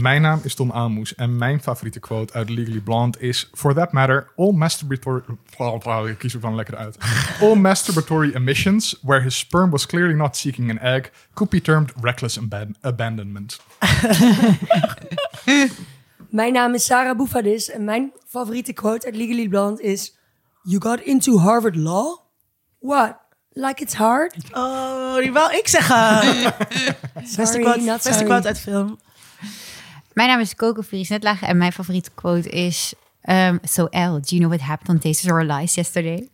Mijn 0.00 0.22
naam 0.22 0.40
is 0.42 0.54
Tom 0.54 0.70
Aalmoes 0.70 1.14
en 1.14 1.36
mijn 1.36 1.62
favoriete 1.62 2.00
quote 2.00 2.32
uit 2.32 2.48
Legally 2.48 2.80
Blonde 2.80 3.18
is... 3.18 3.50
For 3.52 3.74
that 3.74 3.92
matter, 3.92 4.28
all 4.36 4.52
masturbatory... 4.52 5.22
Ik 6.10 6.18
kies 6.18 6.34
er 6.34 6.40
dan 6.40 6.54
lekker 6.54 6.76
uit. 6.76 6.96
All 7.40 7.54
masturbatory 7.54 8.30
emissions, 8.34 8.98
where 9.02 9.22
his 9.22 9.38
sperm 9.38 9.70
was 9.70 9.86
clearly 9.86 10.14
not 10.14 10.36
seeking 10.36 10.70
an 10.70 10.78
egg... 10.78 11.10
could 11.34 11.50
be 11.50 11.60
termed 11.60 11.92
reckless 12.00 12.38
aban- 12.38 12.76
abandonment. 12.80 13.60
Mijn 16.30 16.52
naam 16.52 16.74
is 16.74 16.84
Sarah 16.84 17.16
Boufadis 17.16 17.70
en 17.70 17.84
mijn 17.84 18.12
favoriete 18.26 18.72
quote 18.72 19.06
uit 19.06 19.16
Legally 19.16 19.48
Blonde 19.48 19.82
is... 19.82 20.16
You 20.62 20.80
got 20.80 21.00
into 21.00 21.38
Harvard 21.38 21.76
Law? 21.76 22.18
What? 22.78 23.16
Like 23.52 23.82
it's 23.82 23.94
hard? 23.94 24.34
Oh, 24.52 25.16
die 25.16 25.32
wou 25.32 25.56
ik 25.56 25.68
zeggen. 25.68 26.54
beste 27.36 27.58
quote, 27.58 27.78
not 27.80 28.02
beste 28.02 28.12
sorry. 28.12 28.24
quote 28.24 28.46
uit 28.46 28.58
film. 28.58 28.98
Mijn 30.14 30.28
naam 30.28 30.40
is 30.40 30.54
Coco 30.54 30.82
Vries 30.82 31.08
Netlagen 31.08 31.48
en 31.48 31.56
mijn 31.56 31.72
favoriete 31.72 32.10
quote 32.14 32.48
is... 32.48 32.94
Um, 33.28 33.58
so, 33.62 33.86
Elle, 33.86 34.20
do 34.20 34.36
you 34.36 34.38
know 34.38 34.48
what 34.50 34.60
happened 34.60 34.88
on 34.88 34.98
Tastes 34.98 35.30
or 35.30 35.44
Lies 35.44 35.74
yesterday? 35.74 36.28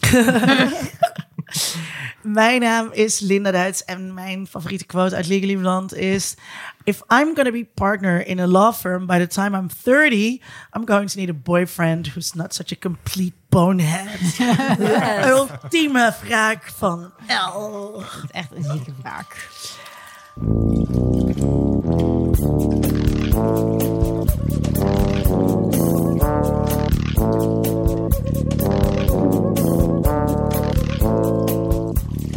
Mijn 2.22 2.60
naam 2.60 2.88
is 2.92 3.20
Linda 3.20 3.50
Duits 3.50 3.84
en 3.84 4.14
mijn 4.14 4.46
favoriete 4.46 4.86
quote 4.86 5.14
uit 5.14 5.26
Legally 5.26 5.56
Blonde 5.56 5.98
is... 5.98 6.34
If 6.84 7.02
I'm 7.08 7.34
gonna 7.34 7.50
be 7.50 7.66
partner 7.74 8.26
in 8.26 8.40
a 8.40 8.46
law 8.46 8.72
firm 8.72 9.06
by 9.06 9.18
the 9.18 9.26
time 9.26 9.56
I'm 9.58 9.68
30... 9.82 10.40
I'm 10.76 10.84
going 10.84 11.10
to 11.10 11.18
need 11.18 11.30
a 11.30 11.34
boyfriend 11.42 12.06
who's 12.06 12.34
not 12.34 12.54
such 12.54 12.72
a 12.72 12.76
complete 12.76 13.34
bonehead. 13.48 14.20
Ultieme 15.32 16.14
wraak 16.22 16.72
van 16.76 17.12
is 17.26 18.30
echt 18.30 18.50
een 18.54 18.62
zieke 18.62 18.92
wraak. 19.02 19.48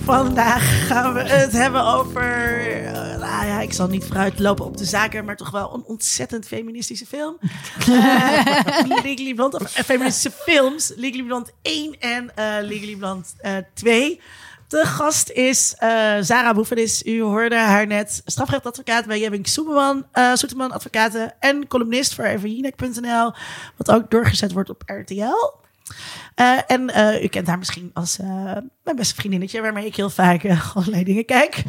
Vandaag 0.10 0.88
gaan 0.88 1.14
we 1.14 1.20
het 1.20 1.52
hebben 1.52 1.86
over. 1.86 2.22
eh, 2.86 2.94
nou 3.20 3.46
ja, 3.46 3.60
ik 3.62 3.74
zal 3.74 3.88
niet 3.88 4.06
vooruit 4.06 4.40
lopen 4.40 4.66
op 4.66 4.78
de 4.78 4.86
zaken, 4.86 5.26
maar 5.26 5.36
toch 5.36 5.52
wel 5.52 5.74
een 5.74 5.84
ontzettend 5.86 6.48
feministische 6.48 7.06
film. 7.06 7.38
Eh, 7.88 9.02
Legally 9.04 9.34
Blonde, 9.34 9.60
of 9.60 9.76
eh, 9.76 9.84
feministische 9.84 10.32
films. 10.32 10.94
Legally 10.96 11.24
Blonde 11.24 11.52
1 11.62 12.00
en 12.00 12.36
eh 12.36 12.46
Legally 12.62 12.96
Blonde 12.96 13.26
eh 13.38 13.54
2. 13.74 14.22
De 14.68 14.86
gast 14.86 15.30
is 15.30 15.70
Zara 16.20 16.54
Boefenis. 16.54 17.04
U 17.06 17.22
hoorde 17.22 17.56
haar 17.56 17.88
net 17.88 18.22
strafrechtadvocaat 18.26 19.06
bij 19.06 19.20
Jebbing 19.20 19.48
Soeterman, 19.48 20.06
eh 20.12 20.34
Soeterman 20.34 20.72
Advocaten 20.72 21.34
en 21.40 21.68
columnist 21.68 22.16
voor 22.16 22.26
evajinek.nl, 22.26 23.34
wat 23.78 23.92
ook 23.92 24.12
doorgezet 24.12 24.52
wordt 24.52 24.70
op 24.70 24.84
RTL. 24.86 25.68
Eh, 26.36 26.58
en 26.68 26.90
eh, 26.90 27.24
u 27.24 27.28
kent 27.28 27.48
haar 27.48 27.58
misschien 27.58 27.92
als 27.94 28.20
eh, 28.20 28.28
mijn 28.84 28.96
beste 28.96 29.16
vriendinnetje, 29.16 29.62
waarmee 29.62 29.86
ik 29.86 29.96
heel 29.96 30.10
vaak 30.10 30.44
allerlei 30.76 31.04
dingen 31.04 31.26
kijk. 31.26 31.64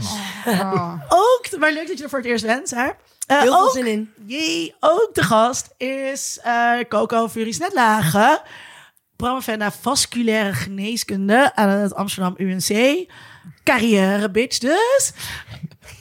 Ook, 1.08 1.58
maar 1.58 1.72
leuk 1.72 1.86
dat 1.86 1.98
je 1.98 2.04
er 2.04 2.10
voor 2.10 2.18
het 2.18 2.28
eerst 2.28 2.46
bent, 2.46 2.70
hè? 2.70 2.88
Heel 3.26 3.40
veel 3.40 3.62
ook, 3.62 3.72
zin 3.72 3.86
in. 3.86 4.12
jee, 4.26 4.74
ook 4.80 5.10
de 5.12 5.22
gast 5.22 5.74
is 5.76 6.40
Coco 6.88 7.28
Furies 7.28 7.58
Netlagen. 7.58 8.40
Promovenda 9.16 9.70
vasculaire 9.70 10.52
geneeskunde 10.52 11.54
aan 11.54 11.68
het 11.68 11.94
Amsterdam 11.94 12.34
UNC. 12.36 13.06
Carrière 13.64 14.30
bitch 14.30 14.58
dus. 14.58 15.12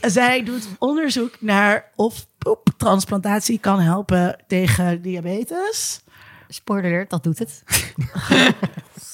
Zij 0.02 0.44
doet 0.44 0.67
onderzoek 0.80 1.42
naar 1.42 1.92
of 1.95 2.26
poeptransplantatie 2.38 3.59
kan 3.59 3.80
helpen 3.80 4.44
tegen 4.48 5.02
diabetes. 5.02 6.02
Spoiler 6.52 6.92
alert, 6.92 7.09
dat 7.09 7.23
doet 7.23 7.39
het. 7.39 7.64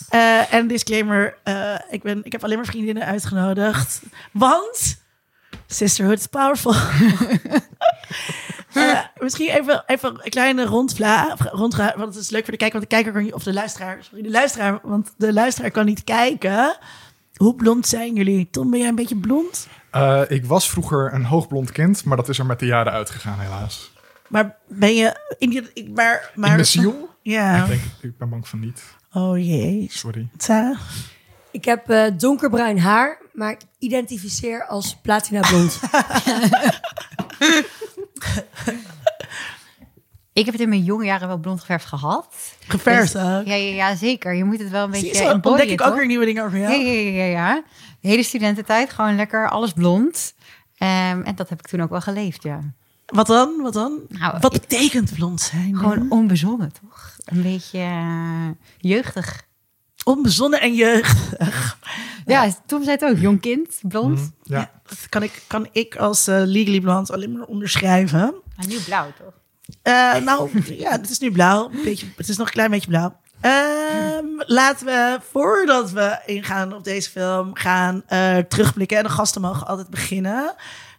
Eh, 0.10 0.54
en 0.54 0.68
disclaimer, 0.68 1.38
eh, 1.44 1.76
ik, 1.90 2.04
ben, 2.04 2.24
ik 2.24 2.32
heb 2.32 2.44
alleen 2.44 2.58
maar 2.58 2.66
vriendinnen 2.66 3.06
uitgenodigd. 3.06 4.02
Want 4.32 5.02
sisterhood 5.68 6.18
is 6.18 6.28
powerful. 6.28 6.74
Eh, 8.76 9.00
misschien 9.18 9.50
even, 9.50 9.84
even 9.86 10.20
een 10.24 10.30
kleine 10.30 10.66
rondvla, 10.66 11.36
rondvraag, 11.38 11.94
want 11.94 12.14
het 12.14 12.24
is 12.24 12.30
leuk 12.30 12.44
voor 12.44 12.52
de 12.52 12.58
kijker, 12.58 12.80
want 12.80 12.90
de 12.90 12.96
kijker 12.96 13.14
kan 13.14 13.24
niet, 13.24 13.34
of 13.34 13.44
de 13.44 13.54
luisteraar, 13.54 13.98
sorry, 14.02 14.24
de 14.24 14.30
luisteraar, 14.30 14.80
want 14.84 15.14
de 15.18 15.34
luisteraar 15.34 15.72
kan 15.72 15.86
niet 15.86 16.04
kijken. 16.04 16.78
Hoe 17.36 17.56
blond 17.56 17.88
zijn 17.88 18.16
jullie? 18.16 18.50
Tom, 18.52 18.70
ben 18.70 18.80
jij 18.80 18.88
een 18.88 18.96
beetje 18.96 19.18
blond? 19.18 19.68
Eh, 19.92 20.22
ik 20.28 20.46
was 20.46 20.70
vroeger 20.70 21.14
een 21.14 21.26
hoogblond 21.26 21.72
kind, 21.72 22.04
maar 22.04 22.18
dat 22.18 22.30
is 22.30 22.40
er 22.40 22.46
met 22.46 22.60
de 22.60 22.66
jaren 22.66 22.94
uitgegaan 22.94 23.40
helaas. 23.40 23.94
Maar 24.28 24.56
ben 24.68 24.96
je 24.96 25.36
in 25.38 25.52
je, 25.52 25.70
ik- 25.74 25.90
maar, 25.90 26.32
maar, 26.36 26.52
In 26.52 26.58
de 26.58 26.64
ziel? 26.64 27.10
Ja. 27.22 27.62
Ik, 27.62 27.68
denk, 27.68 27.82
ik 28.02 28.18
ben 28.18 28.30
bang 28.30 28.48
van 28.48 28.60
niet. 28.60 28.84
Oh 29.14 29.38
jee. 29.38 29.88
Sorry. 29.92 30.28
Sarah? 30.38 30.80
Ik 31.52 31.66
heb 31.66 31.90
eh, 31.90 32.06
donkerbruin 32.18 32.80
haar, 32.80 33.22
maar 33.34 33.52
ik 33.52 33.60
identificeer 33.80 34.66
als 34.66 34.96
platina 35.02 35.40
blond. 35.50 35.80
Ik 40.34 40.46
heb 40.46 40.54
het 40.54 40.64
in 40.64 40.70
mijn 40.70 40.84
jonge 40.84 41.06
jaren 41.06 41.28
wel 41.28 41.38
blond 41.38 41.60
geverfd 41.60 41.86
gehad. 41.86 42.28
Geverfd 42.68 43.14
Dus- 43.14 43.22
ja, 43.22 43.42
ja, 43.42 43.56
ja, 43.56 43.96
zeker. 43.96 44.34
Je 44.34 44.44
moet 44.44 44.60
het 44.60 44.70
wel 44.70 44.84
een 44.88 44.94
Zie 44.94 45.02
beetje 45.04 45.18
je, 45.18 45.24
zo 45.26 45.32
embodyen, 45.32 45.60
ontdek 45.62 45.80
ik 45.80 45.86
ook 45.88 45.96
weer 45.96 46.06
nieuwe 46.06 46.26
dingen 46.26 46.44
over 46.46 46.58
jou. 46.60 46.74
Ja, 46.74 46.92
ja, 46.92 47.24
ja, 47.24 47.24
ja. 47.24 47.64
De 48.02 48.08
hele 48.08 48.24
studententijd 48.24 48.94
gewoon 48.94 49.16
lekker 49.16 49.50
alles 49.50 49.72
blond. 49.74 50.34
Ehm, 50.78 51.22
en 51.22 51.36
dat 51.36 51.50
heb 51.50 51.60
ik 51.60 51.68
toen 51.68 51.82
ook 51.82 51.90
wel 51.90 52.02
geleefd, 52.02 52.44
ja. 52.44 52.60
Wat 53.06 53.28
dan? 53.28 53.62
Wat 53.62 53.74
dan? 53.74 54.00
Nou, 54.10 54.38
Wat 54.42 54.56
ik- 54.56 54.62
betekent 54.62 55.14
blond 55.14 55.42
zijn? 55.42 55.76
Gewoon 55.78 56.06
onbezonnen, 56.12 56.72
toch? 56.82 57.16
Een 57.26 57.42
beetje 57.42 57.80
eh, 57.80 58.48
jeugdig. 58.78 59.44
Onbezonnen 60.04 60.62
en 60.62 60.74
jeugdig. 60.76 61.78
Ja, 62.26 62.50
Tom 62.66 62.84
zei 62.84 62.96
het 63.00 63.06
ook. 63.10 63.18
Jong 63.18 63.42
kind, 63.42 63.80
blond. 63.82 64.20
Mhm, 64.20 64.30
Ja. 64.44 64.72
Dat 64.88 65.10
kan 65.10 65.24
ik, 65.24 65.42
kan 65.48 65.68
ik 65.72 65.96
als 65.96 66.28
eh, 66.28 66.42
Legally 66.46 66.80
Blonde 66.80 67.14
alleen 67.14 67.32
maar 67.38 67.48
onderschrijven. 67.48 68.34
Maar 68.56 68.68
nu 68.68 68.80
blauw, 68.80 69.12
toch? 69.20 69.34
Eh, 69.82 70.16
nou, 70.16 70.50
ja, 70.78 70.92
het 70.92 71.10
is 71.10 71.20
nu 71.20 71.32
blauw. 71.32 71.70
Een 71.72 71.84
beetje, 71.84 72.06
het 72.16 72.30
is 72.30 72.38
nog 72.38 72.48
een 72.48 72.54
klein 72.54 72.72
beetje 72.72 72.88
blauw. 72.90 73.16
Ehm, 73.42 74.26
laten 74.38 74.86
we, 74.86 75.20
voordat 75.32 75.92
we 75.92 76.20
ingaan 76.26 76.74
op 76.74 76.84
deze 76.84 77.10
film, 77.10 77.56
gaan 77.56 78.04
eh, 78.08 78.38
terugblikken. 78.38 78.98
En 78.98 79.04
de 79.04 79.10
gasten 79.10 79.42
mogen 79.42 79.68
altijd 79.68 79.90
beginnen. 79.90 80.54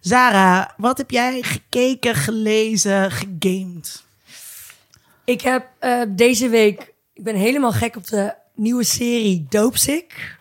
Zara, 0.07 0.75
wat 0.77 0.99
heb 0.99 1.11
jij 1.11 1.43
gekeken, 1.43 2.15
gelezen, 2.15 3.11
gegamed? 3.11 4.05
ik 5.25 5.41
heb 5.41 5.69
eh, 5.79 6.03
deze 6.09 6.49
week... 6.49 6.95
Ik 7.13 7.25
ben 7.25 7.35
helemaal 7.35 7.73
gek 7.73 7.97
op 7.97 8.07
de 8.07 8.35
nieuwe 8.55 8.85
serie 8.85 9.47
Dopesick. 9.49 10.37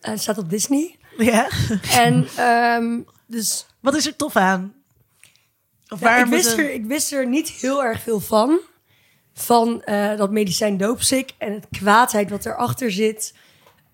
Eh, 0.00 0.10
het 0.10 0.20
staat 0.20 0.38
op 0.38 0.50
Disney. 0.50 0.96
Ja. 1.16 1.48
En 1.90 2.28
ehm, 2.36 3.00
dus 3.26 3.66
Wat 3.80 3.94
is 3.94 4.06
er 4.06 4.16
tof 4.16 4.36
aan? 4.36 4.74
Of 5.88 6.00
ik, 6.00 6.26
wist 6.26 6.58
er, 6.58 6.72
ik 6.72 6.84
wist 6.84 7.12
er 7.12 7.26
niet 7.26 7.48
heel 7.48 7.84
erg 7.84 8.02
veel 8.02 8.20
van. 8.20 8.58
Van 9.34 9.82
eh, 9.82 10.16
dat 10.16 10.30
medicijn 10.30 10.76
Dopesick 10.76 11.30
en 11.38 11.52
het 11.52 11.66
kwaadheid 11.70 12.30
wat 12.30 12.46
erachter 12.46 12.92
zit. 12.92 13.34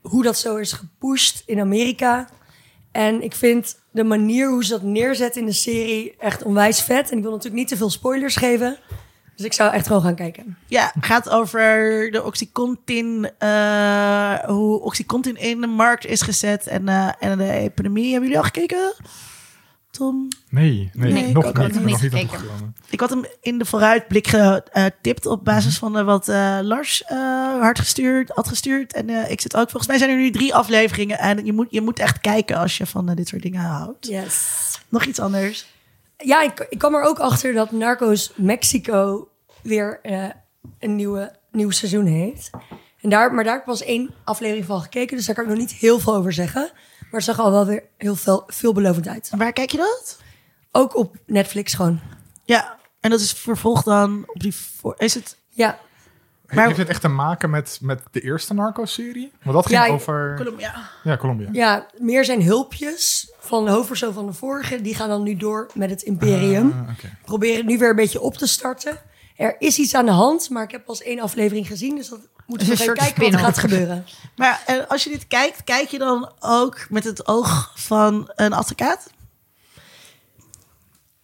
Hoe 0.00 0.22
dat 0.22 0.38
zo 0.38 0.56
is 0.56 0.72
gepusht 0.72 1.42
in 1.46 1.60
Amerika. 1.60 2.28
En 2.96 3.22
ik 3.22 3.34
vind 3.34 3.76
de 3.96 4.04
manier 4.04 4.48
hoe 4.48 4.64
ze 4.64 4.70
dat 4.70 4.82
neerzetten 4.82 5.40
in 5.40 5.46
de 5.46 5.52
serie 5.52 6.14
echt 6.18 6.42
onwijs 6.42 6.80
vet. 6.80 7.10
En 7.10 7.16
ik 7.16 7.22
wil 7.22 7.32
natuurlijk 7.32 7.60
niet 7.60 7.68
te 7.68 7.76
veel 7.76 7.90
spoilers 7.90 8.36
geven. 8.36 8.76
Dus 9.36 9.46
ik 9.46 9.52
zou 9.52 9.72
echt 9.72 9.86
gewoon 9.86 10.02
gaan 10.02 10.14
kijken. 10.14 10.58
Ja, 10.66 10.92
gaat 11.00 11.30
over 11.30 11.70
de 12.10 12.24
Oxycontin, 12.24 13.30
eh, 13.38 14.34
hoe 14.34 14.80
Oxycontin 14.80 15.36
in 15.36 15.60
de 15.60 15.66
markt 15.66 16.06
is 16.06 16.22
gezet 16.22 16.66
en, 16.66 16.88
eh, 16.88 17.08
en 17.18 17.38
de 17.38 17.50
epidemie. 17.50 18.10
Hebben 18.10 18.22
jullie 18.22 18.38
al 18.38 18.50
gekeken? 18.52 18.92
Tom? 19.96 20.28
Nee, 20.50 20.90
nee, 20.94 21.12
Nee, 21.12 21.26
ik 21.26 21.34
nog 21.34 21.44
ook 21.44 21.58
niet. 21.58 21.84
niet. 21.84 22.02
Ik 22.02 22.12
nog 22.12 22.42
niet. 22.60 22.76
Ik 22.90 23.00
had 23.00 23.10
hem 23.10 23.24
in 23.40 23.58
de 23.58 23.64
vooruitblik 23.64 24.26
getipt 24.26 25.26
op 25.26 25.44
basis 25.44 25.78
van 25.78 25.98
eh, 25.98 26.04
wat 26.04 26.28
eh, 26.28 26.58
Lars 26.62 27.04
eh, 27.04 27.60
had 27.60 27.78
gestuurd, 27.78 28.30
had 28.34 28.48
gestuurd. 28.48 28.92
En 28.92 29.08
eh, 29.10 29.30
ik 29.30 29.40
zit 29.40 29.56
ook, 29.56 29.62
volgens 29.70 29.86
mij 29.86 29.98
zijn 29.98 30.10
er 30.10 30.16
nu 30.16 30.30
drie 30.30 30.54
afleveringen. 30.54 31.18
En 31.18 31.44
je 31.44 31.52
moet, 31.52 31.66
je 31.70 31.80
moet 31.80 31.98
echt 31.98 32.20
kijken 32.20 32.56
als 32.56 32.76
je 32.76 32.86
van 32.86 33.08
eh, 33.08 33.16
dit 33.16 33.28
soort 33.28 33.42
dingen 33.42 33.60
houdt. 33.60 34.06
Yes. 34.06 34.78
Nog 34.88 35.04
iets 35.04 35.20
anders? 35.20 35.66
Ja, 36.16 36.42
ik, 36.42 36.66
ik 36.70 36.78
kwam 36.78 36.94
er 36.94 37.02
ook 37.02 37.18
achter 37.18 37.52
dat 37.52 37.70
Narcos 37.72 38.32
Mexico 38.36 39.28
weer 39.62 39.98
eh, 40.02 40.24
een 40.78 40.96
nieuwe, 40.96 41.36
nieuw 41.52 41.70
seizoen 41.70 42.06
heeft. 42.06 42.50
En 43.00 43.08
daar, 43.10 43.34
maar 43.34 43.44
daar 43.44 43.52
heb 43.52 43.62
ik 43.62 43.68
pas 43.68 43.82
één 43.82 44.10
aflevering 44.24 44.66
van 44.66 44.80
gekeken, 44.80 45.16
dus 45.16 45.26
daar 45.26 45.34
kan 45.34 45.44
ik 45.44 45.50
nog 45.50 45.58
niet 45.58 45.72
heel 45.72 45.98
veel 45.98 46.14
over 46.14 46.32
zeggen. 46.32 46.70
Maar 47.10 47.20
het 47.20 47.24
zag 47.24 47.38
al 47.38 47.50
wel 47.50 47.66
weer 47.66 47.82
heel 47.96 48.16
veel, 48.16 48.44
veelbelovend 48.46 49.08
uit. 49.08 49.28
En 49.32 49.38
waar 49.38 49.52
kijk 49.52 49.70
je 49.70 49.76
dat? 49.76 50.18
Ook 50.72 50.96
op 50.96 51.16
Netflix 51.26 51.74
gewoon. 51.74 52.00
Ja, 52.44 52.76
en 53.00 53.10
dat 53.10 53.20
is 53.20 53.32
vervolgd 53.32 53.84
dan 53.84 54.24
op 54.26 54.40
die... 54.40 54.54
Voor, 54.54 54.94
is 54.98 55.14
het... 55.14 55.36
Ja, 55.48 55.78
Maar- 56.46 56.66
Heeft 56.66 56.78
het 56.78 56.88
echt 56.88 57.00
te 57.00 57.08
maken 57.08 57.50
met, 57.50 57.78
met 57.82 58.02
de 58.10 58.20
eerste 58.20 58.54
Narcos-serie? 58.54 59.32
Want 59.42 59.56
dat 59.56 59.66
ging 59.66 59.86
Ja, 59.86 59.92
over... 59.92 60.34
Colombia. 60.36 60.90
Ja, 61.04 61.16
Colombia. 61.16 61.48
Ja, 61.52 61.86
meer 61.98 62.24
zijn 62.24 62.42
hulpjes 62.42 63.32
van 63.38 63.64
de 63.64 63.70
hoofdpersoon 63.70 64.12
van 64.12 64.26
de 64.26 64.32
vorige. 64.32 64.80
Die 64.82 64.94
gaan 64.94 65.08
dan 65.08 65.22
nu 65.22 65.36
door 65.36 65.70
met 65.74 65.90
het 65.90 66.02
Imperium. 66.02 66.72
Ah, 66.72 66.90
oké. 66.96 67.16
Proberen 67.24 67.56
het 67.56 67.66
nu 67.66 67.78
weer 67.78 67.90
een 67.90 67.96
beetje 67.96 68.20
op 68.20 68.34
te 68.36 68.46
starten. 68.46 68.98
Er 69.36 69.56
is 69.58 69.78
iets 69.78 69.94
aan 69.94 70.04
de 70.04 70.10
hand, 70.12 70.50
maar 70.50 70.62
ik 70.62 70.70
heb 70.70 70.84
pas 70.84 71.02
één 71.02 71.20
aflevering 71.20 71.66
gezien. 71.66 71.96
Dus 71.96 72.08
dat 72.08 72.20
moeten 72.46 72.66
we 72.66 72.72
Een 72.72 72.80
even 72.80 72.94
kijken 72.94 73.22
wat 73.22 73.32
er 73.32 73.38
spin-off. 73.38 73.44
gaat 73.44 73.58
gebeuren. 73.58 74.06
Maar 74.36 74.62
eh, 74.66 74.76
als 74.88 75.04
je 75.04 75.10
dit 75.10 75.26
kijkt, 75.26 75.64
kijk 75.64 75.88
je 75.88 75.98
dan 75.98 76.32
ook 76.40 76.86
met 76.90 77.04
het 77.04 77.26
oog 77.26 77.72
van 77.74 78.30
een 78.34 78.52
advocaat? 78.52 79.10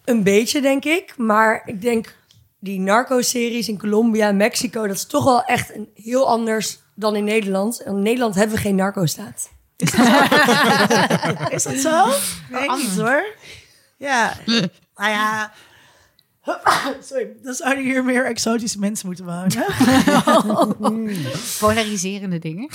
Een 0.05 0.23
beetje, 0.23 0.61
denk 0.61 0.85
ik. 0.85 1.15
Maar 1.17 1.63
ik 1.65 1.83
denk 1.83 2.15
die 2.59 2.81
narco-series 2.81 3.69
in 3.69 3.79
Colombia 3.79 4.29
en 4.29 4.37
Mexico... 4.37 4.87
dat 4.87 4.97
is 4.97 5.07
toch 5.07 5.25
wel 5.25 5.45
echt 5.45 5.75
een, 5.75 5.89
heel 5.95 6.29
anders 6.29 6.79
dan 6.95 7.17
in 7.17 7.25
Nederland. 7.25 7.83
En 7.83 7.97
in 7.97 8.03
Nederland 8.03 8.35
hebben 8.35 8.57
we 8.57 8.63
geen 8.63 8.75
narco-staat. 8.75 9.51
Is 11.51 11.63
dat 11.63 11.77
zo? 11.77 12.07
Weet 12.51 12.63
ik 12.63 12.77
niet 12.77 12.97
hoor. 12.97 13.25
Ja, 13.97 14.37
nou 14.97 15.11
ja. 15.11 15.53
Sorry, 17.01 17.37
dan 17.43 17.55
zouden 17.55 17.85
hier 17.85 18.05
meer 18.05 18.27
exotische 18.27 18.79
mensen 18.79 19.07
moeten 19.07 19.25
wonen. 19.25 19.65
Polariserende 21.61 22.39
dingen. 22.39 22.69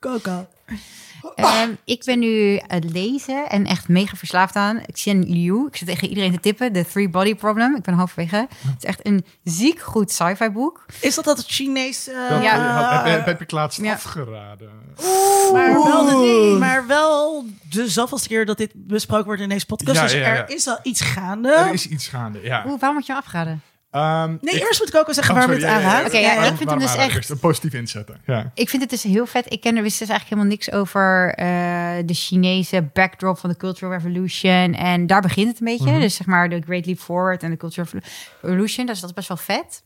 Coco. 0.00 0.46
Ehm, 1.34 1.70
ik 1.84 2.04
ben 2.04 2.18
nu 2.18 2.58
aan 2.58 2.80
het 2.80 2.92
lezen 2.92 3.48
en 3.48 3.66
echt 3.66 3.88
mega 3.88 4.16
verslaafd 4.16 4.56
aan 4.56 4.80
Xian 4.92 5.24
Liu. 5.30 5.66
Ik 5.66 5.76
zit 5.76 5.88
tegen 5.88 6.08
iedereen 6.08 6.32
te 6.32 6.40
tippen. 6.40 6.72
The 6.72 6.84
Three 6.90 7.08
Body 7.08 7.34
Problem. 7.34 7.76
Ik 7.76 7.82
ben 7.82 7.94
halverwege. 7.94 8.36
Het 8.66 8.74
is 8.78 8.84
echt 8.84 9.06
een 9.06 9.24
ziek 9.44 9.80
goed 9.80 10.10
sci-fi 10.12 10.48
boek. 10.50 10.84
Is 11.00 11.14
dat 11.14 11.24
dat 11.24 11.44
Chinees? 11.46 12.08
eh, 12.08 12.28
Dat 12.28 12.42
Ja. 12.42 12.54
eh, 12.80 13.04
heb, 13.04 13.14
heb, 13.16 13.26
heb 13.26 13.40
ik 13.40 13.50
laatst 13.50 13.80
Ja. 13.82 13.92
afgeraden. 13.92 14.70
Maar 15.52 15.72
wel, 15.72 16.04
de, 16.04 16.56
maar 16.58 16.86
wel 16.86 17.44
de 17.70 17.88
zoveelste 17.90 18.28
keer 18.28 18.46
dat 18.46 18.56
dit 18.58 18.70
besproken 18.74 19.26
wordt 19.26 19.40
in 19.40 19.48
deze 19.48 19.66
podcast. 19.66 19.96
Ja, 19.96 20.02
dus 20.02 20.12
ja, 20.12 20.18
ja. 20.18 20.26
er 20.26 20.50
is 20.50 20.66
al 20.68 20.78
iets 20.82 21.00
gaande. 21.00 21.52
Er 21.52 21.72
is 21.72 21.88
iets 21.88 22.08
gaande, 22.08 22.40
ja. 22.42 22.64
Oeh, 22.66 22.80
waarom 22.80 22.94
moet 22.98 23.06
je 23.06 23.12
hem 23.12 23.60
Ehm, 23.92 24.36
Nee, 24.40 24.54
ik- 24.54 24.60
eerst 24.62 24.80
moet 24.80 24.90
Coco 24.90 25.12
zeggen 25.12 25.34
Oh, 25.34 25.40
waarom 25.46 25.62
het. 25.62 26.06
Oké, 26.06 26.18
ja, 26.18 26.44
ik 26.44 26.56
vind 26.56 26.70
hem 26.70 26.78
dus 26.78 26.94
echt- 26.96 27.28
een 27.28 27.38
positief 27.38 27.72
inzetten. 27.72 28.20
Ja. 28.26 28.50
Ik 28.54 28.68
vind 28.68 28.82
het 28.82 28.90
dus 28.90 29.02
heel 29.02 29.26
vet. 29.26 29.52
Ik 29.52 29.60
ken 29.60 29.76
er 29.76 29.82
wist 29.82 29.98
dus 29.98 30.08
eigenlijk 30.08 30.40
helemaal 30.40 30.58
niks 30.58 30.72
over 30.72 31.34
eh, 31.34 31.46
de 32.06 32.14
Chinese 32.14 32.82
backdrop 32.92 33.38
van 33.38 33.50
de 33.50 33.56
Cultural 33.56 33.92
Revolution. 33.92 34.74
En 34.74 35.06
daar 35.06 35.20
begint 35.20 35.48
het 35.48 35.60
een 35.60 35.66
beetje. 35.78 35.98
Dus 36.00 36.14
zeg 36.14 36.26
maar 36.26 36.48
de 36.48 36.62
Great 36.66 36.86
Leap 36.86 36.98
Forward 36.98 37.42
en 37.42 37.50
de 37.50 37.56
Cultural 37.56 37.88
Revolution. 38.40 38.86
Dus 38.86 39.00
dat 39.00 39.08
is 39.08 39.14
best 39.14 39.28
wel 39.28 39.36
vet. 39.36 39.82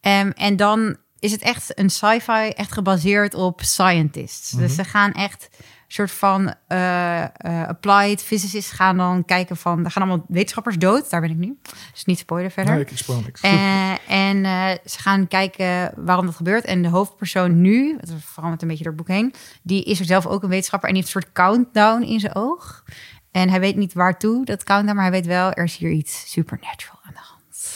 Ehm, 0.00 0.30
en 0.34 0.56
dan 0.56 0.96
is 1.18 1.32
het 1.32 1.42
echt 1.42 1.78
een 1.78 1.90
sci-fi, 1.90 2.48
echt 2.48 2.72
gebaseerd 2.72 3.34
op 3.34 3.60
scientists. 3.62 4.50
Dus 4.50 4.74
ze 4.74 4.84
gaan 4.84 5.12
echt 5.12 5.48
soort 5.92 6.10
van 6.10 6.54
eh, 6.66 7.22
eh, 7.22 7.28
applied 7.68 8.22
physicists 8.22 8.72
gaan 8.72 8.96
dan 8.96 9.24
kijken 9.24 9.56
van... 9.56 9.84
Er 9.84 9.90
gaan 9.90 10.02
allemaal 10.02 10.24
wetenschappers 10.28 10.78
dood. 10.78 11.10
Daar 11.10 11.20
ben 11.20 11.30
ik 11.30 11.36
nu. 11.36 11.58
Dus 11.92 12.04
niet 12.04 12.18
spoiler 12.18 12.50
verder. 12.50 12.74
Nee, 12.74 12.82
ik 12.82 12.98
spoil 12.98 13.20
niks. 13.20 13.40
Eh, 13.40 13.92
en 14.08 14.44
eh, 14.44 14.70
ze 14.84 14.98
gaan 14.98 15.28
kijken 15.28 15.92
waarom 15.96 16.26
dat 16.26 16.34
gebeurt. 16.34 16.64
En 16.64 16.82
de 16.82 16.88
hoofdpersoon 16.88 17.60
nu, 17.60 17.96
het 18.00 18.12
verandert 18.18 18.62
een 18.62 18.68
beetje 18.68 18.84
door 18.84 18.92
het 18.92 19.06
boek 19.06 19.16
heen, 19.16 19.34
die 19.62 19.84
is 19.84 19.98
er 20.00 20.04
zelf 20.04 20.26
ook 20.26 20.42
een 20.42 20.48
wetenschapper 20.48 20.88
en 20.88 20.94
die 20.94 21.04
heeft 21.04 21.14
een 21.14 21.22
soort 21.22 21.34
countdown 21.34 22.02
in 22.02 22.20
zijn 22.20 22.34
oog. 22.34 22.84
En 23.30 23.48
hij 23.48 23.60
weet 23.60 23.76
niet 23.76 23.92
waartoe 23.92 24.44
dat 24.44 24.64
countdown, 24.64 24.96
maar 24.96 25.04
hij 25.04 25.14
weet 25.14 25.26
wel, 25.26 25.52
er 25.52 25.64
is 25.64 25.76
hier 25.76 25.90
iets 25.90 26.30
supernatural 26.30 26.98
aan 27.02 27.12
de 27.12 27.20
hand. 27.22 27.70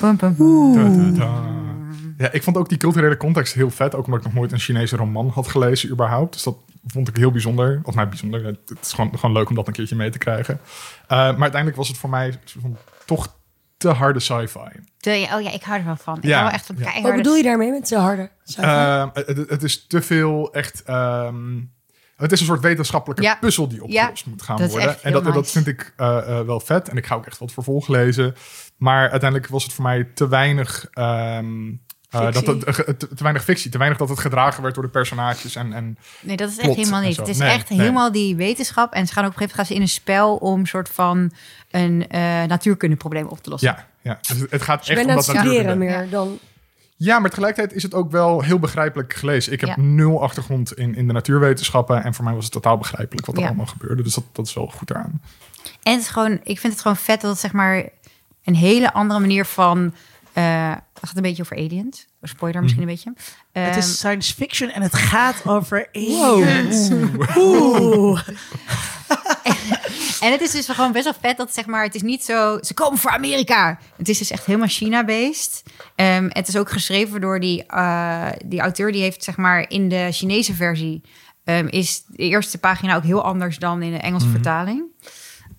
Bum, 0.00 0.16
bum, 0.16 0.34
bum. 0.36 1.72
Ja, 2.18 2.32
ik 2.32 2.42
vond 2.42 2.56
ook 2.56 2.68
die 2.68 2.78
culturele 2.78 3.16
context 3.16 3.54
heel 3.54 3.70
vet. 3.70 3.94
Ook 3.94 4.04
omdat 4.04 4.20
ik 4.20 4.26
nog 4.26 4.34
nooit 4.34 4.52
een 4.52 4.58
Chinese 4.58 4.96
roman 4.96 5.28
had 5.28 5.48
gelezen 5.48 5.90
überhaupt. 5.90 6.32
Dus 6.32 6.42
dat 6.42 6.56
vond 6.86 7.08
ik 7.08 7.16
heel 7.16 7.30
bijzonder. 7.30 7.80
Of 7.82 7.94
nou, 7.94 8.08
bijzonder. 8.08 8.44
Het 8.44 8.58
het 8.68 8.78
is 8.82 8.92
gewoon, 8.92 9.18
gewoon 9.18 9.34
leuk 9.34 9.48
om 9.48 9.54
dat 9.54 9.66
een 9.66 9.72
keertje 9.72 9.96
mee 9.96 10.10
te 10.10 10.18
krijgen. 10.18 10.60
Eh, 11.02 11.08
maar 11.08 11.26
uiteindelijk 11.40 11.76
was 11.76 11.88
het 11.88 11.96
voor 11.98 12.10
mij 12.10 12.38
toch 13.04 13.36
te 13.76 13.88
harde 13.88 14.20
sci-fi. 14.20 14.58
Oh 15.34 15.40
ja, 15.42 15.50
ik 15.52 15.62
hou 15.62 15.78
er 15.78 15.84
wel 15.84 15.96
van. 15.96 16.16
Ik 16.16 16.24
Ja, 16.24 16.40
hou 16.40 16.52
echt 16.52 16.66
van 16.66 16.76
ja. 16.78 17.02
Wat 17.02 17.16
bedoel 17.16 17.34
je 17.34 17.42
daarmee 17.42 17.70
met 17.70 17.88
zo 17.88 17.98
harde? 17.98 18.30
Ehm, 18.56 19.08
het, 19.12 19.36
het 19.50 19.62
is 19.62 19.86
te 19.86 20.02
veel 20.02 20.52
echt... 20.52 20.82
ehm, 20.82 21.60
het 22.16 22.32
is 22.32 22.40
een 22.40 22.46
soort 22.46 22.60
wetenschappelijke 22.60 23.22
Ja. 23.22 23.36
puzzel 23.40 23.68
die 23.68 23.82
opgelost 23.82 24.24
Ja, 24.24 24.30
moet 24.30 24.42
gaan 24.42 24.56
dat 24.56 24.70
worden. 24.70 25.02
En 25.02 25.12
dat, 25.12 25.24
dat 25.24 25.50
vind 25.50 25.66
ik 25.66 25.92
eh, 25.96 26.40
wel 26.40 26.60
vet. 26.60 26.88
En 26.88 26.96
ik 26.96 27.06
ga 27.06 27.14
ook 27.14 27.26
echt 27.26 27.38
wat 27.38 27.52
vervolg 27.52 27.88
lezen. 27.88 28.34
Maar 28.76 29.10
uiteindelijk 29.10 29.50
was 29.50 29.62
het 29.64 29.72
voor 29.72 29.84
mij 29.84 30.04
te 30.04 30.28
weinig... 30.28 30.86
ehm, 30.90 31.72
eh, 32.14 32.32
dat 32.32 32.34
Fictie. 32.44 32.54
het, 32.66 32.78
eh, 32.78 32.94
te, 32.94 33.08
te 33.14 33.22
weinig 33.22 33.44
fictie. 33.44 33.70
Te 33.70 33.78
weinig 33.78 33.98
dat 33.98 34.08
het 34.08 34.18
gedragen 34.18 34.62
werd 34.62 34.74
door 34.74 34.84
de 34.84 34.90
personages. 34.90 35.56
En, 35.56 35.72
en 35.72 35.98
Nee, 36.20 36.36
dat 36.36 36.50
is 36.50 36.58
echt 36.58 36.74
helemaal 36.74 37.00
niet. 37.00 37.16
Het 37.16 37.28
is 37.28 37.38
Nee, 37.38 37.50
echt 37.50 37.68
nee. 37.68 37.78
helemaal 37.78 38.12
die 38.12 38.36
wetenschap. 38.36 38.92
En 38.92 39.06
ze 39.06 39.12
gaan 39.12 39.24
ook 39.24 39.30
op 39.30 39.40
een 39.40 39.48
gegeven 39.48 39.56
moment 39.56 39.56
gaan 39.56 39.66
ze 39.66 39.74
in 39.74 39.80
een 39.80 39.88
spel 39.88 40.36
om 40.36 40.60
een 40.60 40.66
soort 40.66 40.88
van 40.88 41.32
een 41.70 42.08
eh 42.08 42.20
natuurkundeprobleem 42.44 43.26
op 43.26 43.42
te 43.42 43.50
lossen. 43.50 43.68
ja, 43.70 43.86
ja. 44.02 44.18
Dus 44.34 44.44
het, 44.50 44.62
gaat 44.62 44.88
echt 44.88 45.00
om 45.00 45.06
dat 45.06 45.26
natuurkunde. 45.26 45.74
meer 45.74 46.08
dan... 46.10 46.38
Ja, 46.96 47.18
maar 47.18 47.30
tegelijkertijd 47.30 47.76
is 47.76 47.82
het 47.82 47.94
ook 47.94 48.10
wel 48.10 48.42
heel 48.42 48.58
begrijpelijk 48.58 49.12
gelezen. 49.14 49.52
Ik 49.52 49.60
heb 49.60 49.68
Ja. 49.68 49.74
nul 49.82 50.22
achtergrond 50.22 50.72
in, 50.72 50.94
in 50.94 51.06
de 51.06 51.12
natuurwetenschappen. 51.12 52.02
En 52.04 52.14
voor 52.14 52.24
mij 52.24 52.34
was 52.34 52.44
het 52.44 52.52
totaal 52.52 52.78
begrijpelijk 52.78 53.26
wat 53.26 53.34
er 53.34 53.40
Ja. 53.40 53.46
allemaal 53.48 53.66
gebeurde. 53.66 54.02
Dus 54.02 54.14
dat, 54.14 54.24
dat 54.32 54.46
is 54.46 54.54
wel 54.54 54.66
goed 54.66 54.90
eraan. 54.90 55.20
En 55.82 55.92
het 55.92 56.00
is 56.02 56.08
gewoon, 56.08 56.32
ik 56.42 56.58
vind 56.60 56.72
het 56.72 56.82
gewoon 56.82 56.96
vet 56.96 57.20
dat 57.20 57.30
het 57.30 57.40
zeg 57.40 57.52
maar 57.52 57.88
een 58.44 58.54
hele 58.54 58.92
andere 58.92 59.20
manier 59.20 59.44
van. 59.44 59.94
eh 60.32 60.72
het 61.04 61.08
gaat 61.14 61.24
een 61.24 61.30
beetje 61.30 61.42
over 61.42 61.56
aliens. 61.56 62.06
Spoiler 62.22 62.62
misschien 62.62 62.82
een 62.82 62.88
beetje. 62.88 63.12
Het 63.52 63.68
Ehm, 63.68 63.78
is 63.78 63.96
science 63.98 64.34
fiction 64.34 64.70
en 64.70 64.82
het 64.82 64.94
gaat 64.94 65.46
over 65.46 65.88
aliens. 65.92 66.90
Oeh. 67.36 68.20
En 70.20 70.32
het 70.32 70.40
is 70.40 70.50
dus 70.50 70.68
gewoon 70.68 70.92
best 70.92 71.04
wel 71.04 71.14
vet 71.20 71.36
dat 71.36 71.54
zeg 71.54 71.66
maar, 71.66 71.82
het 71.82 71.94
is 71.94 72.02
niet 72.02 72.24
zo, 72.24 72.58
ze 72.60 72.74
komen 72.74 72.98
voor 72.98 73.10
Amerika. 73.10 73.78
Het 73.96 74.08
is 74.08 74.18
dus 74.18 74.30
echt 74.30 74.44
helemaal 74.46 74.68
China-based. 74.68 75.62
Ehm, 75.94 76.26
het 76.28 76.48
is 76.48 76.56
ook 76.56 76.70
geschreven 76.70 77.20
door 77.20 77.40
die, 77.40 77.66
eh, 77.66 78.28
die 78.44 78.60
auteur, 78.60 78.92
die 78.92 79.02
heeft 79.02 79.24
zeg 79.24 79.36
maar 79.36 79.70
in 79.70 79.88
de 79.88 80.08
Chinese 80.12 80.54
versie, 80.54 81.02
ehm, 81.44 81.66
is 81.66 82.02
de 82.06 82.16
eerste 82.16 82.58
pagina 82.58 82.96
ook 82.96 83.02
heel 83.02 83.24
anders 83.24 83.58
dan 83.58 83.82
in 83.82 83.92
de 83.92 83.98
Engelse 83.98 84.28
vertaling. 84.28 84.82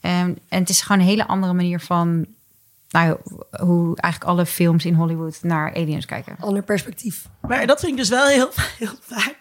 Ehm, 0.01 0.33
en 0.50 0.59
het 0.59 0.69
is 0.69 0.81
gewoon 0.81 1.01
een 1.01 1.07
hele 1.07 1.27
andere 1.27 1.53
manier 1.53 1.80
van, 1.80 2.25
nou, 2.95 3.18
hoe 3.51 3.97
eigenlijk 3.97 4.33
alle 4.33 4.45
films 4.45 4.86
in 4.86 4.94
Hollywood 4.94 5.39
naar 5.42 5.74
aliens 5.74 6.06
kijken. 6.06 6.36
Ander 6.39 6.63
perspectief. 6.63 7.25
Maar 7.42 7.68
dat 7.68 7.80
vind 7.80 7.92
ik 7.92 7.97
dus 7.97 8.09
wel 8.09 8.27
heel, 8.27 8.50
heel 8.80 8.97
vaak. 9.01 9.38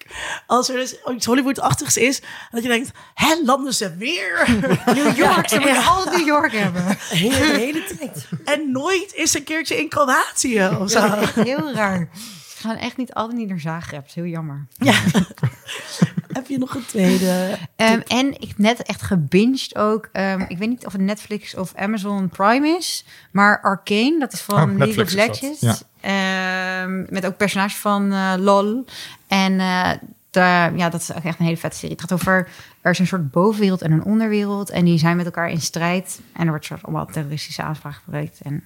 Als 0.47 0.69
er 0.69 0.77
dus 0.77 0.97
iets 1.15 1.27
Hollywood-achtigs 1.27 1.97
is, 1.97 2.23
dat 2.51 2.63
je 2.63 2.69
denkt, 2.69 2.91
hè, 3.15 3.35
landen 3.45 3.75
ze 3.75 3.97
weer? 3.97 4.47
New 4.87 5.17
York, 5.17 5.49
ze 5.49 5.59
moeten 5.59 5.85
altijd 5.85 6.17
New 6.17 6.27
York 6.27 6.53
hebben. 6.53 6.87
De 6.87 6.97
hele, 7.17 7.37
de 7.37 7.59
hele 7.59 7.85
tijd. 7.99 8.29
En 8.45 8.73
nooit 8.73 9.15
is 9.15 9.35
een 9.35 9.45
keertje 9.45 9.79
in 9.81 9.89
Kroatië 9.89 10.69
of 10.81 10.91
zo. 10.91 11.01
Heel 11.35 11.73
raar. 11.73 12.09
Ze 12.57 12.69
gaan 12.69 12.77
echt 12.77 12.97
niet 12.97 13.15
altijd 13.15 13.39
niet 13.39 13.49
naar 13.49 13.61
Zagreb. 13.61 14.13
Heel 14.15 14.25
jammer. 14.25 14.67
Ja. 14.77 14.95
Heb 16.35 16.47
je 16.47 16.59
nog 16.59 16.75
een 16.75 16.87
tweede? 16.87 17.59
Ehm, 17.77 18.01
en 18.07 18.33
ik 18.41 18.49
heb 18.49 18.59
net 18.59 18.83
echt 18.83 19.03
gebinged 19.03 19.77
ook. 19.77 20.09
ehm, 20.13 20.41
ik 20.49 20.59
weet 20.59 20.69
niet 20.69 20.87
of 20.87 20.93
het 20.93 21.01
Netflix 21.01 21.55
of 21.55 21.75
Amazon 21.75 22.29
Prime 22.29 22.69
is. 22.69 23.05
Maar 23.31 23.61
Arcane, 23.61 24.17
dat 24.19 24.33
is 24.33 24.41
van 24.41 24.55
Oh, 24.71 24.77
League 24.77 24.97
Netflix 24.97 25.15
of 25.15 25.41
Legends. 25.41 25.83
Ehm, 26.01 27.05
met 27.15 27.27
ook 27.27 27.37
personage 27.37 27.77
van 27.77 28.13
eh, 28.13 28.35
LOL. 28.39 28.85
En 29.27 29.61
eh, 29.61 29.91
de, 30.31 30.73
ja, 30.77 30.89
dat 30.89 31.01
is 31.01 31.13
ook 31.15 31.25
echt 31.25 31.39
een 31.39 31.45
hele 31.45 31.57
vette 31.57 31.77
serie. 31.77 31.93
Het 31.93 32.01
gaat 32.01 32.13
over, 32.13 32.49
er 32.81 32.91
is 32.91 32.99
een 32.99 33.07
soort 33.07 33.31
bovenwereld 33.31 33.83
en 33.83 33.93
een 33.93 34.05
onderwereld. 34.05 34.71
En 34.71 34.85
die 34.85 34.99
zijn 34.99 35.17
met 35.17 35.27
elkaar 35.27 35.51
in 35.51 35.61
strijd. 35.61 36.21
En 36.33 36.43
er 36.43 36.49
wordt 36.49 36.65
soort 36.65 36.83
allemaal 36.83 37.07
terroristische 37.07 37.63
aanslagen 37.63 38.03
gebruikt. 38.05 38.41
En 38.43 38.65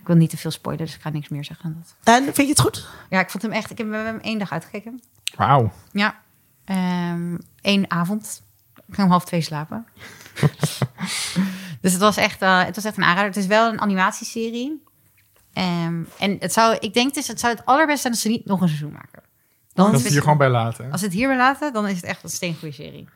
ik 0.00 0.06
wil 0.06 0.16
niet 0.16 0.30
te 0.30 0.36
veel 0.36 0.50
spoilen, 0.50 0.84
dus 0.86 0.94
ik 0.94 1.00
ga 1.00 1.10
niks 1.10 1.28
meer 1.28 1.44
zeggen 1.44 1.64
dan 1.72 1.82
dat. 2.04 2.14
En 2.14 2.22
vind 2.24 2.36
je 2.36 2.46
het 2.46 2.60
goed? 2.60 2.88
Ja, 3.10 3.20
ik 3.20 3.30
vond 3.30 3.42
hem 3.42 3.52
echt... 3.52 3.70
Ik 3.70 3.78
heb 3.78 3.90
hem 3.92 4.18
één 4.22 4.38
dag 4.38 4.52
uitgekeken. 4.52 5.00
Wauw. 5.36 5.72
Ja, 5.92 6.20
Ehm 6.70 7.36
één 7.60 7.90
avond. 7.90 8.42
Ik 8.74 8.94
ging 8.94 9.06
om 9.06 9.10
half 9.12 9.24
twee 9.24 9.40
slapen. 9.40 9.86
dus 11.80 11.92
het 11.92 12.00
was, 12.00 12.16
echt, 12.16 12.42
eh, 12.42 12.64
het 12.64 12.74
was 12.74 12.84
echt 12.84 12.96
een 12.96 13.04
aanrader. 13.04 13.28
Het 13.28 13.36
is 13.36 13.46
wel 13.46 13.72
een 13.72 13.80
animatieserie. 13.80 14.82
Ehm, 15.52 16.02
en 16.18 16.36
het 16.38 16.52
zou, 16.52 16.76
ik 16.80 16.94
denk 16.94 17.14
dus, 17.14 17.26
het 17.28 17.40
zou 17.40 17.54
het 17.54 17.64
allerbeste 17.66 18.00
zijn 18.00 18.12
als 18.12 18.22
ze 18.22 18.28
niet 18.28 18.44
nog 18.44 18.60
een 18.60 18.68
seizoen 18.68 18.92
maken. 18.92 19.22
Dan 19.72 19.92
Dat 19.92 20.02
het- 20.02 20.12
hier 20.12 20.22
gewoon 20.22 20.38
bij 20.38 20.48
laten. 20.50 20.90
Als 20.90 21.00
ze 21.00 21.06
het 21.06 21.14
hierbij 21.14 21.36
laten, 21.36 21.72
dan 21.72 21.86
is 21.88 21.96
het 21.96 22.04
echt 22.04 22.22
een 22.22 22.28
steengoede 22.30 22.74
serie. 22.74 23.08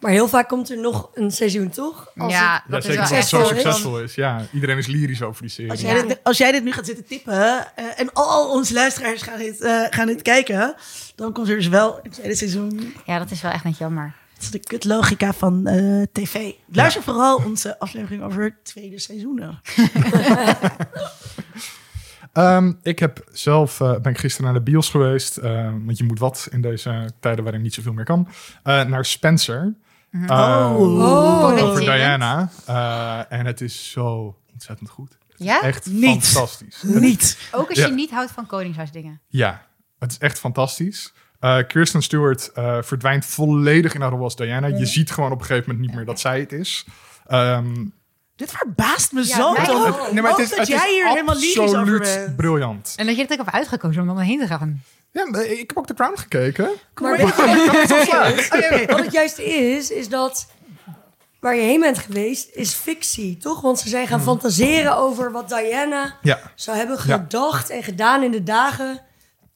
Maar 0.00 0.10
heel 0.12 0.28
vaak 0.28 0.48
komt 0.48 0.70
er 0.70 0.80
nog 0.80 1.10
een 1.14 1.30
seizoen, 1.30 1.68
toch? 1.70 2.08
Als 2.16 2.32
ja, 2.32 2.52
het- 2.52 2.62
Ja, 2.66 2.70
dat 2.70 2.78
is 2.78 2.84
zeker 2.84 2.92
wel 2.94 3.00
als 3.00 3.10
het 3.10 3.18
echt 3.18 3.28
zo 3.28 3.44
succesvol 3.54 4.00
is. 4.00 4.14
Ja, 4.14 4.46
iedereen 4.52 4.78
is 4.78 4.86
lyrisch 4.86 5.22
over 5.22 5.42
die 5.42 5.50
serie. 5.50 5.70
Als 5.70 5.80
Ja. 5.80 5.92
jij, 5.94 6.06
dit, 6.06 6.18
als 6.22 6.38
jij 6.38 6.52
dit 6.52 6.64
nu 6.64 6.72
gaat 6.72 6.86
zitten 6.86 7.04
tippen 7.06 7.32
eh, 7.76 7.84
en 8.00 8.12
al 8.12 8.50
onze 8.50 8.74
luisteraars 8.74 9.22
gaan 9.22 9.38
dit, 9.38 9.60
eh, 9.60 9.82
gaan 9.90 10.06
dit 10.06 10.22
kijken, 10.22 10.74
dan 11.14 11.32
komt 11.32 11.48
er 11.48 11.56
dus 11.56 11.68
wel 11.68 12.00
een 12.02 12.10
tweede 12.10 12.34
seizoen. 12.34 12.94
Ja, 13.06 13.18
dat 13.18 13.30
is 13.30 13.40
wel 13.42 13.50
echt 13.52 13.64
net 13.64 13.78
jammer. 13.78 14.14
Dat 14.34 14.42
is 14.42 14.50
de 14.50 14.58
kutlogica 14.58 15.32
van 15.32 15.66
eh, 15.66 16.02
tv. 16.12 16.50
Luister 16.72 17.02
vooral 17.02 17.36
onze 17.46 17.78
aflevering 17.78 18.22
over 18.22 18.56
tweede 18.62 18.98
seizoenen. 18.98 19.60
Ehm, 22.32 22.72
ik 22.82 22.98
heb 22.98 23.24
zelf, 23.32 23.80
eh, 23.80 23.98
ben 24.00 24.12
ik 24.12 24.18
gisteren 24.18 24.52
naar 24.52 24.64
de 24.64 24.70
bios 24.70 24.88
geweest, 24.90 25.36
want 25.84 25.98
je 25.98 26.04
moet 26.04 26.18
wat 26.18 26.48
in 26.50 26.60
deze 26.60 27.10
tijden 27.20 27.44
waarin 27.44 27.62
niet 27.62 27.74
zoveel 27.74 27.92
meer 27.92 28.04
kan, 28.04 28.28
eh, 28.62 28.84
naar 28.84 29.04
Spencer. 29.04 29.74
Mhm. 30.14 30.24
Ehm, 30.30 30.74
Oh. 30.74 31.42
Over 31.42 31.56
Boniserend. 31.56 31.78
Diana. 31.96 32.48
Eh, 32.66 33.38
en 33.38 33.46
het 33.46 33.60
is 33.60 33.90
zo 33.90 34.36
ontzettend 34.52 34.90
goed. 34.90 35.18
Ja? 35.36 35.62
Echt 35.62 35.86
Niet. 35.86 36.26
fantastisch. 36.26 36.82
Niet. 36.82 37.38
Ook 37.52 37.68
als 37.68 37.78
Ja. 37.78 37.86
je 37.86 37.92
niet 37.92 38.10
houdt 38.10 38.30
van 38.30 38.46
koningshuisdingen. 38.46 39.20
Ja, 39.28 39.66
het 39.98 40.10
is 40.10 40.18
echt 40.18 40.38
fantastisch. 40.38 41.12
Eh, 41.40 41.58
Kirsten 41.68 42.02
Stewart 42.02 42.52
eh, 42.52 42.78
verdwijnt 42.82 43.24
volledig 43.26 43.94
in 43.94 44.00
haar 44.00 44.10
rol 44.10 44.22
als 44.22 44.36
Diana. 44.36 44.66
Je 44.66 44.86
ziet 44.86 45.10
gewoon 45.10 45.32
op 45.32 45.40
een 45.40 45.46
gegeven 45.46 45.68
moment 45.70 45.86
niet 45.86 45.96
meer 45.96 46.06
dat 46.06 46.20
zij 46.20 46.40
het 46.40 46.52
is. 46.52 46.84
Ehm, 47.26 47.86
Dit 48.36 48.50
verbaast 48.52 49.12
me 49.12 49.20
Ja, 49.26 49.36
zo. 49.36 49.52
nee, 50.12 50.22
maar 50.22 50.30
het 50.30 50.40
is, 50.40 50.48
dat 50.50 50.58
het 50.58 50.68
is 50.68 50.74
jij 50.74 50.92
hier 50.92 51.08
helemaal 51.08 51.34
lyrisch 51.34 51.58
over 51.74 51.98
bent. 51.98 52.36
briljant. 52.36 52.92
En 52.96 53.06
dat 53.06 53.16
je 53.16 53.26
er 53.26 53.30
ook 53.32 53.38
hebt 53.44 53.52
uitgekozen 53.56 54.00
om 54.00 54.06
dan 54.08 54.18
heen 54.18 54.38
te 54.38 54.46
gaan. 54.46 54.82
Ja, 55.14 55.26
maar 55.30 55.44
ik 55.44 55.58
heb 55.58 55.78
ook 55.78 55.86
The 55.86 55.94
Crown 55.94 56.16
gekeken. 56.18 56.64
Maar 56.64 57.10
maar- 57.10 57.16
weet- 58.70 58.90
wat 58.90 58.98
het 59.04 59.12
juist 59.12 59.38
is, 59.38 59.90
is 59.90 60.08
dat 60.08 60.46
waar 61.40 61.54
je 61.54 61.62
heen 61.62 61.80
bent 61.80 61.98
geweest, 61.98 62.48
is 62.52 62.72
fictie, 62.72 63.36
toch? 63.36 63.60
Want 63.60 63.78
ze 63.78 63.88
zijn 63.88 64.06
gaan 64.06 64.22
fantaseren 64.22 64.96
over 64.96 65.32
wat 65.32 65.48
Diana 65.48 66.18
Ja, 66.22 66.40
zou 66.54 66.76
hebben 66.76 66.96
Ja. 67.06 67.16
gedacht 67.16 67.70
en 67.70 67.82
gedaan 67.82 68.22
in 68.22 68.30
de 68.30 68.42
dagen. 68.42 69.00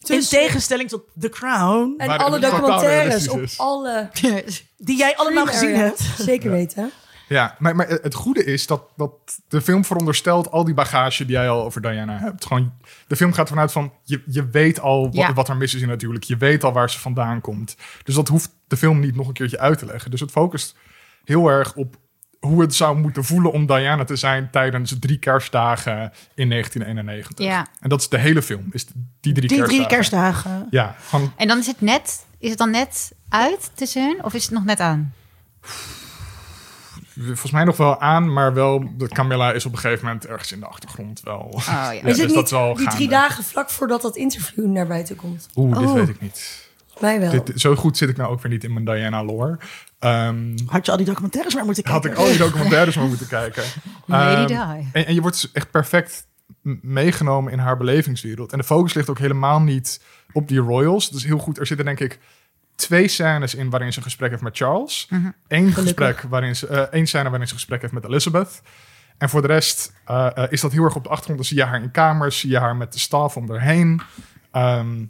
In 0.07 0.21
tegenstelling 0.21 0.89
tot 0.89 1.03
The 1.21 1.29
Crown, 1.29 1.95
en 1.97 2.09
alle 2.19 2.39
documentaires 2.39 3.29
op 3.29 3.41
alle 3.57 4.09
die 4.77 4.97
jij 4.97 5.17
allemaal 5.17 5.47
gezien 5.47 5.75
hebt. 5.75 6.01
Zeker 6.19 6.51
weten. 6.51 6.91
Ja 7.29 7.57
maar, 7.59 7.77
maar 7.77 7.87
het 7.89 8.15
goede 8.15 8.45
is 8.45 8.67
dat, 8.67 8.83
dat 8.97 9.13
de 9.49 9.61
film 9.61 9.85
veronderstelt 9.85 10.51
al 10.51 10.65
die 10.65 10.75
bagage 10.75 11.25
die 11.25 11.35
jij 11.37 11.49
al 11.49 11.65
over 11.65 11.81
Diana 11.83 12.19
hebt. 12.19 12.47
Gewoon, 12.47 12.73
de 13.07 13.17
film 13.17 13.33
gaat 13.33 13.45
ervan 13.49 13.63
uit 13.63 13.73
van, 13.73 13.93
je, 14.03 14.23
je 14.27 14.49
weet 14.51 14.81
al 14.81 15.05
wat, 15.05 15.15
Ja. 15.15 15.33
wat 15.33 15.49
er 15.49 15.57
mis 15.57 15.75
is 15.75 15.83
in 15.83 15.89
natuurlijk. 15.89 16.25
Je 16.25 16.37
weet 16.37 16.65
al 16.65 16.73
waar 16.73 16.91
ze 16.91 16.99
vandaan 16.99 17.41
komt. 17.41 17.77
Dus 18.05 18.15
dat 18.15 18.29
hoeft 18.29 18.51
de 18.69 18.77
film 18.77 19.01
niet 19.01 19.17
nog 19.17 19.27
een 19.27 19.33
keertje 19.33 19.59
uit 19.59 19.79
te 19.79 19.87
leggen. 19.87 20.11
Dus 20.11 20.21
het 20.21 20.31
focust 20.31 20.77
heel 21.25 21.49
erg 21.49 21.75
op 21.75 21.97
hoe 22.39 22.61
het 22.61 22.75
zou 22.75 22.97
moeten 22.99 23.25
voelen 23.25 23.53
om 23.53 23.67
Diana 23.67 24.05
te 24.05 24.17
zijn 24.17 24.51
tijdens 24.51 24.91
de 24.91 24.99
drie 24.99 25.19
kerstdagen 25.19 26.13
in 26.35 26.49
1991. 26.51 27.47
Ja. 27.47 27.67
En 27.81 27.89
dat 27.89 28.01
is 28.01 28.09
de 28.09 28.19
hele 28.19 28.43
film, 28.43 28.69
is 28.71 28.87
die 29.21 29.33
drie 29.33 29.33
Die 29.35 29.43
kerstdagen. 29.59 29.75
drie 29.75 29.87
kerstdagen. 29.87 30.67
Ja, 30.71 30.95
van, 30.99 31.33
En 31.37 31.49
dan 31.49 31.59
is 31.59 31.67
het 31.67 31.81
net, 31.81 32.25
is 32.39 32.49
het 32.49 32.59
dan 32.59 32.71
net 32.71 33.13
uit 33.29 33.71
tussen 33.75 34.03
hun? 34.07 34.25
Of 34.25 34.35
is 34.35 34.43
het 34.45 34.53
nog 34.53 34.65
net 34.65 34.81
aan? 34.81 35.15
Volgens 37.25 37.51
mij 37.51 37.65
nog 37.65 37.77
wel 37.77 38.01
aan, 38.01 38.33
maar 38.33 38.55
wel, 38.55 38.85
de 38.97 39.09
Camilla 39.09 39.53
is 39.53 39.67
op 39.67 39.73
een 39.73 39.79
gegeven 39.79 40.05
moment 40.07 40.27
ergens 40.27 40.53
in 40.53 40.61
de 40.61 40.67
achtergrond 40.67 41.21
wel. 41.25 41.39
Oh 41.51 41.63
ja. 41.67 41.93
Ja, 41.93 41.93
is 41.93 42.01
het 42.03 42.17
dus 42.17 42.27
niet 42.27 42.35
dat 42.35 42.45
is 42.45 42.51
wel 42.51 42.75
die 42.75 42.89
drie 42.89 43.09
dagen 43.09 43.45
vlak 43.45 43.71
voordat 43.71 44.03
dat 44.03 44.17
interview 44.17 44.67
naar 44.67 44.87
buiten 44.87 45.17
komt? 45.17 45.49
Oeh, 45.57 45.79
dit 45.79 45.89
Oh. 45.89 45.95
weet 45.95 46.09
ik 46.09 46.21
niet. 46.21 46.67
Mij 47.01 47.21
wel. 47.21 47.31
Dit, 47.31 47.53
zo 47.61 47.75
goed 47.75 47.97
zit 47.97 48.09
ik 48.09 48.17
nou 48.17 48.31
ook 48.31 48.41
weer 48.43 48.53
niet 48.53 48.65
in 48.65 48.73
mijn 48.73 48.85
Diana 48.85 49.25
lore. 49.25 49.59
Ehm, 49.99 50.57
Had 50.67 50.85
je 50.87 50.91
al 50.91 50.97
die 50.97 51.07
documentaires 51.07 51.55
maar 51.55 51.65
moeten 51.65 51.87
had 51.91 52.03
kijken? 52.03 52.21
ik 52.21 52.27
al 52.27 52.33
die 52.33 52.43
documentaires 52.49 52.97
maar 52.97 53.07
moeten 53.09 53.29
kijken. 53.29 53.63
Di. 54.07 54.55
En, 54.93 55.07
en 55.07 55.15
je 55.15 55.21
wordt 55.21 55.41
dus 55.41 55.53
echt 55.53 55.71
perfect 55.71 56.27
meegenomen 56.83 57.53
in 57.53 57.59
haar 57.59 57.77
belevingswereld. 57.77 58.53
En 58.53 58.59
de 58.59 58.65
focus 58.65 58.95
ligt 58.95 59.11
ook 59.11 59.19
helemaal 59.19 59.61
niet 59.61 60.01
op 60.33 60.49
die 60.49 60.59
royals. 60.59 61.11
Dus 61.11 61.25
heel 61.25 61.39
goed, 61.39 61.59
er 61.59 61.67
zitten 61.67 61.87
denk 61.87 62.01
ik 62.01 62.19
twee 62.79 63.09
scènes 63.09 63.55
in 63.55 63.71
waarin 63.71 63.93
ze 63.93 63.99
een 63.99 64.05
gesprek 64.05 64.31
heeft 64.31 64.43
met 64.43 64.57
Charles. 64.57 65.07
Mhm. 65.11 65.31
Eén 65.49 65.73
gesprek 65.73 66.21
waarin 66.21 66.57
ze, 66.57 66.67
eh, 66.67 66.81
één 66.81 67.07
scène 67.07 67.29
waarin 67.29 67.47
ze 67.47 67.53
een 67.53 67.59
gesprek 67.59 67.81
heeft 67.81 67.93
met 67.93 68.05
Elizabeth. 68.05 68.63
En 69.19 69.29
voor 69.29 69.41
de 69.41 69.47
rest 69.47 69.93
eh, 70.05 70.27
eh, 70.35 70.53
is 70.53 70.61
dat 70.61 70.73
heel 70.73 70.85
erg 70.85 70.97
op 70.97 71.03
de 71.03 71.09
achtergrond. 71.09 71.39
Dan 71.39 71.49
zie 71.49 71.57
je 71.57 71.65
haar 71.65 71.83
in 71.83 71.91
kamers, 71.91 72.39
zie 72.39 72.51
je 72.51 72.59
haar 72.59 72.77
met 72.77 72.93
de 72.93 72.99
staf 72.99 73.37
om 73.37 73.51
haar 73.51 73.61
heen. 73.61 74.01
Ehm, 74.51 75.05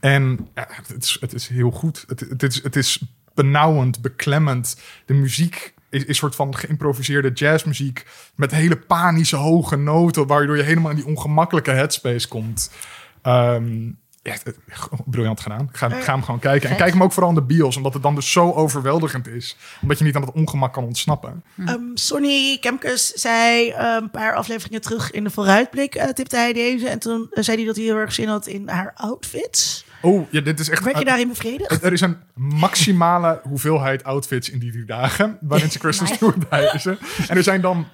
en 0.00 0.48
ja, 0.54 0.68
het, 0.68 1.04
is, 1.04 1.16
het 1.20 1.34
is 1.34 1.48
heel 1.48 1.70
goed. 1.70 2.04
Het, 2.06 2.20
het, 2.20 2.42
is, 2.42 2.62
het 2.62 2.76
is 2.76 3.02
benauwend, 3.34 4.00
beklemmend. 4.00 4.80
De 5.06 5.14
muziek 5.14 5.74
is 5.90 6.02
is 6.02 6.08
een 6.08 6.14
soort 6.14 6.34
van 6.34 6.56
geïmproviseerde 6.56 7.32
jazzmuziek 7.32 8.06
met 8.34 8.50
hele 8.50 8.76
panische 8.76 9.36
hoge 9.36 9.76
noten, 9.76 10.26
waardoor 10.26 10.56
je 10.56 10.62
helemaal 10.62 10.90
in 10.90 10.96
die 10.96 11.06
ongemakkelijke 11.06 11.70
headspace 11.70 12.28
komt. 12.28 12.70
Ehm, 13.22 13.90
ja, 14.24 14.32
het- 14.42 14.58
briljant 15.06 15.40
gedaan. 15.40 15.68
Ik 15.72 15.76
ga, 15.76 15.88
ga 15.88 16.12
hem 16.12 16.22
gewoon 16.22 16.40
kijken. 16.40 16.70
En 16.70 16.76
kijk 16.76 16.92
hem 16.92 17.02
ook 17.02 17.12
vooral 17.12 17.28
in 17.30 17.36
de 17.36 17.42
bios, 17.42 17.76
omdat 17.76 17.92
het 17.94 18.02
dan 18.02 18.14
dus 18.14 18.32
zo 18.32 18.52
overweldigend 18.52 19.26
is. 19.28 19.56
Omdat 19.82 19.98
je 19.98 20.04
niet 20.04 20.16
aan 20.16 20.22
het 20.22 20.32
ongemak 20.34 20.72
kan 20.72 20.84
ontsnappen. 20.84 21.42
Ehm, 21.66 21.80
Sonny 21.94 22.58
Kemkes 22.60 23.06
zei 23.12 23.70
eh, 23.70 23.96
een 24.00 24.10
paar 24.10 24.34
afleveringen 24.34 24.80
terug 24.80 25.10
in 25.10 25.24
de 25.24 25.30
vooruitblik, 25.30 25.94
eh, 25.94 26.08
tipte 26.08 26.36
hij 26.36 26.52
deze. 26.52 26.88
En 26.88 26.98
toen 26.98 27.26
eh, 27.30 27.42
zei 27.42 27.56
hij 27.56 27.66
dat 27.66 27.76
hij 27.76 27.84
heel 27.84 27.96
erg 27.96 28.12
zin 28.12 28.28
had 28.28 28.46
in 28.46 28.68
haar 28.68 28.92
outfits. 28.94 29.84
Oh, 30.02 30.26
ja, 30.30 30.40
dit 30.40 30.60
is 30.60 30.68
echt... 30.68 30.84
Werd 30.84 30.98
je 30.98 31.04
daarin 31.04 31.28
bevredigd? 31.28 31.82
Er 31.84 31.92
is 31.92 32.00
een 32.00 32.16
maximale 32.34 33.40
hoeveelheid 33.42 34.04
outfits 34.04 34.50
in 34.50 34.58
die 34.58 34.72
drie 34.72 34.84
dagen. 34.84 35.38
Waarin 35.40 35.70
ze 35.70 35.78
Kristen 35.84 36.06
Stewart 36.06 36.48
bij 36.48 36.70
is. 36.74 36.86
En 36.86 36.98
er 37.28 37.42
zijn 37.42 37.60
dan. 37.60 37.86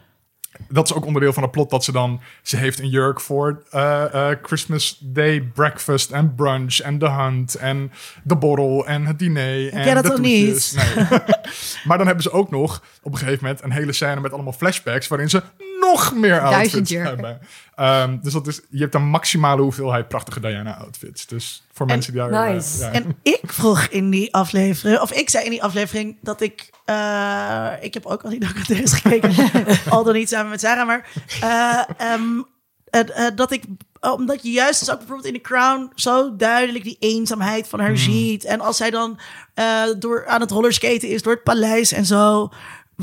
Dat 0.69 0.85
is 0.85 0.95
ook 0.95 1.07
onderdeel 1.07 1.33
van 1.33 1.43
het 1.43 1.53
plot 1.53 1.71
dat 1.71 1.85
ze 1.85 1.93
dan. 1.93 2.21
Ze 2.43 2.57
heeft 2.57 2.79
een 2.79 2.89
jurk 2.89 3.21
voor 3.21 3.63
eh, 3.71 4.31
eh, 4.31 4.39
Christmas 4.43 4.99
Day 5.01 5.43
breakfast 5.43 6.11
en 6.11 6.35
brunch 6.35 6.79
en 6.79 6.99
de 6.99 7.11
hunt 7.11 7.55
en 7.55 7.93
de 8.23 8.37
borrel 8.37 8.87
en 8.87 9.07
het 9.07 9.19
diner. 9.19 9.73
en 9.73 9.95
dat 9.95 10.05
toetjes. 10.05 10.73
Nee. 10.73 11.07
maar 11.87 11.99
dan 11.99 12.07
hebben 12.07 12.23
ze 12.23 12.31
ook 12.31 12.51
nog 12.51 12.83
op 13.03 13.13
een 13.13 13.19
gegeven 13.19 13.39
moment 13.43 13.63
een 13.63 13.73
hele 13.73 13.93
scène 13.93 14.21
met 14.21 14.33
allemaal 14.33 14.53
flashbacks 14.53 15.09
waarin 15.09 15.31
ze 15.31 15.43
nog 15.93 16.15
meer 16.15 16.31
Duizend 16.41 16.55
outfits 16.63 16.91
jurken. 16.91 17.09
hebben. 17.11 17.41
Ehm, 17.75 18.19
dus 18.23 18.33
dat 18.33 18.47
is, 18.47 18.61
je 18.71 18.81
hebt 18.81 18.95
een 18.95 19.05
maximale 19.09 19.63
hoeveelheid 19.63 20.09
prachtige 20.09 20.41
Diana 20.41 20.77
outfits. 20.77 21.27
Dus 21.27 21.67
voor 21.73 21.87
En- 21.87 21.93
mensen 21.93 22.13
die 22.13 22.21
daar. 22.29 22.53
Nice. 22.53 22.79
ja. 22.85 22.91
En 22.91 23.17
ik 23.23 23.41
vroeg 23.45 23.83
in 23.83 24.11
die 24.11 24.35
aflevering, 24.35 25.01
of 25.01 25.13
ik 25.13 25.31
zei 25.31 25.45
in 25.45 25.51
die 25.51 25.63
aflevering 25.63 26.17
dat 26.21 26.41
ik, 26.41 26.71
eh, 26.85 27.69
ik 27.81 27.95
heb 27.95 28.07
ook 28.07 28.23
al 28.23 28.31
die 28.31 28.41
documentaires 28.41 28.93
gekeken, 28.93 29.33
al 29.95 30.05
dan 30.05 30.15
niet 30.15 30.29
samen 30.29 30.51
met 30.51 30.61
Sarah, 30.61 30.87
maar 30.87 31.09
eh, 31.41 31.83
ehm, 32.13 32.23
eh, 32.91 33.27
eh, 33.27 33.37
dat 33.37 33.53
ik, 33.53 33.63
omdat 34.01 34.43
je 34.43 34.51
juist 34.51 34.81
dus 34.81 34.91
ook 34.91 34.99
bijvoorbeeld 34.99 35.27
in 35.29 35.35
The 35.35 35.41
Crown 35.41 35.91
zo 35.95 36.37
duidelijk 36.37 36.85
die 36.85 36.97
eenzaamheid 37.01 37.69
van 37.69 37.81
haar 37.81 37.97
ziet. 37.97 38.45
En 38.45 38.61
als 38.61 38.77
zij 38.77 38.91
dan 38.91 39.19
eh, 39.55 39.83
door 39.99 40.27
aan 40.27 40.41
het 40.41 40.51
rollerskaten 40.51 41.09
is 41.09 41.23
door 41.23 41.33
het 41.33 41.43
paleis 41.43 41.93
en 41.93 42.05
zo. 42.07 42.49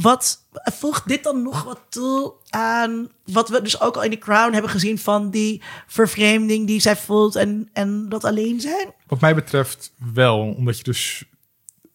Wat 0.01 0.43
voegt 0.53 1.07
dit 1.07 1.23
dan 1.23 1.41
nog 1.43 1.63
wat 1.63 1.79
toe 1.89 2.33
aan 2.49 3.09
wat 3.25 3.49
we 3.49 3.61
dus 3.61 3.81
ook 3.81 3.95
al 3.95 4.03
in 4.03 4.11
The 4.11 4.17
Crown 4.17 4.53
hebben 4.53 4.71
gezien 4.71 4.97
van 4.99 5.29
die 5.29 5.61
vervreemding 5.87 6.67
die 6.67 6.79
zij 6.79 6.95
voelt 6.95 7.35
en, 7.35 7.69
en 7.73 8.09
dat 8.09 8.23
alleen 8.23 8.61
zijn? 8.61 8.93
Wat 9.07 9.21
mij 9.21 9.35
betreft 9.35 9.93
wel, 10.13 10.39
omdat 10.39 10.77
je 10.77 10.83
dus... 10.83 11.23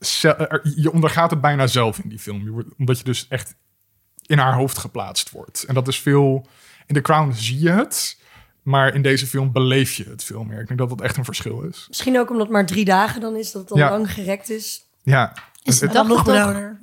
ze- 0.00 0.34
er- 0.34 0.72
Je 0.76 0.92
ondergaat 0.92 1.30
het 1.30 1.40
bijna 1.40 1.66
zelf 1.66 1.98
in 1.98 2.08
die 2.08 2.18
film. 2.18 2.42
Je 2.44 2.50
wordt, 2.50 2.68
omdat 2.78 2.98
je 2.98 3.04
dus 3.04 3.26
echt 3.28 3.54
in 4.26 4.38
haar 4.38 4.54
hoofd 4.54 4.78
geplaatst 4.78 5.30
wordt. 5.30 5.64
En 5.64 5.74
dat 5.74 5.88
is 5.88 6.00
veel... 6.00 6.46
In 6.86 6.94
The 6.94 7.00
Crown 7.00 7.32
zie 7.32 7.60
je 7.60 7.70
het, 7.70 8.18
maar 8.62 8.94
in 8.94 9.02
deze 9.02 9.26
film 9.26 9.52
beleef 9.52 9.92
je 9.92 10.04
het 10.04 10.24
veel 10.24 10.44
meer. 10.44 10.60
Ik 10.60 10.66
denk 10.66 10.78
dat 10.78 10.88
dat 10.88 11.00
echt 11.00 11.16
een 11.16 11.24
verschil 11.24 11.62
is. 11.62 11.84
Misschien 11.88 12.18
ook 12.18 12.28
omdat 12.30 12.42
het 12.46 12.52
maar 12.52 12.66
drie 12.66 12.84
dagen 12.84 13.20
dan 13.20 13.36
is, 13.36 13.52
dat 13.52 13.68
het 13.68 13.78
Ja. 13.78 13.90
lang 13.90 14.12
gerekt 14.12 14.50
is. 14.50 14.84
Ja. 15.02 15.32
Is 15.62 15.80
Het- 15.80 15.92
dat 15.92 16.06
nog 16.06 16.22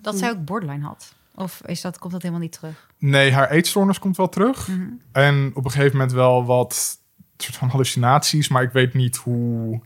dat 0.01 0.17
zij 0.17 0.29
ook 0.29 0.45
borderline 0.45 0.85
had? 0.85 1.13
Of 1.35 1.61
is 1.65 1.81
dat, 1.81 1.97
komt 1.99 2.11
dat 2.13 2.21
helemaal 2.21 2.43
niet 2.43 2.51
terug? 2.51 2.87
Nee, 2.97 3.31
haar 3.33 3.51
eetstoornis 3.51 3.99
komt 3.99 4.17
wel 4.17 4.29
terug. 4.29 4.67
Mhm. 4.67 4.87
En 5.11 5.51
op 5.53 5.65
een 5.65 5.71
gegeven 5.71 5.91
moment 5.97 6.11
wel 6.11 6.45
wat 6.45 6.97
soort 7.37 7.55
van 7.57 7.69
hallucinaties. 7.69 8.47
Maar 8.47 8.63
ik 8.63 8.71
weet 8.71 8.93
niet 8.93 9.15
hoe... 9.15 9.81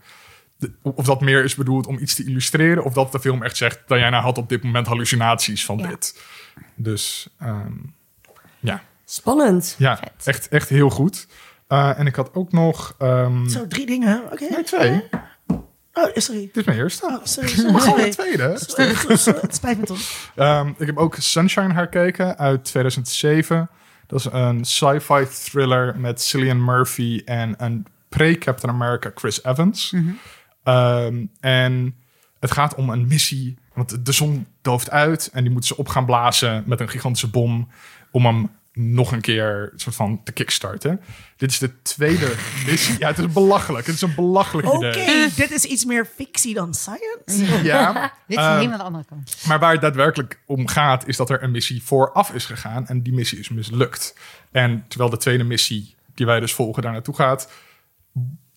de- 0.57 0.71
Of 0.81 1.05
dat 1.05 1.21
meer 1.21 1.43
is 1.43 1.55
bedoeld 1.55 1.87
om 1.87 1.97
iets 1.97 2.15
te 2.15 2.23
illustreren. 2.25 2.83
Of 2.83 2.93
dat 2.93 3.11
de 3.11 3.19
film 3.19 3.43
echt 3.43 3.57
zegt... 3.57 3.79
Diana 3.87 4.21
had 4.21 4.37
op 4.37 4.49
dit 4.49 4.63
moment 4.63 4.87
hallucinaties 4.87 5.65
van 5.65 5.77
Ja. 5.77 5.87
dit. 5.87 6.21
Dus 6.75 7.29
ja. 7.39 7.65
ja. 8.59 8.81
Spannend. 9.05 9.75
Ja, 9.77 9.97
Vet. 9.97 10.11
echt, 10.27 10.47
echt 10.47 10.69
heel 10.69 10.89
goed. 10.89 11.27
Uh, 11.69 11.99
en 11.99 12.05
ik 12.07 12.15
had 12.15 12.33
ook 12.33 12.51
nog... 12.51 12.95
Um, 13.01 13.49
Zo, 13.49 13.67
drie 13.67 13.85
dingen. 13.85 14.23
Oké. 14.31 14.45
nee, 14.49 14.63
twee. 14.63 15.03
Oh, 15.93 16.09
sorry. 16.13 16.41
Dit 16.41 16.57
is 16.57 16.63
mijn 16.63 16.77
eerste. 16.77 17.05
Oh, 17.05 17.17
sorry. 17.23 17.49
Gewoon 17.53 17.81
sorry. 17.89 18.03
een 18.03 18.11
tweede. 18.11 18.43
Het 18.43 19.55
spijt 19.55 19.79
me 19.79 19.85
toch. 19.85 20.31
Um, 20.35 20.75
ik 20.77 20.85
heb 20.85 20.97
ook 20.97 21.15
Sunshine 21.19 21.73
herkeken 21.73 22.37
uit 22.37 22.65
2007. 22.65 23.69
Dat 24.07 24.19
is 24.19 24.25
een 24.31 24.65
sci-fi 24.65 25.25
thriller 25.43 25.99
met 25.99 26.21
Cillian 26.21 26.65
Murphy 26.65 27.21
en 27.25 27.53
een 27.57 27.85
pre-Captain 28.09 28.73
America 28.73 29.11
Chris 29.15 29.43
Evans. 29.43 29.93
Um, 30.63 31.31
en 31.39 31.95
het 32.39 32.51
gaat 32.51 32.75
om 32.75 32.89
een 32.89 33.07
missie, 33.07 33.57
want 33.73 34.05
de 34.05 34.11
zon 34.11 34.47
dooft 34.61 34.89
uit 34.89 35.29
en 35.33 35.41
die 35.41 35.51
moeten 35.51 35.69
ze 35.69 35.77
op 35.77 35.87
gaan 35.87 36.05
blazen 36.05 36.63
met 36.65 36.79
een 36.79 36.89
gigantische 36.89 37.29
bom 37.29 37.69
om 38.11 38.25
hem 38.25 38.49
nog 38.73 39.11
een 39.11 39.21
keer 39.21 39.71
soort 39.75 39.95
van 39.95 40.21
te 40.23 40.31
kickstarten. 40.31 41.01
Dit 41.37 41.51
is 41.51 41.57
de 41.59 41.81
tweede 41.81 42.33
missie. 42.65 42.95
Ja, 42.99 43.07
het 43.07 43.17
is 43.17 43.27
belachelijk. 43.27 43.85
Het 43.85 43.95
is 43.95 44.01
een 44.01 44.15
belachelijk 44.15 44.67
Oké, 44.67 44.89
idee. 44.89 45.29
dit 45.35 45.51
is 45.51 45.63
iets 45.63 45.85
meer 45.85 46.05
fictie 46.15 46.53
dan 46.53 46.73
science. 46.73 47.63
Ja, 47.63 48.13
Dit 48.27 48.37
is 48.37 48.43
Ehm, 48.43 48.55
helemaal 48.57 48.77
de 48.77 48.83
andere 48.83 49.05
kant. 49.05 49.37
maar 49.47 49.59
waar 49.59 49.71
het 49.71 49.81
daadwerkelijk 49.81 50.39
om 50.45 50.67
gaat, 50.67 51.07
is 51.07 51.17
dat 51.17 51.29
er 51.29 51.43
een 51.43 51.51
missie 51.51 51.83
vooraf 51.83 52.31
is 52.33 52.45
gegaan 52.45 52.87
en 52.87 53.01
die 53.01 53.13
missie 53.13 53.39
is 53.39 53.49
mislukt. 53.49 54.15
En 54.51 54.85
terwijl 54.87 55.09
de 55.09 55.17
tweede 55.17 55.43
missie 55.43 55.95
die 56.13 56.25
wij 56.25 56.39
dus 56.39 56.53
volgen, 56.53 56.83
daar 56.83 56.91
naartoe 56.91 57.15
gaat, 57.15 57.51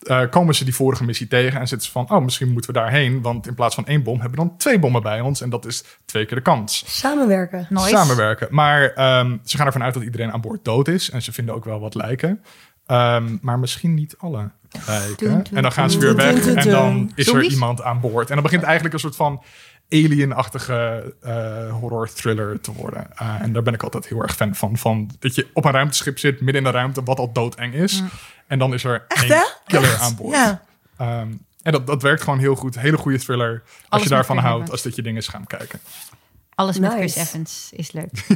eh, 0.07 0.31
komen 0.31 0.55
ze 0.55 0.65
die 0.65 0.75
vorige 0.75 1.05
missie 1.05 1.27
tegen 1.27 1.61
en 1.61 1.69
zitten 1.69 1.87
ze 1.87 1.93
van, 1.93 2.11
oh, 2.11 2.25
misschien 2.25 2.53
moeten 2.53 2.73
we 2.73 2.79
daarheen, 2.79 3.23
want 3.23 3.47
in 3.47 3.55
plaats 3.55 3.75
van 3.75 3.87
één 3.87 4.03
bom 4.03 4.21
hebben 4.21 4.39
we 4.39 4.47
dan 4.47 4.57
twee 4.57 4.79
bommen 4.79 5.03
bij 5.03 5.21
ons 5.21 5.41
en 5.41 5.51
dat 5.51 5.67
is 5.67 5.85
twee 6.05 6.27
keer 6.27 6.37
de 6.37 6.43
kans. 6.43 6.85
Samenwerken. 6.87 7.67
Nice. 7.69 7.89
Samenwerken. 7.89 8.49
Maar 8.51 8.93
ehm, 8.93 9.37
ze 9.45 9.57
gaan 9.57 9.67
ervan 9.67 9.83
uit 9.83 9.95
dat 9.95 10.03
iedereen 10.03 10.33
aan 10.33 10.41
boord 10.41 10.65
dood 10.65 10.89
is 10.89 11.11
en 11.11 11.23
ze 11.23 11.33
vinden 11.33 11.55
ook 11.55 11.65
wel 11.65 11.81
wat 11.81 11.95
lijken. 11.95 12.43
Ehm, 12.87 13.37
maar 13.41 13.59
misschien 13.59 13.95
niet 13.95 14.15
alle 14.19 14.51
en 15.53 15.63
dan 15.63 15.73
gaan 15.73 15.91
ze 15.91 15.99
weer 15.99 16.17
weg 16.17 16.47
en 16.47 16.69
dan 16.71 17.13
is 17.15 17.29
er 17.29 17.43
iemand 17.43 17.83
aan 17.83 18.01
boord. 18.01 18.29
En 18.29 18.35
dan 18.35 18.43
begint 18.43 18.63
eigenlijk 18.63 18.95
een 18.95 19.01
soort 19.01 19.17
van 19.17 19.43
alien-achtige 19.89 21.15
eh, 21.23 21.73
horror 21.73 22.09
thriller 22.13 22.61
te 22.61 22.73
worden. 22.73 23.07
Uh, 23.23 23.41
en 23.41 23.53
daar 23.53 23.63
ben 23.63 23.75
ik 23.75 23.83
altijd 23.83 24.07
heel 24.07 24.23
erg 24.23 24.37
fan 24.37 24.55
van. 24.55 24.77
van. 24.77 25.11
Dat 25.19 25.35
je 25.35 25.47
op 25.53 25.65
een 25.65 25.73
ruimteschip 25.73 26.19
zit, 26.19 26.41
midden 26.41 26.65
in 26.65 26.71
de 26.71 26.77
ruimte, 26.79 27.03
wat 27.03 27.19
al 27.19 27.33
doodeng 27.33 27.75
is. 27.75 28.03
En 28.47 28.59
dan 28.59 28.75
is 28.75 28.85
er 28.85 29.05
Echt, 29.09 29.23
één 29.23 29.33
hè? 29.33 29.45
killer 29.67 29.91
Echt? 29.91 30.01
aan 30.01 30.17
boord. 30.17 30.35
Ja. 30.35 30.63
Ehm, 30.97 31.29
en 31.63 31.73
dat, 31.73 31.87
dat 31.87 32.03
werkt 32.03 32.23
gewoon 32.23 32.39
heel 32.39 32.55
goed. 32.55 32.79
Hele 32.79 32.97
goede 32.97 33.19
thriller. 33.19 33.63
Als 33.89 34.03
je 34.03 34.09
daarvan 34.09 34.37
houdt, 34.37 34.55
hebben. 34.55 34.73
als 34.73 34.83
dat 34.83 34.95
je 34.97 35.03
dingen 35.03 35.21
is 35.21 35.29
gaan 35.29 35.47
kijken. 35.47 35.81
Alles 36.55 36.79
met 36.79 36.91
Nice. 36.91 37.01
Chris 37.03 37.29
Evans 37.29 37.71
is 37.73 37.93
leuk. 37.93 38.11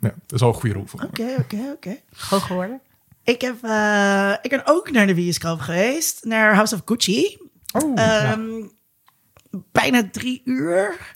Ja, 0.00 0.08
dat 0.26 0.32
is 0.32 0.42
al 0.42 0.48
een 0.48 0.54
goede 0.54 0.74
rol 0.74 0.86
voor. 0.86 1.02
Oké, 1.02 1.34
oké, 1.38 1.56
oké. 1.72 1.96
Hoog 2.28 2.46
geworden. 2.46 2.80
Ik, 3.24 3.40
heb, 3.40 3.56
eh, 3.62 4.34
ik 4.42 4.50
ben 4.50 4.62
ook 4.64 4.90
naar 4.90 5.06
de 5.06 5.14
bioscoop 5.14 5.60
geweest, 5.60 6.24
naar 6.24 6.54
House 6.54 6.74
of 6.74 6.80
Gucci. 6.84 7.38
Oh, 7.72 7.92
ja. 7.94 8.32
Ehm, 8.32 8.64
Bijna 9.72 10.08
drie 10.12 10.42
uur. 10.44 11.12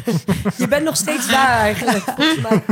Je 0.56 0.68
bent 0.68 0.84
nog 0.84 0.96
steeds 0.96 1.28
daar 1.28 1.58
eigenlijk. 1.58 2.04
volgens 2.04 2.40
mij. 2.40 2.62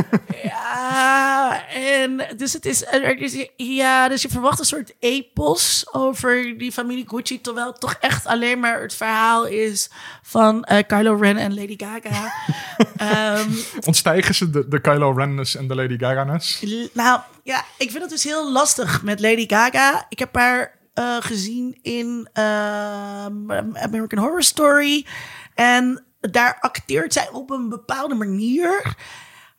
Ja, 0.42 1.62
en 1.68 2.26
dus 2.36 2.52
het 2.52 2.66
is, 2.66 2.86
er 2.86 3.42
ja, 3.56 4.08
dus 4.08 4.22
je 4.22 4.28
verwacht 4.28 4.58
een 4.58 4.64
soort 4.64 4.94
epos 4.98 5.86
over 5.92 6.58
die 6.58 6.72
familie 6.72 7.04
Gucci, 7.08 7.40
terwijl 7.40 7.66
het 7.66 7.80
toch 7.80 7.94
echt 8.00 8.26
alleen 8.26 8.60
maar 8.60 8.80
het 8.80 8.94
verhaal 8.94 9.46
is 9.46 9.90
van 10.22 10.64
eh, 10.64 10.86
Kylo 10.86 11.14
Ren 11.14 11.36
en 11.36 11.54
Lady 11.54 11.76
Gaga. 11.76 12.32
Ehm, 12.96 13.50
Ontstijgen 13.86 14.34
ze 14.34 14.50
de, 14.50 14.68
de 14.68 14.80
Kylo 14.80 15.12
Ren's 15.12 15.56
en 15.56 15.68
de 15.68 15.74
Lady 15.74 15.98
Gaga's? 15.98 16.62
Nou 16.92 17.20
ja, 17.42 17.64
ik 17.78 17.90
vind 17.90 18.02
het 18.02 18.10
dus 18.10 18.24
heel 18.24 18.52
lastig 18.52 19.02
met 19.02 19.20
Lady 19.20 19.44
Gaga. 19.48 20.06
Ik 20.08 20.18
heb 20.18 20.34
haar 20.34 20.78
eh, 20.94 21.16
gezien 21.20 21.78
in 21.82 22.28
ehm, 22.32 23.52
American 23.74 24.18
Horror 24.18 24.42
Story. 24.42 25.06
En 25.54 26.04
daar 26.20 26.56
acteert 26.60 27.12
zij 27.12 27.28
op 27.32 27.50
een 27.50 27.68
bepaalde 27.68 28.14
manier. 28.14 28.94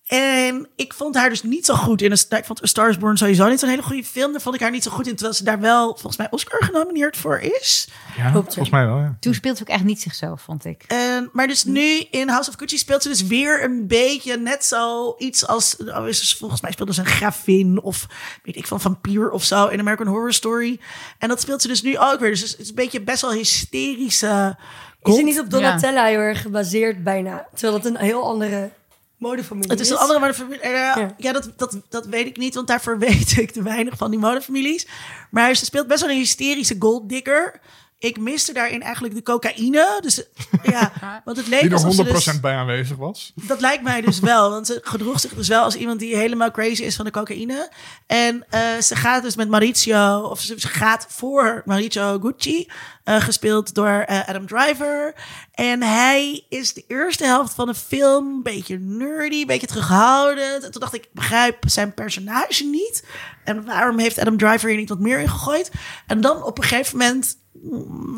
En 0.07 0.67
ik 0.75 0.93
vond 0.93 1.15
haar 1.15 1.29
dus 1.29 1.43
niet 1.43 1.65
zo 1.65 1.73
goed 1.75 2.01
in. 2.01 2.11
Een, 2.11 2.37
ik 2.37 2.45
vond 2.45 2.63
A 2.63 2.65
Star 2.65 2.89
is 2.89 2.97
Born 2.97 3.17
sowieso 3.17 3.47
niet 3.47 3.59
zo'n 3.59 3.69
hele 3.69 3.81
goede 3.81 4.03
film. 4.03 4.31
Daar 4.31 4.41
vond 4.41 4.55
ik 4.55 4.61
haar 4.61 4.71
niet 4.71 4.83
zo 4.83 4.91
goed 4.91 5.07
in. 5.07 5.13
Terwijl 5.15 5.33
ze 5.35 5.43
daar 5.43 5.59
wel 5.59 5.87
volgens 5.87 6.17
mij 6.17 6.27
Oscar 6.29 6.63
genomineerd 6.63 7.17
voor 7.17 7.39
is. 7.39 7.87
Ja, 8.17 8.31
volgens 8.31 8.69
mij 8.69 8.85
wel, 8.85 8.97
ja. 8.97 9.17
Toen 9.19 9.33
speelde 9.33 9.57
ze 9.57 9.63
ook 9.63 9.69
echt 9.69 9.83
niet 9.83 10.01
zichzelf, 10.01 10.41
vond 10.41 10.65
ik. 10.65 10.83
En, 10.87 11.29
maar 11.33 11.47
dus 11.47 11.63
nu 11.63 11.97
in 12.11 12.29
House 12.29 12.49
of 12.49 12.55
Gucci 12.57 12.77
speelt 12.77 13.01
ze 13.03 13.09
dus 13.09 13.23
weer 13.27 13.63
een 13.63 13.87
beetje 13.87 14.37
net 14.37 14.65
zo 14.65 15.15
iets 15.17 15.47
als... 15.47 15.77
Oh, 15.77 16.07
is 16.07 16.29
ze- 16.29 16.37
volgens 16.37 16.61
mij 16.61 16.71
speelde 16.71 16.93
ze 16.93 16.99
een 16.99 17.05
gravin 17.05 17.81
of 17.81 18.05
weet 18.43 18.55
ik 18.55 18.67
van 18.67 18.81
vampier 18.81 19.29
of 19.29 19.43
zo 19.43 19.67
in 19.67 19.79
American 19.79 20.07
Horror 20.07 20.33
Story. 20.33 20.79
En 21.17 21.27
dat 21.29 21.41
speelt 21.41 21.61
ze 21.61 21.67
dus 21.67 21.81
nu 21.81 21.97
ook 21.97 22.19
weer. 22.19 22.29
Dus 22.29 22.41
het 22.41 22.59
is 22.59 22.69
een 22.69 22.75
beetje 22.75 23.01
best 23.01 23.21
wel 23.21 23.31
hysterische... 23.33 24.57
Is 25.03 25.15
het 25.15 25.25
niet 25.25 25.39
op 25.39 25.49
Donatella 25.49 26.05
heel 26.05 26.19
erg 26.19 26.41
gebaseerd 26.41 27.03
bijna? 27.03 27.47
Terwijl 27.53 27.81
dat 27.81 27.91
een 27.91 27.97
heel 27.97 28.23
andere 28.23 28.69
modefamilie 29.17 29.69
Het 29.69 29.79
is 29.79 29.89
een 29.89 29.97
andere 29.97 30.19
modefamilie. 30.19 30.59
Eh, 30.59 30.71
Ja. 30.71 31.13
ja, 31.17 31.31
dat, 31.31 31.49
dat, 31.57 31.77
dat 31.89 32.05
weet 32.05 32.25
ik 32.27 32.37
niet, 32.37 32.55
want 32.55 32.67
daarvoor 32.67 32.99
weet 33.09 33.37
ik 33.37 33.51
te 33.51 33.61
weinig 33.63 33.97
van 33.97 34.11
die 34.11 34.19
modefamilies. 34.19 34.87
Maar 35.29 35.55
ze 35.55 35.65
speelt 35.65 35.87
best 35.87 36.01
wel 36.01 36.09
een 36.09 36.17
hysterische 36.17 36.75
golddigger. 36.79 37.59
Ik 38.01 38.19
miste 38.19 38.53
daarin 38.53 38.81
eigenlijk 38.81 39.15
de 39.15 39.23
cocaïne. 39.23 39.99
Dus 40.01 40.23
ja, 40.63 40.91
want 41.25 41.37
het 41.37 41.47
leek 41.47 41.61
Die 41.61 41.69
er 41.69 42.05
100% 42.05 42.11
dus- 42.11 42.39
bij 42.39 42.55
aanwezig 42.55 42.97
was. 42.97 43.31
Dat 43.35 43.59
lijkt 43.61 43.83
mij 43.83 44.01
dus 44.01 44.19
wel. 44.19 44.49
Want 44.49 44.67
ze 44.67 44.79
gedroeg 44.83 45.19
zich 45.19 45.33
dus 45.33 45.47
wel 45.47 45.63
als 45.63 45.75
iemand 45.75 45.99
die 45.99 46.15
helemaal 46.15 46.51
crazy 46.51 46.83
is 46.83 46.95
van 46.95 47.05
de 47.05 47.11
cocaïne. 47.11 47.71
En 48.07 48.45
eh, 48.49 48.61
ze 48.77 48.95
gaat 48.95 49.23
dus 49.23 49.35
met 49.35 49.49
Mauricio, 49.49 50.19
of 50.19 50.41
ze, 50.41 50.59
ze 50.59 50.67
gaat 50.67 51.05
voor 51.09 51.61
Mauricio 51.65 52.19
Gucci, 52.19 52.67
eh, 53.03 53.21
gespeeld 53.21 53.73
door 53.73 54.03
eh, 54.07 54.29
Adam 54.29 54.47
Driver. 54.47 55.15
En 55.53 55.83
hij 55.83 56.45
is 56.49 56.73
de 56.73 56.83
eerste 56.87 57.25
helft 57.25 57.53
van 57.53 57.67
de 57.67 57.75
film 57.75 58.27
een 58.27 58.43
beetje 58.43 58.77
nerdy, 58.79 59.41
een 59.41 59.47
beetje 59.47 59.67
terughoudend. 59.67 60.63
En 60.63 60.71
toen 60.71 60.81
dacht 60.81 60.93
ik, 60.93 61.03
ik 61.03 61.13
begrijp 61.13 61.57
zijn 61.65 61.93
personage 61.93 62.63
niet. 62.63 63.05
En 63.43 63.65
waarom 63.65 63.99
heeft 63.99 64.19
Adam 64.19 64.37
Driver 64.37 64.69
hier 64.69 64.77
niet 64.77 64.89
wat 64.89 64.99
meer 64.99 65.19
in 65.19 65.29
gegooid? 65.29 65.71
En 66.07 66.21
dan 66.21 66.43
op 66.43 66.57
een 66.57 66.63
gegeven 66.63 66.97
moment 66.97 67.39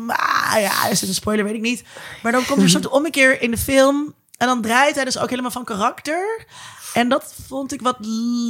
Ah, 0.06 0.54
ja, 0.60 0.86
is 0.88 1.00
het 1.00 1.08
een 1.08 1.14
spoiler, 1.14 1.44
weet 1.44 1.54
ik 1.54 1.60
niet. 1.60 1.84
Maar 2.22 2.32
dan 2.32 2.44
komt 2.44 2.58
er 2.58 2.64
een 2.64 2.70
soort 2.70 2.88
ommekeer 2.98 3.42
in 3.42 3.50
de 3.50 3.58
film. 3.58 4.14
En 4.36 4.46
dan 4.46 4.62
draait 4.62 4.94
hij 4.94 5.04
dus 5.04 5.18
ook 5.18 5.30
helemaal 5.30 5.50
van 5.50 5.64
karakter. 5.64 6.46
En 6.94 7.08
dat 7.08 7.34
vond 7.46 7.72
ik 7.72 7.80
wat 7.82 7.96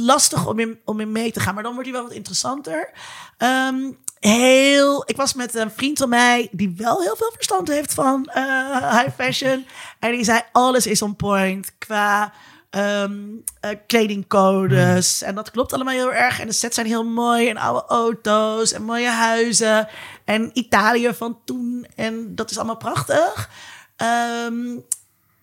lastig 0.05 0.47
om 0.47 0.59
in, 0.59 0.79
om 0.85 0.99
in 0.99 1.11
mee 1.11 1.31
te 1.31 1.39
gaan. 1.39 1.53
Maar 1.53 1.63
dan 1.63 1.73
wordt 1.73 1.89
hij 1.89 1.97
wel 1.97 2.07
wat 2.07 2.17
interessanter. 2.17 2.91
Ehm, 3.37 3.91
heel, 4.19 5.03
ik 5.05 5.17
was 5.17 5.33
met 5.33 5.55
een 5.55 5.71
vriend 5.71 5.97
van 5.97 6.09
mij 6.09 6.47
die 6.51 6.73
wel 6.77 7.01
heel 7.01 7.15
veel 7.15 7.31
verstand 7.33 7.67
heeft 7.67 7.93
van 7.93 8.25
eh, 8.25 8.99
high 8.99 9.15
fashion. 9.15 9.65
En 9.99 10.11
die 10.11 10.23
zei, 10.23 10.41
alles 10.51 10.87
is 10.87 11.01
on 11.01 11.15
point 11.15 11.71
qua 11.77 12.33
ehm, 12.69 13.19
eh, 13.59 13.71
kledingcodes. 13.87 15.21
En 15.21 15.35
dat 15.35 15.51
klopt 15.51 15.73
allemaal 15.73 15.93
heel 15.93 16.13
erg. 16.13 16.39
En 16.39 16.47
de 16.47 16.53
sets 16.53 16.75
zijn 16.75 16.87
heel 16.87 17.05
mooi. 17.05 17.49
En 17.49 17.57
oude 17.57 17.83
auto's 17.87 18.71
en 18.71 18.83
mooie 18.83 19.09
huizen. 19.09 19.87
En 20.25 20.49
Italië 20.53 21.13
van 21.13 21.39
toen. 21.45 21.87
En 21.95 22.35
dat 22.35 22.51
is 22.51 22.57
allemaal 22.57 22.77
prachtig. 22.77 23.49
Ehm, 23.95 24.77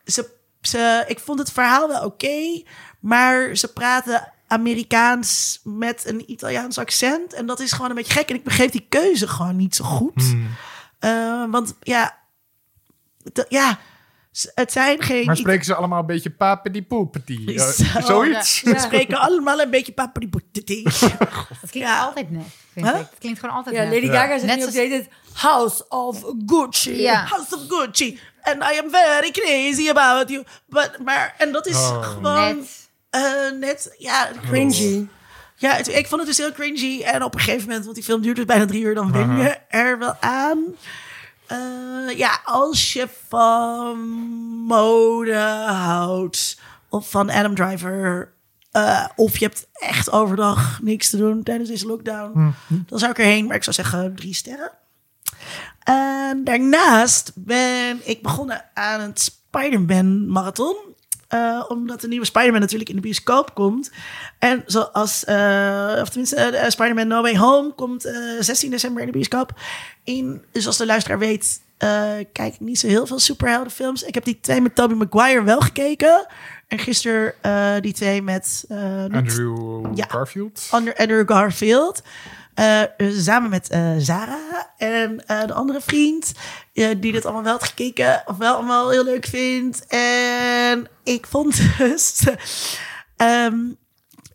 ze, 0.04 0.30
ze, 0.60 1.04
ik 1.06 1.18
vond 1.18 1.38
het 1.38 1.52
verhaal 1.52 1.88
wel 1.88 2.04
oké. 2.04 2.62
maar 3.00 3.56
ze 3.56 3.72
praten 3.72 4.32
Amerikaans 4.46 5.60
met 5.64 6.06
een 6.06 6.30
Italiaans 6.30 6.78
accent. 6.78 7.32
En 7.32 7.46
dat 7.46 7.60
is 7.60 7.72
gewoon 7.72 7.90
een 7.90 7.96
beetje 7.96 8.12
gek. 8.12 8.28
En 8.28 8.34
ik 8.34 8.44
begreep 8.44 8.72
die 8.72 8.86
keuze 8.88 9.28
gewoon 9.28 9.56
niet 9.56 9.74
zo 9.74 9.84
goed. 9.84 10.22
Hmm. 10.22 10.48
Eh, 10.98 11.44
want 11.50 11.74
ja, 11.80 12.18
ja, 13.48 13.78
het 14.54 14.72
zijn 14.72 15.02
geen... 15.02 15.26
Maar 15.26 15.36
spreken 15.36 15.64
ze 15.64 15.74
allemaal 15.74 16.00
een 16.00 16.06
beetje 16.06 16.30
papedi 16.30 16.82
poepeti? 16.86 17.58
Zo. 17.58 18.00
zoiets? 18.00 18.58
Ze 18.58 18.76
spreken 18.78 19.18
allemaal 19.18 19.60
een 19.60 19.70
beetje 19.70 19.92
papadipoeteti. 19.92 20.82
Dat 21.60 21.70
klinkt 21.70 21.88
Ja. 21.88 22.04
altijd 22.04 22.30
net, 22.30 22.46
vind 22.72 22.86
Huh? 22.86 22.94
ik. 23.00 23.06
Het 23.10 23.18
klinkt 23.18 23.40
gewoon 23.40 23.54
altijd 23.54 23.76
Ja, 23.76 23.82
net. 23.84 23.92
Lady. 23.92 24.06
Gaga 24.06 24.32
zegt 24.38 24.44
Net 24.44 24.56
nu 24.56 24.62
zoals- 24.72 24.74
de 24.88 25.06
House 25.32 25.88
of 25.88 26.24
Gucci. 26.46 27.00
Ja. 27.00 27.24
House 27.24 27.56
of 27.56 27.60
Gucci. 27.68 28.20
And 28.42 28.56
I 28.62 28.78
am 28.78 28.90
very 28.90 29.30
crazy 29.30 29.88
about 29.90 30.28
you. 30.28 30.44
But, 30.66 30.90
maar, 31.04 31.34
en 31.38 31.52
dat 31.52 31.66
is 31.66 31.76
Oh. 31.76 32.02
gewoon 32.02 32.56
Net. 32.56 32.88
eh, 33.10 33.50
net, 33.60 33.94
ja, 33.98 34.28
Cringy. 34.48 35.08
Ja, 35.56 35.72
het- 35.72 35.88
ik 35.88 36.06
vond 36.06 36.20
het 36.20 36.28
dus 36.28 36.38
heel 36.38 36.52
cringy. 36.52 37.02
En 37.02 37.22
op 37.22 37.34
een 37.34 37.40
gegeven 37.40 37.66
moment, 37.66 37.84
want 37.84 37.94
die 37.96 38.04
film 38.04 38.22
duurt 38.22 38.36
dus 38.36 38.44
bijna 38.44 38.66
drie 38.66 38.82
uur, 38.82 38.94
dan 38.94 39.12
wen 39.12 39.36
je 39.36 39.56
er 39.68 39.98
wel 39.98 40.16
aan. 40.20 40.58
Eh, 41.46 42.16
ja, 42.16 42.40
als 42.44 42.92
je 42.92 43.08
van 43.28 43.98
mode 44.66 45.38
houdt, 45.66 46.58
of 46.88 47.10
van 47.10 47.30
Adam 47.30 47.54
Driver, 47.54 48.32
eh, 48.72 49.06
of 49.16 49.38
je 49.38 49.44
hebt 49.44 49.66
echt 49.72 50.10
overdag 50.10 50.82
niks 50.82 51.10
te 51.10 51.16
doen 51.16 51.42
tijdens 51.42 51.68
deze 51.68 51.86
lockdown, 51.86 52.54
dan 52.86 52.98
zou 52.98 53.10
ik 53.10 53.18
erheen. 53.18 53.46
Maar 53.46 53.56
ik 53.56 53.64
zou 53.64 53.76
zeggen 53.76 54.14
drie 54.14 54.34
sterren. 54.34 54.70
En 55.82 56.44
daarnaast 56.44 57.32
ben 57.34 58.00
ik 58.04 58.22
begonnen 58.22 58.64
aan 58.74 59.00
het 59.00 59.20
Spider-Man 59.20 60.28
marathon. 60.28 60.76
Eh, 61.32 61.64
omdat 61.68 62.00
de 62.00 62.08
nieuwe 62.08 62.26
Spider-Man 62.26 62.60
natuurlijk 62.60 62.90
in 62.90 62.96
de 62.96 63.02
bioscoop 63.02 63.54
komt. 63.54 63.90
En 64.38 64.62
zoals, 64.66 65.24
eh, 65.24 65.98
of 66.00 66.08
tenminste, 66.08 66.64
Spider-Man 66.68 67.06
No 67.06 67.22
Way 67.22 67.36
Home 67.36 67.72
komt 67.74 68.04
eh, 68.04 68.14
16 68.40 68.70
december 68.70 69.00
in 69.00 69.06
de 69.06 69.12
bioscoop. 69.12 69.52
In, 70.04 70.44
dus 70.50 70.66
als 70.66 70.76
de 70.76 70.86
luisteraar 70.86 71.18
weet, 71.18 71.60
kijk 72.32 72.54
ik 72.54 72.60
niet 72.60 72.78
zo 72.78 72.86
heel 72.86 73.06
veel 73.06 73.18
superheldenfilms. 73.18 74.02
Ik 74.02 74.14
heb 74.14 74.24
die 74.24 74.40
twee 74.40 74.60
met 74.60 74.74
Tobey 74.74 74.96
Maguire 74.96 75.42
wel 75.42 75.60
gekeken. 75.60 76.26
En 76.72 76.78
gisteren 76.78 77.34
eh, 77.42 77.74
die 77.80 77.92
twee 77.92 78.22
met 78.22 78.64
eh, 78.68 79.04
Andrew 79.10 79.86
Ja. 79.94 80.04
Garfield. 80.08 80.68
Ander- 80.70 80.96
Andrew 80.96 81.28
Garfield. 81.30 82.02
Eh, 82.54 82.82
samen 83.16 83.50
met 83.50 83.68
eh 83.68 83.90
Zara 83.98 84.72
en 84.76 85.26
eh, 85.26 85.46
de 85.46 85.52
andere 85.52 85.80
vriend. 85.80 86.32
die 86.72 86.96
dit 87.12 87.24
allemaal 87.24 87.42
wel 87.42 87.52
had 87.52 87.64
gekeken. 87.64 88.22
Of 88.26 88.36
wel 88.36 88.54
allemaal 88.54 88.90
heel 88.90 89.04
leuk 89.04 89.26
vindt. 89.26 89.86
En 89.86 90.88
ik 91.04 91.26
vond 91.26 91.60
dus... 91.78 92.22
ehm, 93.16 93.56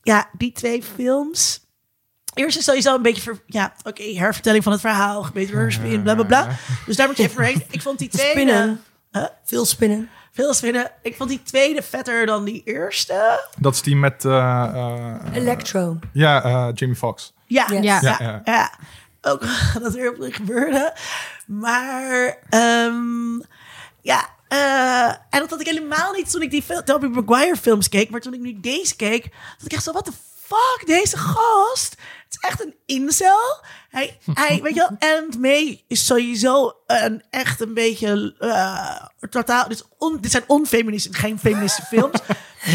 ja, 0.04 0.30
die 0.38 0.52
twee 0.52 0.84
films... 0.84 1.66
Eerst 2.34 2.58
is 2.58 2.64
sowieso 2.64 2.96
een 2.96 3.02
beetje... 3.02 3.22
Ver, 3.22 3.42
ja, 3.46 3.74
oké, 3.84 4.04
hervertelling 4.04 4.64
van 4.64 4.72
het 4.72 4.82
verhaal. 4.82 5.24
Gebeten 5.24 5.72
spin, 5.72 6.02
bla 6.04 6.16
bla 6.16 6.24
bla. 6.24 6.48
Dus 6.86 6.96
daar 6.96 7.08
moet 7.08 7.18
je 7.18 7.24
even 7.24 7.44
heen. 7.50 7.64
Ik 7.70 7.82
vond 7.82 8.00
die 8.00 8.10
twee... 8.10 8.30
Spinnen. 8.32 8.82
Veel 9.44 9.66
spinnen. 9.66 10.10
Vinden. 10.46 10.92
Ik 11.02 11.16
vond 11.16 11.30
die 11.30 11.44
tweede 11.44 11.82
vetter 11.82 12.26
dan 12.26 12.44
die 12.44 12.62
eerste. 12.66 13.44
Dat 13.58 13.74
is 13.74 13.82
die 13.82 13.96
met... 13.96 14.26
eh, 14.26 14.64
eh, 14.76 15.16
Electro. 15.36 16.00
ja, 16.14 16.44
eh, 16.44 16.68
Jamie 16.74 16.96
Foxx. 16.96 17.34
Ja, 17.46 17.66
Yes. 17.70 17.84
ja, 17.84 18.00
Ja. 18.02 18.18
ja, 18.20 18.42
Ja. 18.46 18.72
Ook 19.22 19.42
dat 19.82 19.96
er 19.96 20.14
veel 20.18 20.32
gebeurde. 20.32 20.94
Maar 21.48 22.38
ehm, 22.50 23.40
ja, 24.02 24.30
eh, 24.48 25.08
en 25.08 25.40
dat 25.40 25.50
had 25.50 25.60
ik 25.62 25.68
helemaal 25.68 26.14
niet 26.14 26.32
toen 26.32 26.42
ik 26.42 26.52
die 26.52 26.64
Tobey 26.84 27.10
Maguire 27.10 27.58
films 27.58 27.90
keek. 27.90 28.10
Maar 28.10 28.20
toen 28.22 28.34
ik 28.34 28.40
nu 28.40 28.60
deze 28.60 28.96
keek, 28.96 29.24
dat 29.58 29.66
ik 29.66 29.72
echt 29.74 29.84
zo, 29.84 29.92
wat 29.92 30.06
de 30.06 30.12
fuck, 30.44 30.84
deze 30.86 31.18
gast. 31.18 31.96
Het 32.30 32.38
is 32.42 32.50
echt 32.50 32.62
een 32.62 32.76
incel. 32.86 33.64
Hij, 33.90 34.18
hij 34.34 34.60
weet 34.62 34.74
je 34.74 34.96
wel, 35.00 35.16
and 35.16 35.40
May 35.40 35.84
is 35.88 36.06
sowieso 36.06 36.74
een 36.86 37.24
echt 37.30 37.62
een 37.62 37.74
beetje 37.74 38.36
eh, 38.40 39.06
totaal. 39.30 39.68
Dit, 39.68 39.88
on, 39.98 40.18
dit 40.22 40.32
zijn 40.32 40.44
onfeministische, 40.48 41.20
geen 41.20 41.40
feministische 41.40 41.96
films. 41.96 42.20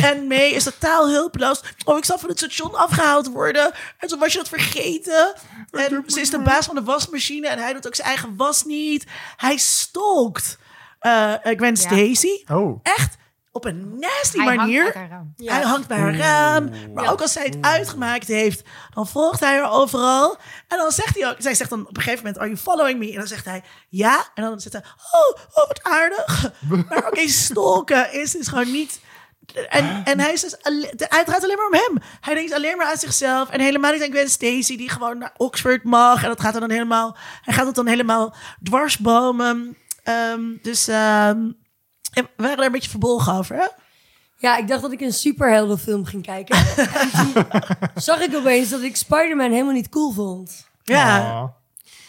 En 0.02 0.26
May 0.26 0.48
is 0.48 0.64
totaal 0.64 1.08
hulpeloos. 1.10 1.62
Oh, 1.84 1.98
ik 1.98 2.04
zal 2.04 2.18
van 2.18 2.28
het 2.28 2.38
station 2.38 2.74
afgehaald 2.74 3.28
worden. 3.28 3.72
En 3.98 4.08
toen 4.08 4.18
was 4.18 4.32
je 4.32 4.38
dat 4.38 4.48
vergeten. 4.48 5.34
En 5.70 6.04
ze 6.06 6.20
is 6.20 6.30
de 6.30 6.38
baas 6.38 6.66
van 6.66 6.74
de 6.74 6.82
wasmachine 6.82 7.48
en 7.48 7.58
hij 7.58 7.72
doet 7.72 7.86
ook 7.86 7.94
zijn 7.94 8.08
eigen 8.08 8.36
was 8.36 8.64
niet. 8.64 9.04
Hij 9.36 9.56
stalkt 9.56 10.58
eh 10.98 11.34
Gwen 11.42 11.76
Stacy. 11.76 12.44
Oh. 12.46 12.80
Echt 12.82 13.16
op 13.52 13.64
een 13.64 13.98
nasty 13.98 14.36
Hij 14.36 14.46
hangt 14.46 14.60
manier. 14.60 14.84
uit 14.84 14.94
haar 14.94 15.08
raam. 15.08 15.32
Ja. 15.36 15.52
Hij 15.52 15.62
hangt 15.62 15.88
bij 15.88 15.98
haar 15.98 16.16
raam. 16.16 16.70
Maar 16.94 17.10
ook 17.12 17.20
als 17.20 17.32
zij 17.32 17.44
het 17.44 17.56
uitgemaakt 17.60 18.26
heeft, 18.26 18.62
dan 18.94 19.06
volgt 19.06 19.40
hij 19.40 19.58
haar 19.58 19.72
overal. 19.72 20.36
En 20.68 20.78
dan 20.78 20.90
zegt 20.90 21.18
hij 21.18 21.28
ook, 21.28 21.36
zij 21.38 21.54
zegt 21.54 21.70
dan 21.70 21.80
op 21.80 21.96
een 21.96 22.02
gegeven 22.02 22.24
moment, 22.24 22.38
are 22.42 22.48
you 22.48 22.60
following 22.60 22.98
me? 22.98 23.10
En 23.10 23.18
dan 23.18 23.26
zegt 23.26 23.44
hij, 23.44 23.62
ja. 23.88 24.26
En 24.34 24.42
dan 24.42 24.60
zegt 24.60 24.74
hij, 24.74 24.84
oh, 25.12 25.42
oh 25.54 25.68
wat 25.68 25.82
aardig. 25.82 26.50
Maar 26.88 27.06
oké, 27.06 27.28
stalken 27.28 28.12
is 28.12 28.30
dus 28.30 28.48
gewoon 28.48 28.72
niet... 28.72 29.00
En, 29.68 30.04
en 30.04 30.20
hij, 30.20 30.32
is 30.32 30.40
dus, 30.40 30.56
hij 30.96 31.24
draait 31.24 31.42
alleen 31.44 31.56
maar 31.56 31.66
om 31.66 31.74
hem. 31.86 31.98
Hij 32.20 32.34
denkt 32.34 32.52
alleen 32.52 32.76
maar 32.76 32.86
aan 32.86 32.96
zichzelf. 32.96 33.48
En 33.50 33.60
helemaal 33.60 33.92
niet 33.92 34.02
aan 34.02 34.10
Gwen 34.10 34.30
Stacy, 34.30 34.76
die 34.76 34.90
gewoon 34.90 35.18
naar 35.18 35.34
Oxford 35.36 35.84
mag. 35.84 36.22
En 36.22 36.28
dat 36.28 36.40
gaat 36.40 36.54
er 36.54 36.60
dan 36.60 36.70
helemaal... 36.70 37.16
Hij 37.42 37.54
gaat 37.54 37.66
het 37.66 37.74
dan 37.74 37.86
helemaal 37.86 38.34
dwarsbomen. 38.62 39.76
Ehm, 40.02 40.40
dus 40.62 40.88
we 42.12 42.28
waren 42.36 42.58
er 42.58 42.64
een 42.64 42.72
beetje 42.72 42.90
verbolgen 42.90 43.32
over, 43.34 43.56
hè? 43.56 43.66
Ja, 44.36 44.56
ik 44.56 44.68
dacht 44.68 44.82
dat 44.82 44.92
ik 44.92 45.00
een 45.00 45.12
superheldenfilm 45.12 46.04
ging 46.04 46.22
kijken. 46.22 46.56
en 46.56 47.10
toen 47.20 47.44
zag 47.94 48.20
ik 48.20 48.36
opeens 48.36 48.68
dat 48.70 48.82
ik 48.82 48.96
Spider-Man 48.96 49.50
helemaal 49.50 49.72
niet 49.72 49.88
cool 49.88 50.12
vond. 50.12 50.68
Ja. 50.82 51.18
Ah. 51.18 51.42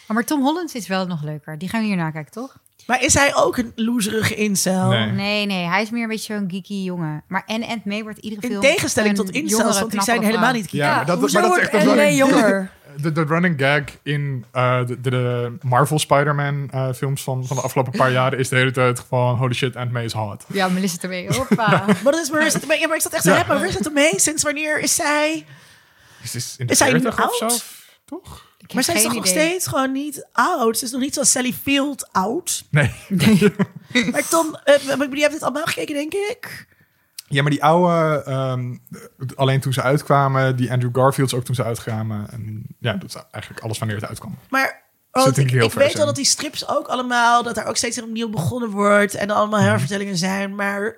Oh, 0.08 0.14
maar 0.14 0.24
Tom 0.24 0.42
Holland 0.42 0.74
is 0.74 0.86
wel 0.86 1.06
nog 1.06 1.22
leuker. 1.22 1.58
Die 1.58 1.68
gaan 1.68 1.80
we 1.80 1.86
hierna 1.86 2.10
kijken, 2.10 2.32
toch? 2.32 2.56
Maar 2.86 3.02
is 3.02 3.14
hij 3.14 3.34
ook 3.34 3.56
een 3.56 3.72
loserige 3.74 4.34
incel? 4.34 4.88
Nee. 4.88 5.10
Nee, 5.10 5.46
nee, 5.46 5.66
hij 5.66 5.82
is 5.82 5.90
meer 5.90 6.02
een 6.02 6.08
beetje 6.08 6.34
zo'n 6.34 6.50
geeky 6.50 6.74
jongen. 6.74 7.24
Maar 7.28 7.42
en 7.46 7.64
Ant 7.64 7.84
May 7.84 8.02
wordt 8.02 8.18
iedere 8.18 8.42
In 8.42 8.48
film 8.48 8.60
tegenstelling 8.60 9.18
een 9.18 9.24
tot 9.24 9.34
incels, 9.34 9.78
want 9.78 9.90
die 9.90 10.02
zijn 10.02 10.22
helemaal 10.22 10.52
niet 10.52 10.70
Ja, 10.70 10.86
Ja, 10.86 10.96
maar 10.96 11.06
dat, 11.06 11.18
hoezo 11.18 11.40
maar 11.40 11.48
dat 11.48 11.58
is 11.58 11.84
wordt 11.84 11.98
echt 12.00 12.16
jonger? 12.16 12.70
de, 12.96 13.12
de 13.12 13.24
running 13.24 13.60
gag 13.60 13.82
in 14.02 14.44
eh, 14.52 14.80
de, 15.00 15.52
Marvel 15.62 15.98
Spider-Man 15.98 16.70
eh, 16.70 16.92
films 16.92 17.22
van, 17.22 17.46
van 17.46 17.56
de 17.56 17.62
afgelopen 17.62 17.92
paar 17.92 18.12
jaren 18.20 18.38
is 18.38 18.48
de 18.48 18.56
hele 18.56 18.70
tijd 18.70 19.00
gewoon 19.00 19.36
holy 19.36 19.54
shit, 19.54 19.76
Aunt 19.76 19.92
May 19.92 20.04
is 20.04 20.12
hot. 20.12 20.44
Ja, 20.46 20.68
Melissa 20.68 20.98
ermee. 21.00 21.28
Hoppa. 21.36 21.84
Maar 21.86 22.12
dat 22.12 22.22
is 22.22 22.30
maar, 22.30 22.78
ja, 22.78 22.86
maar 22.86 22.96
ik 22.96 23.02
zat 23.02 23.12
echt 23.12 23.24
zo 23.24 23.30
Ja. 23.30 23.64
is 23.64 23.74
het 23.74 23.92
mee? 23.92 24.20
Sinds 24.20 24.42
wanneer 24.42 24.80
is 24.80 24.94
zij? 24.94 25.46
Is, 26.22 26.30
dit 26.30 26.54
in 26.58 26.66
de 26.66 26.72
Is 26.72 26.78
hij 26.78 26.92
nu 26.92 27.00
40 27.00 27.24
of 27.28 27.36
zo? 27.36 27.44
oud? 27.44 27.64
Toch? 28.04 28.52
Maar 28.74 28.84
zij 28.84 28.94
is 28.94 29.02
toch 29.02 29.14
nog 29.14 29.26
steeds 29.26 29.66
gewoon 29.66 29.92
niet 29.92 30.26
oud? 30.32 30.78
Ze 30.78 30.84
is 30.84 30.90
nog 30.90 31.00
niet 31.00 31.14
zoals 31.14 31.30
Sally 31.30 31.52
Field 31.52 32.08
oud. 32.12 32.64
Nee. 32.70 32.92
Maar 34.12 34.28
Tom, 34.28 34.54
eh, 34.64 34.96
maar 34.96 35.08
je 35.10 35.20
hebt 35.20 35.32
dit 35.32 35.42
allemaal 35.42 35.64
gekeken, 35.64 35.94
denk 35.94 36.14
ik. 36.14 36.66
Ja, 37.34 37.42
maar 37.42 37.50
die 37.50 37.64
oude, 37.64 38.22
ehm, 38.26 38.76
alleen 39.36 39.60
toen 39.60 39.72
ze 39.72 39.82
uitkwamen, 39.82 40.56
die 40.56 40.72
Andrew 40.72 40.96
Garfields 40.96 41.34
ook 41.34 41.44
toen 41.44 41.54
ze 41.54 41.64
uitkwamen. 41.64 42.30
En 42.30 42.62
ja, 42.78 42.92
dat 42.92 43.08
is 43.08 43.16
eigenlijk 43.30 43.64
alles 43.64 43.78
wanneer 43.78 43.96
het 43.96 44.08
uitkwam. 44.08 44.38
Maar 44.50 44.82
want 45.10 45.36
ik 45.36 45.50
weet 45.74 45.94
wel 45.94 46.06
dat 46.06 46.16
die 46.16 46.24
strips 46.24 46.68
ook 46.68 46.86
allemaal, 46.86 47.42
dat 47.42 47.54
daar 47.54 47.66
ook 47.66 47.76
steeds 47.76 47.96
weer 47.96 48.04
opnieuw 48.04 48.28
begonnen 48.28 48.70
wordt 48.70 49.14
en 49.14 49.30
allemaal 49.30 49.60
Mhm. 49.60 49.68
hervertellingen 49.68 50.16
zijn. 50.16 50.54
Maar 50.54 50.96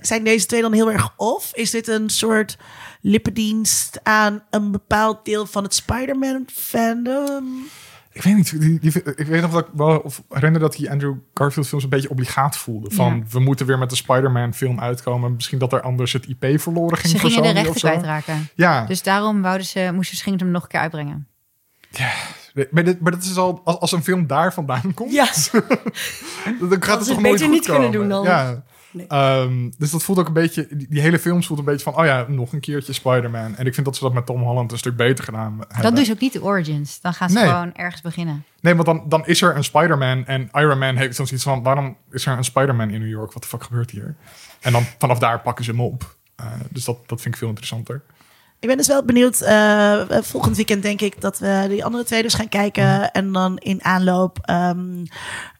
zijn 0.00 0.24
deze 0.24 0.46
twee 0.46 0.60
dan 0.60 0.72
heel 0.72 0.90
erg 0.92 1.12
off? 1.16 1.54
Is 1.54 1.70
dit 1.70 1.88
een 1.88 2.10
soort 2.10 2.56
lippendienst 3.00 4.00
aan 4.02 4.42
een 4.50 4.70
bepaald 4.70 5.24
deel 5.24 5.46
van 5.46 5.62
het 5.62 5.74
Spider-Man 5.74 6.44
fandom? 6.52 7.68
Ik 8.16 8.22
weet 8.22 8.36
niet, 8.36 8.60
die, 8.60 8.78
die, 8.80 9.02
ik 9.02 9.26
weet 9.26 9.40
nog 9.42 9.50
dat 9.50 9.66
ik 9.66 9.72
wel 9.74 9.98
of 9.98 10.22
herinner 10.28 10.60
dat 10.60 10.72
die 10.72 10.90
Andrew 10.90 11.14
Garfield 11.34 11.66
films 11.68 11.84
een 11.84 11.90
beetje 11.90 12.10
obligaat 12.10 12.56
voelden. 12.56 12.92
Van, 12.92 13.16
Ja. 13.16 13.22
we 13.30 13.40
moeten 13.40 13.66
weer 13.66 13.78
met 13.78 13.90
de 13.90 13.96
Spider-Man 13.96 14.54
film 14.54 14.80
uitkomen. 14.80 15.34
Misschien 15.34 15.58
dat 15.58 15.72
er 15.72 15.80
anders 15.80 16.12
het 16.12 16.26
IP 16.26 16.60
verloren 16.60 16.98
ging 16.98 17.12
Ze 17.12 17.18
gingen 17.18 17.42
de 17.42 17.50
rechten 17.60 17.74
kwijtraken. 17.74 18.48
Ja, 18.54 18.84
Dus 18.86 19.02
daarom 19.02 19.42
wouden 19.42 19.66
ze, 19.66 19.90
moesten 19.94 20.16
ze 20.16 20.22
gingen 20.22 20.38
hem 20.38 20.50
nog 20.50 20.62
een 20.62 20.68
keer 20.68 20.80
uitbrengen. 20.80 21.26
maar, 22.70 22.84
dit, 22.84 23.00
maar 23.00 23.12
dat 23.12 23.22
is 23.22 23.36
al, 23.36 23.60
als, 23.64 23.78
als 23.78 23.92
een 23.92 24.02
film 24.02 24.26
daar 24.26 24.52
vandaan 24.52 24.94
komt, 24.94 25.12
Ja, 25.12 25.24
dan 26.68 26.82
gaat 26.82 26.98
het 26.98 27.08
toch 27.08 27.20
beter 27.20 27.48
niet 27.48 27.64
kunnen 27.66 27.92
doen 27.92 28.08
dan. 28.08 28.24
Ja. 28.24 28.64
Nee. 28.96 29.06
Ehm, 29.06 29.70
dus 29.78 29.90
dat 29.90 30.02
voelt 30.02 30.18
ook 30.18 30.26
een 30.26 30.32
beetje, 30.32 30.66
die, 30.70 30.86
die 30.88 31.00
hele 31.00 31.18
film 31.18 31.42
voelt 31.42 31.58
een 31.58 31.64
beetje 31.64 31.84
van, 31.90 31.96
oh 31.98 32.04
ja, 32.04 32.24
nog 32.28 32.52
een 32.52 32.60
keertje 32.60 32.92
Spider-Man. 32.92 33.56
En 33.56 33.66
ik 33.66 33.74
vind 33.74 33.86
dat 33.86 33.96
ze 33.96 34.04
dat 34.04 34.12
met 34.12 34.26
Tom 34.26 34.42
Holland 34.42 34.72
een 34.72 34.78
stuk 34.78 34.96
beter 34.96 35.24
gedaan 35.24 35.58
hebben. 35.58 35.82
Dan 35.82 35.94
doen 35.94 36.04
ze 36.04 36.12
ook 36.12 36.20
niet 36.20 36.32
de 36.32 36.42
origins. 36.42 37.00
Dan 37.00 37.14
gaan 37.14 37.30
ze 37.30 37.38
Nee. 37.38 37.48
gewoon 37.48 37.74
ergens 37.74 38.02
beginnen. 38.02 38.44
Nee, 38.60 38.74
want 38.74 38.86
dan, 38.86 39.02
dan 39.08 39.26
is 39.26 39.42
er 39.42 39.56
een 39.56 39.64
Spider-Man 39.64 40.26
en 40.26 40.48
Iron 40.52 40.78
Man 40.78 40.96
heeft 40.96 41.16
zoiets 41.16 41.42
van, 41.42 41.62
waarom 41.62 41.96
is 42.10 42.26
er 42.26 42.36
een 42.36 42.44
Spider-Man 42.44 42.90
in 42.90 43.00
New 43.00 43.08
York? 43.10 43.32
Wat 43.32 43.42
de 43.42 43.48
fuck 43.48 43.62
gebeurt 43.62 43.90
hier? 43.90 44.14
En 44.60 44.72
dan 44.72 44.84
vanaf 44.98 45.18
daar 45.18 45.40
pakken 45.40 45.64
ze 45.64 45.70
hem 45.70 45.80
op. 45.80 46.16
Eh, 46.36 46.46
dus 46.70 46.84
dat, 46.84 46.98
dat 47.08 47.20
vind 47.20 47.34
ik 47.34 47.40
veel 47.40 47.48
interessanter. 47.48 48.02
Ik 48.60 48.68
ben 48.68 48.76
dus 48.76 48.86
wel 48.86 49.04
benieuwd. 49.04 49.40
eh, 49.40 50.02
volgend 50.22 50.56
weekend 50.56 50.82
denk 50.82 51.00
ik 51.00 51.20
dat 51.20 51.38
we 51.38 51.66
die 51.68 51.84
andere 51.84 52.04
twee 52.04 52.22
dus 52.22 52.34
gaan 52.34 52.48
kijken. 52.48 52.84
Mhm. 52.84 53.08
En 53.12 53.32
dan 53.32 53.58
in 53.58 53.84
aanloop 53.84 54.38
ehm, 54.42 55.04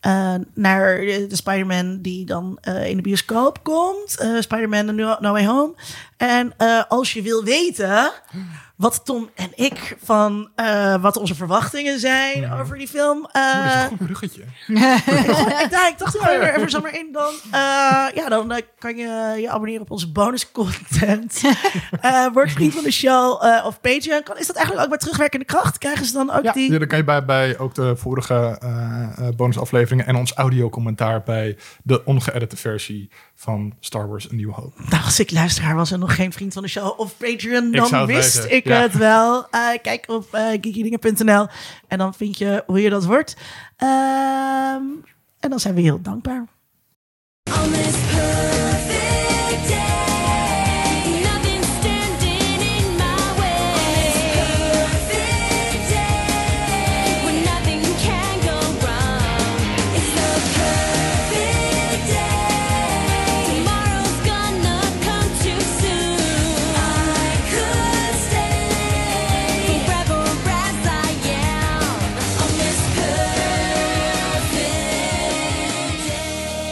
eh, 0.01 0.35
naar 0.55 1.01
de 1.01 1.27
de 1.29 1.37
Spider-Man 1.37 1.99
die 2.01 2.27
dan 2.27 2.59
eh, 2.61 2.89
in 2.89 2.97
de 2.97 3.03
bioscoop 3.03 3.63
komt. 3.63 4.19
Eh, 4.19 4.41
Spider-Man 4.41 4.95
No, 4.95 5.17
no 5.21 5.33
Way 5.33 5.47
Home. 5.47 5.75
En 6.17 6.53
eh, 6.57 6.83
als 6.89 7.13
je 7.13 7.23
wil 7.23 7.45
weten 7.45 8.13
wat 8.77 9.05
Tom 9.05 9.31
en 9.35 9.51
ik 9.55 9.97
van 10.03 10.51
eh, 10.55 11.03
wat 11.03 11.17
onze 11.17 11.35
verwachtingen 11.35 12.01
zijn 12.01 12.53
over 12.53 12.79
die 12.79 12.89
film. 12.89 13.29
Mhm. 13.33 13.57
Oeh, 13.57 13.65
dat 13.65 13.67
is 13.67 13.73
eh, 13.75 13.83
een 13.83 13.89
goed 13.89 14.07
bruggetje. 14.07 14.43
ik, 14.67 15.71
dacht, 15.71 15.89
ik 15.89 15.99
dacht 15.99 16.15
er 16.15 16.55
even 16.55 16.71
zo 16.71 16.81
maar 16.81 16.99
in. 16.99 17.09
Dan, 17.13 17.33
eh, 17.45 17.61
ja, 18.15 18.29
dan 18.29 18.53
eh, 18.53 18.63
kan 18.79 18.97
je 18.97 19.37
je 19.41 19.51
abonneren 19.51 19.83
op 19.83 19.91
onze 19.91 20.13
bonus 20.13 20.53
content. 20.53 21.41
Eh 22.01 22.27
word 22.33 22.53
vriend 22.53 22.75
van 22.75 22.83
de 22.83 22.91
show 22.91 23.45
eh, 23.45 23.65
of 23.67 23.81
Patreon. 23.81 24.23
Kan, 24.23 24.39
is 24.39 24.47
dat 24.47 24.57
eigenlijk 24.57 24.85
ook 24.85 24.91
bij 24.91 25.01
terugwerkende 25.01 25.45
kracht? 25.45 25.79
Krijgen 25.79 26.07
ze 26.07 26.13
dan 26.13 26.31
ook 26.31 26.43
Ja, 26.43 26.53
die... 26.53 26.73
ja, 26.73 26.79
dan 26.79 26.89
kan 26.89 26.99
je 26.99 27.05
bij, 27.05 27.25
bij 27.25 27.59
ook 27.59 27.75
de 27.75 27.97
vorige 27.97 28.59
eh, 28.61 29.29
eh, 29.29 29.35
bonusafleveringen 29.37 30.07
en 30.07 30.17
ons 30.17 30.33
audiocommentaar 30.35 31.23
bij 31.23 31.57
de 31.83 32.05
ongeëdite 32.05 32.57
versie 32.57 33.11
van 33.37 33.75
Star 33.81 34.09
Wars 34.09 34.31
A 34.31 34.35
New 34.35 34.51
Hope. 34.51 34.83
Nou, 34.91 35.05
als 35.05 35.21
ik 35.21 35.31
luisteraar 35.31 35.75
was 35.75 35.91
en 35.91 35.99
nog 35.99 36.15
geen 36.15 36.33
vriend 36.33 36.53
van 36.53 36.63
de 36.63 36.69
show 36.69 37.01
of 37.01 37.17
Patreon, 37.17 37.71
dan 37.71 38.07
wist 38.07 38.37
weten, 38.37 38.57
ik 38.57 38.65
ja. 38.65 38.81
het 38.81 38.95
wel. 38.95 39.51
Eh, 39.51 39.61
kijk 39.83 40.05
op 40.09 40.35
uh, 40.35 40.49
geekydingen.nl 40.49 41.47
en 41.89 41.99
dan 41.99 42.15
vind 42.15 42.39
je 42.39 42.63
hoe 42.67 42.81
je 42.81 42.91
dat 42.91 43.05
wordt. 43.05 43.37
Ehm, 43.77 44.83
en 45.41 45.51
dan 45.51 45.61
zijn 45.61 45.75
we 45.75 45.81
heel 45.81 46.01
dankbaar. 46.03 46.47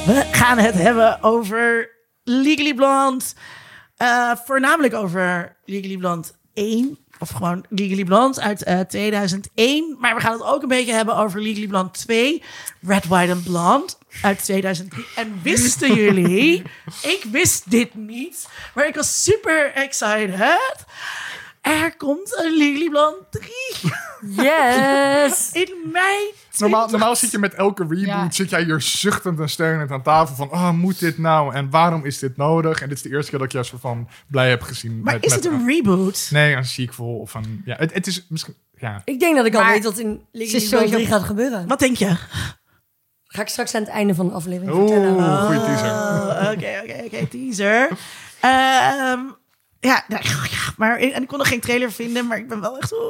We 0.06 0.28
gaan 0.32 0.58
het 0.58 0.74
hebben 0.74 1.22
over 1.22 1.90
Legally 2.24 2.74
Blonde. 2.74 3.24
Eh, 3.96 4.32
voornamelijk 4.44 4.94
over 4.94 5.56
Legally 5.64 5.96
Blonde 5.96 6.28
1. 6.54 6.98
Of 7.18 7.30
gewoon 7.30 7.64
Legally 7.68 8.04
Blonde 8.04 8.40
uit 8.40 8.62
eh, 8.62 8.80
2001. 8.80 9.96
Maar 10.00 10.14
we 10.14 10.20
gaan 10.20 10.32
het 10.32 10.42
ook 10.42 10.62
een 10.62 10.68
beetje 10.68 10.92
hebben 10.92 11.16
over 11.16 11.42
Legally 11.42 11.66
Blonde 11.66 11.90
2. 11.90 12.42
Red, 12.86 13.06
White 13.06 13.32
and 13.32 13.44
Blonde 13.44 13.92
uit 14.22 14.44
2003. 14.44 15.04
En 15.16 15.40
wisten 15.42 15.94
jullie... 16.02 16.62
ik 17.02 17.24
wist 17.30 17.70
dit 17.70 17.94
niet. 17.94 18.48
Maar 18.74 18.86
ik 18.86 18.94
was 18.94 19.22
super 19.22 19.72
excited. 19.72 20.84
Er 21.64 21.96
komt 21.96 22.42
een 22.44 22.88
Blonde 22.90 23.24
3. 23.30 23.46
Yes! 24.46 25.50
In 25.62 25.74
mei 25.92 26.32
Normaal, 26.58 26.88
normaal 26.88 27.16
zit 27.16 27.30
je 27.30 27.38
met 27.38 27.54
elke 27.54 27.82
reboot, 27.82 27.98
Ja. 28.04 28.30
zit 28.30 28.50
jij 28.50 28.62
hier 28.62 28.80
zuchtend 28.80 29.40
en 29.40 29.48
steunend 29.48 29.90
aan 29.90 30.02
tafel 30.02 30.34
van, 30.34 30.50
ah, 30.50 30.70
moet 30.70 30.98
dit 30.98 31.18
nou? 31.18 31.54
En 31.54 31.70
waarom 31.70 32.04
is 32.04 32.18
dit 32.18 32.36
nodig? 32.36 32.80
En 32.82 32.88
dit 32.88 32.96
is 32.96 33.02
de 33.02 33.08
eerste 33.10 33.30
keer 33.30 33.38
dat 33.38 33.48
ik 33.48 33.54
jou 33.54 33.64
soort 33.64 33.80
van 33.80 34.08
blij 34.28 34.48
heb 34.48 34.62
gezien. 34.62 35.00
Maar 35.02 35.14
met, 35.14 35.24
is 35.24 35.34
met 35.34 35.44
het 35.44 35.52
een 35.52 35.66
reboot? 35.66 36.28
Nee, 36.30 36.54
een 36.54 36.64
sequel 36.64 37.06
of 37.18 37.34
een, 37.34 37.62
ja, 37.64 37.76
het, 37.78 37.94
het 37.94 38.06
is 38.06 38.26
misschien, 38.28 38.54
ja. 38.78 39.02
Ik 39.04 39.20
denk 39.20 39.36
dat 39.36 39.46
ik 39.46 39.54
al 39.54 39.64
weet 39.64 39.84
wat 39.84 39.98
in 39.98 40.20
sowieso- 40.32 40.84
3 40.86 41.06
gaat 41.06 41.22
gebeuren. 41.22 41.66
Wat 41.68 41.78
denk 41.78 41.96
je? 41.96 42.16
Ga 43.24 43.42
ik 43.42 43.48
straks 43.48 43.74
aan 43.74 43.80
het 43.82 43.90
einde 43.90 44.14
van 44.14 44.26
de 44.28 44.32
aflevering 44.34 44.76
vertellen. 44.76 45.12
Oeh, 45.14 45.44
goede 45.44 45.60
teaser. 45.64 45.90
Oh, 45.90 46.50
Oké, 46.52 46.80
oké, 46.82 47.02
oké, 47.04 47.26
teaser. 47.26 47.88
Ehm, 48.40 49.20
ja, 49.84 50.04
nou, 50.08 50.22
ja, 50.24 50.72
maar 50.76 50.98
en 50.98 51.22
ik 51.22 51.28
kon 51.28 51.38
nog 51.38 51.48
geen 51.48 51.60
trailer 51.60 51.92
vinden, 51.92 52.26
maar 52.26 52.38
ik 52.38 52.48
ben 52.48 52.60
wel 52.60 52.78
echt. 52.78 52.92
Oeh, 52.92 53.02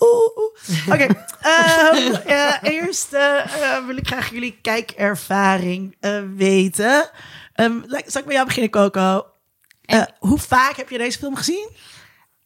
oeh, 0.00 0.36
oeh. 0.36 0.92
Oké, 0.92 1.06
ehm, 1.40 2.14
eh, 2.14 2.54
eerst 2.62 3.12
eh, 3.12 3.38
eh, 3.76 3.86
wil 3.86 3.96
ik 3.96 4.06
graag 4.06 4.30
jullie 4.30 4.58
kijkervaring 4.62 5.96
weten. 6.36 7.10
Laat- 7.86 8.02
zal 8.06 8.20
ik 8.20 8.26
bij 8.26 8.34
jou 8.34 8.46
beginnen, 8.46 8.70
Coco? 8.70 9.26
Hoe 10.18 10.38
vaak 10.38 10.76
heb 10.76 10.88
je 10.90 10.98
deze 10.98 11.18
film 11.18 11.36
gezien? 11.36 11.68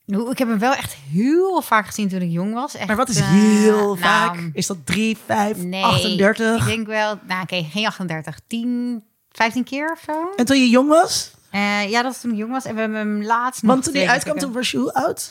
Nou, 0.05 0.31
Ik 0.31 0.39
heb 0.39 0.49
hem 0.49 0.59
wel 0.59 0.75
echt 0.75 0.97
heel 1.11 1.63
vaak 1.63 1.87
gezien 1.87 2.09
toen 2.09 2.21
ik 2.23 2.31
jong 2.31 2.55
was. 2.55 2.75
Echt, 2.75 2.87
Maar 2.87 2.97
wat 2.97 3.09
is 3.09 3.21
heel 3.21 3.77
nou, 3.87 3.99
vaak? 3.99 4.51
Is 4.53 4.67
dat 4.67 4.77
3, 4.87 5.17
5, 5.27 5.57
Nee, 5.57 5.83
38? 5.85 6.61
Ik 6.61 6.67
denk 6.67 6.87
wel, 6.87 7.19
nou 7.27 7.43
oké, 7.43 7.67
geen 7.73 7.87
38, 7.87 8.39
10, 8.47 9.05
15 9.31 9.65
keer 9.65 9.93
of 9.93 10.03
zo. 10.07 10.33
En 10.37 10.45
toen 10.45 10.57
je 10.59 10.69
jong 10.69 10.89
was? 10.89 11.31
Eh, 11.51 11.91
ja, 11.91 12.03
dat 12.03 12.13
was 12.13 12.21
toen 12.21 12.31
ik 12.31 12.37
jong 12.37 12.53
was. 12.53 12.65
En 12.65 12.75
we 12.75 12.81
hebben 12.81 12.99
hem 12.99 13.23
laatst 13.25 13.63
nog 13.63 13.71
Want 13.73 13.85
toen 13.85 13.93
die 13.93 14.03
twee 14.03 14.15
uitkwam, 14.15 14.39
toen 14.39 14.53
was 14.53 14.71
je 14.71 14.77
hoe 14.79 14.95
oud? 14.95 15.31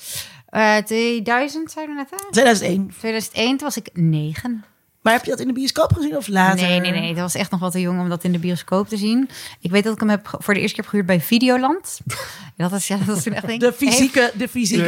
Eh, 0.49 0.77
2000, 0.77 1.71
zei 1.71 1.87
we 1.87 1.93
net 1.93 2.09
hè? 2.09 2.17
2001. 2.31 2.87
2001, 2.99 3.47
toen 3.57 3.67
was 3.67 3.77
ik 3.77 3.89
9. 3.93 4.63
Maar 5.01 5.13
heb 5.15 5.25
je 5.25 5.31
dat 5.31 5.39
in 5.39 5.47
de 5.47 5.53
bioscoop 5.53 5.93
gezien 5.93 6.17
of 6.17 6.27
later? 6.27 6.67
Nee, 6.67 6.79
nee, 6.79 6.91
nee. 6.91 7.13
Dat 7.13 7.21
was 7.21 7.35
echt 7.35 7.51
nog 7.51 7.59
wat 7.59 7.71
te 7.71 7.81
jong 7.81 7.99
om 7.99 8.09
dat 8.09 8.23
in 8.23 8.31
de 8.31 8.39
bioscoop 8.39 8.87
te 8.87 8.97
zien. 8.97 9.29
Ik 9.59 9.71
weet 9.71 9.83
dat 9.83 9.93
ik 9.93 9.99
hem 9.99 10.09
heb 10.09 10.35
voor 10.39 10.53
de 10.53 10.59
eerste 10.59 10.75
keer 10.75 10.83
heb 10.83 10.91
gehuurd 10.91 11.07
bij 11.07 11.21
Videoland. 11.21 11.99
dat 12.57 12.71
is, 12.71 12.87
ja, 12.87 12.97
dat 13.05 13.17
is 13.17 13.23
toen 13.23 13.33
echt 13.33 13.47
denk 13.47 13.59
De 13.59 13.73
fysieke, 13.73 14.31
de 14.37 14.47
fysieke. 14.47 14.87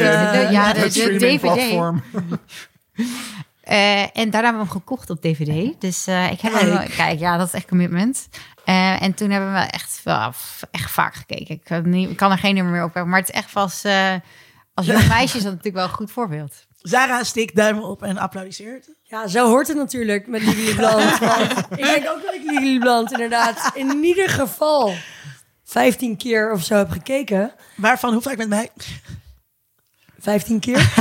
Ja, 0.51 0.73
de- 0.73 0.79
de 0.81 0.89
streamingplatform. 0.89 2.03
Eh, 3.63 4.01
en 4.01 4.29
daarna 4.29 4.41
hebben 4.49 4.51
we 4.51 4.57
hem 4.57 4.69
gekocht 4.69 5.09
op 5.09 5.21
DVD. 5.21 5.81
Dus 5.81 6.07
eh, 6.07 6.31
ik 6.31 6.39
heb 6.41 6.53
kijk, 6.95 7.19
ja, 7.19 7.37
dat 7.37 7.47
is 7.47 7.53
echt 7.53 7.67
commitment. 7.67 8.29
Eh, 8.65 9.01
en 9.01 9.13
toen 9.13 9.29
hebben 9.29 9.53
we 9.53 9.59
echt, 9.59 10.01
wel 10.03 10.33
echt 10.71 10.91
vaak 10.91 11.15
gekeken. 11.15 11.55
Ik, 11.55 11.67
heb 11.67 11.85
niet, 11.85 12.09
ik 12.09 12.17
kan 12.17 12.31
er 12.31 12.37
geen 12.37 12.55
nummer 12.55 12.73
meer 12.73 12.83
op 12.83 12.93
hebben, 12.93 13.11
maar 13.11 13.19
het 13.19 13.29
is 13.29 13.35
echt 13.35 13.55
als, 13.55 13.83
eh 13.83 14.15
als 14.73 14.87
jong 14.87 15.07
meisje 15.07 15.37
is 15.37 15.43
dat 15.43 15.51
natuurlijk 15.51 15.75
wel 15.75 15.83
een 15.83 15.89
goed 15.89 16.11
voorbeeld. 16.11 16.67
Zara 16.77 17.23
stikt 17.23 17.55
duimen 17.55 17.83
op 17.83 18.03
en 18.03 18.17
applaudisseert. 18.17 18.89
Ja, 19.03 19.27
zo 19.27 19.47
hoort 19.47 19.67
het 19.67 19.77
natuurlijk 19.77 20.27
met 20.27 20.41
Blonde. 20.75 21.17
Want 21.19 21.51
ik 21.69 21.85
denk 21.85 22.09
ook 22.09 22.23
dat 22.23 22.33
ik 22.33 22.41
Legally 22.43 22.79
Blonde 22.79 23.11
inderdaad 23.11 23.71
in 23.73 24.03
ieder 24.03 24.29
geval 24.29 24.93
15 25.63 26.17
keer 26.17 26.51
of 26.51 26.63
zo 26.63 26.75
heb 26.75 26.89
gekeken. 26.89 27.51
Waarvan, 27.75 28.13
hoe 28.13 28.21
vaak 28.21 28.37
met 28.37 28.49
mij? 28.49 28.69
15 30.19 30.59
keer. 30.59 30.93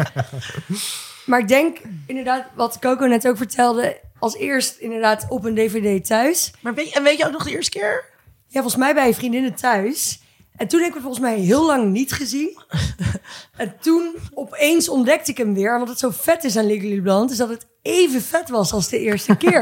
maar 1.26 1.38
ik 1.38 1.48
denk 1.48 1.78
inderdaad, 2.06 2.44
wat 2.54 2.78
Coco 2.78 3.06
net 3.06 3.28
ook 3.28 3.36
vertelde, 3.36 4.00
als 4.18 4.36
eerst 4.36 4.76
inderdaad 4.78 5.26
op 5.28 5.44
een 5.44 5.54
DVD 5.54 6.06
thuis. 6.06 6.52
Maar 6.60 6.74
weet, 6.74 6.88
je- 6.88 6.94
en 6.94 7.02
weet 7.02 7.18
je 7.18 7.26
ook 7.26 7.32
nog 7.32 7.44
de 7.44 7.50
eerste 7.50 7.78
keer? 7.78 8.04
Ja, 8.46 8.60
volgens 8.60 8.76
mij 8.82 8.94
bij 8.94 9.14
vriendinnen 9.14 9.54
thuis. 9.54 10.20
En 10.56 10.68
toen 10.68 10.78
heb 10.80 10.88
ik 10.88 10.94
het 10.94 11.02
volgens 11.02 11.22
mij 11.24 11.38
heel 11.38 11.66
lang 11.66 11.92
niet 11.92 12.12
gezien. 12.12 12.58
en 13.56 13.76
toen 13.80 14.16
opeens 14.34 14.88
ontdekte 14.88 15.30
ik 15.30 15.36
hem 15.36 15.54
weer. 15.54 15.72
En 15.72 15.78
wat 15.78 15.88
het 15.88 15.98
zo 15.98 16.10
vet 16.10 16.44
is 16.44 16.56
aan 16.56 16.66
Legally 16.66 17.00
Blonde... 17.00 17.32
is 17.32 17.38
dat 17.38 17.48
het 17.48 17.66
even 17.82 18.22
vet 18.22 18.48
was 18.48 18.72
als 18.72 18.88
de 18.88 18.98
eerste 18.98 19.36
keer. 19.46 19.60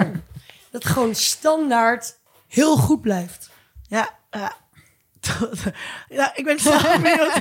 dat 0.71 0.83
het 0.83 0.93
gewoon 0.93 1.15
standaard 1.15 2.19
heel 2.49 2.77
goed 2.77 3.01
blijft. 3.01 3.51
Ja, 3.89 4.11
ja. 4.31 4.57
Ja, 6.09 6.33
ik 6.37 6.45
ben 6.45 6.59
zo 6.61 6.71
benieuwd. 7.03 7.33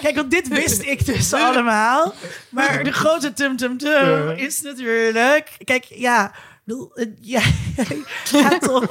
Kijk, 0.00 0.14
want 0.14 0.30
dit 0.30 0.48
wist 0.48 0.82
ik 0.82 1.06
dus 1.06 1.32
allemaal. 1.32 2.14
Maar 2.48 2.84
de 2.84 2.92
grote 2.92 3.32
tum 3.32 3.56
tum 3.56 3.78
tum 3.78 4.30
is 4.30 4.60
natuurlijk... 4.60 5.56
Kijk, 5.64 5.84
ja... 5.84 6.32
ik 6.64 6.68
bedoel, 6.68 6.94
eh, 6.94 7.06
Ja, 7.20 7.42
ja, 8.32 8.58
Tom. 8.58 8.86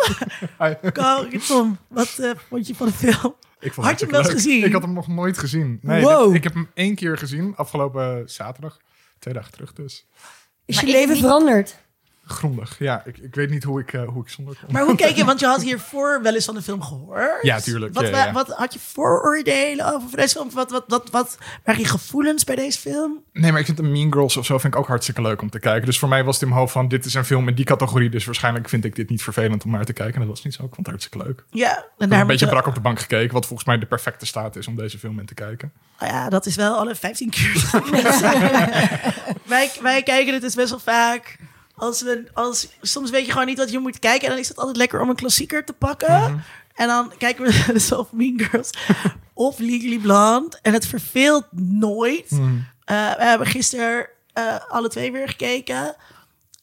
Ko- 0.94 1.28
Tom, 1.48 1.78
wat 1.88 2.18
eh, 2.20 2.32
vond 2.50 2.68
je 2.68 2.76
van 2.76 2.88
de 2.88 2.94
film? 2.94 3.36
Ik 3.60 3.74
vond 3.74 3.88
Had 3.88 4.00
je 4.00 4.06
het 4.06 4.14
hem 4.16 4.24
wel 4.24 4.32
eens 4.32 4.44
gezien? 4.44 4.64
Ik 4.64 4.72
had 4.74 4.82
hem 4.82 4.94
nog 4.94 5.08
nooit 5.08 5.38
gezien. 5.38 5.80
Nee, 5.82 6.02
Wow. 6.04 6.26
dit- 6.28 6.36
ik 6.36 6.44
heb 6.44 6.54
hem 6.54 6.70
één 6.74 6.96
keer 6.96 7.18
gezien, 7.18 7.56
afgelopen 7.56 8.30
zaterdag. 8.30 8.78
Twee 9.20 9.34
dagen 9.34 9.52
terug 9.52 9.74
dus. 9.74 10.06
Is 10.66 10.76
Maar 10.76 10.86
je 10.86 10.92
leven 10.92 11.14
niet- 11.14 11.24
veranderd? 11.24 11.76
Grondig. 12.32 12.76
Ja, 12.80 13.02
ik, 13.06 13.18
ik 13.18 13.36
weet 13.36 13.50
niet 13.50 13.64
hoe 13.64 13.80
ik, 13.80 13.94
eh, 13.94 14.08
hoe 14.08 14.24
ik 14.24 14.30
zonder 14.30 14.56
kon. 14.66 14.74
Maar 14.74 14.84
hoe 14.86 14.96
keek 14.96 15.16
je? 15.16 15.26
Want 15.32 15.40
je 15.40 15.46
had 15.46 15.62
hiervoor 15.62 16.20
wel 16.22 16.34
eens 16.34 16.46
van 16.46 16.56
de 16.56 16.62
film 16.62 16.82
gehoord. 16.82 17.42
Ja, 17.42 17.60
tuurlijk. 17.60 17.94
Wat, 17.94 18.04
Ja, 18.04 18.12
wa- 18.12 18.26
ja. 18.26 18.32
wat 18.32 18.50
had 18.50 18.74
je 18.74 18.80
vooroordelen 18.80 19.94
over 19.94 20.18
deze 20.18 20.34
film? 20.36 20.50
Wat, 20.54 20.72
wat, 20.72 20.84
wat, 20.88 21.10
wat 21.10 21.38
waren 21.64 21.82
je 21.82 21.88
gevoelens 21.88 22.44
bij 22.44 22.56
deze 22.56 22.80
film? 22.80 23.24
Nee, 23.34 23.52
maar 23.52 23.60
ik 23.60 23.66
vind 23.66 23.78
de 23.78 23.84
Mean 23.84 24.12
Girls 24.14 24.38
of 24.38 24.46
zo 24.46 24.58
vind 24.58 24.74
ik 24.74 24.80
ook 24.80 24.88
hartstikke 24.88 25.22
leuk 25.22 25.42
om 25.42 25.50
te 25.50 25.60
kijken. 25.60 25.86
Dus 25.86 26.00
voor 26.00 26.10
mij 26.10 26.24
was 26.24 26.34
het 26.34 26.44
in 26.44 26.48
mijn 26.50 26.60
hoofd 26.60 26.74
van, 26.74 26.88
dit 26.88 27.06
is 27.06 27.14
een 27.14 27.26
film 27.26 27.48
in 27.48 27.56
die 27.56 27.66
categorie. 27.66 28.10
Dus 28.10 28.26
waarschijnlijk 28.26 28.70
vind 28.70 28.86
ik 28.86 28.96
dit 28.96 29.10
niet 29.10 29.24
vervelend 29.24 29.66
om 29.66 29.72
naar 29.72 29.86
te 29.86 29.94
kijken. 29.94 30.14
En 30.14 30.20
dat 30.20 30.30
was 30.30 30.44
niet 30.44 30.54
zo. 30.54 30.62
Ik 30.64 30.74
vond 30.74 30.88
het 30.88 30.96
hartstikke 30.96 31.28
leuk. 31.28 31.44
Ja, 31.50 31.76
en 31.78 31.84
heb 31.98 32.10
daar 32.10 32.22
een 32.22 32.28
beetje 32.28 32.48
brak 32.48 32.68
op 32.68 32.74
de 32.76 32.80
bank 32.82 33.00
gekeken. 33.00 33.34
Wat 33.34 33.46
volgens 33.46 33.68
mij 33.68 33.78
de 33.80 33.86
perfecte 33.86 34.26
staat 34.26 34.56
is 34.56 34.68
om 34.68 34.76
deze 34.76 35.00
film 35.00 35.20
in 35.20 35.26
te 35.26 35.34
kijken. 35.34 35.72
Nou 36.00 36.14
ja, 36.14 36.30
dat 36.30 36.46
is 36.46 36.56
wel 36.56 36.76
alle 36.78 36.96
15 36.96 37.30
keer. 37.30 37.70
wij, 39.46 39.72
wij 39.82 40.04
kijken 40.04 40.34
het 40.34 40.42
dus 40.42 40.56
best 40.56 40.70
wel 40.70 40.80
vaak. 40.80 41.38
Als 41.82 42.02
we, 42.02 42.24
als, 42.34 42.68
soms 42.82 43.10
weet 43.10 43.26
je 43.26 43.32
gewoon 43.32 43.48
niet 43.48 43.58
wat 43.58 43.72
je 43.72 43.80
moet 43.80 44.00
kijken. 44.00 44.24
En 44.24 44.30
dan 44.30 44.40
is 44.40 44.48
het 44.48 44.58
altijd 44.58 44.78
lekker 44.78 45.02
om 45.02 45.10
een 45.10 45.16
klassieker 45.16 45.66
te 45.66 45.74
pakken. 45.74 46.44
En 46.76 46.88
dan 46.88 47.12
kijken 47.18 47.44
we 47.44 47.64
dus 47.74 47.92
of 47.92 48.12
Mean 48.12 48.40
Girls 48.40 48.70
of 49.34 49.60
Legally 49.60 49.98
Blonde. 49.98 50.60
En 50.62 50.74
het 50.74 50.86
verveelt 50.86 51.46
nooit. 51.52 52.32
Eh, 52.86 53.16
we 53.16 53.24
hebben 53.24 53.48
gisteren 53.48 54.08
eh, 54.34 54.56
alle 54.68 54.90
twee 54.90 55.12
weer 55.12 55.30
gekeken. 55.30 55.96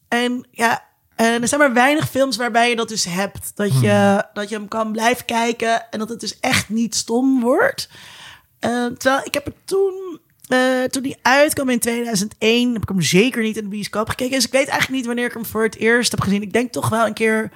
En 0.09 0.47
ja, 0.51 0.85
en 1.15 1.43
er 1.43 1.49
zijn 1.49 1.61
maar 1.61 1.73
weinig 1.73 2.09
films 2.09 2.37
waarbij 2.37 2.69
je 2.69 2.77
dat 2.77 2.89
dus 2.89 3.05
hebt. 3.05 3.53
Dat 3.57 3.81
je, 3.81 4.25
dat 4.33 4.49
je 4.49 4.55
hem 4.55 4.69
kan 4.69 4.93
blijven 4.93 5.25
kijken 5.25 5.91
en 5.91 5.99
dat 5.99 6.09
het 6.09 6.21
dus 6.21 6.41
echt 6.41 6.69
niet 6.69 6.95
stom 6.95 7.41
wordt. 7.41 7.89
Eh, 8.59 8.87
terwijl 8.87 9.21
ik 9.25 9.35
heb 9.35 9.45
het 9.45 9.55
toen, 9.65 10.21
eh, 10.49 10.85
toen 10.85 11.03
die 11.03 11.17
uitkwam 11.23 11.69
in 11.69 11.79
2001, 11.79 12.73
heb 12.73 12.83
ik 12.83 12.89
hem 12.89 13.01
zeker 13.01 13.43
niet 13.43 13.57
in 13.57 13.63
de 13.63 13.69
bioscoop 13.69 14.09
gekeken. 14.09 14.35
Dus 14.35 14.47
ik 14.47 14.53
weet 14.53 14.69
eigenlijk 14.69 14.99
niet 14.99 15.07
wanneer 15.07 15.27
ik 15.27 15.33
hem 15.33 15.47
voor 15.47 15.63
het 15.63 15.77
eerst 15.77 16.11
heb 16.11 16.21
gezien. 16.21 16.43
Ik 16.43 16.53
denk 16.53 16.73
toch 16.73 16.89
wel 16.89 17.07
een 17.07 17.15
keer, 17.15 17.51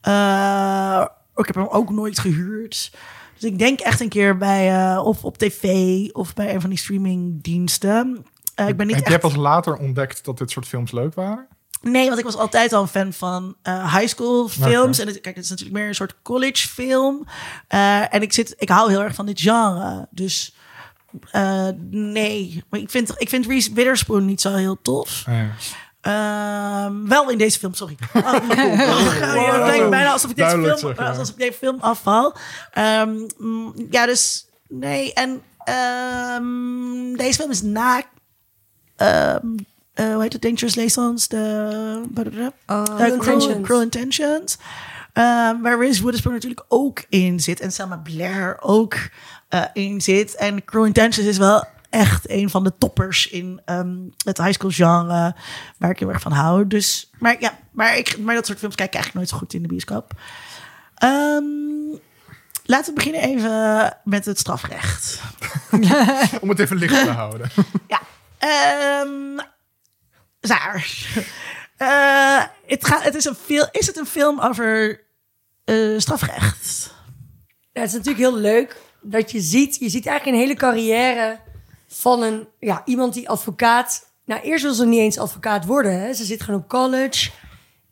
eh, 0.00 1.06
ik 1.36 1.46
heb 1.46 1.54
hem 1.54 1.66
ook 1.66 1.90
nooit 1.90 2.18
gehuurd. 2.18 2.92
Dus 3.38 3.50
ik 3.50 3.58
denk 3.58 3.80
echt 3.80 4.00
een 4.00 4.08
keer 4.08 4.36
bij, 4.36 4.92
eh, 4.92 5.04
of 5.04 5.24
op 5.24 5.38
tv 5.38 5.64
of 6.12 6.34
bij 6.34 6.54
een 6.54 6.60
van 6.60 6.70
die 6.70 6.78
streamingdiensten. 6.78 8.26
Ik 8.66 8.76
ben 8.76 8.86
niet 8.86 8.96
Heb 8.96 9.04
echt... 9.04 9.08
jij 9.08 9.18
pas 9.18 9.36
later 9.36 9.76
ontdekt 9.76 10.24
dat 10.24 10.38
dit 10.38 10.50
soort 10.50 10.66
films 10.66 10.92
leuk 10.92 11.14
waren? 11.14 11.46
Nee, 11.80 12.06
want 12.06 12.18
ik 12.18 12.24
was 12.24 12.36
altijd 12.36 12.72
al 12.72 12.82
een 12.82 12.88
fan 12.88 13.12
van 13.12 13.56
high 13.64 14.06
school 14.06 14.48
films. 14.48 14.98
En 14.98 15.06
het, 15.06 15.20
kijk, 15.20 15.34
het 15.34 15.44
is 15.44 15.50
natuurlijk 15.50 15.78
meer 15.78 15.88
een 15.88 15.94
soort 15.94 16.14
college 16.22 16.68
film. 16.68 17.26
En 17.68 18.22
ik, 18.22 18.32
zit, 18.32 18.54
ik 18.58 18.68
hou 18.68 18.90
heel 18.90 19.02
erg 19.02 19.14
van 19.14 19.26
dit 19.26 19.40
genre. 19.40 20.08
Dus 20.10 20.54
eh, 21.30 21.68
nee. 21.90 22.64
Maar 22.70 22.80
ik 22.80 22.90
vind, 22.90 23.12
ik 23.16 23.28
vind 23.28 23.46
Reese 23.46 23.72
Witherspoon 23.74 24.24
niet 24.24 24.40
zo 24.40 24.54
heel 24.54 24.78
tof. 24.82 25.24
Ah, 25.26 25.34
ja. 25.34 25.50
Ehm, 26.00 27.08
wel 27.08 27.30
in 27.30 27.38
deze 27.38 27.58
film, 27.58 27.74
sorry. 27.74 27.96
Oh, 28.14 28.22
ja, 28.48 29.52
het 29.52 29.66
lijkt 29.66 29.90
bijna 29.90 30.10
alsof 30.12 30.30
ik 30.30 30.36
deze 30.36 30.48
Duidelijk 30.48 30.78
film, 30.78 30.94
zeg, 30.94 31.04
ja. 31.04 31.10
alsof 31.10 31.28
ik 31.28 31.36
deze 31.38 31.52
film 31.58 31.76
afval. 31.80 32.34
Ehm, 32.72 33.14
ja, 33.90 34.06
dus 34.06 34.46
nee. 34.68 35.12
En 35.12 35.42
ehm, 35.64 37.16
deze 37.16 37.38
film 37.38 37.50
is 37.50 37.62
na... 37.62 38.02
ehm, 38.96 39.46
eh, 39.94 40.12
hoe 40.12 40.22
heet 40.22 40.32
het? 40.32 40.42
Dangerous 40.42 40.74
Liaisons? 40.74 41.28
De... 41.28 42.00
Oh, 42.66 42.82
Uh, 42.90 42.94
Cruel 42.94 43.18
Cruel, 43.18 43.32
Intentions. 43.32 43.66
Cruel 43.66 43.82
Intentions. 43.82 44.56
Ehm, 45.12 45.60
waar 45.60 45.78
Reese 45.78 46.02
Witherspoon 46.02 46.32
natuurlijk 46.32 46.64
ook 46.68 47.04
in 47.08 47.40
zit. 47.40 47.60
En 47.60 47.72
Selma 47.72 47.96
Blair 47.96 48.56
ook 48.60 48.96
in 49.72 50.00
zit. 50.00 50.34
En 50.34 50.64
Cruel 50.64 50.86
Intentions 50.86 51.28
is 51.28 51.38
wel 51.38 51.64
echt 51.90 52.30
een 52.30 52.50
van 52.50 52.64
de 52.64 52.72
toppers 52.78 53.28
in 53.28 53.60
ehm, 53.64 53.96
het 54.24 54.38
high 54.38 54.52
school 54.52 54.70
genre. 54.70 55.34
Waar 55.78 55.90
ik 55.90 55.98
heel 55.98 56.08
erg 56.08 56.20
van 56.20 56.32
hou. 56.32 56.66
Dus, 56.66 57.10
maar 57.18 57.36
ja, 57.40 57.58
maar, 57.70 57.96
ik, 57.96 58.18
maar 58.18 58.34
dat 58.34 58.46
soort 58.46 58.58
films 58.58 58.74
kijk 58.74 58.88
ik 58.88 58.94
eigenlijk 58.94 59.24
nooit 59.24 59.28
zo 59.28 59.46
goed 59.46 59.54
in 59.54 59.62
de 59.62 59.68
bioscoop. 59.68 60.12
Ehm, 60.94 61.44
laten 62.64 62.86
we 62.86 62.92
beginnen 62.94 63.20
even 63.20 63.96
met 64.04 64.24
het 64.24 64.38
strafrecht. 64.38 65.20
Om 66.40 66.48
het 66.48 66.58
even 66.58 66.76
licht 66.76 67.04
te 67.04 67.10
houden. 67.10 67.50
Ja. 67.88 68.00
Ehm 68.38 69.40
Zaar. 70.40 71.06
Eh, 71.76 72.42
het, 72.66 72.86
gaat, 72.86 73.02
het 73.02 73.14
is, 73.14 73.24
een 73.24 73.34
film, 73.34 73.68
is 73.70 73.86
het 73.86 73.96
een 73.96 74.06
film 74.06 74.40
over 74.40 75.00
eh, 75.64 75.98
strafrecht? 75.98 76.94
Ja, 77.72 77.80
het 77.80 77.88
is 77.88 77.96
natuurlijk 77.96 78.24
heel 78.24 78.36
leuk 78.36 78.76
dat 79.04 79.30
je 79.30 79.40
ziet... 79.40 79.76
Je 79.76 79.88
ziet 79.88 80.06
eigenlijk 80.06 80.36
een 80.36 80.42
hele 80.42 80.58
carrière 80.58 81.38
van 81.88 82.22
een, 82.22 82.46
ja, 82.58 82.82
iemand 82.84 83.14
die 83.14 83.28
advocaat 83.28 84.12
nou, 84.24 84.40
eerst 84.40 84.62
wil 84.62 84.74
ze 84.74 84.86
niet 84.86 85.00
eens 85.00 85.18
advocaat 85.18 85.64
worden. 85.64 86.00
Hè. 86.00 86.12
Ze 86.12 86.24
zit 86.24 86.42
gewoon 86.42 86.60
op 86.60 86.68
college. 86.68 87.30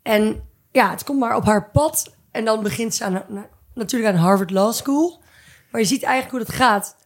En 0.03 0.48
ja, 0.70 0.90
het 0.90 1.05
komt 1.05 1.18
maar 1.18 1.37
op 1.37 1.44
haar 1.44 1.70
pad. 1.70 2.14
En 2.31 2.44
dan 2.44 2.62
begint 2.62 2.94
ze 2.94 3.05
aan, 3.05 3.25
na- 3.29 3.48
natuurlijk 3.75 4.14
aan 4.14 4.20
Harvard 4.20 4.51
Law 4.51 4.72
School. 4.72 5.22
Maar 5.70 5.81
je 5.81 5.87
ziet 5.87 6.03
eigenlijk 6.03 6.35
hoe 6.35 6.44
dat 6.46 6.66
gaat. 6.66 6.96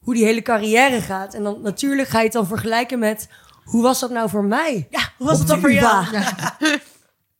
Hoe 0.00 0.14
die 0.14 0.24
hele 0.24 0.42
carrière 0.42 1.00
gaat. 1.00 1.34
En 1.34 1.42
dan 1.42 1.60
natuurlijk 1.62 2.08
ga 2.08 2.18
je 2.18 2.24
het 2.24 2.32
dan 2.32 2.46
vergelijken 2.46 2.98
met... 2.98 3.28
Hoe 3.64 3.82
was 3.82 4.00
dat 4.00 4.10
nou 4.10 4.28
voor 4.28 4.44
mij? 4.44 4.86
Ja, 4.90 5.12
hoe 5.16 5.26
was 5.26 5.38
het 5.38 5.48
dan 5.48 5.60
voor 5.60 5.72
jou? 5.72 6.06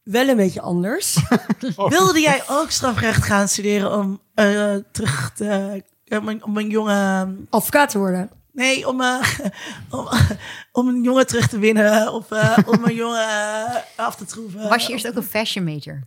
Wel 0.02 0.28
een 0.28 0.36
beetje 0.36 0.60
anders. 0.60 1.18
Wilde 1.76 2.20
jij 2.20 2.42
ook 2.48 2.70
strafrecht 2.70 3.22
gaan 3.22 3.48
studeren 3.48 3.98
om 3.98 4.20
eh, 4.34 4.74
terug 4.92 5.32
te... 5.34 5.82
om 6.08 6.28
een, 6.28 6.44
om 6.44 6.56
een 6.56 6.68
jonge... 6.68 7.28
Advocaat 7.50 7.90
te 7.90 7.98
worden. 7.98 8.30
Nee, 8.56 8.88
om, 8.88 9.00
eh, 9.00 9.28
om, 9.90 10.08
om 10.78 10.88
een 10.88 11.02
jongen 11.02 11.26
terug 11.26 11.48
te 11.48 11.58
winnen. 11.58 12.12
Of 12.12 12.30
eh, 12.30 12.58
om 12.72 12.84
een 12.84 12.94
jongen 12.94 13.28
eh, 13.28 13.74
af 13.96 14.16
te 14.16 14.24
troeven. 14.24 14.68
Was 14.68 14.86
je 14.86 14.92
eerst 14.92 15.08
ook 15.08 15.14
een 15.14 15.22
fashion 15.22 15.64
major? 15.64 16.00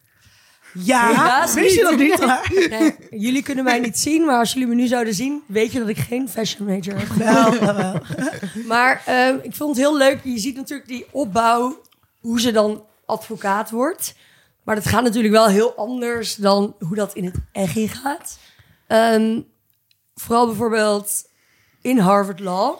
Ja, 0.73 1.07
Helaas 1.07 1.53
wist 1.53 1.75
je 1.75 1.81
dat 1.81 1.97
niet. 1.97 2.09
niet? 2.09 2.25
Maar... 2.25 2.51
Nee, 2.69 2.95
jullie 3.09 3.43
kunnen 3.43 3.63
mij 3.63 3.79
niet 3.79 3.99
zien, 3.99 4.25
maar 4.25 4.39
als 4.39 4.53
jullie 4.53 4.67
me 4.67 4.75
nu 4.75 4.88
zouden 4.88 5.13
zien, 5.13 5.41
weet 5.45 5.71
je 5.71 5.79
dat 5.79 5.88
ik 5.88 5.97
geen 5.97 6.29
fashion 6.29 6.67
major 6.67 6.97
heb. 6.97 7.07
Wel, 7.07 7.59
wel, 7.59 7.75
wel. 7.75 8.01
Maar 8.65 9.03
ehm, 9.05 9.35
ik 9.41 9.55
vond 9.55 9.69
het 9.69 9.85
heel 9.85 9.97
leuk. 9.97 10.19
Je 10.23 10.39
ziet 10.39 10.55
natuurlijk 10.55 10.89
die 10.89 11.05
opbouw, 11.12 11.81
hoe 12.19 12.41
ze 12.41 12.51
dan 12.51 12.83
advocaat 13.05 13.69
wordt. 13.69 14.15
Maar 14.63 14.75
dat 14.75 14.88
gaat 14.88 15.03
natuurlijk 15.03 15.33
wel 15.33 15.47
heel 15.47 15.75
anders 15.75 16.35
dan 16.35 16.75
hoe 16.79 16.95
dat 16.95 17.13
in 17.13 17.25
het 17.25 17.35
echt 17.51 17.93
gaat. 17.93 18.38
Ehm, 18.88 19.41
vooral 20.19 20.45
bijvoorbeeld 20.45 21.29
in 21.82 21.97
Harvard 21.97 22.39
Law. 22.39 22.77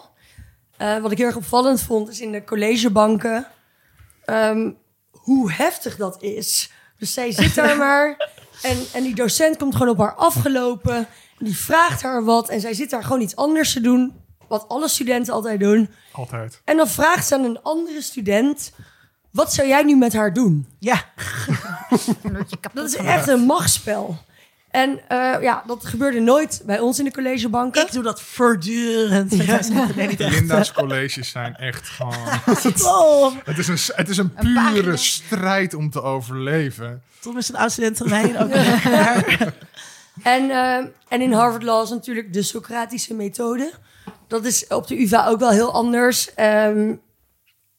Eh, 0.76 0.98
wat 0.98 1.10
ik 1.10 1.18
heel 1.18 1.26
erg 1.26 1.36
opvallend 1.36 1.82
vond, 1.82 2.08
is 2.08 2.20
in 2.20 2.32
de 2.32 2.44
collegebanken 2.44 3.46
ehm, 4.24 4.70
hoe 5.10 5.52
heftig 5.52 5.96
dat 5.96 6.22
is. 6.22 6.72
Dus 6.98 7.12
zij 7.12 7.32
zit 7.32 7.54
daar 7.54 7.76
maar 7.86 8.28
en, 8.62 8.84
en 8.92 9.02
die 9.02 9.14
docent 9.14 9.56
komt 9.56 9.76
gewoon 9.76 9.92
op 9.92 9.98
haar 9.98 10.14
afgelopen. 10.14 10.96
En 11.38 11.44
die 11.44 11.56
vraagt 11.56 12.02
haar 12.02 12.24
wat 12.24 12.48
en 12.48 12.60
zij 12.60 12.74
zit 12.74 12.90
daar 12.90 13.02
gewoon 13.02 13.20
iets 13.20 13.36
anders 13.36 13.72
te 13.72 13.80
doen. 13.80 14.12
Wat 14.48 14.68
alle 14.68 14.88
studenten 14.88 15.34
altijd 15.34 15.60
doen. 15.60 15.90
Altijd. 16.12 16.60
En 16.64 16.76
dan 16.76 16.88
vraagt 16.88 17.26
ze 17.26 17.34
aan 17.34 17.44
een 17.44 17.62
andere 17.62 18.02
student: 18.02 18.72
Wat 19.30 19.52
zou 19.52 19.68
jij 19.68 19.82
nu 19.82 19.96
met 19.96 20.12
haar 20.12 20.32
doen? 20.32 20.68
Ja, 20.78 21.04
Dat 22.72 22.86
is 22.86 22.96
echt 22.96 23.28
een 23.28 23.40
machtsspel. 23.40 24.18
En 24.70 25.00
eh, 25.08 25.42
ja, 25.42 25.62
dat 25.66 25.86
gebeurde 25.86 26.20
nooit 26.20 26.62
bij 26.64 26.78
ons 26.78 26.98
in 26.98 27.04
de 27.04 27.12
collegebanken. 27.12 27.86
ik 27.86 27.92
doe 27.92 28.02
dat 28.02 28.22
voortdurend. 28.22 29.30
Nee, 29.30 29.46
echt. 29.96 30.18
Linda's 30.18 30.72
colleges 30.72 31.30
zijn 31.30 31.56
echt 31.56 31.88
gewoon... 31.88 32.14
Oh, 32.94 33.32
Het 33.44 33.58
is 33.58 33.68
een, 33.68 33.96
het 33.96 34.08
is 34.08 34.16
een 34.16 34.32
pure 34.32 34.96
strijd 34.96 35.74
om 35.74 35.90
te 35.90 36.02
overleven. 36.02 37.02
Tom 37.20 37.36
is 37.36 37.48
een 37.48 37.56
oud 37.56 37.72
student 37.72 37.96
van 37.96 38.08
mij. 38.08 38.34
Ook. 38.42 38.50
En, 40.22 40.50
eh, 40.50 40.76
en 41.08 41.20
in 41.20 41.32
Harvard 41.32 41.62
Law 41.62 41.82
is 41.82 41.90
natuurlijk 41.90 42.32
de 42.32 42.42
Socratische 42.42 43.14
methode. 43.14 43.72
Dat 44.26 44.44
is 44.44 44.66
op 44.66 44.86
de 44.86 45.02
UvA 45.02 45.26
ook 45.26 45.38
wel 45.38 45.50
heel 45.50 45.72
anders. 45.72 46.34
Ehm, 46.34 46.94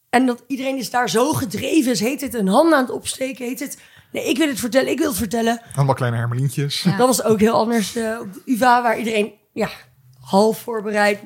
en 0.10 0.26
dat 0.26 0.44
iedereen 0.48 0.78
is 0.78 0.90
daar 0.90 1.10
zo 1.10 1.34
gedreven. 1.34 1.92
Is, 1.92 2.00
heet 2.00 2.22
het 2.22 2.34
een 2.34 2.48
hand 2.48 2.74
aan 2.74 2.82
het 2.82 2.92
opsteken? 2.92 3.46
Heet 3.46 3.60
het, 3.60 3.78
nee, 4.12 4.30
ik 4.30 4.38
wil 4.38 4.48
het 4.48 4.60
vertellen, 4.60 4.92
ik 4.92 4.98
wil 4.98 5.08
het 5.08 5.18
vertellen. 5.18 5.62
Allemaal 5.76 5.96
kleine 5.96 6.18
hermelientjes. 6.18 6.82
Dat 6.82 7.08
was 7.08 7.24
ook 7.24 7.40
heel 7.40 7.54
anders 7.54 7.96
eh, 7.96 8.20
op 8.20 8.34
de 8.34 8.42
UvA, 8.46 8.82
waar 8.82 8.98
iedereen 8.98 9.34
ja, 9.54 9.70
half 10.20 10.60
voorbereid. 10.60 11.20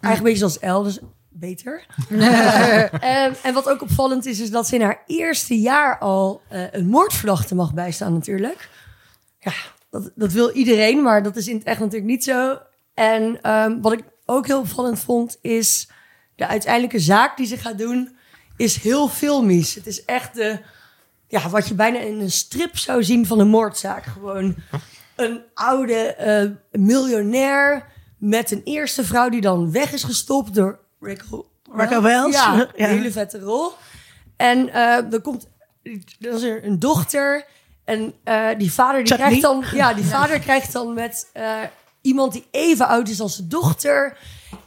Eigenlijk 0.00 0.16
een 0.16 0.22
beetje 0.22 0.38
zoals 0.38 0.58
El, 0.58 0.82
dus 0.82 0.98
beter. 1.28 1.86
Ehm, 2.10 3.32
en 3.42 3.54
wat 3.54 3.68
ook 3.68 3.82
opvallend 3.82 4.26
is, 4.26 4.40
is 4.40 4.50
dat 4.50 4.66
ze 4.66 4.74
in 4.74 4.82
haar 4.82 5.02
eerste 5.06 5.60
jaar 5.60 5.98
al 5.98 6.40
eh, 6.48 6.72
een 6.72 6.86
moordverdachte 6.86 7.54
mag 7.54 7.74
bijstaan 7.74 8.12
natuurlijk. 8.12 8.68
Ja, 9.38 9.52
dat, 9.90 10.10
dat 10.14 10.32
wil 10.32 10.50
iedereen, 10.50 11.02
maar 11.02 11.22
dat 11.22 11.36
is 11.36 11.48
in 11.48 11.56
het 11.56 11.64
echt 11.64 11.80
natuurlijk 11.80 12.10
niet 12.10 12.24
zo. 12.24 12.58
En 12.94 13.42
ehm, 13.42 13.80
wat 13.80 13.92
ik 13.92 14.04
ook 14.24 14.46
heel 14.46 14.58
opvallend 14.58 15.00
vond, 15.00 15.38
is 15.40 15.88
de 16.36 16.46
uiteindelijke 16.46 16.98
zaak 16.98 17.36
die 17.36 17.46
ze 17.46 17.56
gaat 17.56 17.78
doen, 17.78 18.16
is 18.56 18.76
heel 18.76 19.08
filmisch. 19.08 19.74
Het 19.74 19.86
is 19.86 20.04
echt 20.04 20.34
de, 20.34 20.58
ja, 21.28 21.48
wat 21.48 21.68
je 21.68 21.74
bijna 21.74 21.98
in 21.98 22.20
een 22.20 22.30
strip 22.30 22.76
zou 22.76 23.04
zien 23.04 23.26
van 23.26 23.38
een 23.40 23.48
moordzaak. 23.48 24.04
Gewoon 24.04 24.54
een 25.16 25.40
oude 25.54 25.94
eh, 26.14 26.80
miljonair 26.80 27.84
met 28.18 28.50
een 28.50 28.62
eerste 28.64 29.04
vrouw 29.04 29.28
die 29.28 29.40
dan 29.40 29.72
weg 29.72 29.92
is 29.92 30.02
gestopt 30.04 30.54
door 30.54 30.78
Raquel, 31.00 31.50
Raquel 31.72 32.02
Welch. 32.02 32.32
Ja, 32.32 32.54
Ja. 32.56 32.68
een 32.88 32.96
hele 32.96 33.12
vette 33.12 33.38
rol. 33.38 33.72
En 34.36 34.68
eh 34.68 35.12
er 35.12 35.20
komt, 35.20 35.48
er 36.20 36.32
is 36.34 36.42
er 36.42 36.64
een 36.64 36.78
dochter 36.78 37.44
en 37.84 38.14
eh, 38.24 38.48
die 38.58 38.72
vader 38.72 39.04
die 39.04 39.06
Chutney. 39.06 39.26
krijgt 39.26 39.42
dan, 39.42 39.64
ja, 39.74 39.94
die 39.94 40.04
vader 40.04 40.38
krijgt 40.38 40.72
dan 40.72 40.94
met 40.94 41.30
eh, 41.32 41.56
iemand 42.00 42.32
die 42.32 42.46
even 42.50 42.86
oud 42.88 43.08
is 43.08 43.20
als 43.20 43.36
de 43.36 43.46
dochter. 43.46 44.16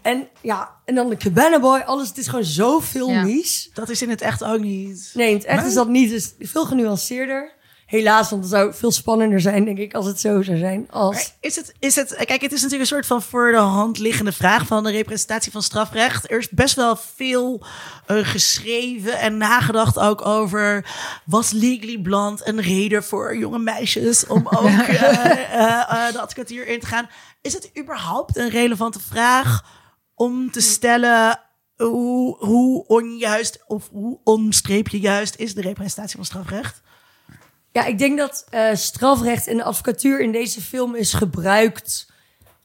En 0.01 0.27
ja, 0.41 0.75
en 0.85 0.95
dan 0.95 1.09
de 1.09 1.17
Cabana 1.17 1.59
Boy, 1.59 1.79
alles. 1.79 2.07
Het 2.07 2.17
is 2.17 2.27
gewoon 2.27 2.43
zo 2.43 2.81
filmisch. 2.81 3.69
Dat 3.73 3.89
is 3.89 4.01
in 4.01 4.09
het 4.09 4.21
echt 4.21 4.43
ook 4.43 4.59
niet. 4.59 5.11
Nee, 5.13 5.29
in 5.29 5.35
het 5.35 5.45
echt 5.45 5.65
is 5.65 5.73
dat 5.73 5.87
niet. 5.87 6.09
Dus 6.09 6.33
veel 6.39 6.65
genuanceerder. 6.65 7.59
Helaas, 7.91 8.29
want 8.29 8.41
het 8.41 8.51
zou 8.51 8.73
veel 8.73 8.91
spannender 8.91 9.41
zijn, 9.41 9.65
denk 9.65 9.77
ik, 9.77 9.93
als 9.93 10.05
het 10.05 10.19
zo 10.19 10.41
zou 10.41 10.57
zijn. 10.57 10.87
Als... 10.89 11.15
Maar 11.15 11.25
Is 11.39 11.55
het, 11.55 11.73
is 11.79 11.95
het, 11.95 12.15
kijk, 12.15 12.41
het 12.41 12.51
is 12.51 12.61
natuurlijk 12.61 12.81
een 12.81 12.95
soort 12.95 13.05
van 13.05 13.21
voor 13.21 13.51
de 13.51 13.57
hand 13.57 13.97
liggende 13.97 14.31
vraag 14.31 14.65
van 14.65 14.83
de 14.83 14.91
representatie 14.91 15.51
van 15.51 15.63
strafrecht. 15.63 16.31
Er 16.31 16.37
is 16.37 16.49
best 16.49 16.75
wel 16.75 16.95
veel 17.15 17.65
eh, 18.05 18.17
geschreven 18.17 19.19
en 19.19 19.37
nagedacht 19.37 19.99
ook 19.99 20.25
over 20.25 20.85
was 21.25 21.51
Legally 21.51 21.97
Blonde 21.97 22.41
een 22.47 22.61
reden 22.61 23.03
voor 23.03 23.37
jonge 23.37 23.59
meisjes 23.59 24.27
om 24.27 24.47
ook 24.59 24.65
eh, 24.65 25.51
eh, 25.53 26.11
de 26.11 26.21
advocatuur 26.21 26.67
in 26.67 26.79
te 26.79 26.85
gaan. 26.85 27.09
Is 27.41 27.53
het 27.53 27.71
überhaupt 27.79 28.37
een 28.37 28.49
relevante 28.49 28.99
vraag 28.99 29.63
om 30.21 30.51
te 30.51 30.61
stellen 30.61 31.39
hoe, 31.75 32.37
hoe 32.39 32.87
onjuist 32.87 33.63
of 33.67 33.89
hoe 33.91 34.19
onstreepje 34.23 34.99
juist 34.99 35.35
is 35.35 35.53
de 35.53 35.61
representatie 35.61 36.15
van 36.15 36.25
strafrecht? 36.25 36.81
Ja, 37.71 37.85
ik 37.85 37.97
denk 37.97 38.17
dat 38.17 38.45
eh, 38.49 38.75
strafrecht 38.75 39.47
en 39.47 39.57
de 39.57 39.63
advocatuur 39.63 40.21
in 40.21 40.31
deze 40.31 40.61
film 40.61 40.95
is 40.95 41.13
gebruikt 41.13 42.11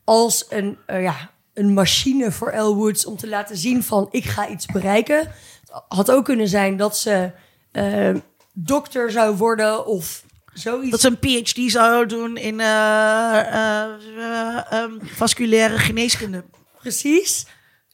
als 0.05 0.47
een, 0.49 0.79
eh, 0.87 1.03
ja, 1.03 1.31
een 1.55 1.75
machine 1.75 2.33
voor 2.33 2.51
Elle 2.51 2.75
Woods 2.75 3.07
om 3.07 3.17
te 3.17 3.29
laten 3.29 3.57
zien 3.57 3.83
van 3.83 4.09
ik 4.11 4.25
ga 4.25 4.49
iets 4.49 4.67
bereiken. 4.67 5.19
Het 5.19 5.83
had 5.89 6.11
ook 6.11 6.25
kunnen 6.25 6.49
zijn 6.49 6.77
dat 6.77 6.99
ze 6.99 7.31
eh, 7.73 8.15
dokter 8.53 9.11
zou 9.11 9.37
worden 9.37 9.87
of 9.87 10.25
zoiets. 10.59 10.91
Dat 10.91 11.01
ze 11.01 11.09
een 11.09 11.45
PhD 11.45 11.71
zou 11.71 12.07
doen 12.07 12.37
in 12.37 12.61
eh, 12.61 13.39
eh, 13.39 13.93
eh, 14.17 14.73
ehm, 14.73 14.93
vasculaire 15.03 15.79
geneeskunde. 15.79 16.45
Precies. 16.87 17.47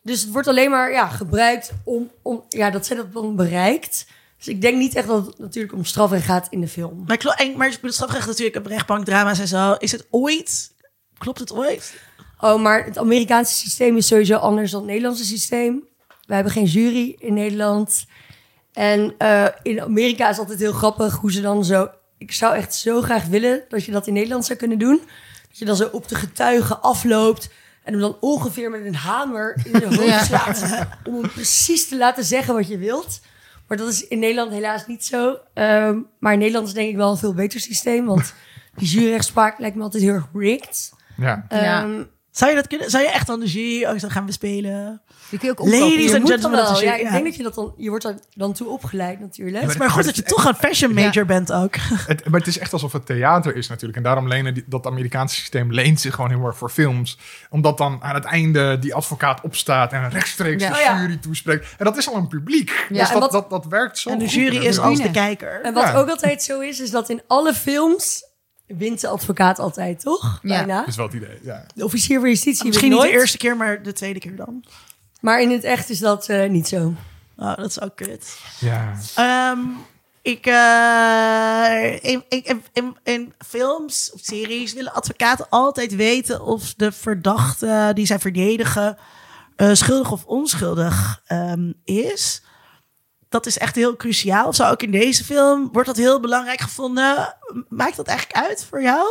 Dus 0.02 0.20
het 0.20 0.32
wordt 0.32 0.48
alleen 0.48 0.70
maar 0.70 0.92
ja, 0.92 1.08
gebruikt 1.08 1.72
om, 1.84 2.10
om 2.22 2.44
ja, 2.48 2.70
dat 2.70 2.86
zij 2.86 2.96
dat 2.96 3.12
dan 3.12 3.36
bereikt. 3.36 4.06
Dus 4.36 4.48
ik 4.48 4.60
denk 4.60 4.76
niet 4.76 4.94
echt 4.94 5.06
dat 5.06 5.26
het 5.26 5.38
natuurlijk 5.38 5.74
om 5.74 5.84
strafrecht 5.84 6.24
gaat 6.24 6.46
in 6.50 6.60
de 6.60 6.68
film. 6.68 7.04
Maar, 7.06 7.34
en, 7.36 7.56
maar 7.56 7.78
strafrecht 7.82 8.26
natuurlijk, 8.26 8.56
op 8.56 8.66
rechtbankdrama's 8.66 9.38
en 9.38 9.48
zo. 9.48 9.72
Is 9.72 9.92
het 9.92 10.06
ooit? 10.10 10.74
Klopt 11.18 11.38
het 11.38 11.52
ooit? 11.52 11.94
Oh, 12.38 12.62
maar 12.62 12.84
het 12.84 12.98
Amerikaanse 12.98 13.54
systeem 13.54 13.96
is 13.96 14.06
sowieso 14.06 14.36
anders 14.36 14.70
dan 14.70 14.80
het 14.80 14.88
Nederlandse 14.88 15.24
systeem. 15.24 15.84
We 16.26 16.34
hebben 16.34 16.52
geen 16.52 16.64
jury 16.64 17.16
in 17.18 17.34
Nederland. 17.34 18.06
En 18.72 19.14
eh, 19.18 19.46
in 19.62 19.80
Amerika 19.80 20.28
is 20.28 20.38
altijd 20.38 20.58
heel 20.58 20.72
grappig 20.72 21.16
hoe 21.16 21.32
ze 21.32 21.40
dan 21.40 21.64
zo... 21.64 21.88
Ik 22.18 22.32
zou 22.32 22.54
echt 22.54 22.74
zo 22.74 23.02
graag 23.02 23.24
willen 23.24 23.64
dat 23.68 23.84
je 23.84 23.92
dat 23.92 24.06
in 24.06 24.12
Nederland 24.12 24.44
zou 24.44 24.58
kunnen 24.58 24.78
doen. 24.78 25.00
Dat 25.48 25.58
je 25.58 25.64
dan 25.64 25.76
zo 25.76 25.88
op 25.92 26.08
de 26.08 26.14
getuigen 26.14 26.82
afloopt... 26.82 27.50
en 27.82 27.92
hem 27.92 28.00
dan 28.00 28.16
ongeveer 28.20 28.70
met 28.70 28.84
een 28.84 28.94
hamer 28.94 29.60
in 29.64 29.72
de 29.72 29.96
hoofd 29.96 30.24
slaat... 30.24 30.86
om 31.04 31.14
hem 31.14 31.30
precies 31.30 31.88
te 31.88 31.96
laten 31.96 32.24
zeggen 32.24 32.54
wat 32.54 32.68
je 32.68 32.78
wilt. 32.78 33.20
Maar 33.68 33.76
dat 33.76 33.88
is 33.88 34.08
in 34.08 34.18
Nederland 34.18 34.52
helaas 34.52 34.86
niet 34.86 35.04
zo. 35.04 35.38
Ehm, 35.54 35.98
maar 36.18 36.32
in 36.32 36.38
Nederland 36.38 36.66
is 36.66 36.74
denk 36.74 36.88
ik 36.88 36.96
wel 36.96 37.10
een 37.10 37.16
veel 37.16 37.34
beter 37.34 37.60
systeem... 37.60 38.06
want 38.06 38.34
die 38.74 38.88
juryrechtspraak 38.88 39.58
lijkt 39.58 39.76
me 39.76 39.82
altijd 39.82 40.02
heel 40.02 40.12
erg 40.12 40.28
rigged. 40.34 40.92
Ja. 41.16 41.46
Ja. 41.48 41.86
Zou 42.32 42.50
je 42.50 42.56
dat 42.56 42.66
kunnen? 42.66 42.90
Zou 42.90 43.02
je 43.04 43.10
echt 43.10 43.28
aan 43.28 43.40
de 43.40 43.46
jury 43.46 43.86
ook 43.86 43.98
zo 43.98 44.08
gaan 44.08 44.26
kun 45.38 45.48
je 45.48 45.50
ook 45.50 45.58
Ladies. 45.58 46.10
Je 46.10 46.16
and 46.16 46.28
gentlemen, 46.28 46.58
dan 46.64 46.72
wel. 46.72 46.82
Ja, 46.82 46.94
ik 46.94 47.02
ja. 47.02 47.10
denk 47.10 47.24
dat 47.24 47.36
je 47.36 47.42
dat 47.42 47.54
dan... 47.54 47.74
Je 47.76 47.88
wordt 47.90 48.14
dan 48.34 48.52
toe 48.52 48.68
opgeleid 48.68 49.20
natuurlijk. 49.20 49.56
Ja, 49.56 49.62
Het 49.62 49.70
is 49.70 49.76
maar 49.76 49.86
goed 49.90 49.96
maar 49.96 50.04
dat 50.04 50.16
je 50.16 50.22
toch 50.22 50.44
een 50.44 50.54
fashion 50.54 50.94
major 50.94 51.24
bent 51.24 51.52
ook. 51.52 51.74
Het, 52.06 52.28
maar 52.28 52.38
het 52.38 52.48
is 52.48 52.58
echt 52.58 52.72
alsof 52.72 52.92
het 52.92 53.06
theater 53.06 53.56
is 53.56 53.68
natuurlijk. 53.68 53.96
En 53.96 54.02
daarom 54.02 54.28
lenen 54.28 54.54
die, 54.54 54.64
dat 54.66 54.86
Amerikaanse 54.86 55.34
systeem 55.34 55.72
leent 55.72 56.00
zich 56.00 56.14
gewoon 56.14 56.30
heel 56.30 56.44
erg 56.44 56.56
voor 56.56 56.70
films. 56.70 57.18
Omdat 57.50 57.78
dan 57.78 57.98
aan 58.02 58.14
het 58.14 58.24
einde 58.24 58.78
die 58.78 58.94
advocaat 58.94 59.40
opstaat 59.40 59.92
en 59.92 60.08
rechtstreeks 60.10 60.62
Ja. 60.62 60.68
de 60.70 60.78
Oh 60.92 61.00
jury 61.00 61.16
toespreekt. 61.16 61.66
En 61.78 61.84
dat 61.84 61.96
is 61.96 62.08
al 62.08 62.16
een 62.16 62.28
publiek. 62.28 62.86
Ja, 62.88 62.98
dus 62.98 63.10
en 63.10 63.20
dat, 63.20 63.32
wat- 63.32 63.32
dat, 63.32 63.50
dat 63.50 63.66
werkt 63.66 63.98
zo 63.98 64.10
En 64.10 64.18
de 64.18 64.26
jury 64.26 64.56
is 64.66 64.78
als 64.78 65.00
de 65.00 65.10
kijker. 65.10 65.60
En 65.62 65.74
wat 65.74 65.82
Ja. 65.84 65.94
ook 65.94 66.08
altijd 66.08 66.42
zo 66.42 66.60
is, 66.60 66.80
is 66.80 66.90
dat 66.90 67.08
in 67.08 67.22
alle 67.26 67.54
films 67.54 68.30
wint 68.76 69.00
de 69.00 69.08
advocaat 69.08 69.58
altijd, 69.58 70.00
toch? 70.00 70.38
Ja. 70.42 70.56
Bijna. 70.56 70.78
Dat 70.78 70.88
is 70.88 70.96
wel 70.96 71.06
het 71.06 71.14
idee, 71.14 71.38
ja. 71.42 71.66
De 71.74 71.84
officier 71.84 72.20
van 72.20 72.28
justitie 72.28 72.66
Misschien 72.66 72.90
niet 72.90 73.00
de 73.00 73.10
eerste 73.10 73.38
keer, 73.38 73.56
maar 73.56 73.82
de 73.82 73.92
tweede 73.92 74.18
keer 74.18 74.36
dan. 74.36 74.64
Maar 75.20 75.40
in 75.40 75.50
het 75.50 75.64
echt 75.64 75.90
is 75.90 75.98
dat 75.98 76.28
eh, 76.28 76.50
niet 76.50 76.68
zo. 76.68 76.94
Oh, 77.36 77.56
dat 77.56 77.66
is 77.66 77.80
ook 77.80 77.96
kut. 77.96 78.38
Ja. 78.58 78.92
Ehm, 79.14 79.58
ik, 80.22 80.46
eh, 80.46 82.12
in, 82.12 82.24
in, 82.28 82.62
in, 82.72 82.96
in 83.02 83.32
films 83.46 84.10
of 84.14 84.20
series 84.22 84.72
willen 84.72 84.92
advocaten 84.92 85.46
altijd 85.48 85.94
weten 85.94 86.44
of 86.44 86.74
de 86.74 86.92
verdachte 86.92 87.90
die 87.94 88.06
zij 88.06 88.18
verdedigen 88.18 88.96
eh, 89.56 89.70
schuldig 89.72 90.12
of 90.12 90.24
onschuldig 90.24 91.22
ehm, 91.26 91.72
is. 91.84 92.42
Dat 93.32 93.46
is 93.46 93.58
echt 93.58 93.74
heel 93.74 93.96
cruciaal. 93.96 94.52
Zo 94.52 94.70
ook 94.70 94.82
in 94.82 94.90
deze 94.90 95.24
film 95.24 95.68
wordt 95.72 95.88
dat 95.88 95.96
heel 95.96 96.20
belangrijk 96.20 96.60
gevonden. 96.60 97.36
Maakt 97.68 97.96
dat 97.96 98.06
eigenlijk 98.06 98.46
uit 98.46 98.64
voor 98.64 98.82
jou? 98.82 99.06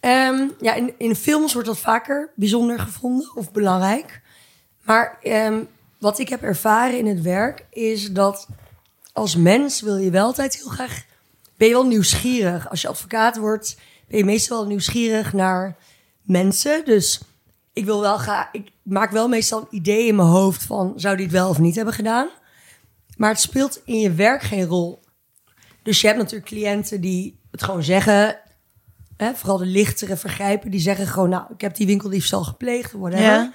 Ehm, 0.00 0.48
ja, 0.60 0.74
in, 0.74 0.94
in 0.98 1.16
films 1.16 1.52
wordt 1.52 1.68
dat 1.68 1.78
vaker 1.78 2.30
bijzonder 2.34 2.78
gevonden 2.78 3.30
of 3.34 3.52
belangrijk. 3.52 4.22
Maar 4.82 5.18
ehm, 5.22 5.64
wat 5.98 6.18
ik 6.18 6.28
heb 6.28 6.42
ervaren 6.42 6.98
in 6.98 7.06
het 7.06 7.20
werk 7.20 7.66
is 7.70 8.12
dat 8.12 8.46
als 9.12 9.36
mens 9.36 9.80
wil 9.80 9.96
je 9.96 10.10
wel 10.10 10.26
altijd 10.26 10.56
heel 10.56 10.68
graag... 10.68 11.04
Ben 11.56 11.68
je 11.68 11.74
wel 11.74 11.86
nieuwsgierig. 11.86 12.70
Als 12.70 12.80
je 12.80 12.88
advocaat 12.88 13.36
wordt, 13.36 13.76
ben 14.08 14.18
je 14.18 14.24
meestal 14.24 14.58
wel 14.58 14.66
nieuwsgierig 14.66 15.32
naar 15.32 15.76
mensen. 16.22 16.84
Dus 16.84 17.20
ik 17.72 17.84
wil 17.84 18.00
wel 18.00 18.18
graag... 18.18 18.48
Ik 18.52 18.70
maak 18.82 19.10
wel 19.10 19.28
meestal 19.28 19.60
een 19.60 19.76
idee 19.76 20.06
in 20.06 20.16
mijn 20.16 20.28
hoofd 20.28 20.62
van... 20.62 20.92
zou 20.96 21.16
die 21.16 21.24
het 21.24 21.34
wel 21.34 21.48
of 21.48 21.58
niet 21.58 21.76
hebben 21.76 21.94
gedaan? 21.94 22.28
Maar 23.16 23.30
het 23.30 23.40
speelt 23.40 23.80
in 23.84 23.98
je 23.98 24.12
werk 24.12 24.42
geen 24.42 24.64
rol. 24.64 25.02
Dus 25.82 26.00
je 26.00 26.06
hebt 26.06 26.18
natuurlijk 26.18 26.50
cliënten 26.50 27.00
die 27.00 27.40
het 27.50 27.62
gewoon 27.62 27.82
zeggen... 27.82 28.38
Hè, 29.16 29.34
vooral 29.34 29.58
de 29.58 29.66
lichtere 29.66 30.16
vergrijpen, 30.16 30.70
die 30.70 30.80
zeggen 30.80 31.06
gewoon... 31.06 31.28
nou, 31.28 31.44
ik 31.54 31.60
heb 31.60 31.74
die 31.74 31.86
winkeldiefstal 31.86 32.44
gepleegd, 32.44 32.92
whatever. 32.92 33.24
Ja. 33.24 33.52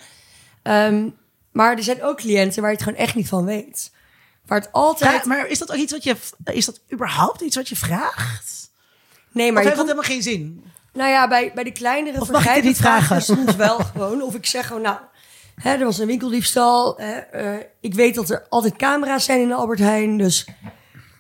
Ehm, 0.62 1.10
maar 1.52 1.78
er 1.78 1.84
zijn 1.84 2.04
ook 2.04 2.18
cliënten 2.18 2.62
waar 2.62 2.72
je 2.72 2.76
het 2.76 2.86
gewoon 2.86 3.00
echt 3.00 3.16
niet 3.16 3.28
van 3.28 3.46
weet. 3.46 3.92
Waar 4.46 4.60
het 4.60 4.72
altijd... 4.72 5.24
Ja, 5.24 5.28
maar 5.28 5.48
is 5.48 5.60
dat 5.60 5.72
ook 5.72 5.78
iets 5.78 5.92
wat 5.92 6.04
je... 6.04 6.16
Is 6.44 6.66
dat 6.66 6.82
überhaupt 6.94 7.42
iets 7.42 7.56
wat 7.56 7.70
je 7.70 7.76
vraagt? 7.76 8.72
nee, 9.32 9.52
Maar 9.52 9.64
of 9.64 9.70
je 9.70 9.76
heeft 9.76 9.88
dat 9.88 9.98
helemaal 9.98 10.12
geen 10.12 10.24
zin? 10.24 10.64
nou 10.94 11.10
ja, 11.10 11.28
bij, 11.28 11.52
bij 11.56 11.64
de 11.64 11.72
kleinere 11.72 12.22
Of 12.22 12.32
mag 12.32 12.48
ik 12.48 12.54
dit 12.54 12.64
niet 12.64 12.78
vragen? 12.78 13.22
soms 13.22 13.56
wel 13.56 13.80
gewoon. 13.80 14.22
Of 14.22 14.36
ik 14.36 14.46
zeg 14.46 14.68
gewoon, 14.68 14.82
nou, 14.82 15.00
hè, 15.62 15.74
er 15.74 15.86
was 15.86 15.98
een 15.98 16.08
winkeldiefstal. 16.08 16.98
Hè, 16.98 17.18
eh, 17.18 17.66
ik 17.80 17.94
weet 17.94 18.16
dat 18.16 18.30
er 18.30 18.46
altijd 18.50 18.76
camera's 18.76 19.26
zijn 19.26 19.42
in 19.42 19.48
de 19.48 19.54
Albert 19.54 19.80
Heijn. 19.80 20.18
Dus 20.18 20.48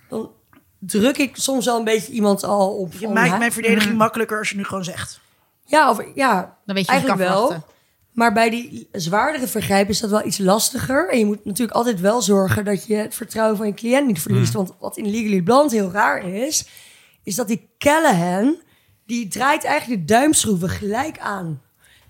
dan 0.09 0.31
druk 0.79 1.17
ik 1.17 1.35
soms 1.35 1.65
wel 1.65 1.77
een 1.77 1.83
beetje 1.83 2.11
iemand 2.11 2.43
al 2.43 2.77
op. 2.77 2.93
Je 2.93 3.07
maakt 3.07 3.31
hè, 3.31 3.37
mijn 3.37 3.51
verdediging 3.51 3.97
makkelijker 3.97 4.37
als 4.37 4.49
je 4.49 4.55
nu 4.55 4.63
gewoon 4.63 4.83
zegt. 4.83 5.19
Ja, 5.65 5.89
of, 5.89 6.03
ja 6.15 6.57
Dan 6.65 6.75
weet 6.75 6.85
je 6.85 6.91
eigenlijk 6.91 7.21
wel. 7.21 7.63
Maar 8.11 8.33
bij 8.33 8.49
die 8.49 8.89
zwaardere 8.91 9.47
vergrijpen 9.47 9.93
is 9.93 9.99
dat 9.99 10.09
wel 10.09 10.25
iets 10.25 10.37
lastiger. 10.37 11.09
En 11.09 11.19
je 11.19 11.25
moet 11.25 11.45
natuurlijk 11.45 11.77
altijd 11.77 11.99
wel 11.99 12.21
zorgen 12.21 12.65
dat 12.65 12.85
je 12.85 12.95
het 12.95 13.15
vertrouwen 13.15 13.57
van 13.57 13.67
je 13.67 13.73
cliënt 13.73 14.07
niet 14.07 14.21
verliest. 14.21 14.53
Want 14.53 14.73
wat 14.79 14.97
in 14.97 15.09
Legally 15.09 15.41
Blonde 15.41 15.75
heel 15.75 15.91
raar 15.91 16.27
is, 16.27 16.67
is 17.23 17.35
dat 17.35 17.47
die 17.47 17.69
Callahan, 17.77 18.61
die 19.05 19.27
draait 19.27 19.63
eigenlijk 19.63 20.07
de 20.07 20.13
duimschroeven 20.13 20.69
gelijk 20.69 21.19
aan 21.19 21.61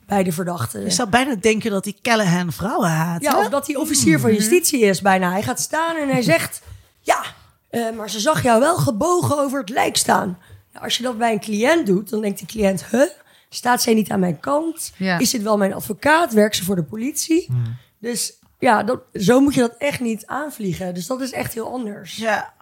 bij 0.10 0.24
de 0.24 0.32
verdachte. 0.32 0.80
Je 0.80 0.90
zou 0.90 1.10
bijna 1.10 1.36
denken 1.36 1.72
dat 1.72 1.84
die 1.84 1.98
Callahan 2.02 2.52
vrouwen 2.52 2.90
haat. 2.90 3.22
Ja, 3.22 3.32
hè? 3.32 3.38
of 3.38 3.50
dat 3.50 3.68
hij 3.68 3.76
officier 3.76 4.20
van 4.20 4.34
justitie 4.34 4.80
is 4.80 5.02
bijna. 5.02 5.32
Hij 5.32 5.44
gaat 5.44 5.60
staan 5.60 5.96
en 5.96 6.10
hij 6.10 6.22
zegt... 6.22 6.62
Ja, 7.02 7.24
eh, 7.70 7.92
maar 7.92 8.10
ze 8.10 8.20
zag 8.20 8.44
jou 8.44 8.60
wel 8.60 8.76
gebogen 8.78 9.40
over 9.40 9.60
het 9.60 9.70
lijk 9.70 9.98
staan. 9.98 10.38
Nou, 10.72 10.84
als 10.84 10.98
je 10.98 11.04
dat 11.04 11.18
bij 11.18 11.32
een 11.32 11.40
cliënt 11.40 11.86
doet, 11.86 12.10
dan 12.10 12.22
denkt 12.22 12.38
die 12.38 12.48
cliënt... 12.48 12.86
Huh, 12.86 13.10
staat 13.50 13.82
zij 13.82 13.94
niet 13.94 14.10
aan 14.10 14.20
mijn 14.20 14.40
kant? 14.40 14.92
Ja. 14.98 15.20
Is 15.20 15.30
dit 15.30 15.42
wel 15.42 15.58
mijn 15.58 15.74
advocaat? 15.74 16.34
Werkt 16.34 16.56
ze 16.56 16.64
voor 16.64 16.76
de 16.76 16.84
politie? 16.84 17.52
Dus 18.00 18.34
ja, 18.60 18.84
dat, 18.84 19.02
zo 19.14 19.40
moet 19.40 19.54
je 19.54 19.60
dat 19.60 19.76
echt 19.78 20.00
niet 20.00 20.26
aanvliegen. 20.26 20.94
Dus 20.94 21.08
dat 21.08 21.22
is 21.22 21.32
echt 21.32 21.54
heel 21.54 21.72
anders. 21.72 22.16
Ja. 22.16 22.54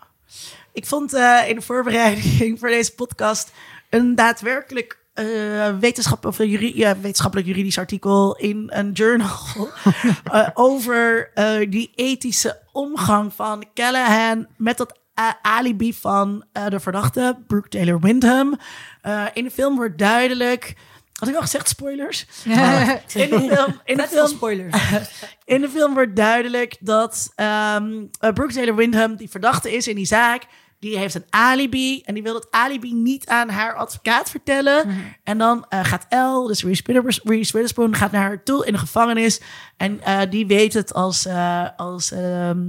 Ik 0.73 0.85
vond 0.85 1.13
eh, 1.13 1.43
in 1.47 1.55
de 1.55 1.61
voorbereiding 1.61 2.55
voor 2.59 2.69
deze 2.69 2.93
podcast 2.93 3.51
een 3.89 4.15
daadwerkelijk 4.15 4.97
eh, 5.17 5.77
wetenschap, 5.79 6.25
of 6.25 6.37
juri- 6.37 6.77
ja, 6.77 6.97
wetenschappelijk 6.99 7.47
juridisch 7.47 7.77
artikel 7.77 8.35
in 8.35 8.69
een 8.73 8.91
journal 8.91 9.37
eh, 10.23 10.47
over 10.53 11.31
eh, 11.33 11.69
die 11.71 11.91
ethische 11.95 12.61
omgang 12.71 13.33
van 13.33 13.65
Callahan 13.73 14.47
met 14.57 14.77
dat 14.77 14.99
alibi 15.41 15.93
van 15.93 16.45
de 16.69 16.79
verdachte, 16.79 17.37
Brooke 17.47 17.69
Taylor 17.69 17.99
Windham. 17.99 18.59
In 19.33 19.43
de 19.43 19.51
film 19.51 19.75
wordt 19.75 19.97
duidelijk. 19.97 20.75
Had 21.19 21.29
ik 21.29 21.35
al 21.35 21.41
gezegd 21.41 21.67
spoilers? 21.69 22.25
Eh, 22.45 22.89
in 23.13 23.29
de 23.29 23.39
film, 23.39 23.81
in 23.83 23.97
de 23.97 24.07
film 24.07 24.27
spoilers. 24.27 24.75
in 25.45 25.61
de 25.61 25.69
film 25.69 25.93
wordt 25.93 26.15
duidelijk 26.15 26.77
dat 26.79 27.31
ehm 27.35 28.05
Brooke 28.19 28.53
Taylor 28.53 28.75
Windham, 28.75 29.15
die 29.15 29.29
verdachte 29.29 29.75
is 29.75 29.87
in 29.87 29.95
die 29.95 30.05
zaak, 30.05 30.43
die 30.79 30.97
heeft 30.97 31.15
een 31.15 31.25
alibi. 31.29 32.01
En 32.01 32.13
die 32.13 32.23
wil 32.23 32.33
dat 32.33 32.47
alibi 32.51 32.93
niet 32.93 33.27
aan 33.27 33.49
haar 33.49 33.75
advocaat 33.75 34.29
vertellen. 34.29 34.89
En 35.23 35.37
dan 35.37 35.65
eh, 35.69 35.83
gaat 35.83 36.05
Elle, 36.09 36.47
dus 36.47 36.63
Reese 36.63 36.83
Witherspoon, 36.85 37.33
Reese 37.33 37.51
Witherspoon, 37.51 37.95
gaat 37.95 38.11
naar 38.11 38.21
haar 38.21 38.43
toe 38.43 38.65
in 38.65 38.73
de 38.73 38.79
gevangenis. 38.79 39.41
En 39.77 40.01
eh, 40.01 40.19
die 40.29 40.47
weet 40.47 40.73
het 40.73 40.93
als, 40.93 41.25
eh 41.25 41.67
als 41.75 42.11
ehm 42.11 42.59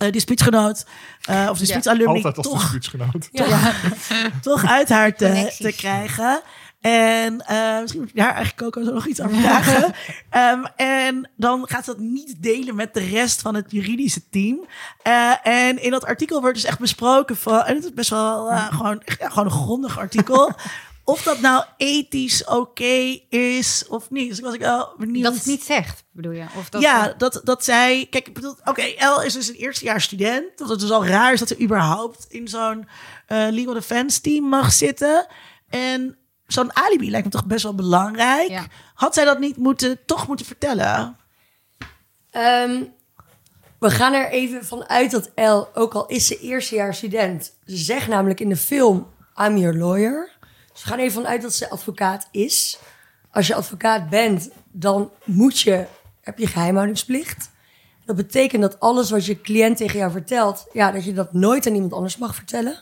eh, 0.00 0.12
dispuutgenoot 0.12 0.86
uh, 1.30 1.46
of 1.50 1.58
dispuutsalumni 1.58 2.14
Altijd 2.14 2.36
als 2.36 2.46
toch 2.46 2.60
dispuutsgenoot. 2.60 3.28
Ja. 3.32 3.72
toch 4.40 4.66
uit 4.66 4.88
haar 4.88 5.14
te, 5.16 5.54
te 5.58 5.72
krijgen. 5.72 6.42
En 6.80 7.46
eh, 7.46 7.80
misschien 7.80 8.00
moet 8.00 8.10
je 8.10 8.20
daar 8.20 8.34
eigenlijk 8.34 8.76
ook 8.76 8.84
zo 8.84 8.92
nog 8.92 9.06
iets 9.06 9.20
over 9.20 9.36
vragen. 9.36 9.94
Ehm, 10.30 10.64
en 10.76 11.30
dan 11.36 11.68
gaat 11.68 11.84
ze 11.84 11.90
dat 11.90 12.00
niet 12.00 12.42
delen 12.42 12.74
met 12.74 12.94
de 12.94 13.08
rest 13.08 13.40
van 13.40 13.54
het 13.54 13.70
juridische 13.70 14.28
team. 14.30 14.66
Eh, 15.02 15.46
en 15.46 15.82
in 15.82 15.90
dat 15.90 16.04
artikel 16.04 16.40
wordt 16.40 16.54
dus 16.54 16.64
echt 16.64 16.78
besproken 16.78 17.36
van... 17.36 17.62
En 17.62 17.74
het 17.74 17.84
is 17.84 17.92
best 17.92 18.10
wel 18.10 18.50
eh, 18.50 18.72
gewoon, 18.72 19.02
ja, 19.18 19.28
gewoon 19.28 19.44
een 19.44 19.50
grondig 19.50 19.98
artikel. 19.98 20.52
of 21.04 21.22
dat 21.22 21.40
nou 21.40 21.64
ethisch 21.76 22.44
oké 22.44 23.20
is 23.28 23.86
of 23.88 24.10
niet. 24.10 24.28
Dus 24.28 24.38
ik 24.38 24.44
was 24.44 24.54
ik 24.54 24.60
wel 24.60 24.94
benieuwd. 24.98 25.24
Dat 25.24 25.34
het 25.34 25.46
niet 25.46 25.64
zegt, 25.64 26.04
bedoel 26.12 26.32
je? 26.32 26.44
Of 26.56 26.68
dat 26.68 26.82
ja, 26.82 27.14
dat, 27.18 27.40
dat 27.44 27.64
zij... 27.64 28.06
Kijk, 28.10 28.28
ik 28.28 28.34
bedoel... 28.34 28.56
Oké, 28.64 28.82
El 28.82 29.22
is 29.22 29.32
dus 29.32 29.48
een 29.48 29.54
eerstejaars 29.54 30.04
student. 30.04 30.58
Dat 30.58 30.68
het 30.68 30.80
dus 30.80 30.90
al 30.90 31.06
raar 31.06 31.32
is 31.32 31.38
dat 31.38 31.48
ze 31.48 31.60
überhaupt 31.60 32.26
in 32.28 32.48
zo'n 32.48 32.88
eh, 33.26 33.46
legal 33.50 33.74
defense 33.74 34.20
team 34.20 34.44
mag 34.44 34.72
zitten. 34.72 35.26
En 35.68 36.18
zo'n 36.52 36.76
alibi 36.76 37.10
lijkt 37.10 37.26
me 37.26 37.32
toch 37.32 37.46
best 37.46 37.62
wel 37.62 37.74
belangrijk. 37.74 38.48
Ja. 38.48 38.64
Had 38.94 39.14
zij 39.14 39.24
dat 39.24 39.38
niet 39.38 39.56
moeten, 39.56 39.98
toch 40.06 40.26
moeten 40.26 40.46
vertellen? 40.46 41.16
Ehm, 42.30 42.82
we 43.78 43.90
gaan 43.90 44.12
er 44.12 44.30
even 44.30 44.64
vanuit 44.64 45.10
dat 45.10 45.30
El, 45.34 45.68
ook 45.74 45.94
al 45.94 46.06
is 46.06 46.26
ze 46.26 46.38
eerstejaars 46.38 46.96
student, 46.96 47.56
ze 47.66 47.76
zegt 47.76 48.08
namelijk 48.08 48.40
in 48.40 48.48
de 48.48 48.56
film 48.56 49.06
I'm 49.36 49.56
your 49.56 49.76
lawyer. 49.76 50.30
Dus 50.72 50.82
we 50.82 50.88
gaan 50.88 50.98
er 50.98 51.04
even 51.04 51.22
vanuit 51.22 51.42
dat 51.42 51.54
ze 51.54 51.70
advocaat 51.70 52.28
is. 52.30 52.78
Als 53.30 53.46
je 53.46 53.54
advocaat 53.54 54.08
bent, 54.08 54.50
dan 54.72 55.10
moet 55.24 55.60
je, 55.60 55.86
heb 56.20 56.38
je 56.38 56.46
geheimhoudingsplicht. 56.46 57.50
Dat 58.04 58.16
betekent 58.16 58.62
dat 58.62 58.80
alles 58.80 59.10
wat 59.10 59.26
je 59.26 59.40
cliënt 59.40 59.76
tegen 59.76 59.98
jou 59.98 60.10
vertelt, 60.10 60.66
ja, 60.72 60.90
dat 60.90 61.04
je 61.04 61.12
dat 61.12 61.32
nooit 61.32 61.66
aan 61.66 61.74
iemand 61.74 61.92
anders 61.92 62.16
mag 62.16 62.34
vertellen. 62.34 62.78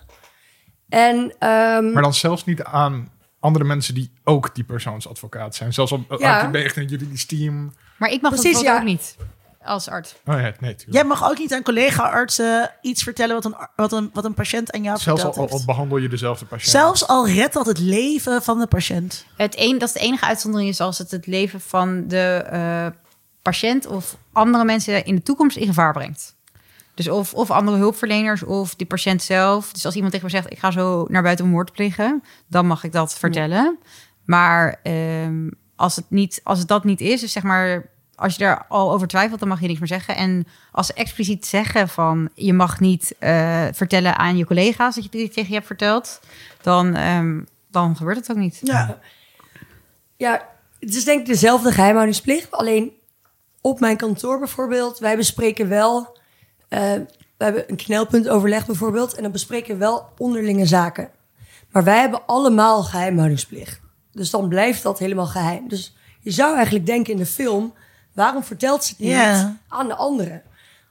En 0.88 1.34
ehm, 1.38 1.92
Maar 1.92 2.02
dan 2.02 2.14
zelfs 2.14 2.44
niet 2.44 2.62
aan 2.62 3.12
andere 3.40 3.64
mensen 3.64 3.94
die 3.94 4.10
ook 4.24 4.54
die 4.54 4.64
persoonsadvocaat 4.64 5.54
zijn. 5.54 5.72
Zelfs 5.72 5.92
al 5.92 6.04
Ja. 6.18 6.50
ben 6.50 6.60
je 6.60 6.66
echt 6.66 6.76
een 6.76 6.86
juridisch 6.86 7.26
team. 7.26 7.72
Maar 7.96 8.10
ik 8.10 8.20
mag 8.20 8.32
Precies, 8.32 8.52
dat 8.52 8.62
ja. 8.62 8.76
ook 8.76 8.84
niet 8.84 9.16
als 9.64 9.88
arts. 9.88 10.14
Oh 10.26 10.34
ja, 10.34 10.40
nee, 10.40 10.54
tuurlijk. 10.74 10.92
Jij 10.92 11.04
mag 11.04 11.30
ook 11.30 11.38
niet 11.38 11.54
aan 11.54 11.62
collega-artsen 11.62 12.70
iets 12.82 13.02
vertellen 13.02 13.34
wat 13.34 13.44
een, 13.44 13.54
wat 13.76 13.92
een, 13.92 14.10
wat 14.12 14.24
een 14.24 14.34
patiënt 14.34 14.72
aan 14.72 14.82
jou 14.82 14.98
Zelfs 14.98 15.24
al, 15.24 15.34
heeft. 15.34 15.52
al 15.52 15.62
behandel 15.66 15.96
je 15.98 16.08
dezelfde 16.08 16.44
patiënt. 16.44 16.70
Zelfs 16.70 17.06
al 17.06 17.28
redt 17.28 17.52
dat 17.52 17.66
het 17.66 17.78
leven 17.78 18.42
van 18.42 18.58
de 18.58 18.66
patiënt. 18.66 19.26
Het 19.36 19.54
een, 19.58 19.78
dat 19.78 19.88
is 19.88 19.94
de 19.94 20.00
enige 20.00 20.24
uitzondering 20.24 20.70
is 20.70 20.80
als 20.80 20.98
het 20.98 21.10
het 21.10 21.26
leven 21.26 21.60
van 21.60 22.08
de 22.08 22.44
eh, 22.50 22.86
patiënt 23.42 23.86
of 23.86 24.16
andere 24.32 24.64
mensen 24.64 25.04
in 25.04 25.14
de 25.14 25.22
toekomst 25.22 25.56
in 25.56 25.66
gevaar 25.66 25.92
brengt. 25.92 26.36
Dus 26.98 27.08
of, 27.08 27.34
of 27.34 27.50
andere 27.50 27.76
hulpverleners 27.76 28.42
of 28.42 28.74
de 28.74 28.86
patiënt 28.86 29.22
zelf. 29.22 29.72
Dus 29.72 29.84
als 29.84 29.94
iemand 29.94 30.12
tegen 30.12 30.26
me 30.26 30.32
zegt, 30.32 30.52
ik 30.52 30.58
ga 30.58 30.70
zo 30.70 31.06
naar 31.08 31.22
buiten 31.22 31.44
om 31.44 31.50
moord 31.50 31.66
te 31.66 31.72
plegen, 31.72 32.22
dan 32.46 32.66
mag 32.66 32.84
ik 32.84 32.92
dat 32.92 33.14
vertellen. 33.14 33.78
Maar 34.24 34.80
ehm, 34.82 35.48
als, 35.76 35.96
het 35.96 36.04
niet, 36.08 36.40
als 36.44 36.58
het 36.58 36.68
dat 36.68 36.84
niet 36.84 37.00
is, 37.00 37.20
dus 37.20 37.32
zeg 37.32 37.42
maar, 37.42 37.90
als 38.14 38.32
je 38.32 38.38
daar 38.38 38.64
al 38.68 38.92
over 38.92 39.06
twijfelt, 39.06 39.40
dan 39.40 39.48
mag 39.48 39.60
je 39.60 39.66
niks 39.66 39.78
meer 39.78 39.88
zeggen. 39.88 40.16
En 40.16 40.46
als 40.72 40.86
ze 40.86 40.92
expliciet 40.92 41.46
zeggen 41.46 41.88
van, 41.88 42.28
je 42.34 42.52
mag 42.52 42.80
niet 42.80 43.14
eh, 43.18 43.66
vertellen 43.72 44.16
aan 44.16 44.36
je 44.36 44.46
collega's 44.46 44.94
dat 44.94 45.04
je 45.04 45.10
dit 45.10 45.32
tegen 45.32 45.48
je 45.48 45.54
hebt 45.54 45.66
verteld, 45.66 46.20
dan, 46.62 46.94
ehm, 46.94 47.40
dan 47.70 47.96
gebeurt 47.96 48.16
het 48.16 48.30
ook 48.30 48.36
niet. 48.36 48.60
Ja. 48.62 48.98
Ja, 50.16 50.48
het 50.80 50.94
is 50.94 51.04
denk 51.04 51.20
ik 51.20 51.26
dezelfde 51.26 51.72
geheimhoudingsplicht. 51.72 52.50
Alleen 52.50 52.92
op 53.60 53.80
mijn 53.80 53.96
kantoor 53.96 54.38
bijvoorbeeld, 54.38 54.98
wij 54.98 55.16
bespreken 55.16 55.68
wel... 55.68 56.16
eh, 56.68 56.92
we 57.38 57.44
hebben 57.44 57.64
een 57.66 57.76
knelpuntoverleg 57.76 58.66
bijvoorbeeld... 58.66 59.14
en 59.14 59.22
dan 59.22 59.32
bespreken 59.32 59.72
we 59.72 59.78
wel 59.78 60.08
onderlinge 60.18 60.66
zaken. 60.66 61.10
Maar 61.70 61.84
wij 61.84 62.00
hebben 62.00 62.26
allemaal 62.26 62.82
geheimhoudingsplicht. 62.82 63.80
Dus 64.12 64.30
dan 64.30 64.48
blijft 64.48 64.82
dat 64.82 64.98
helemaal 64.98 65.26
geheim. 65.26 65.68
Dus 65.68 65.96
je 66.20 66.30
zou 66.30 66.54
eigenlijk 66.54 66.86
denken 66.86 67.12
in 67.12 67.18
de 67.18 67.26
film... 67.26 67.74
waarom 68.14 68.44
vertelt 68.44 68.84
ze 68.84 68.94
het 68.96 68.98
niet 68.98 69.56
aan 69.68 69.88
de 69.88 69.94
anderen? 69.94 70.42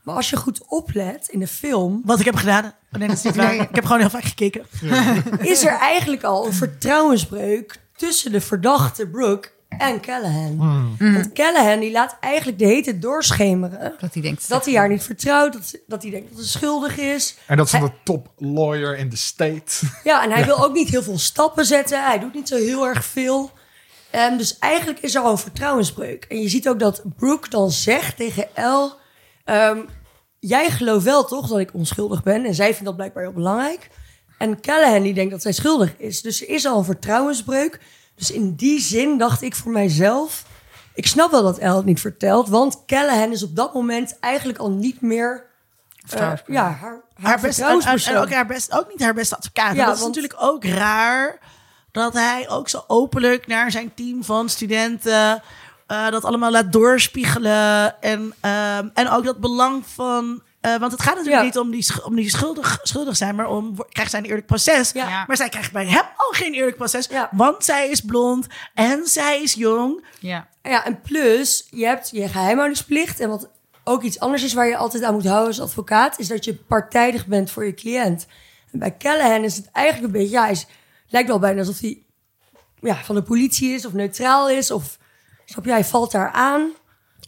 Maar 0.03 0.15
als 0.15 0.29
je 0.29 0.37
goed 0.37 0.61
oplet 0.67 1.27
in 1.27 1.39
de 1.39 1.47
film, 1.47 2.01
Wat 2.05 2.19
ik 2.19 2.25
heb 2.25 2.35
gedaan. 2.35 2.65
Oh, 2.65 2.99
nee, 2.99 3.07
dat 3.07 3.17
is 3.17 3.23
niet 3.23 3.35
waar. 3.35 3.53
Ik 3.53 3.75
heb 3.75 3.85
gewoon 3.85 3.99
heel 3.99 4.09
vaak 4.09 4.23
gekeken. 4.23 4.65
is 5.39 5.65
er 5.65 5.77
eigenlijk 5.79 6.23
al 6.23 6.45
een 6.45 6.53
vertrouwensbreuk 6.53 7.79
tussen 7.95 8.31
de 8.31 8.41
verdachte 8.41 9.07
Brooke 9.07 9.49
en 9.69 10.01
Callahan. 10.01 10.57
Want 10.99 11.33
Callahan 11.33 11.79
die 11.79 11.91
laat 11.91 12.17
eigenlijk 12.19 12.59
de 12.59 12.65
hete 12.65 12.99
doorschemeren 12.99 13.93
Dat 13.99 14.13
hij 14.13 14.21
denkt. 14.21 14.49
dat 14.49 14.65
hij 14.65 14.73
haar 14.75 14.89
niet 14.89 15.03
vertrouwt, 15.03 15.53
dat, 15.53 15.65
ze- 15.65 15.81
dat 15.87 16.01
hij 16.01 16.11
denkt 16.11 16.35
dat 16.35 16.43
ze 16.45 16.49
schuldig 16.49 16.97
is. 16.97 17.35
En 17.47 17.57
dat 17.57 17.65
is 17.65 17.71
Hij- 17.71 17.81
de 17.81 17.91
top 18.03 18.31
lawyer 18.37 18.97
in 18.97 19.09
the 19.09 19.17
state. 19.17 19.85
Ja, 20.03 20.23
en 20.23 20.31
hij 20.31 20.45
wil 20.45 20.63
ook 20.63 20.73
niet 20.73 20.89
heel 20.89 21.03
veel 21.03 21.17
stappen 21.19 21.65
zetten. 21.65 22.03
Hij 22.05 22.19
doet 22.19 22.33
niet 22.33 22.47
zo 22.47 22.55
heel 22.55 22.85
erg 22.87 23.05
veel. 23.05 23.51
Ehm, 24.11 24.37
dus 24.37 24.57
eigenlijk 24.59 24.99
is 24.99 25.15
er 25.15 25.21
al 25.21 25.31
een 25.31 25.37
vertrouwensbreuk. 25.37 26.25
En 26.29 26.41
je 26.41 26.49
ziet 26.49 26.69
ook 26.69 26.79
dat 26.79 27.01
Brooke 27.17 27.49
dan 27.49 27.71
zegt 27.71 28.17
tegen 28.17 28.55
El... 28.55 28.93
ehm, 29.45 29.77
jij 30.39 30.69
gelooft 30.69 31.05
wel 31.05 31.25
toch 31.25 31.47
dat 31.47 31.59
ik 31.59 31.73
onschuldig 31.73 32.23
ben? 32.23 32.45
En 32.45 32.55
zij 32.55 32.69
vindt 32.69 32.85
dat 32.85 32.95
blijkbaar 32.95 33.23
heel 33.23 33.33
belangrijk. 33.33 33.89
En 34.37 34.61
Callahan 34.61 35.01
die 35.01 35.13
denkt 35.13 35.31
dat 35.31 35.41
zij 35.41 35.51
schuldig 35.51 35.93
is. 35.97 36.21
Dus 36.21 36.41
er 36.41 36.49
is 36.49 36.65
al 36.65 36.77
een 36.77 36.83
vertrouwensbreuk. 36.85 37.79
Dus 38.17 38.31
in 38.31 38.55
die 38.55 38.79
zin 38.79 39.17
dacht 39.17 39.41
ik 39.41 39.55
voor 39.55 39.71
mijzelf... 39.71 40.45
Ik 40.93 41.07
snap 41.07 41.31
wel 41.31 41.43
dat 41.43 41.57
El 41.57 41.75
het 41.75 41.85
niet 41.85 41.99
vertelt. 41.99 42.49
Want 42.49 42.85
Callahan 42.85 43.31
is 43.31 43.43
op 43.43 43.55
dat 43.55 43.73
moment 43.73 44.19
eigenlijk 44.19 44.59
al 44.59 44.71
niet 44.71 45.01
meer... 45.01 45.45
eh, 46.13 46.33
ja, 46.47 46.63
haar, 46.63 46.79
haar, 46.79 47.01
haar 47.21 47.39
best, 47.39 47.59
en, 47.59 48.17
ook, 48.17 48.31
haar 48.31 48.45
best, 48.45 48.71
ook 48.71 48.87
niet 48.89 49.03
haar 49.03 49.13
beste 49.13 49.35
advocaat. 49.35 49.75
Ja, 49.75 49.85
dat 49.85 49.97
is 49.97 50.03
natuurlijk 50.03 50.35
ook 50.37 50.63
raar 50.63 51.39
dat 51.91 52.13
hij 52.13 52.49
ook 52.49 52.69
zo 52.69 52.83
openlijk 52.87 53.47
naar 53.47 53.71
zijn 53.71 53.93
team 53.93 54.23
van 54.23 54.49
studenten 54.49 55.43
eh, 55.87 56.09
dat 56.09 56.25
allemaal 56.25 56.51
laat 56.51 56.71
doorspiegelen. 56.71 58.01
En, 58.01 58.33
ehm, 58.39 58.87
en 58.93 59.09
ook 59.09 59.23
dat 59.23 59.37
belang 59.39 59.83
van. 59.85 60.41
Eh, 60.61 60.75
want 60.77 60.91
het 60.91 61.01
gaat 61.01 61.15
natuurlijk 61.15 61.41
Ja. 61.41 61.45
niet 61.47 61.57
om 61.57 61.71
die, 61.71 62.05
om 62.05 62.15
die 62.15 62.29
schuldig, 62.29 62.79
schuldig 62.83 63.15
zijn, 63.17 63.35
maar 63.35 63.47
om 63.47 63.75
krijgt 63.89 64.11
zij 64.11 64.19
een 64.19 64.25
eerlijk 64.25 64.45
proces. 64.45 64.91
Ja. 64.91 65.23
Maar 65.27 65.37
zij 65.37 65.49
krijgt 65.49 65.71
bij 65.71 65.85
hem 65.85 66.03
al 66.15 66.31
geen 66.31 66.53
eerlijk 66.53 66.77
proces, 66.77 67.07
Ja. 67.07 67.29
want 67.31 67.63
zij 67.65 67.89
is 67.89 68.01
blond 68.01 68.47
en 68.73 69.05
zij 69.07 69.41
is 69.41 69.53
jong. 69.53 70.05
Ja. 70.19 70.47
Ja, 70.63 70.85
en 70.85 71.01
plus, 71.01 71.67
je 71.69 71.85
hebt 71.85 72.09
je 72.11 72.27
geheimhoudingsplicht. 72.29 73.19
En 73.19 73.29
wat 73.29 73.49
ook 73.83 74.03
iets 74.03 74.19
anders 74.19 74.43
is 74.43 74.53
waar 74.53 74.67
je 74.67 74.77
altijd 74.77 75.03
aan 75.03 75.13
moet 75.13 75.25
houden 75.27 75.47
als 75.47 75.61
advocaat, 75.61 76.19
is 76.19 76.27
dat 76.27 76.45
je 76.45 76.55
partijdig 76.55 77.25
bent 77.25 77.51
voor 77.51 77.65
je 77.65 77.73
cliënt. 77.73 78.27
En 78.71 78.79
bij 78.79 78.97
Callahan 78.97 79.43
is 79.43 79.55
het 79.55 79.69
eigenlijk 79.71 80.05
een 80.13 80.19
beetje, 80.19 80.35
ja, 80.35 80.41
hij 80.41 80.51
is, 80.51 80.65
lijkt 81.07 81.27
wel 81.27 81.39
bijna 81.39 81.59
alsof 81.59 81.79
hij 81.79 82.01
ja, 82.81 82.95
van 82.95 83.15
de 83.15 83.21
politie 83.23 83.73
is 83.73 83.85
of 83.85 83.93
neutraal 83.93 84.49
is. 84.49 84.71
Of 84.71 84.97
snap 85.45 85.65
je, 85.65 85.71
hij 85.71 85.83
valt 85.85 86.11
daar 86.11 86.31
aan. 86.31 86.71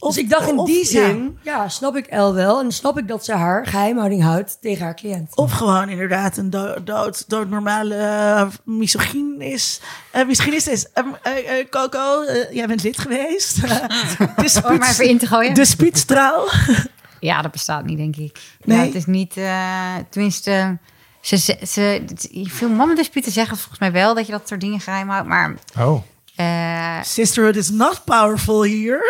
Of- 0.00 0.14
dus 0.14 0.22
ik 0.22 0.30
dacht 0.30 0.48
in 0.48 0.58
of- 0.58 0.66
die 0.66 0.84
zin, 0.84 1.38
ja. 1.42 1.68
snap 1.68 1.96
ik 1.96 2.06
El 2.06 2.34
wel. 2.34 2.60
En 2.60 2.72
snap 2.72 2.98
ik 2.98 3.08
dat 3.08 3.24
ze 3.24 3.32
haar 3.34 3.66
geheimhouding 3.66 4.22
houdt 4.22 4.58
tegen 4.60 4.84
haar 4.84 4.94
cliënt. 4.94 5.36
Of 5.36 5.52
gewoon 5.52 5.88
inderdaad 5.88 6.36
een 6.36 6.50
dood, 6.50 6.86
dood, 6.86 7.24
doodnormale 7.28 7.94
uh, 7.96 8.46
misogyn 8.64 9.40
is. 9.40 9.80
Uh, 10.16 10.26
misogynist 10.26 10.68
is. 10.68 10.86
Um, 10.94 11.14
uh, 11.26 11.58
uh, 11.58 11.64
Coco, 11.70 12.22
uh, 12.22 12.50
jij 12.52 12.66
bent 12.66 12.82
lid 12.82 12.98
geweest. 12.98 13.60
de 13.60 14.60
Om 14.64 14.78
maar 14.78 14.90
even 14.90 15.08
in 15.08 15.18
te 15.18 15.26
gooien. 15.26 15.54
De 15.54 15.64
spietstraal. 15.64 16.48
Ja, 17.20 17.42
dat 17.42 17.50
bestaat 17.50 17.84
niet, 17.84 17.96
denk 17.96 18.16
ik. 18.16 18.38
Nee? 18.64 18.78
Ja, 18.78 18.84
het 18.84 18.94
is 18.94 19.06
niet, 19.06 19.36
eh, 19.36 19.94
tenminste, 20.10 20.78
ze, 21.20 21.36
ze, 21.36 21.56
ze, 21.66 22.02
veel 22.44 22.68
mammendispuuten 22.68 23.32
zeggen 23.32 23.56
volgens 23.56 23.78
mij 23.78 23.92
wel 23.92 24.14
dat 24.14 24.26
je 24.26 24.32
dat 24.32 24.48
soort 24.48 24.60
dingen 24.60 24.80
geheim 24.80 25.08
houdt, 25.08 25.28
maar 25.28 25.54
Oh. 25.78 26.02
eh, 26.36 27.02
Sisterhood 27.02 27.56
is 27.56 27.70
not 27.70 28.04
powerful 28.04 28.62
hier. 28.62 29.02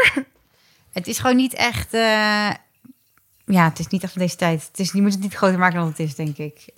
Het 0.93 1.07
is 1.07 1.19
gewoon 1.19 1.37
niet 1.37 1.55
echt, 1.55 1.95
eh, 1.95 2.51
ja, 3.45 3.65
het 3.65 3.79
is 3.79 3.87
niet 3.87 4.03
echt 4.03 4.13
van 4.13 4.23
deze 4.23 4.37
tijd. 4.37 4.69
Het 4.71 4.79
is, 4.81 4.93
je 4.93 5.03
moet 5.03 5.13
het 5.13 5.23
niet 5.23 5.35
groter 5.35 5.59
maken 5.59 5.79
dan 5.79 5.89
het 5.89 5.99
is, 5.99 6.15
denk 6.15 6.37
ik. 6.37 6.69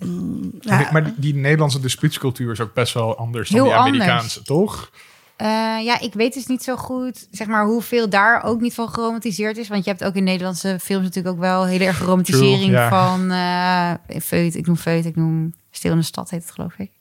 Ja, 0.59 0.89
Maar 0.91 1.03
die, 1.03 1.13
die 1.17 1.35
Nederlandse 1.35 1.79
dispuutscultuur 1.79 2.51
is 2.51 2.59
ook 2.59 2.73
best 2.73 2.93
wel 2.93 3.17
anders 3.17 3.49
dan 3.49 3.57
Heel 3.59 3.67
die 3.69 3.77
anders. 3.77 4.01
Amerikaanse, 4.01 4.43
toch? 4.43 4.91
Eh, 5.35 5.47
ja, 5.83 5.99
ik 5.99 6.13
weet 6.13 6.33
dus 6.33 6.45
niet 6.45 6.63
zo 6.63 6.75
goed, 6.75 7.27
zeg 7.31 7.47
maar, 7.47 7.65
hoeveel 7.65 8.09
daar 8.09 8.43
ook 8.43 8.61
niet 8.61 8.73
van 8.73 8.89
geromantiseerd 8.89 9.57
is. 9.57 9.67
Want 9.67 9.83
je 9.83 9.89
hebt 9.89 10.03
ook 10.03 10.13
in 10.15 10.23
Nederlandse 10.23 10.77
films 10.81 11.03
natuurlijk 11.03 11.35
ook 11.35 11.41
wel 11.41 11.65
hele 11.65 11.85
erg 11.85 11.99
romantisering 11.99 12.59
True, 12.59 12.71
ja. 12.71 12.89
van 12.89 13.31
eh 13.31 14.21
Feut. 14.21 14.55
Ik 14.55 14.65
noem 14.65 14.75
Feut, 14.75 15.05
ik 15.05 15.15
noem 15.15 15.53
Stil 15.71 15.91
in 15.91 15.97
de 15.97 16.03
Stad 16.03 16.29
heet 16.29 16.41
het, 16.41 16.51
geloof 16.51 16.73
ik. 16.77 16.91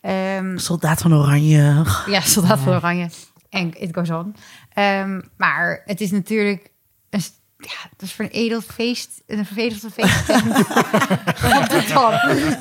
Ehm, 0.00 0.56
Soldaat 0.56 1.00
van 1.00 1.14
Oranje. 1.14 1.84
Ja, 2.06 2.20
Soldaat 2.20 2.58
van 2.58 2.74
Oranje. 2.74 3.08
En 3.50 3.82
it 3.82 3.94
goes 3.94 4.10
on. 4.10 4.34
Ehm, 4.72 5.20
maar 5.36 5.82
het 5.84 6.00
is 6.00 6.10
natuurlijk... 6.10 6.70
Een, 7.10 7.22
ja, 7.56 7.88
het 7.90 8.02
is 8.02 8.12
voor 8.12 8.24
een 8.24 8.30
edel 8.30 8.60
feest. 8.60 9.22
Een 9.26 9.46
veredeld 9.46 9.92
feest. 9.92 10.26
Komt 11.52 11.72
het 11.72 11.88
dan? 11.88 12.18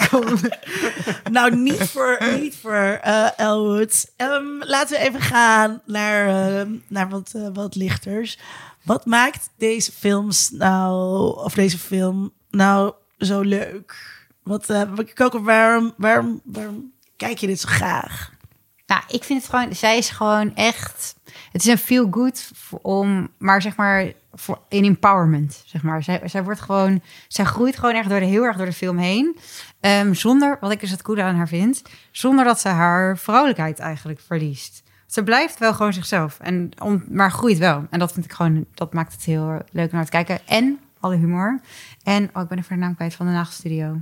Kom. 0.09 0.39
Nou, 1.31 1.55
niet 1.55 1.83
voor, 1.83 2.19
niet 2.39 2.55
voor 2.55 2.99
eh 3.01 3.39
Elwood. 3.39 4.11
Ehm, 4.15 4.57
laten 4.59 4.99
we 4.99 5.05
even 5.05 5.21
gaan 5.21 5.81
naar, 5.85 6.27
ehm, 6.27 6.75
naar 6.87 7.09
wat, 7.09 7.31
eh, 7.35 7.47
wat 7.53 7.75
lichters. 7.75 8.37
Wat 8.83 9.05
maakt 9.05 9.49
deze 9.57 9.91
films 9.91 10.49
nou, 10.49 11.19
of 11.43 11.53
deze 11.53 11.77
film 11.77 12.33
nou 12.49 12.93
zo 13.17 13.41
leuk? 13.41 14.17
Wat, 14.43 14.69
eh 14.69 14.81
Coco, 15.13 15.41
waarom, 15.43 15.93
waarom, 15.97 16.41
waarom 16.43 16.91
kijk 17.15 17.37
je 17.37 17.47
dit 17.47 17.59
zo 17.59 17.67
graag? 17.69 18.31
Nou, 18.89 19.01
ik 19.07 19.23
vind 19.23 19.41
het 19.41 19.49
gewoon... 19.49 19.75
Zij 19.75 19.97
is 19.97 20.09
gewoon 20.09 20.55
echt... 20.55 21.15
Het 21.51 21.61
is 21.61 21.67
een 21.67 21.77
feel 21.77 22.07
good 22.11 22.51
om... 22.81 23.29
Maar 23.37 23.61
zeg 23.61 23.75
maar... 23.75 24.11
Voor, 24.33 24.61
in 24.69 24.83
empowerment, 24.83 25.63
zeg 25.65 25.83
maar. 25.83 26.03
Zij, 26.03 26.21
zij 26.25 26.43
wordt 26.43 26.61
gewoon... 26.61 27.01
Zij 27.27 27.45
groeit 27.45 27.77
gewoon 27.77 27.95
echt 27.95 28.09
door 28.09 28.19
de, 28.19 28.25
heel 28.25 28.43
erg 28.43 28.57
door 28.57 28.65
de 28.65 28.73
film 28.73 28.97
heen. 28.97 29.37
Ehm, 29.79 30.13
zonder, 30.13 30.57
wat 30.61 30.71
ik 30.71 30.79
dus 30.79 30.89
het 30.91 31.01
coole 31.01 31.21
aan 31.21 31.35
haar 31.35 31.47
vind... 31.47 31.81
Zonder 32.11 32.45
dat 32.45 32.59
ze 32.59 32.67
haar 32.67 33.17
vrouwelijkheid 33.17 33.79
eigenlijk 33.79 34.19
verliest. 34.19 34.83
Ze 35.07 35.23
blijft 35.23 35.59
wel 35.59 35.73
gewoon 35.73 35.93
zichzelf. 35.93 36.39
En 36.39 36.71
om, 36.83 37.03
maar 37.09 37.31
groeit 37.31 37.57
wel. 37.57 37.87
En 37.89 37.99
dat 37.99 38.11
vind 38.11 38.25
ik 38.25 38.31
gewoon... 38.31 38.65
Dat 38.73 38.93
maakt 38.93 39.13
het 39.13 39.23
heel 39.23 39.61
leuk 39.71 39.89
om 39.89 39.95
naar 39.95 40.05
te 40.05 40.11
kijken. 40.11 40.47
En 40.47 40.79
alle 40.99 41.15
humor. 41.15 41.59
En... 42.03 42.29
Oh, 42.33 42.41
ik 42.41 42.47
ben 42.47 42.57
even 42.57 42.75
de 42.75 42.81
naam 42.81 42.95
kwijt 42.95 43.15
van 43.15 43.25
de 43.25 43.31
nachtstudio. 43.31 44.01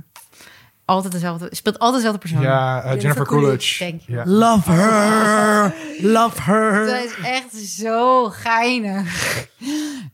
Altijd 0.88 1.12
dezelfde... 1.12 1.48
Speelt 1.50 1.78
altijd 1.78 2.02
dezelfde 2.02 2.20
persoon. 2.20 2.40
Ja, 2.40 2.76
eh, 2.76 2.84
Jennifer, 2.84 3.00
Jennifer 3.00 3.26
Coolidge. 3.26 4.00
Ja. 4.06 4.22
Love 4.26 4.70
her, 4.70 5.74
love 6.00 6.42
her. 6.42 6.86
Dat 6.86 7.04
is 7.04 7.14
echt 7.22 7.54
zo 7.54 8.28
geinig. 8.28 9.46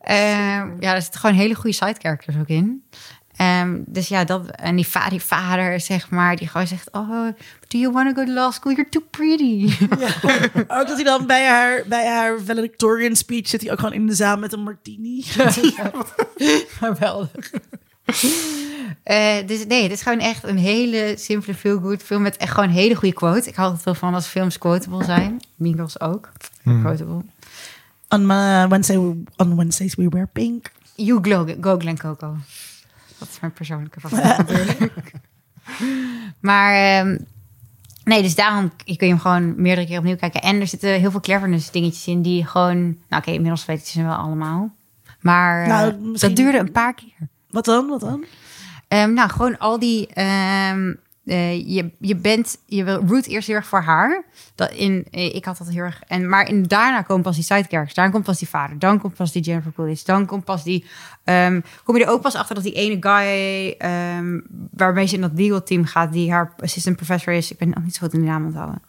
Ehm, 0.01 0.71
ja, 0.81 0.95
er 0.95 1.03
zitten 1.03 1.21
gewoon 1.21 1.37
hele 1.37 1.55
goede 1.55 1.77
side 1.77 1.95
characters 1.99 2.37
ook 2.37 2.49
in. 2.49 2.85
Ehm, 3.37 3.81
dus 3.87 4.09
ja, 4.09 4.25
dat, 4.25 4.51
en 4.51 4.77
die, 4.77 4.87
va 4.87 5.09
die 5.09 5.23
vader, 5.23 5.81
zeg 5.81 6.11
maar, 6.11 6.37
die 6.37 6.49
gewoon 6.49 6.67
zegt: 6.67 6.93
Oh, 6.93 7.29
do 7.69 7.79
you 7.79 7.93
want 7.93 8.09
to 8.09 8.21
go 8.21 8.27
to 8.27 8.33
law 8.33 8.53
school? 8.53 8.73
You're 8.73 8.91
too 8.91 9.03
pretty. 9.11 9.73
Ook 10.79 10.87
dat 10.87 10.95
hij 10.95 11.05
dan 11.05 11.27
bij 11.27 11.47
haar, 11.47 11.83
bij 11.87 12.07
haar 12.07 12.41
valedictorian 12.41 13.17
speech 13.17 13.49
zit 13.49 13.61
hij 13.63 13.73
ook 13.73 13.79
gewoon 13.79 13.95
in 13.95 14.07
de 14.07 14.15
zaal 14.15 14.37
met 14.37 14.53
een 14.53 14.63
martini. 14.63 15.23
Geweldig. 16.79 17.51
Eh, 19.03 19.47
dus 19.47 19.67
nee, 19.67 19.83
het 19.83 19.93
is 19.93 20.03
gewoon 20.03 20.19
echt 20.19 20.45
een 20.45 20.59
hele 20.59 21.15
simpele, 21.19 21.55
feel 21.55 21.81
good 21.81 22.03
film 22.03 22.23
met 22.23 22.37
echt 22.37 22.51
gewoon 22.53 22.69
een 22.69 22.75
hele 22.75 22.95
goede 22.95 23.15
quote. 23.15 23.49
Ik 23.49 23.55
hou 23.55 23.67
altijd 23.69 23.83
veel 23.83 23.95
van 23.95 24.15
als 24.15 24.27
films 24.27 24.59
quotable 24.59 25.05
zijn. 25.05 25.41
Girls 25.63 26.01
ook. 26.01 26.33
Quotable. 26.63 27.23
on, 28.09 28.27
my 28.27 28.69
Wednesday, 28.69 28.97
on 29.37 29.57
Wednesdays 29.57 29.95
we 29.95 30.09
wear 30.09 30.27
pink. 30.33 30.71
You 30.95 31.19
glow, 31.23 31.51
go 31.61 31.79
Glen 31.79 31.99
Coco. 31.99 32.37
Dat 33.19 33.29
is 33.29 33.41
mijn 33.41 33.53
persoonlijke 33.53 34.01
favoriet 34.01 34.37
natuurlijk. 34.49 35.13
maar 36.41 36.75
ehm, 36.75 37.19
nee, 38.05 38.23
dus 38.23 38.35
daarom 38.35 38.73
kun 38.77 38.97
je 38.97 39.07
hem 39.07 39.19
gewoon 39.19 39.63
meerdere 39.63 39.87
keer 39.87 39.99
opnieuw 39.99 40.17
kijken. 40.17 40.41
En 40.43 40.61
er 40.61 40.67
zitten 40.67 40.91
heel 40.91 41.11
veel 41.11 41.21
cleverness 41.21 41.71
dingetjes 41.71 42.07
in 42.07 42.23
die 42.23 42.47
gewoon... 42.47 42.83
Nou 43.09 43.23
oké, 43.23 43.31
inmiddels 43.31 43.65
weet 43.65 43.79
ik 43.79 43.87
ze 43.87 44.03
wel 44.03 44.15
allemaal. 44.15 44.75
Maar 45.21 45.63
eh, 45.63 45.69
Nou, 45.69 45.95
misschien- 45.99 46.35
dat 46.35 46.45
duurde 46.45 46.59
een 46.59 46.73
paar 46.73 46.95
keer. 46.95 47.29
Wat 47.55 47.65
dan? 47.65 47.87
Wat 47.89 48.01
dan? 48.01 48.25
Ehm, 48.89 49.13
nou, 49.13 49.31
gewoon 49.31 49.59
al 49.59 49.79
die. 49.79 50.07
ehm, 50.07 50.95
eh, 51.25 51.69
je, 51.75 51.91
je 51.99 52.17
bent. 52.17 52.59
Je 52.67 52.85
wil 52.85 53.05
root 53.07 53.27
eerst 53.27 53.47
heel 53.47 53.57
erg 53.57 53.67
voor 53.67 53.81
haar. 53.83 54.25
Dat 54.55 54.71
in, 54.73 55.07
eh, 55.11 55.35
ik 55.35 55.45
had 55.45 55.59
dat 55.59 55.69
heel 55.69 55.83
erg. 55.83 56.01
En, 56.07 56.29
maar 56.29 56.49
in, 56.49 56.63
daarna 56.63 57.03
komen 57.03 57.23
pas 57.23 57.35
die 57.35 57.45
sidecharacters. 57.45 57.95
Daarna 57.95 58.13
komt 58.13 58.25
pas 58.25 58.39
die 58.39 58.49
vader. 58.49 58.79
Dan 58.79 58.99
komt 59.01 59.15
pas 59.15 59.33
die 59.33 59.43
Jennifer 59.43 59.73
Coolidge. 59.73 60.05
Dan 60.05 60.27
komt 60.27 60.45
pas 60.45 60.63
die. 60.65 60.85
ehm, 61.25 61.61
kom 61.85 61.97
je 61.97 62.05
er 62.05 62.11
ook 62.11 62.21
pas 62.23 62.35
achter 62.35 62.55
dat 62.55 62.65
die 62.65 62.73
ene 62.73 62.97
guy. 63.01 63.75
ehm, 63.79 64.41
waarmee 64.71 65.07
ze 65.07 65.15
in 65.15 65.21
dat 65.21 65.31
legal 65.35 65.63
team 65.63 65.85
gaat. 65.85 66.13
Die 66.13 66.33
haar 66.33 66.53
assistant 66.59 66.97
professor 66.97 67.33
is. 67.33 67.51
Ik 67.53 67.59
ben 67.59 67.69
nog 67.69 67.85
niet 67.85 67.95
zo 67.95 68.01
goed 68.01 68.15
in 68.15 68.21
de 68.21 68.27
naam 68.27 68.45
onthouden. 68.45 68.83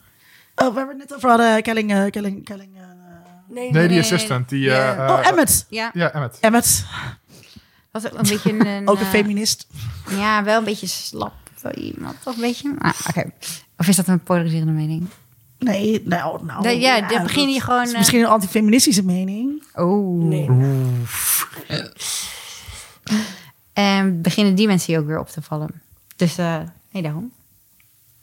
Oh, 0.56 0.74
waar 0.76 0.86
we 0.88 0.90
het 0.94 0.98
net 1.10 1.16
over 1.16 1.30
hadden. 1.30 1.62
Kelling, 1.62 1.92
eh, 1.94 2.10
Kelling, 2.12 2.44
Kelling. 2.46 2.70
eh, 2.76 2.82
Nee, 3.50 3.72
Nee, 3.72 3.88
die 3.88 4.00
assistant. 4.00 4.50
Die, 4.50 4.70
oh, 4.72 5.20
Emmet. 5.24 5.66
Ja, 5.70 5.90
Ja, 5.94 6.12
Emmet. 6.14 6.38
Emmet. 6.42 6.86
Was 8.02 8.12
ook 8.12 8.20
een 8.20 8.30
beetje 8.30 8.52
een. 8.52 8.88
Ook 8.90 9.00
een 9.00 9.06
eh, 9.06 9.10
feminist. 9.10 9.68
Ja, 10.10 10.44
wel 10.44 10.58
een 10.58 10.64
beetje 10.64 10.88
slap. 10.88 11.34
Zo 11.62 11.70
iemand, 11.70 12.16
toch 12.24 12.36
een 12.36 12.42
beetje. 12.42 12.76
Ah, 12.80 12.94
Oké. 13.10 13.32
Of 13.78 13.88
is 13.88 13.96
dat 13.96 14.08
een 14.08 14.24
polariserende 14.24 14.72
mening? 14.72 15.08
Nee, 15.60 16.02
nou, 16.06 16.46
nou. 16.46 16.70
Ja, 16.70 17.02
dan 17.02 17.24
begin 17.24 17.50
je 17.50 17.62
gewoon, 17.62 17.84
is 17.84 17.92
eh, 17.92 17.98
misschien 17.98 18.20
een 18.20 18.28
antifeministische 18.28 19.04
mening. 19.04 19.64
Oh. 19.74 20.24
Nee. 20.24 20.50
En 23.74 24.22
beginnen 24.22 24.56
die 24.56 24.68
mensen 24.68 24.94
hier 24.94 25.02
ook 25.02 25.08
weer 25.08 25.20
op 25.20 25.30
te 25.30 25.42
vallen. 25.42 25.82
Dus 26.16 26.38
eh 26.38 26.60
nee, 26.92 27.02
daarom. 27.02 27.32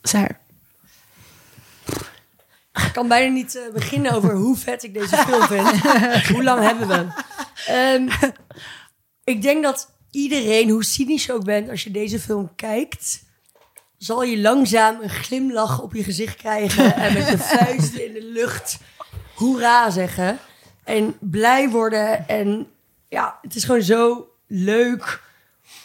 Saar. 0.02 0.40
Ik 2.72 2.90
kan 2.92 3.08
bijna 3.08 3.32
niet 3.32 3.70
beginnen 3.72 4.12
over 4.12 4.34
hoe 4.34 4.56
vet 4.56 4.82
ik 4.82 4.94
deze 4.94 5.16
film 5.16 5.42
vind. 5.42 5.80
hoe 6.34 6.42
lang 6.42 6.60
hebben 6.60 6.88
we? 6.88 7.06
Ehm, 7.66 8.32
ik 9.24 9.42
denk 9.42 9.62
dat 9.62 9.90
iedereen, 10.10 10.70
hoe 10.70 10.84
cynisch 10.84 11.26
je 11.26 11.32
ook 11.32 11.44
bent, 11.44 11.70
als 11.70 11.84
je 11.84 11.90
deze 11.90 12.20
film 12.20 12.54
kijkt, 12.56 13.22
zal 13.98 14.22
je 14.22 14.40
langzaam 14.40 15.02
een 15.02 15.10
glimlach 15.10 15.82
op 15.82 15.94
je 15.94 16.04
gezicht 16.04 16.36
krijgen 16.36 16.94
en 16.94 17.12
met 17.12 17.28
je 17.28 17.38
vuisten 17.58 18.06
in 18.06 18.12
de 18.12 18.24
lucht 18.24 18.78
hoera 19.34 19.90
zeggen. 19.90 20.38
En 20.84 21.16
blij 21.20 21.68
worden. 21.68 22.28
En 22.28 22.66
ja, 23.08 23.38
het 23.42 23.54
is 23.54 23.64
gewoon 23.64 23.82
zo 23.82 24.26
leuk 24.46 25.22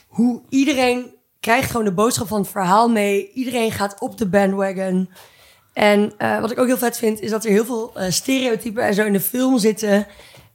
hoe 0.07 0.41
iedereen 0.49 1.15
krijgt 1.39 1.71
gewoon 1.71 1.85
de 1.85 1.93
boodschap 1.93 2.27
van 2.27 2.41
het 2.41 2.49
verhaal 2.49 2.89
mee. 2.89 3.31
Iedereen 3.33 3.71
gaat 3.71 3.99
op 3.99 4.17
de 4.17 4.25
bandwagon. 4.25 5.09
En 5.73 6.13
eh, 6.17 6.39
wat 6.39 6.51
ik 6.51 6.59
ook 6.59 6.67
heel 6.67 6.77
vet 6.77 6.97
vind, 6.97 7.19
is 7.19 7.29
dat 7.29 7.45
er 7.45 7.51
heel 7.51 7.65
veel 7.65 7.91
eh, 7.95 8.11
stereotypen 8.11 8.83
en 8.83 8.93
zo 8.93 9.05
in 9.05 9.13
de 9.13 9.19
film 9.19 9.57
zitten. 9.57 10.07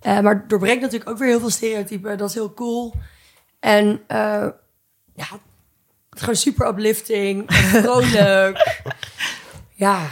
Eh, 0.02 0.20
maar 0.20 0.34
het 0.34 0.48
doorbreekt 0.48 0.80
natuurlijk 0.80 1.10
ook 1.10 1.18
weer 1.18 1.28
heel 1.28 1.40
veel 1.40 1.50
stereotypen. 1.50 2.18
Dat 2.18 2.28
is 2.28 2.34
heel 2.34 2.54
cool. 2.54 2.94
En 3.60 4.02
eh, 4.06 4.48
ja, 5.14 5.26
het 6.10 6.14
is 6.14 6.20
gewoon 6.20 6.36
super 6.36 6.68
uplifting. 6.68 7.44
Vrolijk. 7.52 8.76
ja. 9.74 10.08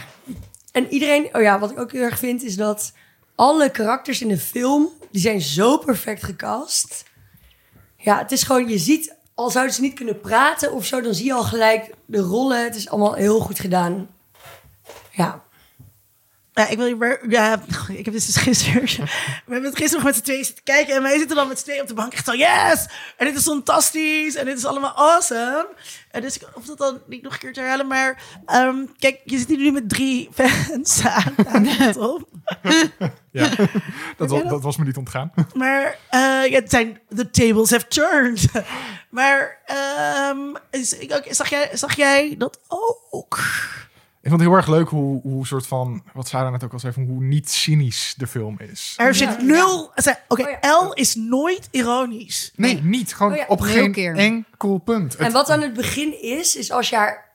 En 0.71 0.87
iedereen... 0.87 1.29
Oh 1.35 1.41
ja, 1.41 1.59
wat 1.59 1.71
ik 1.71 1.79
ook 1.79 1.91
heel 1.91 2.03
erg 2.03 2.19
vind, 2.19 2.43
is 2.43 2.55
dat 2.55 2.93
alle 3.35 3.69
karakters 3.69 4.21
in 4.21 4.27
de 4.27 4.37
film... 4.37 4.89
die 5.11 5.21
zijn 5.21 5.41
zo 5.41 5.77
perfect 5.77 6.23
gecast. 6.23 7.03
Ja, 7.97 8.17
het 8.17 8.31
is 8.31 8.43
gewoon... 8.43 8.69
Je 8.69 8.77
ziet, 8.77 9.15
al 9.35 9.49
zouden 9.49 9.75
ze 9.75 9.81
niet 9.81 9.95
kunnen 9.95 10.19
praten 10.19 10.73
of 10.73 10.85
zo... 10.85 11.01
dan 11.01 11.13
zie 11.13 11.25
je 11.25 11.33
al 11.33 11.43
gelijk 11.43 11.93
de 12.05 12.19
rollen. 12.19 12.63
Het 12.63 12.75
is 12.75 12.89
allemaal 12.89 13.13
heel 13.13 13.39
goed 13.39 13.59
gedaan. 13.59 14.09
Ja. 15.11 15.43
Ja, 16.53 16.67
ik 16.67 16.77
wil 16.77 16.85
je 16.85 17.19
ja, 17.29 17.53
ik 17.97 18.05
heb 18.05 18.13
dit 18.13 18.25
dus 18.25 18.35
gisteren, 18.35 18.81
we 19.45 19.51
hebben 19.51 19.69
het 19.69 19.77
gisteren 19.77 20.03
nog 20.03 20.03
met 20.03 20.15
z'n 20.15 20.21
tweeën 20.21 20.45
zitten 20.45 20.63
kijken 20.63 20.95
en 20.95 21.01
wij 21.01 21.17
zitten 21.17 21.35
dan 21.35 21.47
met 21.47 21.57
z'n 21.59 21.63
tweeën 21.63 21.81
op 21.81 21.87
de 21.87 21.93
bank 21.93 22.13
echt 22.13 22.25
zo, 22.25 22.33
yes! 22.33 22.85
En 23.17 23.25
dit 23.25 23.35
is 23.35 23.43
fantastisch 23.43 24.35
en 24.35 24.45
dit 24.45 24.57
is 24.57 24.65
allemaal 24.65 24.95
awesome. 24.95 25.67
En 26.11 26.21
dus 26.21 26.35
ik 26.35 26.47
hoef 26.53 26.65
dat 26.65 26.77
dan 26.77 27.01
niet 27.07 27.21
nog 27.21 27.33
een 27.33 27.39
keer 27.39 27.53
te 27.53 27.59
herhalen, 27.59 27.87
maar 27.87 28.21
ehm, 28.45 28.85
kijk, 28.99 29.19
je 29.23 29.37
zit 29.37 29.47
hier 29.47 29.57
nu 29.57 29.71
met 29.71 29.89
drie 29.89 30.29
fans 30.37 31.01
aan, 31.05 31.93
top. 31.93 32.27
Ja, 33.31 33.49
dat, 34.17 34.29
wa- 34.29 34.37
jij 34.37 34.47
dat? 34.47 34.61
was 34.61 34.77
me 34.77 34.85
niet 34.85 34.97
ontgaan. 34.97 35.31
Maar 35.53 35.97
eh, 36.09 36.19
ja, 36.49 36.59
het 36.59 36.69
zijn, 36.69 36.99
the 37.15 37.29
tables 37.29 37.69
have 37.69 37.87
turned. 37.87 38.45
maar 39.09 39.57
ehm, 39.65 40.37
is, 40.71 40.97
ik, 40.97 41.25
zag, 41.29 41.49
jij, 41.49 41.69
zag 41.73 41.95
jij 41.95 42.35
dat 42.37 42.59
ook? 43.09 43.39
Ik 44.23 44.29
vond 44.29 44.41
het 44.41 44.49
heel 44.49 44.57
erg 44.59 44.67
leuk 44.67 44.87
hoe, 44.89 45.21
hoe 45.21 45.47
soort 45.47 45.67
van, 45.67 46.03
wat 46.13 46.27
Sarah 46.27 46.51
net 46.51 46.63
ook 46.63 46.73
al 46.73 46.79
zei, 46.79 46.93
van 46.93 47.03
hoe 47.03 47.23
niet 47.23 47.49
cynisch 47.49 48.13
de 48.17 48.27
film 48.27 48.59
is. 48.71 48.93
Er 48.97 49.15
zit 49.15 49.41
nul, 49.41 49.91
oké, 50.27 50.41
Oh 50.43 50.49
ja. 50.61 50.71
L 50.87 50.91
is 50.93 51.15
nooit 51.15 51.67
ironisch. 51.71 52.51
Nee, 52.55 52.81
niet. 52.83 53.13
Gewoon 53.15 53.31
Oh 53.31 53.37
ja, 53.37 53.45
op 53.47 53.59
nul 53.59 53.69
geen 53.69 53.91
keer. 53.91 54.15
enkel 54.15 54.77
punt. 54.77 55.15
En 55.15 55.23
Het- 55.23 55.33
wat 55.33 55.49
aan 55.49 55.61
het 55.61 55.73
begin 55.73 56.21
is, 56.21 56.55
is 56.55 56.71
als 56.71 56.89
je 56.89 56.95
haar 56.95 57.29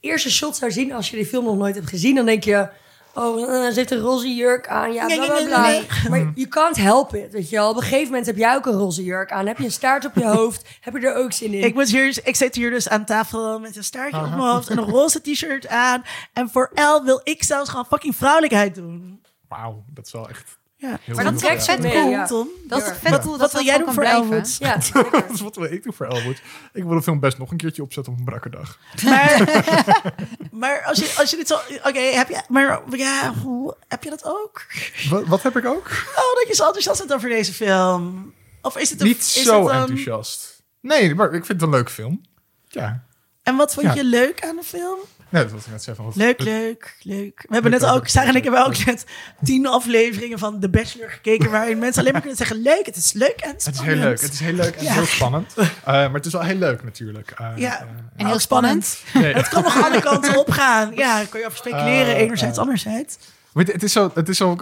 eerste 0.00 0.30
shot 0.30 0.56
zou 0.56 0.72
zien, 0.72 0.92
als 0.92 1.10
je 1.10 1.16
die 1.16 1.26
film 1.26 1.44
nog 1.44 1.56
nooit 1.56 1.74
hebt 1.74 1.88
gezien, 1.88 2.14
dan 2.14 2.26
denk 2.26 2.44
je, 2.44 2.68
oh, 3.16 3.42
eh, 3.42 3.68
ze 3.72 3.78
heeft 3.78 3.90
een 3.90 3.98
roze 3.98 4.34
jurk 4.34 4.68
aan, 4.68 4.92
ja, 4.92 5.06
bla 5.06 5.16
nee, 5.16 5.26
bla 5.26 5.66
nee, 5.66 5.84
bla. 5.86 6.08
Maar 6.10 6.32
you 6.34 6.48
can't 6.48 6.76
help 6.76 7.14
it, 7.14 7.32
weet 7.32 7.50
je 7.50 7.56
wel. 7.56 7.70
Op 7.70 7.76
een 7.76 7.82
gegeven 7.82 8.04
moment 8.04 8.26
heb 8.26 8.36
jij 8.36 8.54
ook 8.54 8.66
een 8.66 8.72
roze 8.72 9.04
jurk 9.04 9.32
aan, 9.32 9.46
heb 9.46 9.58
je 9.58 9.64
een 9.64 9.70
staart 9.70 10.04
op 10.04 10.14
je 10.14 10.26
hoofd, 10.36 10.68
heb 10.80 10.94
je 10.94 11.06
er 11.06 11.14
ook 11.14 11.32
zin 11.32 11.52
in. 11.52 11.64
Ik, 11.64 11.74
moet 11.74 11.88
hier, 11.88 12.18
ik 12.24 12.36
zit 12.36 12.54
hier 12.54 12.70
dus 12.70 12.88
aan 12.88 13.04
tafel 13.04 13.58
met 13.58 13.76
een 13.76 13.84
staartje 13.84 14.20
op 14.20 14.28
mijn 14.28 14.40
hoofd 14.40 14.68
en 14.68 14.78
een 14.78 14.84
roze 14.84 15.20
t-shirt 15.20 15.68
aan. 15.68 16.04
En 16.32 16.50
voor 16.50 16.70
L 16.74 17.04
wil 17.04 17.20
ik 17.24 17.42
zelfs 17.42 17.70
gewoon 17.70 17.86
fucking 17.86 18.16
vrouwelijkheid 18.16 18.74
doen. 18.74 19.20
Wauw, 19.48 19.84
dat 19.94 20.06
is 20.06 20.12
wel 20.12 20.28
echt 20.28 20.58
Ja. 20.78 20.98
Maar 21.14 21.24
dat 21.24 21.38
trekt 21.38 21.64
vet 21.64 21.78
Nee, 21.78 21.92
cool. 21.92 22.10
ja. 22.10 22.26
Tom, 22.26 22.48
Dat 22.64 22.82
is 22.82 22.88
vet 22.98 23.10
Wat- 23.10 23.20
cool. 23.20 23.30
wat 23.30 23.40
dat 23.40 23.52
wil 23.52 23.62
jij 23.64 23.78
doen 23.78 23.86
voor 23.92 24.02
blijven. 24.02 24.22
Elwood? 24.22 24.56
Ja. 24.58 24.76
Dat 25.10 25.30
is 25.32 25.40
wat 25.40 25.56
wil 25.56 25.64
ik 25.72 25.82
doen 25.82 25.92
voor 25.92 26.06
Elwood. 26.06 26.40
Ik 26.72 26.82
wil 26.84 26.94
de 26.94 27.02
film 27.02 27.20
best 27.20 27.38
nog 27.38 27.50
een 27.50 27.56
keertje 27.56 27.82
opzetten 27.82 28.12
op 28.12 28.18
een 28.18 28.24
brakke 28.24 28.50
dag. 28.50 28.78
Maar, 29.04 29.64
maar 30.50 30.84
als, 30.84 30.98
je, 30.98 31.14
als 31.18 31.30
je 31.30 31.36
dit 31.36 31.48
zo... 31.48 31.54
Oké, 31.84 31.98
heb 32.00 32.28
je... 32.28 32.42
Maar 32.48 32.82
ja, 32.96 33.34
hoe, 33.34 33.76
heb 33.88 34.02
je 34.04 34.10
dat 34.10 34.24
ook? 34.24 34.66
Wat, 35.10 35.26
wat 35.26 35.42
heb 35.42 35.56
ik 35.56 35.64
ook? 35.66 35.86
Oh, 36.16 36.34
dat 36.34 36.44
je 36.48 36.54
zo 36.54 36.64
enthousiast 36.64 36.98
bent 36.98 37.12
over 37.14 37.28
deze 37.28 37.52
film. 37.52 38.32
Of 38.62 38.76
is 38.76 38.90
het 38.90 39.00
een, 39.00 39.06
Niet 39.06 39.18
is 39.20 39.42
zo 39.42 39.62
het 39.62 39.70
een- 39.74 39.80
enthousiast. 39.80 40.62
Nee, 40.80 41.14
maar 41.14 41.26
ik 41.26 41.44
vind 41.44 41.48
het 41.48 41.62
een 41.62 41.70
leuke 41.74 41.90
film. 41.90 42.20
Ja. 42.68 43.04
En 43.42 43.56
wat 43.56 43.74
vond 43.74 43.86
Ja. 43.86 43.94
je 43.94 44.04
leuk 44.04 44.44
aan 44.44 44.56
de 44.56 44.62
film? 44.64 44.98
Nee, 45.28 45.42
dat 45.42 45.52
was 45.52 45.64
ik 45.64 45.70
net 45.70 45.82
zeggen. 45.82 46.04
Wat- 46.04 46.16
Leuk, 46.16 46.40
leuk, 46.42 46.96
leuk. 47.02 47.44
We 47.48 47.54
hebben 47.54 47.70
net 47.70 47.84
ook, 47.86 48.06
Sarah 48.08 48.28
en 48.28 48.34
ik 48.36 48.42
hebben 48.42 48.66
ook 48.66 48.84
net 48.84 49.06
tien 49.44 49.66
afleveringen 49.66 50.38
van 50.38 50.60
The 50.60 50.68
Bachelor 50.68 51.10
gekeken... 51.10 51.50
waarin 51.50 51.78
mensen 51.78 52.00
alleen 52.00 52.12
maar 52.12 52.20
kunnen 52.20 52.38
zeggen 52.38 52.62
leuk, 52.62 52.86
het 52.86 52.96
is 52.96 53.12
leuk 53.12 53.40
en 53.40 53.50
Het 53.50 53.66
is 53.66 53.74
spannend. 53.74 53.86
heel 53.98 54.04
leuk. 54.08 54.20
Het 54.20 54.32
is 54.32 54.40
heel 54.40 54.52
leuk 54.52 54.74
en 54.74 54.84
Ja. 54.84 54.92
heel 54.92 55.04
spannend. 55.06 55.54
Uh, 55.58 55.66
maar 55.84 56.12
het 56.12 56.26
is 56.26 56.32
wel 56.32 56.42
heel 56.42 56.56
leuk 56.58 56.84
natuurlijk. 56.84 57.34
Uh, 57.40 57.48
Ja. 57.56 57.82
uh, 57.82 57.88
En 58.16 58.26
heel 58.26 58.38
spannend. 58.38 58.98
nee. 59.14 59.34
Het 59.34 59.48
kan 59.48 59.62
nog 59.62 59.84
alle 59.84 60.00
kanten 60.00 60.38
op 60.38 60.50
gaan. 60.50 60.94
Ja, 60.94 61.16
daar 61.16 61.26
kun 61.26 61.40
je 61.40 61.46
over 61.46 61.58
speculeren. 61.58 62.14
Eh, 62.14 62.20
enerzijds, 62.20 62.56
eh. 62.56 62.62
anderzijds. 62.62 63.18
Weet 63.52 63.66
je, 63.66 63.72
het 63.72 63.82
is 63.82 63.92
zo, 63.92 64.10
het 64.14 64.28
is 64.28 64.36
zo, 64.36 64.52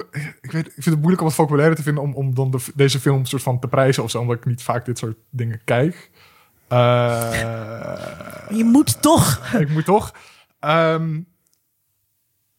ik, 0.41 0.53
weet, 0.53 0.67
ik 0.67 0.73
vind 0.73 0.85
het 0.85 0.95
moeilijk 0.97 1.21
om 1.21 1.27
het 1.27 1.37
vocabulaire 1.37 1.75
te 1.75 1.83
vinden 1.83 2.03
om, 2.03 2.15
om 2.15 2.35
dan 2.35 2.51
de, 2.51 2.59
deze 2.75 3.01
film 3.01 3.25
soort 3.25 3.43
van 3.43 3.59
te 3.59 3.69
prijzen 3.69 4.03
of 4.03 4.11
zo, 4.11 4.19
omdat 4.21 4.37
ik 4.37 4.45
niet 4.45 4.63
vaak 4.63 4.85
dit 4.85 4.99
soort 4.99 5.17
dingen 5.31 5.61
kijk. 5.65 6.11
Eh, 6.69 7.31
Je 8.51 8.65
moet 8.65 9.03
toch. 9.03 9.41
ik 9.65 9.69
moet 9.69 9.85
toch. 9.85 10.13
Ehm, 10.65 11.21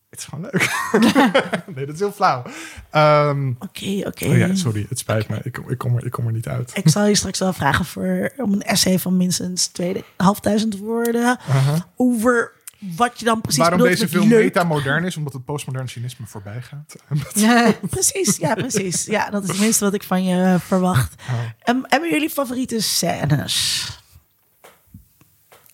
het 0.10 0.20
is 0.20 0.26
gewoon 0.26 0.49
leuk. 0.51 0.70
nee, 1.76 1.86
dat 1.86 1.93
is 1.95 1.99
heel 1.99 2.12
flauw. 2.12 2.43
Ehm, 2.91 3.49
Oké, 3.60 4.01
oké. 4.08 4.26
oh 4.26 4.38
ja, 4.38 4.56
sorry, 4.56 4.86
het 4.89 4.99
spijt 4.99 5.28
me. 5.30 5.39
Ik, 5.43 5.51
kom- 5.53 5.70
ik, 5.70 5.78
kom 5.78 5.95
er, 5.97 6.06
ik 6.06 6.12
kom 6.12 6.26
er 6.28 6.32
niet 6.34 6.47
uit. 6.47 6.72
Ik 6.78 6.89
zal 6.89 7.06
je 7.06 7.16
straks 7.16 7.39
wel 7.39 7.53
vragen 7.53 7.86
voor, 7.86 8.32
om 8.38 8.53
een 8.53 8.62
essay 8.62 8.99
van 8.99 9.18
minstens 9.18 9.72
2.500 9.82 10.80
woorden. 10.80 11.38
Over 11.95 12.51
wat 12.95 13.20
je 13.20 13.26
dan 13.26 13.41
precies 13.41 13.60
Waarom 13.60 13.78
bedoelt 13.80 13.97
deze 13.99 14.12
film 14.12 14.30
leuk. 14.30 14.43
metamodern 14.43 15.03
is, 15.03 15.18
omdat 15.18 15.34
het 15.34 15.45
postmodern 15.45 15.88
cynisme 15.89 16.26
voorbij 16.28 16.62
gaat. 16.62 16.95
Precies, 17.89 18.38
ja, 18.38 18.53
precies. 18.53 19.06
Ja, 19.06 19.30
dat 19.30 19.43
is 19.43 19.49
het 19.49 19.60
minste 19.60 19.84
wat 19.84 19.93
ik 19.93 20.03
van 20.03 20.24
je 20.24 20.58
verwacht. 20.60 21.22
Ehm, 21.60 21.78
hebben 21.84 22.10
jullie 22.10 22.30
favoriete 22.30 22.80
scènes? 22.82 23.88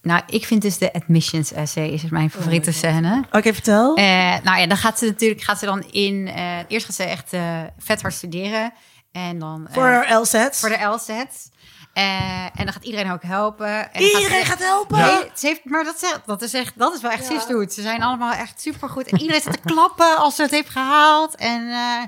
Nou, 0.02 0.22
ik 0.28 0.45
vind 0.45 0.62
dus 0.62 0.78
de 0.78 0.93
admissions 0.93 1.52
essay 1.54 1.88
is 1.88 2.04
mijn 2.10 2.30
favoriete 2.32 2.72
scène. 2.72 3.24
Oké, 3.32 3.54
vertel. 3.54 3.95
Eh, 3.95 4.04
nou 4.43 4.60
ja, 4.60 4.68
dan 4.68 4.78
gaat 4.78 4.99
ze 4.99 5.06
natuurlijk 5.06 5.41
gaat 5.41 5.60
ze 5.60 5.66
dan 5.66 5.84
in. 5.91 6.28
eh, 6.28 6.58
eerst 6.68 6.86
gaat 6.86 6.95
ze 6.95 7.04
echt 7.04 7.34
eh, 7.34 7.60
vet 7.78 8.02
hard 8.02 8.14
studeren. 8.14 8.74
En 9.12 9.39
dan. 9.39 9.68
eh, 9.68 9.74
voor 9.74 10.06
LZ. 10.22 10.47
voor 10.52 10.70
de 10.70 10.86
LSET. 10.86 11.49
Eh, 11.93 12.43
en 12.43 12.64
dan 12.66 12.74
gaat 12.74 12.84
iedereen 12.84 13.06
haar 13.06 13.16
ook 13.16 13.24
helpen. 13.24 13.68
En 13.93 14.02
gaat 14.02 14.02
Iedereen 14.22 14.39
ze- 14.39 14.45
gaat 14.52 14.60
helpen. 14.60 14.97
Nee, 14.97 15.30
ze 15.36 15.47
heeft, 15.47 15.62
maar 15.66 15.84
dat, 15.84 15.99
zegt, 15.99 16.22
dat, 16.26 16.41
is 16.41 16.54
echt, 16.54 16.74
dat 16.78 16.93
is 16.95 17.02
wel 17.02 17.12
echt 17.12 17.26
sisterhood. 17.26 17.74
Ze 17.74 17.82
zijn 17.82 18.04
allemaal 18.04 18.34
echt 18.34 18.62
supergoed. 18.62 19.08
En 19.08 19.20
iedereen 19.22 19.41
zit 19.41 19.52
te 19.54 19.60
klappen 19.74 20.18
als 20.18 20.36
ze 20.36 20.41
het 20.41 20.52
heeft 20.52 20.70
gehaald. 20.70 21.36
En 21.36 21.70
eh, 21.72 22.04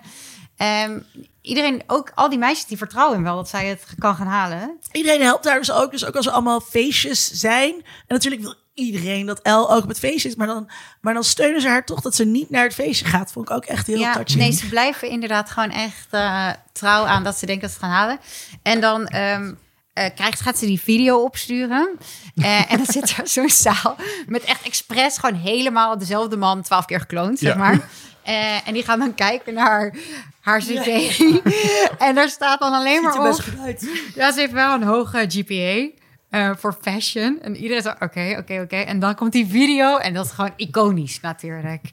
ehm, 0.63 0.99
iedereen, 1.41 1.83
ook 1.87 2.11
al 2.15 2.29
die 2.29 2.39
meisjes, 2.39 2.65
die 2.65 2.77
vertrouwen 2.77 3.17
in 3.17 3.23
wel 3.23 3.35
dat 3.35 3.49
zij 3.49 3.65
het 3.67 3.85
kan 3.99 4.15
gaan 4.15 4.27
halen. 4.27 4.77
Iedereen 4.91 5.21
helpt 5.21 5.43
daar 5.43 5.57
dus 5.59 5.71
ook. 5.71 5.91
Dus 5.91 6.05
ook 6.05 6.15
als 6.15 6.25
er 6.25 6.31
allemaal 6.31 6.59
feestjes 6.61 7.31
zijn. 7.31 7.73
En 7.75 7.83
natuurlijk 8.07 8.41
wil 8.41 8.55
iedereen 8.73 9.25
dat 9.25 9.41
El 9.41 9.71
ook 9.71 9.83
op 9.83 9.87
het 9.89 9.99
feestje 9.99 10.29
is. 10.29 10.35
Maar 10.35 10.47
dan, 10.47 10.69
maar 11.01 11.13
dan 11.13 11.23
steunen 11.23 11.61
ze 11.61 11.67
haar 11.67 11.85
toch 11.85 12.01
dat 12.01 12.15
ze 12.15 12.25
niet 12.25 12.49
naar 12.49 12.63
het 12.63 12.73
feestje 12.73 13.05
gaat. 13.05 13.31
Vond 13.31 13.49
ik 13.49 13.55
ook 13.55 13.65
echt 13.65 13.87
heel 13.87 13.99
ja, 13.99 14.13
touching. 14.13 14.39
nee, 14.39 14.51
ze 14.51 14.67
blijven 14.69 15.09
inderdaad 15.09 15.49
gewoon 15.49 15.69
echt 15.71 16.07
eh, 16.09 16.49
trouw 16.71 17.05
aan 17.05 17.23
dat 17.23 17.37
ze 17.37 17.45
denken 17.45 17.67
dat 17.67 17.71
ze 17.77 17.77
het 17.85 17.85
gaan 17.85 17.97
halen. 17.99 18.19
En 18.63 18.81
dan 18.81 19.07
ehm, 19.07 19.53
eh, 19.93 20.09
krijgt, 20.15 20.41
gaat 20.41 20.57
ze 20.57 20.65
die 20.65 20.81
video 20.81 21.23
opsturen. 21.23 21.97
Eh, 22.35 22.71
en 22.71 22.77
dan 22.77 22.85
zit 22.85 23.09
er 23.17 23.27
zo'n 23.27 23.49
zaal 23.49 23.95
met 24.27 24.43
echt 24.43 24.65
expres 24.65 25.17
gewoon 25.17 25.35
helemaal 25.39 25.97
dezelfde 25.97 26.37
man 26.37 26.61
twaalf 26.61 26.85
keer 26.85 26.99
gekloond, 26.99 27.39
zeg 27.39 27.51
Ja. 27.53 27.57
maar. 27.59 27.89
Eh, 28.23 28.67
en 28.67 28.73
die 28.73 28.83
gaan 28.83 28.99
dan 28.99 29.15
kijken 29.15 29.53
naar 29.53 29.95
haar 30.39 30.59
cv. 30.59 31.19
en 32.07 32.15
daar 32.15 32.29
staat 32.29 32.59
dan 32.59 32.73
alleen 32.73 33.01
maar 33.01 33.21
best 33.21 33.39
op... 33.39 33.59
uit. 33.59 33.89
Ja, 34.15 34.31
ze 34.31 34.39
heeft 34.39 34.51
wel 34.51 34.73
een 34.73 34.83
hoge 34.83 35.25
GPA 35.27 36.01
eh, 36.29 36.51
voor 36.57 36.77
fashion. 36.81 37.39
En 37.41 37.55
iedereen 37.55 37.81
zo, 37.81 37.89
oké, 37.89 38.35
oké, 38.39 38.61
oké. 38.61 38.75
En 38.75 38.99
dan 38.99 39.15
komt 39.15 39.31
die 39.31 39.47
video 39.47 39.97
en 39.97 40.13
dat 40.13 40.25
is 40.25 40.31
gewoon 40.31 40.53
iconisch 40.55 41.19
natuurlijk. 41.19 41.89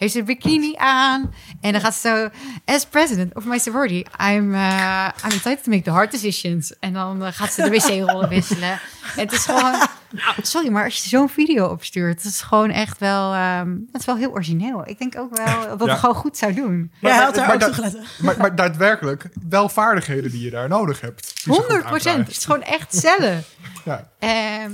Heeft 0.00 0.12
ze 0.12 0.18
een 0.18 0.24
bikini 0.24 0.74
aan 0.76 1.34
en 1.60 1.72
dan 1.72 1.80
gaat 1.80 1.94
ze 1.94 2.08
zo... 2.08 2.28
As 2.74 2.86
president 2.86 3.34
of 3.34 3.44
my 3.44 3.58
sorority, 3.58 4.04
I'm, 4.22 4.54
uh, 4.54 5.08
I'm 5.24 5.30
excited 5.30 5.62
to 5.64 5.70
make 5.70 5.82
the 5.82 5.90
hard 5.90 6.10
decisions. 6.10 6.78
En 6.78 6.92
dan 6.92 7.24
eh, 7.24 7.32
gaat 7.32 7.52
ze 7.52 7.62
de 7.62 7.70
wc-rollen 7.70 8.28
wisselen. 8.38 8.80
Het 9.02 9.32
is 9.32 9.44
gewoon... 9.44 9.72
Nou, 10.10 10.34
sorry, 10.42 10.68
maar 10.70 10.84
als 10.84 11.02
je 11.02 11.08
zo'n 11.08 11.28
video 11.28 11.66
opstuurt... 11.66 12.22
het 12.22 12.32
is 12.32 12.40
gewoon 12.40 12.70
echt 12.70 12.98
wel... 12.98 13.32
ehm 13.34 13.70
het 13.92 14.00
is 14.00 14.06
wel 14.06 14.16
heel 14.16 14.30
origineel. 14.30 14.82
Ik 14.88 14.98
denk 14.98 15.18
ook 15.18 15.36
wel 15.36 15.76
dat 15.76 15.86
Ja. 15.86 15.92
het 15.92 15.98
gewoon 16.00 16.14
goed 16.14 16.36
zou 16.36 16.54
doen. 16.54 16.92
Maar- 17.00 17.22
had 17.22 17.34
daar 17.34 17.46
maar 17.46 17.54
ook 17.54 17.60
dat- 17.60 17.74
toegelaten. 17.74 18.04
Maar, 18.18 18.34
maar 18.38 18.54
daadwerkelijk 18.56 19.28
wel 19.48 19.68
vaardigheden 19.68 20.30
die 20.30 20.44
je 20.44 20.50
daar 20.50 20.68
nodig 20.68 21.00
hebt. 21.00 21.22
die 21.22 21.54
ze 21.54 21.60
goed 21.60 21.66
100 21.68 21.86
procent. 21.86 22.26
Het 22.26 22.36
is 22.36 22.44
gewoon 22.44 22.62
echt 22.62 22.96
cellen. 22.96 23.44
Ja. 23.84 24.08
Ehm, 24.18 24.70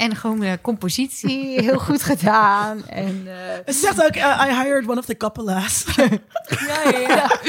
en 0.00 0.16
gewoon 0.16 0.40
de 0.40 0.58
compositie 0.62 1.60
heel 1.60 1.78
goed 1.78 2.02
gedaan. 2.02 2.86
En 2.86 3.22
eh, 3.26 3.72
ze 3.74 3.78
zegt 3.80 4.04
ook, 4.04 4.14
eh, 4.14 4.46
I 4.48 4.62
hired 4.62 4.88
one 4.88 4.98
of 4.98 5.04
the 5.04 5.16
couples. 5.16 5.84
Ja, 6.66 6.90
ja, 6.90 6.98
ja. 6.98 7.40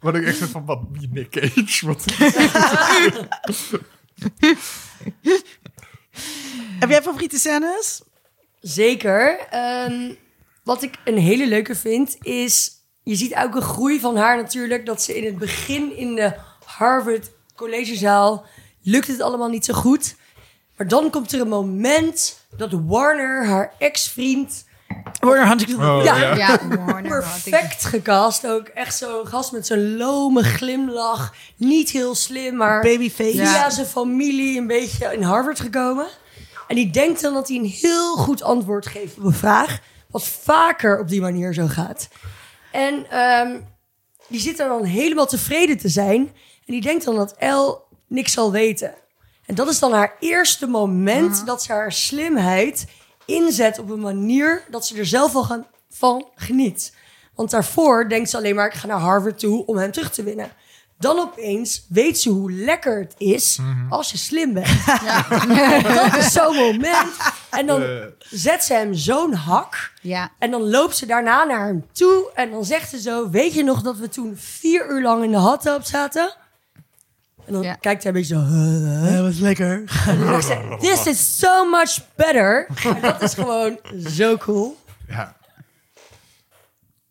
Wat 0.00 0.14
ik 0.14 0.24
echt 0.24 0.38
van, 0.38 0.64
wat, 0.64 0.80
wie 0.92 1.08
Nick 1.12 1.30
Cage? 1.30 1.86
Wat, 1.86 2.04
Heb 6.80 6.90
jij 6.90 7.02
favoriete 7.02 7.38
scènes? 7.38 8.02
Zeker. 8.60 9.38
Ehm, 9.50 10.14
wat 10.64 10.82
ik 10.82 10.94
een 11.04 11.18
hele 11.18 11.46
leuke 11.46 11.74
vind, 11.74 12.16
is... 12.20 12.70
Je 13.02 13.14
ziet 13.14 13.34
ook 13.34 13.54
een 13.54 13.62
groei 13.62 14.00
van 14.00 14.16
haar 14.16 14.36
natuurlijk. 14.36 14.86
Dat 14.86 15.02
ze 15.02 15.16
in 15.16 15.24
het 15.24 15.38
begin 15.38 15.96
in 15.96 16.14
de 16.14 16.34
Harvard 16.64 17.30
collegezaal... 17.56 18.46
lukt 18.82 19.06
het 19.06 19.20
allemaal 19.20 19.48
niet 19.48 19.64
zo 19.64 19.74
goed. 19.74 20.20
Maar 20.76 20.88
dan 20.88 21.10
komt 21.10 21.32
er 21.32 21.40
een 21.40 21.48
moment 21.48 22.46
dat 22.56 22.70
Warner, 22.86 23.46
haar 23.46 23.72
ex-vriend... 23.78 24.64
Warner 25.20 25.46
Huntington. 25.48 25.84
oh, 25.90 26.04
Ja. 26.04 26.16
ja. 26.16 26.34
ja, 26.36 26.68
Warner 26.68 27.18
ik- 27.18 27.42
Perfect 27.50 27.84
gecast 27.84 28.46
ook. 28.46 28.66
Echt 28.66 28.96
zo'n 28.96 29.26
gast 29.26 29.52
met 29.52 29.66
zo'n 29.66 29.96
lome 29.96 30.42
glimlach. 30.42 31.34
Niet 31.56 31.90
heel 31.90 32.14
slim, 32.14 32.56
maar 32.56 32.80
Babyface. 32.82 33.34
Ja. 33.36 33.46
via 33.52 33.70
zijn 33.70 33.86
familie 33.86 34.58
een 34.58 34.66
beetje 34.66 35.12
in 35.14 35.22
Harvard 35.22 35.60
gekomen. 35.60 36.06
En 36.68 36.76
die 36.76 36.90
denkt 36.90 37.22
dan 37.22 37.34
dat 37.34 37.48
hij 37.48 37.56
een 37.56 37.64
heel 37.64 38.16
goed 38.16 38.42
antwoord 38.42 38.86
geeft 38.86 39.18
op 39.18 39.24
een 39.24 39.32
vraag. 39.32 39.78
Wat 40.10 40.24
vaker 40.26 41.00
op 41.00 41.08
die 41.08 41.20
manier 41.20 41.54
zo 41.54 41.66
gaat. 41.66 42.08
En 42.72 43.10
ehm, 43.10 43.60
die 44.28 44.40
zit 44.40 44.58
er 44.60 44.68
dan 44.68 44.84
helemaal 44.84 45.26
tevreden 45.26 45.76
te 45.78 45.88
zijn. 45.88 46.20
En 46.66 46.72
die 46.72 46.80
denkt 46.80 47.04
dan 47.04 47.16
dat 47.16 47.34
El 47.38 47.84
niks 48.06 48.32
zal 48.32 48.52
weten. 48.52 48.94
En 49.46 49.54
dat 49.54 49.68
is 49.68 49.78
dan 49.78 49.92
haar 49.92 50.16
eerste 50.20 50.66
moment 50.66 51.46
dat 51.46 51.62
ze 51.62 51.72
haar 51.72 51.92
slimheid 51.92 52.86
inzet 53.24 53.78
op 53.78 53.90
een 53.90 54.00
manier 54.00 54.62
dat 54.70 54.86
ze 54.86 54.96
er 54.98 55.06
zelf 55.06 55.32
wel 55.32 55.42
gaan, 55.44 55.66
van 55.90 56.28
geniet. 56.34 56.94
Want 57.34 57.50
daarvoor 57.50 58.08
denkt 58.08 58.30
ze 58.30 58.36
alleen 58.36 58.54
maar, 58.54 58.66
ik 58.66 58.74
ga 58.74 58.86
naar 58.86 58.98
Harvard 58.98 59.38
toe 59.38 59.66
om 59.66 59.76
hem 59.76 59.92
terug 59.92 60.10
te 60.12 60.22
winnen. 60.22 60.50
Dan 60.98 61.18
opeens 61.18 61.86
weet 61.88 62.18
ze 62.20 62.30
hoe 62.30 62.52
lekker 62.52 62.98
het 62.98 63.14
is 63.18 63.58
als 63.90 64.10
je 64.10 64.18
slim 64.18 64.52
bent. 64.52 64.66
dat 65.94 66.16
is 66.16 66.32
zo'n 66.32 66.56
moment. 66.56 67.12
En 67.50 67.66
dan 67.66 67.82
Eh. 67.82 67.88
zet 68.30 68.64
ze 68.64 68.74
hem 68.74 68.94
zo'n 68.94 69.32
hak. 69.34 69.92
Ja, 70.02 70.30
En 70.38 70.50
dan 70.50 70.70
loopt 70.70 70.96
ze 70.96 71.06
daarna 71.06 71.44
naar 71.44 71.66
hem 71.66 71.86
toe. 71.92 72.30
En 72.34 72.50
dan 72.50 72.64
zegt 72.64 72.90
ze 72.90 73.00
zo: 73.00 73.30
Weet 73.30 73.54
je 73.54 73.62
nog 73.64 73.82
dat 73.82 73.96
we 73.96 74.08
toen 74.08 74.36
vier 74.36 74.90
uur 74.90 75.02
lang 75.02 75.24
in 75.24 75.30
de 75.30 75.36
hot 75.38 75.60
tub 75.62 75.84
zaten? 75.84 76.34
En 77.46 77.52
dan 77.52 77.62
Ja. 77.62 77.74
kijkt 77.74 78.02
hij 78.02 78.12
een 78.12 78.18
beetje 78.18 78.34
zo. 78.34 78.40
"Huh, 78.40 79.02
huh?" 79.02 79.12
Dat 79.16 79.24
was 79.24 79.38
lekker. 79.38 79.84
En 80.06 80.18
dan 80.20 80.42
zegt 80.42 80.60
ze: 80.60 80.76
This 80.80 81.06
is 81.06 81.38
so 81.38 81.70
much 81.70 81.98
better. 82.16 82.66
En 82.84 83.00
dat 83.00 83.22
is 83.22 83.34
gewoon 83.34 83.78
zo 84.08 84.36
cool. 84.36 84.76
ja. 85.08 85.36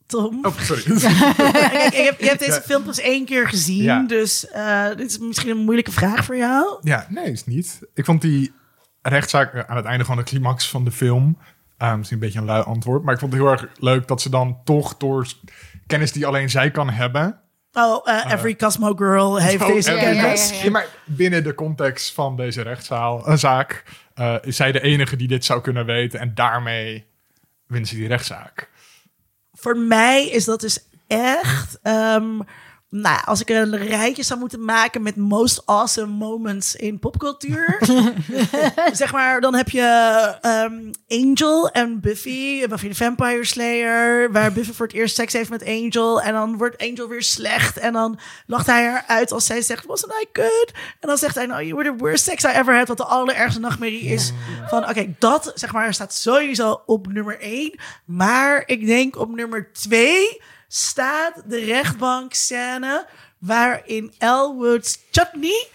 Tom. 0.06 0.46
Oh, 0.46 0.60
sorry. 0.60 0.84
Kijk, 0.84 1.94
ik 1.94 2.06
heb, 2.06 2.20
je 2.20 2.26
hebt 2.28 2.40
deze 2.40 2.62
film 2.66 2.84
pas 2.84 3.00
één 3.00 3.26
keer 3.26 3.48
gezien. 3.50 3.84
Ja. 3.84 4.02
Dus 4.08 4.48
eh, 4.48 4.88
dit 4.88 5.10
is 5.10 5.18
misschien 5.20 5.50
een 5.50 5.58
moeilijke 5.64 5.92
vraag 5.92 6.26
voor 6.26 6.36
jou. 6.38 6.78
Ja, 6.82 7.06
nee, 7.10 7.32
is 7.32 7.46
niet. 7.46 7.80
Ik 7.94 8.06
vond 8.06 8.22
die 8.22 8.54
rechtszaak 9.02 9.54
eh, 9.54 9.62
aan 9.68 9.76
het 9.76 9.86
einde 9.86 10.06
van 10.06 10.18
de 10.18 10.24
climax 10.24 10.70
van 10.70 10.84
de 10.84 10.92
film... 10.92 11.38
eh, 11.78 11.96
misschien 11.96 12.18
een 12.18 12.24
beetje 12.24 12.40
een 12.40 12.46
lui 12.46 12.64
antwoord... 12.64 13.04
maar 13.04 13.14
ik 13.14 13.20
vond 13.20 13.34
het 13.34 13.42
heel 13.42 13.52
erg 13.52 13.68
leuk 13.80 14.08
dat 14.08 14.22
ze 14.22 14.30
dan 14.30 14.58
toch 14.64 14.98
door 14.98 15.26
s- 15.26 15.42
kennis 15.88 16.12
die 16.12 16.26
alleen 16.26 16.50
zij 16.50 16.72
kan 16.72 16.90
hebben... 16.90 17.40
Oh, 17.74 18.08
eh, 18.08 18.32
every 18.32 18.56
Cosmo 18.56 18.94
girl 18.96 19.38
heeft 19.42 19.62
Oh, 19.64 19.68
deze 19.68 19.92
en- 19.92 19.98
ja, 19.98 20.10
ja, 20.10 20.22
kennis. 20.22 20.62
ja. 20.62 20.70
Maar 20.70 20.86
binnen 21.06 21.44
de 21.44 21.56
context 21.56 22.14
van 22.14 22.36
deze 22.36 22.62
rechtszaal, 22.62 23.28
een 23.28 23.40
zaak, 23.40 23.84
eh, 24.14 24.36
is 24.42 24.56
zij 24.56 24.72
de 24.72 24.82
enige 24.82 25.16
die 25.16 25.28
dit 25.28 25.46
zou 25.46 25.62
kunnen 25.62 25.86
weten. 25.86 26.20
En 26.20 26.32
daarmee 26.36 27.06
wint 27.68 27.88
ze 27.88 27.96
die 27.96 28.08
rechtszaak. 28.08 28.70
Voor 29.54 29.78
mij 29.78 30.28
is 30.30 30.46
dat 30.46 30.60
dus 30.62 30.80
echt... 31.08 31.80
ehm, 31.82 32.40
nou, 32.94 33.26
als 33.26 33.42
ik 33.42 33.50
een 33.50 33.78
rijtje 33.78 34.24
zou 34.24 34.40
moeten 34.40 34.66
maken 34.66 35.02
met 35.02 35.16
most 35.16 35.62
awesome 35.66 36.14
moments 36.14 36.76
in 36.76 37.00
popcultuur, 37.00 37.78
zeg 38.92 39.12
maar, 39.12 39.42
dan 39.42 39.56
heb 39.56 39.70
je 39.70 39.82
ehm, 40.42 40.92
Angel 41.08 41.70
en 41.70 42.00
Buffy, 42.00 42.68
Buffy 42.68 42.88
the 42.88 42.96
Vampire 42.96 43.46
Slayer, 43.46 44.32
waar 44.32 44.52
Buffy 44.52 44.74
voor 44.74 44.86
het 44.86 44.96
eerst 44.96 45.16
seks 45.16 45.34
heeft 45.34 45.50
met 45.50 45.66
Angel 45.66 46.22
en 46.22 46.34
dan 46.34 46.58
wordt 46.58 46.82
Angel 46.90 47.08
weer 47.08 47.24
slecht 47.24 47.78
en 47.78 47.94
dan 47.94 48.20
lacht 48.46 48.68
hij 48.68 48.86
haar 48.86 49.04
uit 49.08 49.32
als 49.32 49.46
zij 49.46 49.62
zegt, 49.62 49.86
wasn't 49.86 50.12
I 50.12 50.26
good? 50.34 50.72
En 51.00 51.08
dan 51.08 51.18
zegt 51.18 51.36
hij, 51.36 51.46
no, 51.46 51.62
you 51.62 51.76
were 51.76 51.92
the 51.92 51.98
worst 51.98 52.24
sex 52.24 52.44
I 52.44 52.48
ever 52.48 52.78
had, 52.78 52.88
wat 52.88 52.98
de 52.98 53.06
allerergste 53.06 53.60
nachtmerrie 53.60 54.04
is. 54.04 54.34
Van, 54.68 54.90
oké, 54.90 55.16
dat, 55.20 55.52
zeg 55.56 55.74
maar, 55.74 55.94
staat 55.94 56.14
sowieso 56.14 56.82
op 56.86 57.08
nummer 57.08 57.40
één, 57.40 57.80
maar 58.06 58.64
ik 58.66 58.86
denk 58.86 59.18
op 59.18 59.36
nummer 59.36 59.70
twee 59.74 60.42
staat 60.74 61.34
de 61.46 61.60
rechtbankscène 61.66 63.06
waarin 63.38 64.14
Elwood's 64.18 65.00
Chutney, 65.12 65.68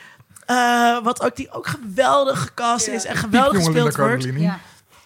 eh, 0.46 1.02
wat 1.02 1.22
ook 1.22 1.36
die 1.36 1.50
ook 1.50 1.66
geweldig 1.66 2.40
gecast 2.42 2.86
Ja. 2.86 2.92
is 2.92 3.04
en 3.04 3.16
geweldig 3.16 3.52
Linda 3.52 3.64
gespeeld 3.66 3.96
wordt. 3.96 4.12
Cardellini. 4.12 4.40
ja. 4.42 4.58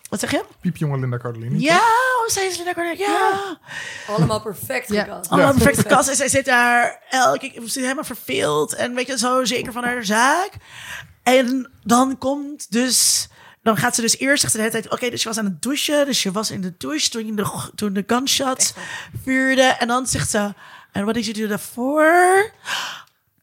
Wat 0.08 0.20
zeg 0.20 0.30
je? 0.30 0.44
Piepjonge 0.60 0.98
Linda 0.98 1.18
Cardellini. 1.18 1.60
Ja, 1.60 1.76
oh, 1.76 2.26
zij 2.28 2.46
is 2.46 2.58
lekker. 2.62 2.98
Ja, 2.98 3.58
Allemaal 4.06 4.40
perfect 4.40 4.88
Ja. 4.88 5.02
gecast. 5.02 5.30
allemaal 5.30 5.52
Ja. 5.52 5.58
perfecte 5.58 5.82
kast. 5.94 6.08
En 6.08 6.16
zij 6.16 6.28
zit 6.28 6.44
daar 6.44 7.02
elke 7.10 7.50
keer, 7.50 7.62
helemaal 7.74 8.04
verveeld 8.04 8.74
en 8.74 8.94
weet 8.94 9.06
je, 9.06 9.18
zo 9.18 9.44
zeker 9.44 9.72
van 9.72 9.84
haar 9.84 10.04
zaak. 10.04 10.50
En 11.22 11.70
dan 11.82 12.18
komt 12.18 12.72
dus, 12.72 13.28
dan 13.62 13.76
gaat 13.76 13.94
ze 13.94 14.00
dus 14.00 14.18
eerst, 14.18 14.40
zegt 14.40 14.52
ze 14.52 14.58
de 14.58 14.68
hele 14.68 14.80
tijd, 14.80 14.92
oké, 14.92 15.10
dus 15.10 15.22
je 15.22 15.28
was 15.28 15.38
aan 15.38 15.44
het 15.44 15.62
douchen, 15.62 16.06
dus 16.06 16.22
je 16.22 16.32
was 16.32 16.50
in 16.50 16.60
de 16.60 16.74
douche 16.78 17.10
toen, 17.10 17.26
je 17.26 17.34
de, 17.34 17.70
toen 17.74 17.92
de 17.92 18.04
gunshots 18.06 18.74
vuurden. 19.24 19.78
En 19.78 19.88
dan 19.88 20.06
zegt 20.06 20.30
ze, 20.30 20.54
en 20.92 21.04
wat 21.04 21.14
did 21.14 21.24
you 21.24 21.38
do 21.38 21.46
daarvoor? 21.46 22.52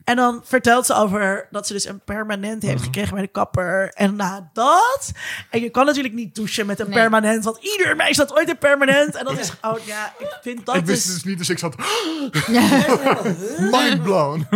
En 0.08 0.16
dan 0.16 0.42
vertelt 0.44 0.86
ze 0.86 0.94
over 0.94 1.48
dat 1.52 1.68
ze 1.68 1.74
dus 1.74 1.86
een 1.86 2.00
permanent 2.00 2.64
heeft 2.64 2.84
gekregen 2.84 3.14
bij 3.14 3.22
de 3.22 3.28
kapper. 3.28 3.92
En 3.94 4.16
na 4.16 4.50
dat... 4.54 5.12
En 5.50 5.62
je 5.62 5.70
kan 5.70 5.86
natuurlijk 5.86 6.14
niet 6.14 6.36
douchen 6.36 6.66
met 6.66 6.80
een 6.80 6.86
Nee. 6.90 6.96
permanent. 6.96 7.44
Want 7.44 7.58
ieder 7.62 7.96
meisje 7.96 8.22
had 8.22 8.34
ooit 8.38 8.50
een 8.50 8.58
permanent. 8.58 9.16
En 9.16 9.26
dat 9.26 9.40
is... 9.40 9.52
Oh 9.62 9.80
ja, 9.86 10.14
ik 10.20 10.38
vind 10.42 10.66
dat 10.66 10.76
Ik 10.76 10.86
wist 10.86 11.04
dus... 11.04 11.14
het 11.14 11.14
dus 11.14 11.24
niet, 11.24 11.38
dus 11.38 11.50
ik 11.50 11.60
zat... 11.60 11.76
Mind 13.72 14.04
blown. 14.04 14.48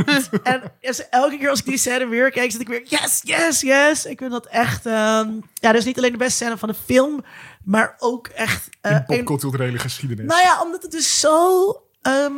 En 0.43 0.61
dus 0.81 1.09
elke 1.09 1.37
keer 1.37 1.49
als 1.49 1.59
ik 1.59 1.65
die 1.65 1.77
scène 1.77 2.07
weer 2.07 2.31
kijk, 2.31 2.51
zit 2.51 2.61
ik 2.61 2.67
weer... 2.67 2.81
Yes, 2.85 3.19
yes, 3.23 3.61
yes. 3.61 4.05
Ik 4.05 4.17
vind 4.19 4.31
dat 4.31 4.45
echt... 4.45 4.85
ehm, 4.85 5.29
ja, 5.53 5.71
dus 5.71 5.85
niet 5.85 5.97
alleen 5.97 6.11
de 6.11 6.17
beste 6.17 6.35
scène 6.43 6.57
van 6.57 6.69
de 6.69 6.75
film... 6.85 7.23
Maar 7.63 7.95
ook 7.99 8.27
echt... 8.27 8.69
In 8.81 8.91
een- 8.91 9.05
popculturele 9.05 9.77
geschiedenis. 9.79 10.25
Nou 10.25 10.41
ja, 10.41 10.61
omdat 10.61 10.81
het 10.81 10.91
dus 10.91 11.19
zo. 11.19 11.65
ehm, 12.01 12.31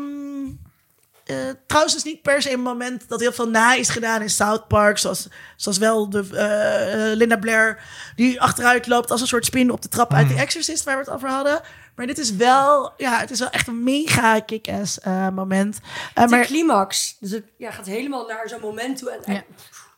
eh, 1.25 1.35
trouwens, 1.67 1.93
dus 1.93 2.03
niet 2.03 2.21
per 2.21 2.41
se 2.41 2.51
een 2.51 2.59
moment 2.61 3.09
dat 3.09 3.19
heel 3.19 3.31
veel 3.31 3.49
na 3.49 3.73
is 3.73 3.89
gedaan 3.89 4.21
in 4.21 4.29
South 4.29 4.67
Park. 4.67 4.97
Zoals, 4.97 5.27
zoals 5.55 5.77
wel 5.77 6.09
de, 6.09 6.27
eh, 6.33 7.11
eh, 7.11 7.17
Linda 7.17 7.37
Blair, 7.37 7.83
die 8.15 8.41
achteruit 8.41 8.87
loopt 8.87 9.11
als 9.11 9.21
een 9.21 9.27
soort 9.27 9.45
spin 9.45 9.71
op 9.71 9.81
de 9.81 9.87
trap 9.87 10.13
uit 10.13 10.27
The 10.27 10.35
Exorcist, 10.35 10.83
waar 10.83 10.95
we 10.97 11.03
het 11.03 11.13
over 11.13 11.29
hadden. 11.29 11.61
Maar 11.95 12.05
dit 12.07 12.17
is 12.17 12.35
wel, 12.35 12.93
ja, 12.97 13.19
het 13.19 13.31
is 13.31 13.39
wel 13.39 13.49
echt 13.49 13.67
een 13.67 13.83
mega 13.83 14.39
kick-ass 14.39 14.99
eh, 14.99 15.29
moment. 15.29 15.79
Eh, 16.13 16.23
De 16.23 16.29
maar 16.29 16.45
climax. 16.45 17.17
Dus 17.19 17.31
het 17.31 17.43
ja, 17.57 17.71
gaat 17.71 17.85
helemaal 17.85 18.27
naar 18.27 18.49
zo'n 18.49 18.59
moment 18.61 18.97
toe. 18.97 19.11
En, 19.11 19.33
Ja. 19.33 19.43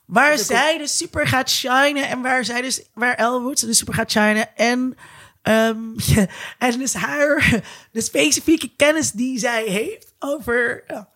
waar 0.05 0.33
is 0.33 0.45
zij 0.45 0.77
dus 0.77 0.97
super 0.97 1.27
gaat 1.27 1.49
shinen 1.49 2.07
en 2.07 2.21
waar 2.21 2.45
zij 2.45 2.61
dus, 2.61 2.81
waar 2.93 3.15
Elwood 3.15 3.65
dus 3.65 3.77
super 3.77 3.93
gaat 3.93 4.11
shinen 4.11 4.55
en 4.55 4.97
ehm, 5.41 5.77
en 6.59 6.77
dus 6.79 6.93
haar, 6.93 7.61
de 7.91 8.01
specifieke 8.01 8.71
kennis 8.75 9.11
die 9.11 9.39
zij 9.39 9.63
heeft 9.63 10.13
over 10.19 10.83
ja, 10.87 11.09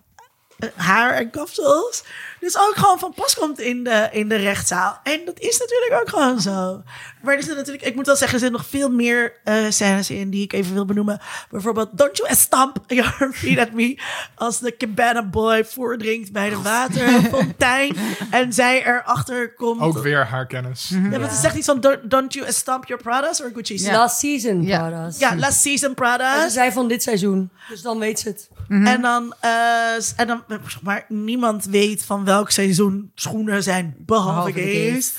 haar 0.76 1.14
en 1.14 1.30
kapsels, 1.30 2.03
dus 2.39 2.57
ook 2.57 2.73
gewoon 2.75 2.99
van 2.99 3.13
pas 3.15 3.35
komt 3.35 3.59
in 3.59 3.83
de, 3.83 4.07
in 4.11 4.29
de 4.29 4.35
rechtszaal. 4.35 4.99
En 5.03 5.19
dat 5.25 5.39
is 5.39 5.59
natuurlijk 5.59 6.01
ook 6.01 6.09
gewoon 6.09 6.39
zo. 6.41 6.81
Maar 7.21 7.33
er 7.33 7.39
zitten 7.39 7.57
natuurlijk, 7.57 7.85
ik 7.85 7.95
moet 7.95 8.05
wel 8.05 8.15
zeggen, 8.15 8.35
er 8.37 8.43
zitten 8.43 8.59
nog 8.61 8.69
veel 8.69 8.89
meer 8.89 9.33
eh, 9.43 9.55
scènes 9.69 10.09
in 10.09 10.29
die 10.29 10.43
ik 10.43 10.53
even 10.53 10.73
wil 10.73 10.85
benoemen. 10.85 11.19
Bijvoorbeeld, 11.49 11.89
don't 11.97 12.17
you 12.17 12.35
stamp 12.35 12.77
your 12.87 13.31
feet 13.33 13.59
at 13.59 13.71
me. 13.71 13.99
Als 14.35 14.59
de 14.59 14.77
cabana 14.77 15.23
boy 15.25 15.65
voordringt 15.65 16.31
bij 16.31 16.49
de 16.49 16.61
waterfontein. 16.61 17.95
en 18.31 18.53
zij 18.53 18.85
erachter 18.85 19.53
komt. 19.53 19.81
Ook 19.81 19.97
weer 19.99 20.25
haar 20.25 20.45
kennis. 20.47 20.89
Ja, 20.89 21.09
want 21.09 21.31
het 21.31 21.39
zegt 21.39 21.55
iets 21.55 21.65
van, 21.65 21.79
don't, 21.79 21.99
don't 22.11 22.33
you 22.33 22.51
stamp 22.51 22.85
your 22.85 23.03
Pradas 23.03 23.41
or 23.41 23.51
Gucci's? 23.53 23.81
Ja, 23.81 23.91
Last 23.97 24.19
season, 24.19 24.63
Ja. 24.63 24.77
Pradas. 24.77 25.19
last 25.37 25.61
season 25.61 25.93
Prada's. 25.93 26.43
ze 26.43 26.49
zei 26.49 26.71
van 26.71 26.87
dit 26.87 27.03
seizoen. 27.03 27.49
Dus 27.69 27.81
dan 27.81 27.99
weet 27.99 28.19
ze 28.19 28.27
het. 28.27 28.49
En 28.69 29.01
dan, 29.01 29.33
eh, 29.39 29.93
en 30.15 30.27
dan, 30.27 30.43
zeg 30.47 30.81
maar, 30.81 31.05
niemand 31.07 31.65
weet 31.65 32.05
van 32.05 32.25
welk 32.30 32.49
seizoen 32.49 33.11
schoenen 33.15 33.63
zijn, 33.63 33.95
behalve 33.97 34.51
Behalve 34.51 34.91
gays. 34.91 35.13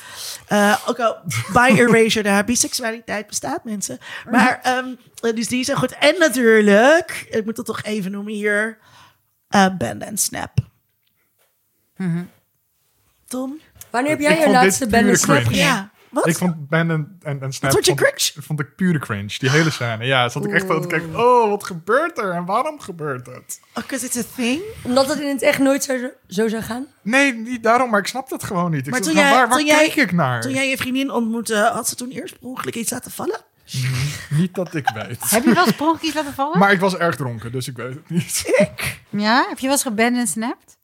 Eh, 0.47 0.77
ook 0.87 0.99
al 0.99 1.17
bij 1.53 1.71
Erasure 1.71 2.23
daar, 2.23 2.45
biseksualiteit 2.45 3.27
bestaat, 3.27 3.65
mensen. 3.65 3.99
Maar, 4.31 4.61
ehm, 4.63 4.95
dus 5.35 5.49
die 5.49 5.65
zijn 5.65 5.77
goed. 5.77 5.93
En 5.99 6.19
natuurlijk, 6.19 7.27
ik 7.31 7.45
moet 7.45 7.57
het 7.57 7.67
toch 7.67 7.83
even 7.83 8.11
noemen 8.11 8.33
hier, 8.33 8.79
eh 9.49 9.77
Band 9.79 10.05
and 10.05 10.21
Snap. 10.21 10.53
Tom? 13.27 13.61
Wanneer 13.91 14.11
heb 14.11 14.21
jij 14.21 14.39
je 14.39 14.51
laatste 14.51 14.87
pure 14.87 15.03
Ben 15.03 15.19
Snap? 15.19 15.51
Ja. 15.51 15.91
Wat? 16.11 16.27
Ik 16.27 16.37
vond 16.37 16.69
Ben 16.69 16.91
en, 16.91 17.19
en, 17.23 17.43
en 17.43 17.53
Snap... 17.53 17.71
vond 17.73 17.87
je 17.87 17.95
cringe? 17.95 18.33
Vond 18.47 18.61
ik 18.61 18.75
pure 18.77 18.99
cringe. 18.99 19.35
Die 19.39 19.51
hele 19.51 19.71
scène. 19.71 20.05
Ja, 20.05 20.29
zat 20.29 20.45
ik 20.45 20.53
echt 20.53 20.67
van 20.67 20.81
te 20.81 20.87
kijken. 20.87 21.17
Oh, 21.17 21.49
wat 21.49 21.65
gebeurt 21.65 22.19
er? 22.19 22.31
En 22.31 22.45
waarom 22.45 22.81
gebeurt 22.81 23.27
het? 23.27 23.61
Because 23.75 24.05
it's 24.07 24.17
a 24.17 24.23
thing. 24.37 24.63
Omdat 24.83 25.09
het 25.09 25.21
in 25.21 25.29
het 25.29 25.43
echt 25.43 25.59
nooit 25.59 25.85
zo, 25.85 25.99
zo 26.29 26.49
zou 26.49 26.63
gaan. 26.63 26.87
Nee, 27.03 27.33
niet 27.35 27.63
daarom. 27.63 27.91
Maar 27.91 28.01
ik 28.01 28.07
snap 28.07 28.29
dat 28.29 28.43
gewoon 28.45 28.71
niet. 28.71 28.87
Ik 28.87 28.91
Maar 28.93 29.05
zat 29.05 29.13
toen 29.13 29.23
jij- 29.23 29.31
waar 29.31 29.49
waar 29.49 29.57
toen 29.59 29.67
jij- 29.67 29.79
kijk 29.89 29.95
ik 30.09 30.13
naar? 30.13 30.41
Toen 30.41 30.53
jij 30.53 30.69
je 30.69 30.77
vriendin 30.77 31.11
ontmoette, 31.11 31.57
had 31.57 31.89
ze 31.89 31.95
toen 31.95 32.11
eerst 32.11 32.39
per 32.39 32.49
ongeluk 32.49 32.75
iets 32.75 32.91
laten 32.91 33.11
vallen? 33.11 33.41
Niet 34.39 34.55
dat 34.55 34.75
ik 34.75 34.89
weet. 34.95 35.31
Heb 35.31 35.45
je 35.45 35.55
wel 35.55 35.67
eens 35.67 35.77
per 35.77 35.87
ongeluk 35.87 36.03
iets 36.03 36.15
laten 36.15 36.35
vallen? 36.35 36.59
Maar 36.59 36.73
ik 36.73 36.81
was 36.81 36.97
erg 36.97 37.17
dronken, 37.17 37.53
dus 37.53 37.69
ik 37.69 37.77
weet 37.77 37.95
het 37.95 38.11
niet. 38.11 38.43
Ik? 38.47 39.01
Ja? 39.11 39.47
Heb 39.49 39.57
je 39.59 39.63
wel 39.63 39.73
eens 39.75 39.83
geband 39.83 40.17
en 40.17 40.27
snapt? 40.27 40.79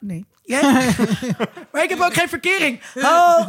Nee. 0.00 0.24
Jij? 0.44 0.94
maar 1.72 1.82
ik 1.82 1.88
heb 1.88 2.00
ook 2.00 2.14
geen 2.14 2.28
verkering. 2.28 2.80
Oh. 2.94 3.48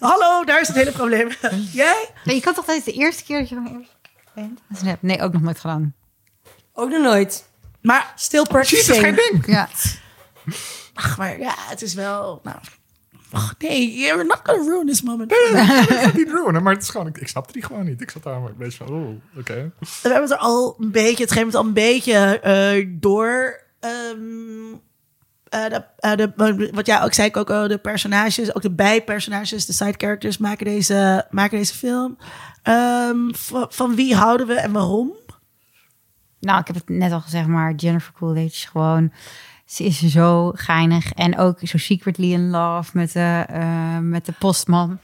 Hallo, 0.00 0.44
daar 0.44 0.60
is 0.60 0.66
het 0.66 0.76
hele 0.76 0.92
probleem. 0.92 1.28
Jij? 1.72 2.08
Nee, 2.24 2.34
je 2.34 2.40
kan 2.42 2.54
toch 2.54 2.64
tijdens 2.64 2.86
de 2.86 2.92
eerste 2.92 3.24
keer 3.24 3.38
dat 3.38 3.48
je 3.48 3.56
eerst 3.78 3.96
bent? 4.34 5.02
Nee, 5.02 5.20
ook 5.22 5.32
nog 5.32 5.42
nooit 5.42 5.60
gedaan. 5.60 5.94
Ook 6.72 6.90
nog 6.90 7.02
nooit. 7.02 7.48
Maar, 7.82 8.12
Still 8.16 8.44
Jezus, 8.52 8.98
geen 8.98 9.14
practicing. 9.14 9.16
ding. 9.44 9.46
Ja. 9.46 9.68
ach, 10.94 11.18
maar 11.18 11.38
ja, 11.38 11.54
het 11.56 11.82
is 11.82 11.94
wel... 11.94 12.40
Nou, 12.42 12.56
ach, 13.30 13.54
nee, 13.58 13.92
you're 13.98 14.24
not 14.24 14.40
gonna 14.42 14.70
ruin 14.70 14.86
this 14.86 15.02
moment. 15.02 15.32
Ik 15.32 15.38
ga 15.56 15.96
het 15.96 16.14
niet 16.16 16.30
ruinen, 16.30 16.62
maar 16.62 16.72
het 16.74 16.82
is 16.82 16.88
gewoon, 16.88 17.06
ik, 17.06 17.18
ik 17.18 17.28
snapte 17.28 17.52
die 17.52 17.64
gewoon 17.64 17.84
niet. 17.84 18.00
Ik 18.00 18.10
zat 18.10 18.22
daar 18.22 18.40
maar 18.40 18.50
een 18.50 18.56
beetje 18.56 18.84
van, 18.84 18.88
oh, 18.94 19.38
oké. 19.38 19.72
We 19.78 19.86
hebben 20.02 20.22
het 20.22 20.30
er 20.30 20.36
al 20.36 20.76
een 20.78 20.90
beetje, 20.90 21.22
het 21.24 21.32
geeft 21.32 21.46
het 21.46 21.54
al 21.54 21.64
een 21.64 21.72
beetje 21.72 22.40
eh, 22.40 22.86
door. 22.90 23.60
ehm, 23.80 24.74
eh, 25.50 25.68
de, 25.68 25.84
eh, 25.98 26.16
de, 26.16 26.70
wat 26.72 26.86
jij 26.86 27.02
ook 27.02 27.14
zei, 27.14 27.30
ook 27.32 27.46
de 27.46 27.78
personages, 27.82 28.54
ook 28.54 28.62
de 28.62 28.70
bijpersonages, 28.70 29.66
de 29.66 29.72
side 29.72 29.94
characters 29.96 30.38
maken 30.38 30.64
deze, 30.64 31.26
maken 31.30 31.58
deze 31.58 31.74
film. 31.74 32.18
Ehm, 32.62 33.16
van, 33.68 33.94
wie 33.94 34.14
houden 34.14 34.46
we 34.46 34.54
en 34.54 34.72
waarom? 34.72 35.12
Nou, 36.40 36.60
ik 36.60 36.66
heb 36.66 36.76
het 36.76 36.88
net 36.88 37.12
al 37.12 37.20
gezegd, 37.20 37.46
maar 37.46 37.74
Jennifer 37.74 38.12
Coolidge 38.12 38.56
is 38.56 38.64
gewoon... 38.64 39.12
Ze 39.64 39.84
is 39.84 39.98
zo 39.98 40.52
geinig 40.54 41.12
en 41.12 41.38
ook 41.38 41.58
zo 41.62 41.78
secretly 41.78 42.32
in 42.32 42.50
love 42.50 42.90
met 42.92 43.12
de, 43.12 43.44
eh, 43.48 43.98
met 43.98 44.26
de 44.26 44.32
postman. 44.38 44.98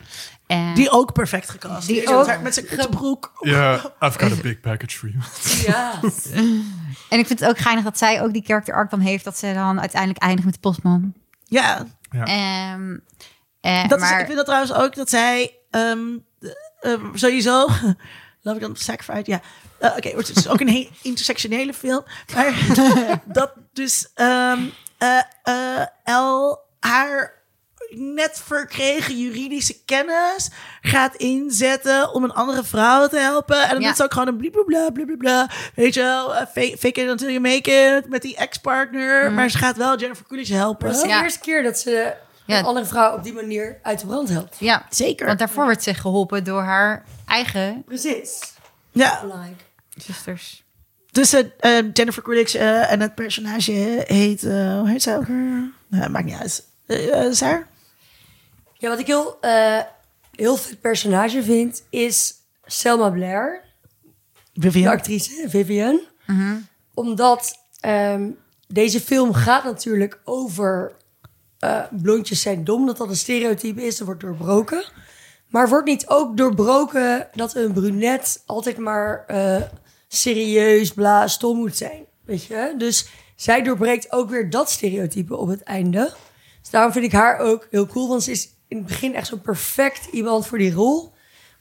En 0.47 0.74
Die 0.74 0.90
ook 0.90 1.12
perfect 1.12 1.51
gecast. 1.51 1.86
Die 1.86 2.03
is 2.03 2.09
ook 2.09 2.40
met 2.40 2.55
zijn 2.55 2.66
korte 2.66 2.88
broek. 2.88 3.32
Ja, 3.40 3.72
I've 4.05 4.18
got 4.18 4.32
a 4.32 4.40
big 4.42 4.61
package 4.61 4.99
for 4.99 5.09
you. 5.09 5.22
Ja. 5.66 6.01
En 7.09 7.18
ik 7.18 7.26
vind 7.26 7.40
het 7.40 7.49
ook 7.49 7.59
geinig 7.59 7.84
dat 7.84 7.99
zij 7.99 8.22
ook 8.22 8.32
die 8.32 8.42
character 8.44 8.74
arc 8.74 8.90
dan 8.90 9.01
heeft... 9.01 9.24
dat 9.24 9.38
ze 9.38 9.53
dan 9.55 9.80
uiteindelijk 9.80 10.22
eindigt 10.22 10.44
met 10.44 10.55
de 10.55 10.61
postman. 10.61 11.14
Ja, 11.44 11.86
Ehm, 12.11 12.97
eh, 13.61 13.88
dat 13.88 13.99
maar, 13.99 14.14
is, 14.14 14.20
ik 14.20 14.24
vind 14.24 14.36
dat 14.36 14.44
trouwens 14.47 14.72
ook 14.72 14.94
dat 14.94 15.11
zij 15.11 15.59
ehm, 15.70 16.18
ehm, 16.80 17.14
sowieso. 17.14 17.68
Laat 18.42 18.55
ik 18.55 18.61
dan 18.61 18.76
sack 18.76 19.03
uit. 19.07 19.26
Ja, 19.26 19.40
Eh, 19.78 19.90
oké, 19.97 20.09
het 20.09 20.36
is 20.36 20.49
ook 20.49 20.61
een 20.61 20.68
heel 20.68 20.88
intersectionele 21.03 21.74
film. 21.74 22.05
Maar 22.34 22.55
dat 23.24 23.53
dus 23.72 24.11
ehm 24.14 24.61
eh, 24.99 25.18
eh, 25.42 25.86
El 26.05 26.59
haar 26.80 27.36
net 27.91 28.41
verkregen 28.45 29.18
juridische 29.18 29.76
kennis 29.84 30.51
gaat 30.80 31.14
inzetten 31.14 32.12
om 32.14 32.24
een 32.24 32.32
andere 32.32 32.64
vrouw 32.64 33.07
te 33.09 33.18
helpen. 33.18 33.62
En 33.62 33.68
dan 33.68 33.80
Ja. 33.80 33.87
doet 33.87 33.97
ze 33.97 34.03
ook 34.03 34.12
gewoon 34.12 34.28
een 34.28 34.37
blablabla, 34.37 34.91
blablabla. 34.91 35.51
Weet 35.74 35.95
je 35.95 36.01
wel, 36.01 36.34
eh, 36.34 36.47
fake, 36.47 36.76
fake 36.78 37.01
it 37.03 37.11
until 37.11 37.28
you 37.28 37.41
make 37.41 37.70
it 37.70 38.09
met 38.09 38.22
die 38.22 38.37
ex-partner. 38.37 39.32
Maar 39.32 39.51
ze 39.51 39.59
gaat 39.59 39.76
wel 39.76 39.99
Jennifer 39.99 40.26
Coolidge 40.26 40.55
helpen. 40.55 40.87
Dat 40.87 40.97
is 40.97 41.03
de 41.03 41.09
Ja. 41.09 41.22
eerste 41.22 41.41
keer 41.41 41.62
dat 41.62 41.78
ze 41.78 42.14
Ja. 42.47 42.59
een 42.59 42.64
andere 42.64 42.87
vrouw 42.87 43.14
op 43.16 43.22
die 43.22 43.32
manier 43.32 43.78
uit 43.82 44.01
de 44.01 44.07
brand 44.07 44.28
helpt. 44.28 44.57
ja, 44.59 44.87
Zeker. 44.91 45.26
want 45.26 45.39
daarvoor 45.39 45.66
werd 45.66 45.82
ze 45.82 45.95
geholpen 45.95 46.45
door 46.45 46.62
haar 46.62 47.05
eigen 47.26 47.82
Precies. 47.87 48.41
Ja, 48.93 49.20
Like. 49.24 49.62
zusters. 50.05 50.64
Dus 51.11 51.32
eh, 51.32 51.78
Jennifer 51.93 52.22
Coolidge 52.22 52.59
en 52.59 53.01
het 53.01 53.14
personage 53.14 54.05
heet... 54.07 54.43
hoe 54.43 54.82
heet 54.89 55.03
zij 55.03 55.16
ook? 55.16 55.28
Nou, 55.89 56.11
maakt 56.11 56.24
niet 56.24 56.39
uit. 56.41 56.64
Saar? 57.37 57.66
Ja, 58.79 58.89
wat 58.89 58.99
ik 58.99 59.07
heel, 59.07 59.41
eh, 59.41 59.81
heel 60.35 60.57
vet 60.57 60.81
personage 60.81 61.43
vind, 61.43 61.83
is 61.91 62.35
Selma 62.64 63.11
Blair. 63.11 63.64
De 64.53 64.70
Vivian. 64.70 64.93
actrice, 64.93 65.45
Vivian. 65.49 66.01
Omdat 66.95 67.59
ehm, 67.81 68.31
deze 68.68 69.01
film 69.01 69.33
gaat 69.33 69.64
natuurlijk 69.64 70.20
over 70.24 70.97
eh, 71.59 71.83
blondjes 71.91 72.41
zijn 72.41 72.64
dom, 72.64 72.87
dat 72.87 72.97
dat 72.97 73.09
een 73.09 73.16
stereotype 73.16 73.87
is, 73.87 73.97
dat 73.97 74.07
wordt 74.07 74.22
doorbroken. 74.22 74.85
Maar 75.49 75.68
wordt 75.68 75.87
niet 75.87 76.09
ook 76.09 76.37
doorbroken 76.37 77.29
dat 77.35 77.55
een 77.55 77.72
brunet 77.72 78.43
altijd 78.47 78.79
maar 78.79 79.24
eh, 79.27 79.62
serieus, 80.09 80.93
bla, 80.93 81.27
stom 81.27 81.57
moet 81.57 81.77
zijn. 81.77 82.05
Weet 82.24 82.45
je? 82.45 82.74
Dus 82.79 83.09
zij 83.37 83.62
doorbreekt 83.62 84.12
ook 84.12 84.31
weer 84.31 84.51
dat 84.51 84.70
stereotype 84.70 85.37
op 85.37 85.49
het 85.49 85.62
einde. 85.62 86.14
Dus 86.61 86.70
daarom 86.70 86.93
vind 86.93 87.05
ik 87.05 87.12
haar 87.12 87.39
ook 87.39 87.66
heel 87.70 87.87
cool, 87.87 88.09
want 88.09 88.22
ze 88.22 88.31
is 88.31 88.56
in 88.69 88.77
het 88.77 88.87
begin 88.87 89.14
echt 89.14 89.27
zo'n 89.27 89.41
perfect 89.41 90.07
iemand 90.12 90.47
voor 90.47 90.59
die 90.59 90.73
rol. 90.73 91.12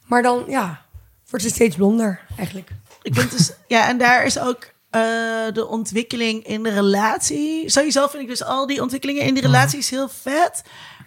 Maar 0.05 0.21
dan, 0.21 0.43
ja, 0.47 0.85
wordt 1.29 1.45
ze 1.45 1.51
steeds 1.51 1.75
blonder 1.75 2.19
eigenlijk. 2.37 2.69
Ik 3.01 3.15
vind 3.15 3.31
dus, 3.31 3.51
ja, 3.67 3.87
en 3.87 3.97
daar 3.97 4.25
is 4.25 4.39
ook 4.39 4.73
eh, 4.89 5.01
de 5.53 5.67
ontwikkeling 5.67 6.45
in 6.45 6.63
de 6.63 6.69
relatie. 6.69 7.69
Sowieso 7.69 8.07
vind 8.07 8.23
ik 8.23 8.29
dus 8.29 8.43
al 8.43 8.67
die 8.67 8.81
ontwikkelingen 8.81 9.23
in 9.23 9.33
die 9.33 9.43
relaties 9.43 9.89
heel 9.89 10.09
vet. 10.09 10.63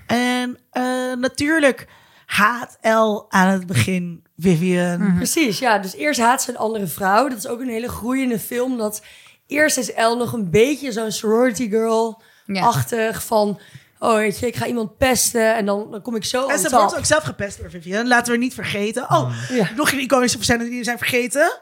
En 0.06 0.58
eh, 0.70 0.82
natuurlijk 1.18 1.86
haat 2.26 2.78
El 2.80 3.26
aan 3.28 3.48
het 3.48 3.66
begin 3.66 4.24
Vivian. 4.36 5.14
Precies, 5.16 5.58
ja. 5.58 5.78
Dus 5.78 5.94
eerst 5.94 6.20
haat 6.20 6.42
ze 6.42 6.50
een 6.50 6.56
andere 6.56 6.86
vrouw. 6.86 7.28
Dat 7.28 7.38
is 7.38 7.46
ook 7.46 7.60
een 7.60 7.68
hele 7.68 7.88
groeiende 7.88 8.38
film. 8.38 8.76
Dat 8.76 9.02
eerst 9.46 9.78
is 9.78 9.92
Elle 9.92 10.16
nog 10.16 10.32
een 10.32 10.50
beetje 10.50 10.92
zo'n 10.92 11.12
sorority 11.12 11.68
girl-achtig 11.70 13.24
van... 13.24 13.60
Oh, 13.98 14.14
weet 14.14 14.38
je, 14.38 14.46
ik 14.46 14.56
ga 14.56 14.66
iemand 14.66 14.96
pesten 14.98 15.54
en 15.56 15.66
dan, 15.66 15.90
dan 15.90 16.02
kom 16.02 16.14
ik 16.16 16.24
zo 16.24 16.44
En 16.46 16.50
aan 16.52 16.58
ze 16.58 16.68
top. 16.68 16.80
wordt 16.80 16.96
ook 16.96 17.04
zelf 17.04 17.22
gepest 17.22 17.58
door 17.60 17.70
Vivian. 17.70 18.08
Laten 18.08 18.32
we 18.32 18.38
niet 18.38 18.54
vergeten. 18.54 19.02
Oh, 19.10 19.32
Ja. 19.48 19.68
nog 19.76 19.92
een 19.92 19.98
iconische 20.00 20.42
scène 20.42 20.64
die 20.68 20.78
we 20.78 20.84
zijn 20.84 20.98
vergeten. 20.98 21.58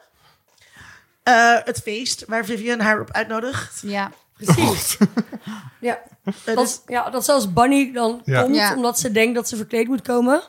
Eh, 1.22 1.56
het 1.64 1.78
feest 1.82 2.24
waar 2.26 2.44
Vivian 2.44 2.80
haar 2.80 3.00
op 3.00 3.10
uitnodigt. 3.12 3.80
Ja. 3.82 4.10
Precies. 4.36 4.96
ja. 5.80 5.98
Dat, 6.44 6.82
ja, 6.86 7.10
dat 7.10 7.24
zelfs 7.24 7.52
Bunny 7.52 7.92
dan 7.92 8.20
Ja. 8.24 8.42
komt, 8.42 8.54
Ja. 8.56 8.74
omdat 8.74 8.98
ze 8.98 9.10
denkt 9.12 9.34
dat 9.34 9.48
ze 9.48 9.56
verkleed 9.56 9.88
moet 9.88 10.02
komen. 10.02 10.42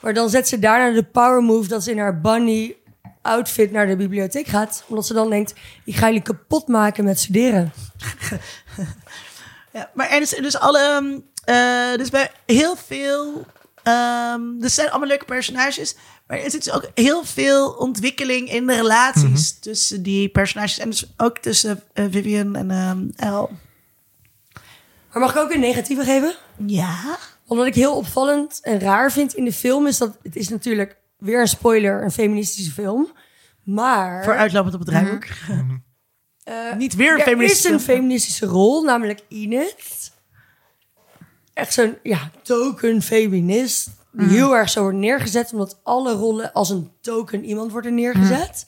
Maar 0.00 0.14
dan 0.14 0.30
zet 0.30 0.48
ze 0.48 0.58
daarna 0.58 0.94
de 0.94 1.02
power 1.04 1.42
move 1.42 1.68
dat 1.68 1.82
ze 1.84 1.90
in 1.90 1.98
haar 1.98 2.20
Bunny 2.20 2.76
outfit 3.22 3.70
naar 3.72 3.86
de 3.86 3.96
bibliotheek 3.96 4.46
gaat. 4.46 4.84
Omdat 4.88 5.06
ze 5.06 5.12
dan 5.14 5.30
denkt, 5.30 5.54
ik 5.84 5.96
ga 5.96 6.06
jullie 6.06 6.22
kapot 6.22 6.68
maken 6.68 7.04
met 7.04 7.18
studeren. 7.20 7.72
Ja, 9.76 9.90
maar 9.94 10.08
er 10.10 10.20
is 10.20 10.30
dus 10.30 10.58
alle. 10.58 10.78
ehm, 10.78 11.18
eh, 11.44 11.98
dus 11.98 12.10
bij 12.10 12.30
heel 12.46 12.76
veel. 12.76 13.46
ehm 13.82 14.40
er 14.60 14.70
zijn 14.70 14.90
allemaal 14.90 15.08
leuke 15.08 15.24
personages. 15.24 15.96
Maar 16.26 16.38
er 16.38 16.50
zit 16.50 16.64
dus 16.64 16.72
ook 16.72 16.90
heel 16.94 17.24
veel 17.24 17.70
ontwikkeling 17.70 18.50
in 18.52 18.66
de 18.66 18.74
relaties 18.74 19.58
tussen 19.58 20.02
die 20.02 20.28
personages. 20.28 20.78
En 20.78 20.90
dus 20.90 21.12
ook 21.16 21.38
tussen 21.38 21.82
eh, 21.92 22.04
Vivian 22.10 22.56
en 22.56 22.70
ehm 22.70 23.08
Elle. 23.16 23.48
Maar 25.12 25.20
mag 25.22 25.30
ik 25.34 25.40
ook 25.40 25.52
een 25.52 25.60
negatieve 25.60 26.04
geven? 26.04 26.34
Ja. 26.66 27.18
Omdat 27.46 27.66
ik 27.66 27.74
heel 27.74 27.96
opvallend 27.96 28.60
en 28.62 28.80
raar 28.80 29.12
vind 29.12 29.34
in 29.34 29.44
de 29.44 29.52
film 29.52 29.86
is 29.86 29.98
dat 29.98 30.18
het 30.22 30.36
is 30.36 30.48
natuurlijk 30.48 30.96
weer 31.18 31.40
een 31.40 31.48
spoiler, 31.48 32.02
een 32.02 32.10
feministische 32.10 32.72
film. 32.72 33.12
Maar 33.62 34.24
Vooruitlopend 34.24 34.74
op 34.74 34.80
het 34.80 34.88
draaiboek. 34.88 35.24
Eh, 36.46 36.74
Niet 36.76 36.94
weer 36.94 37.12
een 37.12 37.38
er 37.38 37.42
is 37.42 37.64
een 37.64 37.80
feministische 37.80 38.46
rol, 38.46 38.82
namelijk 38.82 39.20
Enid. 39.28 40.12
Echt 41.54 41.72
zo'n 41.72 41.98
ja, 42.02 42.30
token 42.42 43.02
feminist. 43.02 43.90
Die 44.12 44.28
heel 44.28 44.56
erg 44.56 44.70
zo 44.70 44.80
wordt 44.80 44.96
neergezet, 44.96 45.52
omdat 45.52 45.80
alle 45.82 46.12
rollen 46.12 46.52
als 46.52 46.70
een 46.70 46.90
token 47.00 47.44
iemand 47.44 47.72
worden 47.72 47.94
neergezet. 47.94 48.66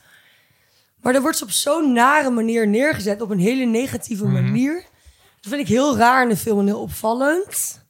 Maar 1.00 1.12
dan 1.12 1.22
wordt 1.22 1.38
ze 1.38 1.44
op 1.44 1.50
zo'n 1.50 1.92
nare 1.92 2.30
manier 2.30 2.68
neergezet, 2.68 3.20
op 3.20 3.30
een 3.30 3.38
hele 3.38 3.64
negatieve 3.64 4.26
manier. 4.26 4.74
Dat 5.40 5.52
vind 5.52 5.60
ik 5.60 5.68
heel 5.68 5.96
raar 5.96 6.22
in 6.22 6.28
de 6.28 6.36
film 6.36 6.58
en 6.58 6.66
heel 6.66 6.80
opvallend. 6.80 7.80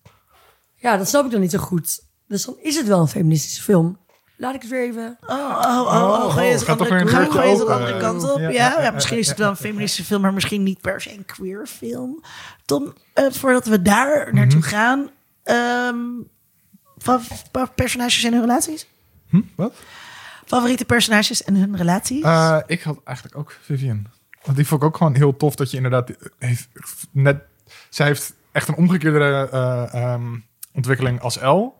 Ja, 0.76 0.96
dat 0.96 1.08
snap 1.08 1.24
ik 1.24 1.30
dan 1.30 1.40
niet 1.40 1.50
zo 1.50 1.58
goed. 1.58 2.00
Dus 2.26 2.44
dan 2.44 2.56
is 2.60 2.76
het 2.76 2.86
wel 2.86 3.00
een 3.00 3.08
feministische 3.08 3.62
film. 3.62 3.98
Laat 4.40 4.54
ik 4.54 4.60
het 4.62 4.70
weer 4.70 4.82
even... 4.82 5.18
Oh, 5.26 5.36
oh, 5.36 5.80
oh, 5.80 5.94
oh, 5.94 6.32
gooi 6.32 6.46
je 6.46 6.52
het 6.52 6.62
gaat 6.62 6.78
toch 6.78 6.88
andere, 6.90 7.04
weer 7.04 7.18
een 7.20 7.30
gooi 7.32 7.46
je 7.48 7.52
het 7.52 7.58
geurtje 7.58 7.64
de 7.64 7.72
andere 7.72 7.98
kant 7.98 8.22
op. 8.32 8.38
Ja, 8.38 8.42
Ja, 8.44 8.50
ja, 8.50 8.72
ja, 8.76 8.82
ja, 8.82 8.90
misschien 8.90 9.16
ja, 9.16 9.22
is 9.22 9.28
het 9.28 9.38
wel 9.38 9.48
een 9.48 9.54
ja, 9.58 9.60
feministische 9.60 10.04
film, 10.04 10.20
maar 10.20 10.32
misschien 10.32 10.62
niet 10.62 10.80
per 10.80 11.00
se 11.00 11.12
een 11.12 11.24
queer 11.24 11.66
film. 11.66 12.22
Tom, 12.64 12.92
eh, 13.12 13.24
voordat 13.30 13.66
we 13.66 13.82
daar 13.82 14.34
naartoe 14.34 14.58
Mhm. 14.58 14.68
gaan, 14.68 15.10
ehm, 15.42 15.96
personages 17.74 18.24
en 18.24 18.32
hun 18.32 18.40
relaties? 18.40 18.86
Hm? 19.28 19.40
Wat? 19.54 19.74
Favoriete 20.46 20.84
personages 20.84 21.44
en 21.44 21.54
hun 21.54 21.76
relaties? 21.76 22.22
Eh, 22.22 22.58
ik 22.66 22.82
had 22.82 22.98
eigenlijk 23.04 23.36
ook 23.36 23.56
Vivian. 23.62 24.06
Want 24.42 24.56
die 24.56 24.66
vond 24.66 24.82
ik 24.82 24.86
ook 24.88 24.96
gewoon 24.96 25.14
heel 25.14 25.36
tof 25.36 25.54
dat 25.54 25.70
je 25.70 25.76
inderdaad 25.76 26.10
heeft 26.38 26.68
net. 27.10 27.36
Zij 27.88 28.06
heeft 28.06 28.34
echt 28.52 28.68
een 28.68 28.74
omgekeerde 28.76 29.48
eh, 29.52 29.94
ehm, 29.94 30.36
ontwikkeling 30.72 31.20
als 31.20 31.38
El. 31.38 31.77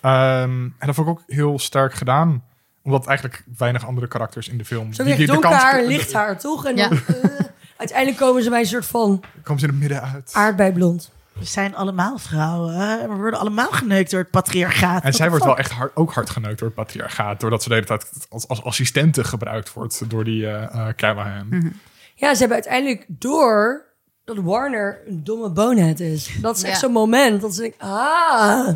Ehm, 0.00 0.50
en 0.78 0.86
dat 0.86 0.94
vond 0.94 1.08
ik 1.08 1.12
ook 1.14 1.22
heel 1.26 1.58
sterk 1.58 1.94
gedaan. 1.94 2.44
Omdat 2.82 3.06
eigenlijk 3.06 3.44
weinig 3.58 3.86
andere 3.86 4.08
karakters 4.08 4.48
in 4.48 4.58
de 4.58 4.64
film. 4.64 4.92
Zo 4.92 5.04
die- 5.04 5.16
die 5.16 5.26
de 5.26 5.32
donker 5.32 5.50
kans- 5.50 5.62
haar 5.62 5.82
licht 5.84 6.12
haar, 6.12 6.38
toch? 6.38 6.64
En 6.66 6.76
Ja. 6.76 6.88
dan, 6.88 6.98
eh, 7.06 7.30
uiteindelijk 7.76 8.18
komen 8.20 8.42
ze 8.42 8.50
bij 8.50 8.60
een 8.60 8.66
soort 8.66 8.86
van 8.86 9.22
Komen 9.42 9.60
ze 9.60 9.66
in 9.66 9.72
het 9.72 9.80
midden 9.80 10.02
uit. 10.02 10.30
aardbeiblond. 10.32 11.10
We 11.32 11.44
zijn 11.44 11.76
allemaal 11.76 12.18
vrouwen. 12.18 13.08
We 13.08 13.14
worden 13.14 13.40
allemaal 13.40 13.70
geneukt 13.70 14.10
door 14.10 14.20
het 14.20 14.30
patriarchaat. 14.30 15.02
En 15.02 15.12
zij 15.12 15.28
wordt 15.30 15.44
wel 15.44 15.56
echt 15.58 15.70
hard, 15.70 15.96
ook 15.96 16.12
hard 16.12 16.30
geneukt 16.30 16.58
door 16.58 16.68
het 16.68 16.76
patriarchaat. 16.76 17.40
Doordat 17.40 17.62
ze 17.62 17.68
de 17.68 17.74
hele 17.74 17.86
tijd 17.86 18.06
als, 18.30 18.48
als 18.48 18.62
assistente 18.62 19.24
gebruikt 19.24 19.72
wordt 19.72 20.10
door 20.10 20.24
die 20.24 20.46
eh 20.46 20.62
eh 20.62 20.94
Callahan. 20.96 21.72
Ja, 22.14 22.32
ze 22.32 22.38
hebben 22.38 22.56
uiteindelijk 22.56 23.04
door 23.08 23.84
dat 24.24 24.36
Warner 24.36 25.00
een 25.06 25.24
domme 25.24 25.50
bonehead 25.50 26.00
is. 26.00 26.36
Dat 26.40 26.56
is 26.56 26.62
echt 26.62 26.72
Ja. 26.72 26.78
zo'n 26.78 26.92
moment 26.92 27.40
dat 27.40 27.54
ze 27.54 27.60
denken, 27.60 27.80
ah, 27.80 28.68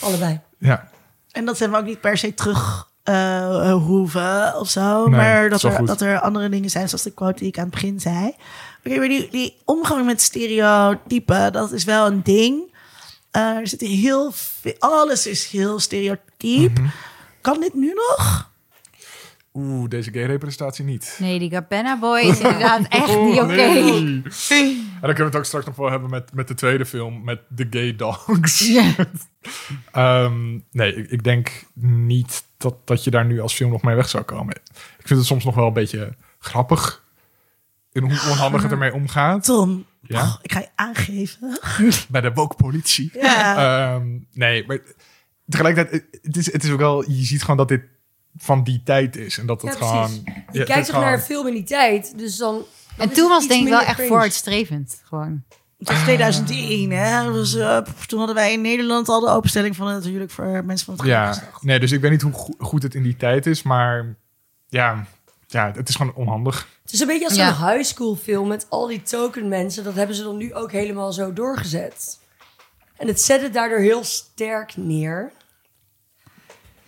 allebei. 0.00 0.40
Ja, 0.58 0.88
En 1.30 1.44
dat 1.44 1.56
ze 1.56 1.64
hem 1.64 1.74
ook 1.74 1.84
niet 1.84 2.00
per 2.00 2.18
se 2.18 2.34
terug 2.34 2.90
eh, 3.02 3.72
hoeven 3.72 4.58
of 4.58 4.70
zo. 4.70 5.08
Nee, 5.08 5.20
maar 5.20 5.48
dat 5.48 5.62
er, 5.62 5.72
goed. 5.72 5.86
dat 5.86 6.00
er 6.00 6.20
andere 6.20 6.48
dingen 6.48 6.70
zijn, 6.70 6.88
zoals 6.88 7.04
de 7.04 7.14
quote 7.14 7.38
die 7.38 7.48
ik 7.48 7.58
aan 7.58 7.64
het 7.64 7.72
begin 7.72 8.00
zei. 8.00 8.34
Oké, 8.84 8.98
maar 8.98 9.08
die, 9.08 9.28
die 9.30 9.56
omgang 9.64 10.06
met 10.06 10.20
stereotypen, 10.22 11.52
dat 11.52 11.72
is 11.72 11.84
wel 11.84 12.06
een 12.06 12.22
ding. 12.22 12.74
Eh, 13.30 13.42
er 13.42 13.68
zit 13.68 13.80
heel 13.80 14.32
veel, 14.32 14.74
alles 14.78 15.26
is 15.26 15.46
heel 15.46 15.78
stereotyp. 15.78 16.78
Mhm. 16.78 16.86
Kan 17.40 17.60
dit 17.60 17.74
nu 17.74 17.92
nog? 17.94 18.50
oeh, 19.56 19.88
deze 19.88 20.12
gay-representatie 20.12 20.84
niet. 20.84 21.16
Nee, 21.20 21.38
die 21.38 21.50
Gabbana 21.50 21.98
Boy 21.98 22.20
is 22.20 22.40
inderdaad 22.40 22.88
echt 23.00 23.20
niet 23.20 23.40
oké. 23.40 23.54
Nee. 23.54 24.22
En 24.96 25.02
dan 25.02 25.14
kunnen 25.14 25.16
we 25.16 25.24
het 25.24 25.36
ook 25.36 25.44
straks 25.44 25.66
nog 25.66 25.76
wel 25.76 25.90
hebben 25.90 26.10
met, 26.10 26.34
met 26.34 26.48
de 26.48 26.54
tweede 26.54 26.86
film, 26.86 27.24
met 27.24 27.40
The 27.56 27.66
Gay 27.70 27.96
Dogs. 27.96 28.58
Ja. 28.66 28.94
Ehm, 29.92 30.58
nee, 30.70 30.94
ik, 30.94 31.10
ik 31.10 31.24
denk 31.24 31.64
niet 31.74 32.44
dat, 32.56 32.74
dat 32.84 33.04
je 33.04 33.10
daar 33.10 33.24
nu 33.24 33.40
als 33.40 33.54
film 33.54 33.70
nog 33.70 33.82
mee 33.82 33.94
weg 33.94 34.08
zou 34.08 34.24
komen. 34.24 34.54
Ik 34.98 35.06
vind 35.06 35.18
het 35.18 35.28
soms 35.28 35.44
nog 35.44 35.54
wel 35.54 35.66
een 35.66 35.72
beetje 35.72 36.14
grappig 36.38 37.04
in 37.92 38.02
hoe 38.02 38.30
onhandig 38.30 38.62
het 38.62 38.70
ermee 38.70 38.94
omgaat. 38.94 39.44
Tom, 39.44 39.86
Ja? 40.00 40.22
oh, 40.22 40.36
ik 40.42 40.52
ga 40.52 40.58
je 40.58 40.68
aangeven. 40.74 41.58
Bij 42.08 42.20
de 42.20 42.32
woke 42.32 42.56
politie. 42.56 43.10
Ja. 43.12 43.94
Ehm, 43.94 44.18
nee, 44.32 44.66
maar 44.66 44.78
tegelijkertijd, 45.48 46.04
het 46.22 46.36
is, 46.36 46.52
het 46.52 46.64
is 46.64 46.70
ook 46.70 46.78
wel, 46.78 47.10
je 47.10 47.24
ziet 47.24 47.40
gewoon 47.40 47.56
dat 47.56 47.68
dit 47.68 47.82
van 48.36 48.64
die 48.64 48.82
tijd 48.84 49.16
is. 49.16 49.38
En 49.38 49.46
dat 49.46 49.62
het 49.62 49.78
Ja, 49.78 49.78
gewoon... 49.78 50.10
Je 50.24 50.32
ja, 50.52 50.58
het 50.58 50.68
kijkt 50.68 50.86
toch 50.86 51.00
naar 51.00 51.12
een 51.12 51.18
film 51.18 51.46
in 51.46 51.54
die 51.54 51.64
tijd, 51.64 52.18
dus 52.18 52.36
dan... 52.36 52.64
dan 52.96 53.08
En 53.08 53.14
toen 53.14 53.28
was 53.28 53.48
denk 53.48 53.62
ik 53.62 53.68
wel 53.68 53.80
echt 53.80 54.06
vooruitstrevend. 54.06 55.00
Gewoon. 55.04 55.44
Het 55.78 55.88
was 55.88 55.98
2001, 56.02 56.90
hè? 56.90 57.32
Dus, 57.32 57.54
eh, 57.54 57.78
toen 58.06 58.18
hadden 58.18 58.36
wij 58.36 58.52
in 58.52 58.60
Nederland 58.60 59.08
al 59.08 59.20
de 59.20 59.28
openstelling 59.30 59.76
van 59.76 59.86
natuurlijk 59.86 60.30
voor 60.30 60.64
mensen 60.64 60.86
van 60.86 60.94
het 60.94 61.06
Ja, 61.06 61.32
geslacht. 61.32 61.62
nee, 61.62 61.80
dus 61.80 61.92
ik 61.92 62.00
weet 62.00 62.10
niet 62.10 62.22
hoe 62.22 62.32
go- 62.32 62.54
goed 62.58 62.82
het 62.82 62.94
in 62.94 63.02
die 63.02 63.16
tijd 63.16 63.46
is, 63.46 63.62
maar 63.62 64.16
ja, 64.68 65.06
ja 65.46 65.72
het 65.74 65.88
is 65.88 65.94
gewoon 65.94 66.14
onhandig. 66.14 66.68
Het 66.82 66.92
is 66.92 67.00
een 67.00 67.06
beetje 67.06 67.24
als 67.24 67.34
zo'n 67.34 67.44
Ja. 67.44 67.72
high 67.72 67.84
school 67.84 68.14
film 68.16 68.48
met 68.48 68.66
al 68.68 68.86
die 68.86 69.02
token 69.02 69.48
mensen. 69.48 69.84
Dat 69.84 69.94
hebben 69.94 70.16
ze 70.16 70.22
dan 70.22 70.36
nu 70.36 70.54
ook 70.54 70.72
helemaal 70.72 71.12
zo 71.12 71.32
doorgezet. 71.32 72.18
En 72.96 73.06
het 73.06 73.20
zet 73.20 73.42
het 73.42 73.52
daardoor 73.52 73.78
heel 73.78 74.04
sterk 74.04 74.76
neer. 74.76 75.32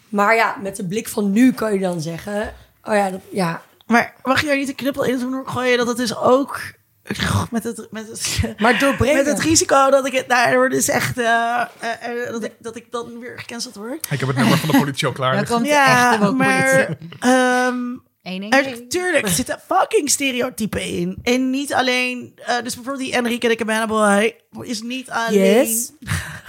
Maar 0.08 0.34
ja, 0.34 0.56
met 0.62 0.76
de 0.76 0.86
blik 0.86 1.08
van 1.08 1.30
nu 1.32 1.52
kan 1.52 1.72
je 1.72 1.78
dan 1.80 2.00
zeggen... 2.00 2.54
Oh 2.84 2.94
ja, 2.94 3.10
dat, 3.10 3.20
ja. 3.32 3.62
Maar 3.86 4.14
mag 4.22 4.40
je 4.40 4.46
daar 4.46 4.56
niet 4.56 4.68
een 4.68 4.74
knuppel 4.74 5.04
in 5.04 5.18
doen 5.18 5.48
gooien 5.48 5.78
dat 5.78 5.86
het 5.86 5.96
dus 5.96 6.16
ook 6.16 6.60
met 7.50 7.64
het, 7.64 7.88
met 7.90 8.06
het, 8.08 8.54
Maar 8.58 8.78
doorbreken. 8.78 9.16
met 9.16 9.26
het 9.26 9.40
risico 9.40 9.90
dat 9.90 10.06
ik 10.06 10.12
het 10.12 10.28
daardoor 10.28 10.68
dus 10.68 10.88
echt 10.88 11.18
eh, 11.18 11.60
eh, 11.80 12.24
eh, 12.26 12.30
dat, 12.32 12.44
ik, 12.44 12.52
dat 12.58 12.76
ik 12.76 12.86
dan 12.90 13.18
weer 13.18 13.38
gecanceld 13.38 13.74
word. 13.74 14.06
Ik 14.10 14.18
heb 14.20 14.28
het 14.28 14.36
nummer 14.36 14.58
van 14.58 14.68
de 14.68 14.78
politie 14.78 15.06
al 15.06 15.12
klaar. 15.12 15.34
Liggen. 15.36 15.54
komt 15.54 15.66
de 15.66 15.72
Ja, 15.72 16.16
maar 16.32 16.86
politie. 16.86 17.08
ehm, 17.20 17.76
1 18.22 18.50
er, 18.50 18.88
tuurlijk 18.88 19.24
er 19.24 19.30
zitten 19.32 19.60
fucking 19.66 20.10
stereotypen 20.10 20.82
in. 20.82 21.18
En 21.22 21.50
niet 21.50 21.74
alleen, 21.74 22.32
eh, 22.36 22.54
dus 22.62 22.74
bijvoorbeeld 22.74 23.04
die 23.04 23.14
Enrique 23.16 23.48
de 23.48 23.54
Cabana 23.56 23.86
Boy 23.86 24.36
is 24.60 24.82
niet 24.82 25.10
alleen, 25.10 25.66
Yes. 25.68 25.92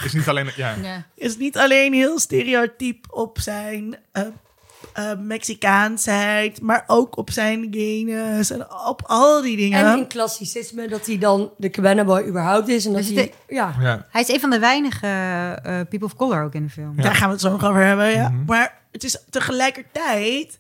is 0.06 0.14
niet 0.14 0.28
alleen, 0.28 0.52
ja, 0.56 0.76
Ja. 0.82 1.06
is 1.16 1.38
niet 1.38 1.58
alleen 1.58 1.94
heel 1.94 2.20
stereotyp 2.20 3.06
op 3.10 3.40
zijn 3.40 3.98
eh 4.12 4.24
eh, 5.00 5.18
Mexicaansheid, 5.20 6.62
maar 6.62 6.84
ook 6.88 7.18
op 7.18 7.30
zijn 7.32 7.68
genes 7.72 8.52
en 8.52 8.72
op 8.88 9.02
al 9.06 9.42
die 9.42 9.58
dingen. 9.58 9.86
En 9.86 9.98
in 9.98 10.08
klassicisme 10.08 10.88
dat 10.88 11.06
hij 11.06 11.18
dan 11.18 11.52
de 11.58 11.70
Cabana 11.70 12.04
Boy 12.06 12.28
überhaupt 12.28 12.68
is. 12.68 12.86
En 12.86 12.92
dat 12.94 13.02
Dus 13.02 13.14
hij... 13.14 13.24
de- 13.48 13.54
ja. 13.56 13.76
ja. 13.80 14.06
Hij 14.10 14.22
is 14.22 14.28
een 14.30 14.40
van 14.40 14.50
de 14.50 14.60
weinige 14.60 15.08
eh, 15.08 15.62
people 15.64 16.04
of 16.06 16.16
color 16.16 16.44
ook 16.44 16.54
in 16.54 16.64
de 16.64 16.70
film. 16.70 16.96
Daar 16.96 17.16
gaan 17.16 17.28
we 17.28 17.34
het 17.34 17.42
zo 17.42 17.52
nog 17.52 17.66
over 17.66 17.82
hebben. 17.84 18.10
Ja. 18.12 18.30
Mhm. 18.30 18.44
Maar 18.46 18.78
het 18.92 19.04
is 19.04 19.18
tegelijkertijd 19.30 20.60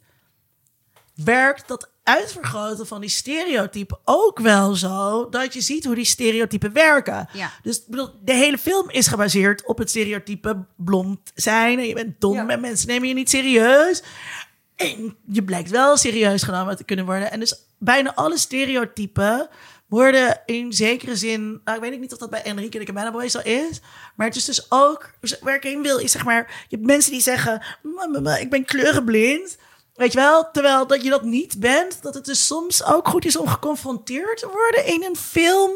werkt 1.16 1.68
dat 1.68 1.89
uitvergroten 2.18 2.88
van 2.88 3.01
die 3.01 3.10
stereotypen 3.10 3.99
ook 4.05 4.39
wel 4.39 4.76
zo 4.76 5.30
dat 5.30 5.53
je 5.53 5.62
ziet 5.62 5.86
hoe 5.86 5.95
die 5.95 6.05
stereotypen 6.05 6.74
werken. 6.74 7.30
Ja. 7.34 7.51
Dus 7.64 7.86
bedoel, 7.86 8.10
de 8.24 8.34
hele 8.34 8.57
film 8.57 8.89
is 8.89 9.07
gebaseerd 9.07 9.66
op 9.66 9.78
het 9.78 9.89
stereotype 9.89 10.66
blond 10.76 11.20
zijn 11.36 11.80
en 11.80 11.88
je 11.88 11.93
bent 11.93 12.22
dom 12.22 12.34
Ja. 12.36 12.47
en 12.47 12.62
mensen 12.62 12.88
nemen 12.88 13.07
je 13.07 13.14
niet 13.14 13.30
serieus. 13.30 14.03
En 14.76 15.18
je 15.28 15.43
blijkt 15.43 15.70
wel 15.70 15.97
serieus 15.97 16.43
genomen 16.43 16.78
te 16.78 16.84
kunnen 16.84 17.05
worden. 17.05 17.32
En 17.32 17.39
dus 17.39 17.55
bijna 17.78 18.16
alle 18.16 18.38
stereotypen 18.38 19.49
worden 19.88 20.41
in 20.45 20.74
zekere 20.74 21.16
zin... 21.16 21.62
Nou, 21.64 21.78
ik 21.78 21.89
weet 21.89 21.99
niet 21.99 22.14
of 22.14 22.18
dat 22.20 22.30
bij 22.30 22.43
Enrique 22.43 22.80
de 22.80 22.86
Cabana 22.86 23.12
Boy 23.12 23.30
zo 23.30 23.39
is. 23.39 23.82
Maar 24.16 24.28
het 24.28 24.36
is 24.36 24.45
dus 24.45 24.66
ook... 24.72 25.12
Waar 25.41 25.55
ik 25.55 25.64
heen 25.64 25.82
wil 25.82 25.97
is 25.97 26.12
zeg 26.12 26.26
maar... 26.26 26.66
Je 26.68 26.76
hebt 26.76 26.88
mensen 26.88 27.12
die 27.12 27.22
zeggen... 27.22 27.64
"Mm, 27.84 27.93
mm, 28.12 28.22
mm, 28.22 28.28
ik 28.28 28.49
ben 28.49 28.66
kleurenblind. 28.66 29.57
Weet 30.00 30.12
je 30.14 30.20
wel? 30.20 30.50
Terwijl 30.52 30.88
dat 30.88 31.04
je 31.04 31.10
dat 31.10 31.24
niet 31.24 31.60
bent. 31.60 32.02
Dat 32.02 32.14
het 32.14 32.26
dus 32.26 32.45
soms 32.47 32.84
ook 32.86 33.08
goed 33.08 33.26
is 33.26 33.38
om 33.38 33.47
geconfronteerd 33.47 34.38
te 34.38 34.47
worden 34.52 34.86
in 34.93 35.04
een 35.04 35.16
film... 35.16 35.72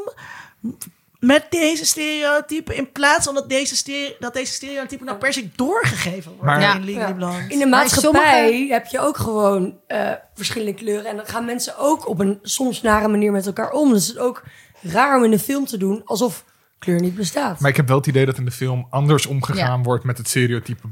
Met 1.20 1.46
deze 1.50 1.86
stereotypen, 1.86 2.76
in 2.76 2.92
plaats 2.92 3.26
van 3.26 3.34
dat 3.34 3.50
deze, 3.50 3.76
stere- 3.76 4.16
dat 4.20 4.34
deze 4.34 4.54
stereotypen 4.54 5.06
nou 5.06 5.18
per 5.18 5.34
se 5.34 5.50
doorgegeven 5.56 6.32
worden 6.32 6.46
Maar- 6.46 6.62
Ja. 6.62 6.74
in 6.76 6.84
Legally 6.84 7.08
Ja. 7.08 7.14
Blonde. 7.14 7.46
In 7.48 7.60
de 7.60 7.66
maatschappij 7.66 8.42
sommige- 8.52 8.74
heb 8.74 8.86
je 8.86 9.00
ook 9.00 9.18
gewoon 9.18 9.78
eh, 9.88 10.12
verschillende 10.34 10.74
kleuren. 10.74 11.06
En 11.06 11.16
dan 11.16 11.26
gaan 11.26 11.46
mensen 11.46 11.78
ook 11.78 12.08
op 12.08 12.20
een 12.20 12.40
soms 12.42 12.82
nare 12.82 13.08
manier 13.08 13.32
met 13.32 13.46
elkaar 13.46 13.72
om. 13.72 13.94
Dus 13.94 14.08
het 14.08 14.16
is 14.16 14.22
ook 14.22 14.44
raar 14.82 15.18
om 15.18 15.24
in 15.24 15.32
een 15.32 15.40
film 15.40 15.66
te 15.66 15.78
doen 15.78 16.02
alsof 16.06 16.44
kleur 16.80 17.00
niet 17.02 17.16
bestaat. 17.16 17.60
Maar 17.60 17.70
ik 17.70 17.76
heb 17.78 17.88
wel 17.88 17.98
het 17.98 18.08
idee 18.08 18.26
dat 18.26 18.38
in 18.38 18.46
de 18.46 18.52
film 18.52 18.88
anders 18.90 19.26
omgegaan 19.26 19.78
Ja. 19.78 19.84
wordt 19.84 20.04
met 20.04 20.18
het 20.18 20.28
stereotype 20.28 20.88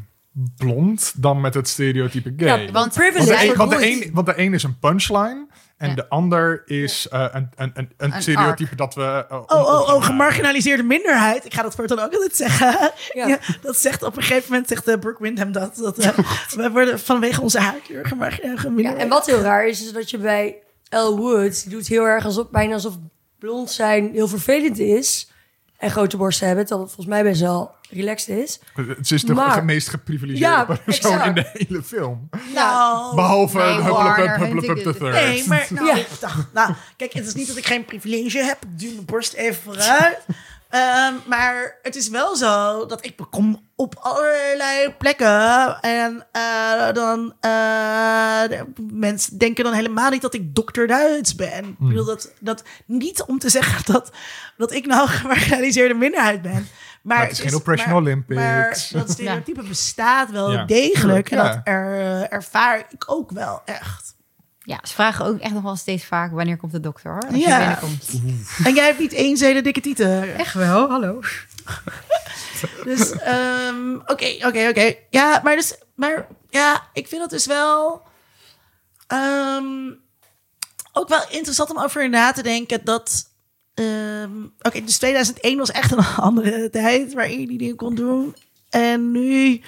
blond 0.58 1.14
dan 1.18 1.42
met 1.42 1.54
het 1.54 1.68
stereotype 1.68 2.34
gay. 2.38 2.48
Ja, 2.66 2.72
Want 2.72 2.74
want, 2.74 2.94
de 2.94 3.04
een, 3.50 3.56
want, 3.56 3.72
de 3.72 3.88
een, 3.88 4.10
want 4.14 4.26
de 4.26 4.34
een 4.40 4.54
is 4.54 4.64
een 4.64 4.80
punchline 4.80 5.48
en 5.78 5.90
Ja. 5.90 5.96
de 5.96 6.10
ander 6.10 6.62
is 6.66 7.08
eh, 7.08 7.26
een, 7.32 7.50
een, 7.56 7.72
een, 7.74 7.90
een 7.98 8.14
Een 8.14 8.22
stereotype 8.22 8.76
dat 8.76 8.96
we... 8.96 9.26
eh, 9.30 9.38
Oh, 9.38 9.44
oh, 9.48 9.94
oh, 9.96 10.04
gemarginaliseerde 10.04 10.84
minderheid. 10.84 11.46
Ik 11.46 11.54
ga 11.54 11.62
dat 11.62 11.76
voortaan 11.76 12.00
ook 12.00 12.14
altijd 12.14 12.36
zeggen. 12.36 12.92
Ja. 13.14 13.28
Ja. 13.28 13.40
dat 13.62 13.78
zegt 13.78 14.04
op 14.04 14.18
een 14.18 14.24
gegeven 14.24 14.52
moment, 14.52 14.68
zegt 14.70 14.88
uh, 14.88 14.96
Brooke 15.00 15.24
Windham 15.24 15.52
dat. 15.52 15.76
dat 15.76 15.98
eh, 15.98 16.18
we 16.56 16.70
worden 16.72 17.00
vanwege 17.00 17.42
onze 17.42 17.60
haarkleur 17.60 18.06
gemarginaliseerd. 18.06 18.80
Ja, 18.80 18.96
en 18.96 19.10
wat 19.10 19.26
heel 19.26 19.40
raar 19.42 19.68
is, 19.68 19.82
is 19.86 19.92
dat 19.92 20.10
je 20.10 20.18
bij 20.18 20.56
Elle 20.90 21.16
Woods... 21.16 21.64
die 21.64 21.72
doet 21.72 21.88
heel 21.88 22.04
erg 22.04 22.26
alsof, 22.26 22.50
bijna 22.50 22.74
alsof 22.74 22.98
blond 23.40 23.72
zijn 23.72 24.10
heel 24.14 24.28
vervelend 24.28 24.80
is... 24.80 25.31
en 25.82 25.92
grote 25.92 26.18
borsten 26.18 26.48
hebben, 26.48 26.66
terwijl 26.66 26.88
het 26.88 26.96
volgens 26.96 27.16
mij 27.16 27.32
best 27.32 27.42
wel 27.42 27.72
relaxed 27.90 28.38
is. 28.38 28.60
Het 28.98 29.12
is 29.12 29.22
de 29.24 29.34
Maar- 29.34 29.66
meest 29.66 29.88
geprivilegeerde 29.90 30.46
Ja, 30.46 30.64
persoon 30.86 31.12
exact. 31.12 31.28
in 31.28 31.34
de 31.34 31.50
hele 31.68 31.84
film. 31.84 32.30
Nou, 32.54 33.16
Behalve 33.16 33.58
Nee, 33.58 33.68
Hupplepup, 34.48 34.78
the 34.84 34.98
Third. 34.98 35.14
nee, 35.14 35.48
maar 35.48 35.68
nou, 35.70 35.86
Ja. 35.88 35.96
ik 35.96 36.08
dacht, 36.20 36.48
nou, 36.54 36.74
kijk, 36.98 37.14
het 37.14 37.26
is 37.28 37.34
niet 37.34 37.48
dat 37.48 37.58
ik 37.58 37.66
geen 37.66 37.86
privilege 37.86 38.38
heb. 38.44 38.58
Ik 38.64 38.80
duw 38.80 38.92
mijn 38.94 39.06
borst 39.06 39.34
even 39.34 39.62
vooruit. 39.64 40.18
Ehm, 40.72 41.14
maar 41.26 41.76
het 41.82 41.96
is 41.96 42.10
wel 42.10 42.36
zo 42.36 42.86
dat 42.86 43.06
ik 43.06 43.18
bekom 43.18 43.70
op 43.76 43.96
allerlei 44.00 44.94
plekken. 44.98 45.80
En 45.82 46.28
eh, 46.32 46.94
dan 46.94 47.34
uh, 47.46 48.62
mensen 48.92 49.38
denken 49.38 49.64
dan 49.64 49.74
helemaal 49.74 50.10
niet 50.10 50.22
dat 50.22 50.34
ik 50.34 50.56
dokter 50.56 50.88
Duits 50.88 51.36
ben. 51.36 51.66
Ik 51.66 51.78
bedoel 51.78 52.06
dat, 52.06 52.32
dat 52.40 52.64
niet 52.86 53.22
om 53.24 53.40
te 53.40 53.50
zeggen 53.60 53.94
dat, 53.94 54.12
dat 54.58 54.72
ik 54.72 54.86
nou 54.86 55.02
een 55.02 55.08
gemarginaliseerde 55.08 55.94
minderheid 55.94 56.42
ben. 56.42 56.52
Maar, 56.52 57.18
Maar 57.18 57.28
het 57.28 57.32
is 57.32 57.40
geen 57.40 57.62
maar- 57.86 57.96
Olympics. 57.96 58.40
Maar 58.40 58.78
dat 58.92 59.10
stereotype 59.16 59.64
bestaat 59.64 60.32
wel 60.32 60.52
Ja. 60.52 60.66
degelijk. 60.66 61.30
En 61.32 61.38
Ja. 61.38 61.44
dat 61.48 61.62
er, 61.64 62.00
eh, 62.00 62.34
ervaar 62.34 62.86
ik 62.90 63.04
ook 63.12 63.32
wel 63.32 63.62
echt. 63.66 64.16
Ja, 64.64 64.80
ze 64.84 64.94
vragen 64.94 65.26
ook 65.26 65.40
echt 65.40 65.54
nog 65.54 65.64
wel 65.64 65.76
steeds 65.76 66.06
vaak 66.06 66.32
wanneer 66.32 66.58
komt 66.58 66.72
de 66.72 66.80
dokter 66.80 67.12
hoor. 67.12 67.22
Als 67.30 67.36
Ja. 67.36 67.54
je 67.54 67.58
binnenkomt. 67.60 68.10
En 68.66 68.74
jij 68.74 68.86
hebt 68.86 69.00
niet 69.00 69.14
één 69.14 69.38
hele 69.40 69.62
dikke 69.62 69.82
tieten. 69.82 70.36
Echt 70.38 70.54
wel, 70.54 70.90
hallo. 70.90 71.20
Dus, 72.84 73.12
ehm, 73.12 73.96
oké, 73.96 74.36
oké, 74.48 74.68
oké. 74.70 74.94
Ja, 75.10 75.40
maar 75.44 75.56
dus, 75.56 75.76
maar 75.96 76.28
ja, 76.50 76.88
ik 76.94 77.08
vind 77.08 77.22
het 77.22 77.30
dus 77.30 77.46
wel 77.46 78.02
ehm, 79.08 79.92
ook 80.94 81.08
wel 81.08 81.24
interessant 81.30 81.70
om 81.70 81.80
over 81.80 82.10
na 82.10 82.32
te 82.32 82.44
denken 82.44 82.82
dat. 82.84 83.30
ehm, 83.74 84.32
oké, 84.62 84.84
dus 84.84 84.98
2001 84.98 85.58
was 85.58 85.72
echt 85.72 85.92
een 85.92 86.06
andere 86.30 86.70
tijd 86.70 87.14
waarin 87.14 87.40
je 87.40 87.48
die 87.48 87.58
dingen 87.58 87.76
kon 87.76 87.96
doen. 87.96 88.36
En 88.70 89.12
nu, 89.12 89.62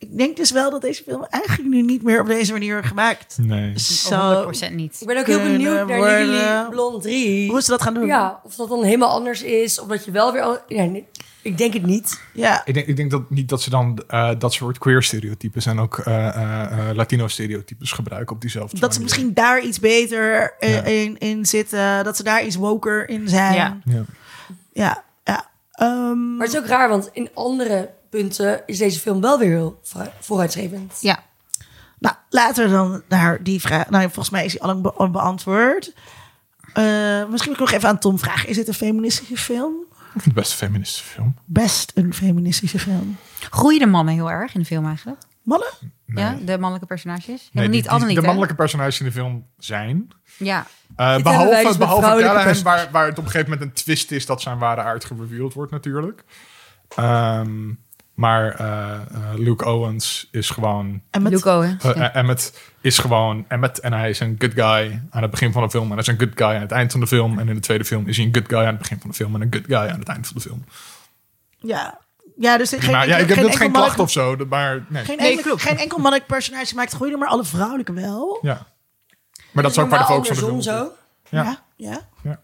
ik 0.00 0.16
denk 0.18 0.36
dus 0.36 0.50
wel 0.50 0.70
dat 0.70 0.80
deze 0.80 1.02
film 1.02 1.24
eigenlijk 1.30 1.68
nu 1.68 1.82
niet 1.82 2.02
meer 2.02 2.20
op 2.20 2.26
deze 2.26 2.52
manier 2.52 2.84
gemaakt. 2.84 3.38
Nee. 3.40 3.78
Zo, 3.78 4.44
100% 4.70 4.74
niet. 4.74 4.96
Ik 5.00 5.06
ben 5.06 5.18
ook 5.18 5.26
heel 5.26 5.36
Kunnen 5.36 5.52
benieuwd 5.58 5.74
naar 5.74 5.86
worden. 5.98 6.26
Legally 6.28 6.68
Blonde 6.70 6.98
3. 6.98 7.50
hoe 7.50 7.62
ze 7.62 7.70
dat 7.70 7.82
gaan 7.82 7.94
doen. 7.94 8.06
Ja, 8.06 8.40
of 8.44 8.54
dat 8.54 8.68
dan 8.68 8.84
helemaal 8.84 9.10
anders 9.10 9.42
is. 9.42 9.80
Of 9.80 9.88
dat 9.88 10.04
je 10.04 10.10
wel 10.10 10.32
weer... 10.32 10.42
al- 10.42 10.58
Ja, 10.66 10.84
nee, 10.84 11.06
ik 11.42 11.58
denk 11.58 11.72
het 11.72 11.86
niet. 11.86 12.20
ja. 12.32 12.62
Ik 12.64 12.74
denk, 12.74 12.86
ik 12.86 12.96
denk 12.96 13.10
dat 13.10 13.30
niet 13.30 13.48
dat 13.48 13.62
ze 13.62 13.70
dan 13.70 14.02
eh, 14.08 14.30
dat 14.38 14.52
soort 14.52 14.78
queer 14.78 15.02
stereotypes 15.02 15.66
en 15.66 15.78
ook 15.78 15.98
eh, 15.98 16.26
eh, 16.28 16.62
eh, 16.88 16.94
Latino 16.96 17.28
stereotypes 17.28 17.92
gebruiken 17.92 18.34
op 18.34 18.40
diezelfde 18.40 18.78
Dat 18.80 18.94
ze 18.94 19.00
manier. 19.00 19.14
misschien 19.14 19.34
daar 19.34 19.60
iets 19.60 19.80
beter 19.80 20.54
eh, 20.58 20.74
Ja. 20.74 20.82
in, 20.82 21.18
in 21.18 21.46
zitten. 21.46 22.04
Dat 22.04 22.16
ze 22.16 22.22
daar 22.22 22.44
iets 22.44 22.56
woker 22.56 23.08
in 23.08 23.28
zijn. 23.28 23.54
Ja. 23.54 23.78
Ja. 23.84 24.04
Ja, 24.72 25.04
ja. 25.24 25.48
Ehm, 25.72 26.36
Maar 26.36 26.46
het 26.46 26.54
is 26.56 26.60
ook 26.62 26.66
raar, 26.66 26.88
want 26.88 27.08
in 27.12 27.28
andere 27.34 27.90
punten 28.10 28.62
is 28.66 28.78
deze 28.78 29.00
film 29.00 29.20
wel 29.20 29.38
weer 29.38 29.48
heel 29.50 29.80
voor- 29.82 30.12
vooruitstrevend. 30.20 30.98
Ja. 31.00 31.22
nou, 31.98 32.14
laten 32.30 32.64
we 32.64 32.70
dan 32.70 33.02
naar 33.08 33.42
die 33.42 33.60
vraag. 33.60 33.90
Nou, 33.90 34.02
volgens 34.04 34.30
mij 34.30 34.44
is 34.44 34.52
die 34.52 34.60
al 34.62 34.66
lang 34.68 34.82
be- 34.82 34.92
al 34.92 35.10
beantwoord. 35.10 35.92
Eh, 36.72 36.84
misschien 37.28 37.30
moet 37.30 37.60
ik 37.60 37.66
nog 37.66 37.70
even 37.72 37.88
aan 37.88 37.98
Tom 37.98 38.18
vragen. 38.18 38.48
Is 38.48 38.56
dit 38.56 38.68
een 38.68 38.74
feministische 38.74 39.36
film? 39.36 39.74
Ik 39.90 40.10
vind 40.22 40.24
het 40.24 40.34
best 40.34 40.50
een 40.52 40.58
feministische 40.58 41.04
film. 41.04 41.34
Best 41.44 41.92
een 41.94 42.14
feministische 42.14 42.78
film. 42.78 43.16
Groeien 43.50 43.78
de 43.78 43.86
mannen 43.86 44.14
heel 44.14 44.30
erg 44.30 44.54
in 44.54 44.60
de 44.60 44.66
film 44.66 44.86
eigenlijk? 44.86 45.18
Mannen? 45.42 45.68
Nee. 46.06 46.24
Ja, 46.24 46.30
de 46.44 46.52
mannelijke 46.52 46.86
personages? 46.86 47.48
Nee, 47.52 47.68
niet, 47.68 47.88
die- 47.88 47.98
niet, 47.98 48.08
De 48.14 48.14
hè? 48.14 48.20
mannelijke 48.26 48.54
personages 48.54 49.00
in 49.00 49.06
de 49.06 49.12
film 49.12 49.46
zijn. 49.58 50.08
Ja. 50.36 50.66
Eh, 50.96 51.22
behalve 51.22 51.62
dus 51.62 51.76
behalve 51.76 52.00
Callahan, 52.02 52.62
waar, 52.62 52.88
waar 52.90 53.06
het 53.06 53.18
op 53.18 53.24
een 53.24 53.30
gegeven 53.30 53.50
moment 53.52 53.68
een 53.68 53.82
twist 53.84 54.10
is 54.10 54.26
dat 54.26 54.42
zijn 54.42 54.58
ware 54.58 54.80
aard 54.80 55.04
gereveeld 55.04 55.54
wordt 55.54 55.72
natuurlijk. 55.72 56.24
Ehm, 56.96 57.68
maar 58.20 58.54
eh, 58.54 58.92
eh, 58.92 59.00
Luke 59.36 59.64
Owens 59.64 60.28
is 60.30 60.50
gewoon... 60.50 61.02
En 61.10 61.22
met, 61.22 61.32
Luke 61.32 61.50
Owens. 61.50 61.82
ja. 61.82 62.14
Emmet 62.14 62.60
is 62.80 62.98
gewoon 62.98 63.44
Emmet 63.48 63.80
en 63.80 63.92
hij 63.92 64.10
is 64.10 64.20
een 64.20 64.36
good 64.38 64.52
guy 64.52 65.02
aan 65.10 65.22
het 65.22 65.30
begin 65.30 65.52
van 65.52 65.62
de 65.62 65.70
film. 65.70 65.84
En 65.84 65.90
hij 65.90 65.98
is 65.98 66.06
een 66.06 66.18
good 66.18 66.32
guy 66.34 66.46
aan 66.46 66.60
het 66.60 66.70
eind 66.72 66.90
van 66.90 67.00
de 67.00 67.06
film. 67.06 67.38
En 67.38 67.48
in 67.48 67.54
de 67.54 67.60
tweede 67.60 67.84
film 67.84 68.08
is 68.08 68.16
hij 68.16 68.26
een 68.26 68.34
good 68.34 68.48
guy 68.48 68.58
aan 68.58 68.66
het 68.66 68.78
begin 68.78 69.00
van 69.00 69.10
de 69.10 69.16
film. 69.16 69.34
En 69.34 69.40
een 69.40 69.52
good 69.52 69.64
guy 69.66 69.76
aan 69.76 69.98
het 69.98 70.08
eind 70.08 70.26
van 70.26 70.36
de 70.36 70.42
film. 70.42 70.64
ja. 71.58 71.98
ja, 72.36 72.56
dus 72.56 72.70
geen, 72.70 72.90
maar 72.90 73.08
ja, 73.08 73.16
ik 73.16 73.28
heb 73.28 73.38
geen 73.38 73.52
geen 73.52 73.72
klacht 73.72 73.98
of 73.98 74.10
zo. 74.10 74.36
Maar 74.48 74.84
nee. 74.88 75.04
Geen, 75.04 75.16
Nee, 75.16 75.36
enkel, 75.36 75.58
geen 75.58 75.78
enkel 75.78 75.98
mannelijk 75.98 76.26
personage 76.26 76.74
maakt 76.74 76.92
groeien, 76.92 77.18
maar 77.18 77.28
alle 77.28 77.44
vrouwelijke 77.44 77.92
wel. 77.92 78.38
Ja. 78.42 78.66
Maar 79.52 79.62
dat 79.62 79.72
is 79.72 79.78
ook 79.78 79.90
waar 79.90 79.98
de 79.98 80.04
focus 80.04 80.28
van 80.28 80.36
de 80.36 80.42
film 80.44 80.60
zo. 80.60 80.92
Ja. 81.28 81.42
Ja. 81.42 81.62
ja. 81.76 82.08
Ja. 82.22 82.40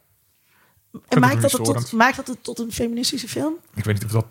En 1.08 1.20
maakt 1.20 1.42
dat, 1.42 1.52
het 1.52 1.64
tot, 1.64 1.92
maakt 1.92 2.16
dat 2.16 2.26
het 2.26 2.44
tot 2.44 2.58
een 2.58 2.72
feministische 2.72 3.28
film? 3.28 3.54
Ik 3.74 3.84
weet 3.84 3.94
niet 3.94 4.04
of 4.04 4.10
dat, 4.10 4.26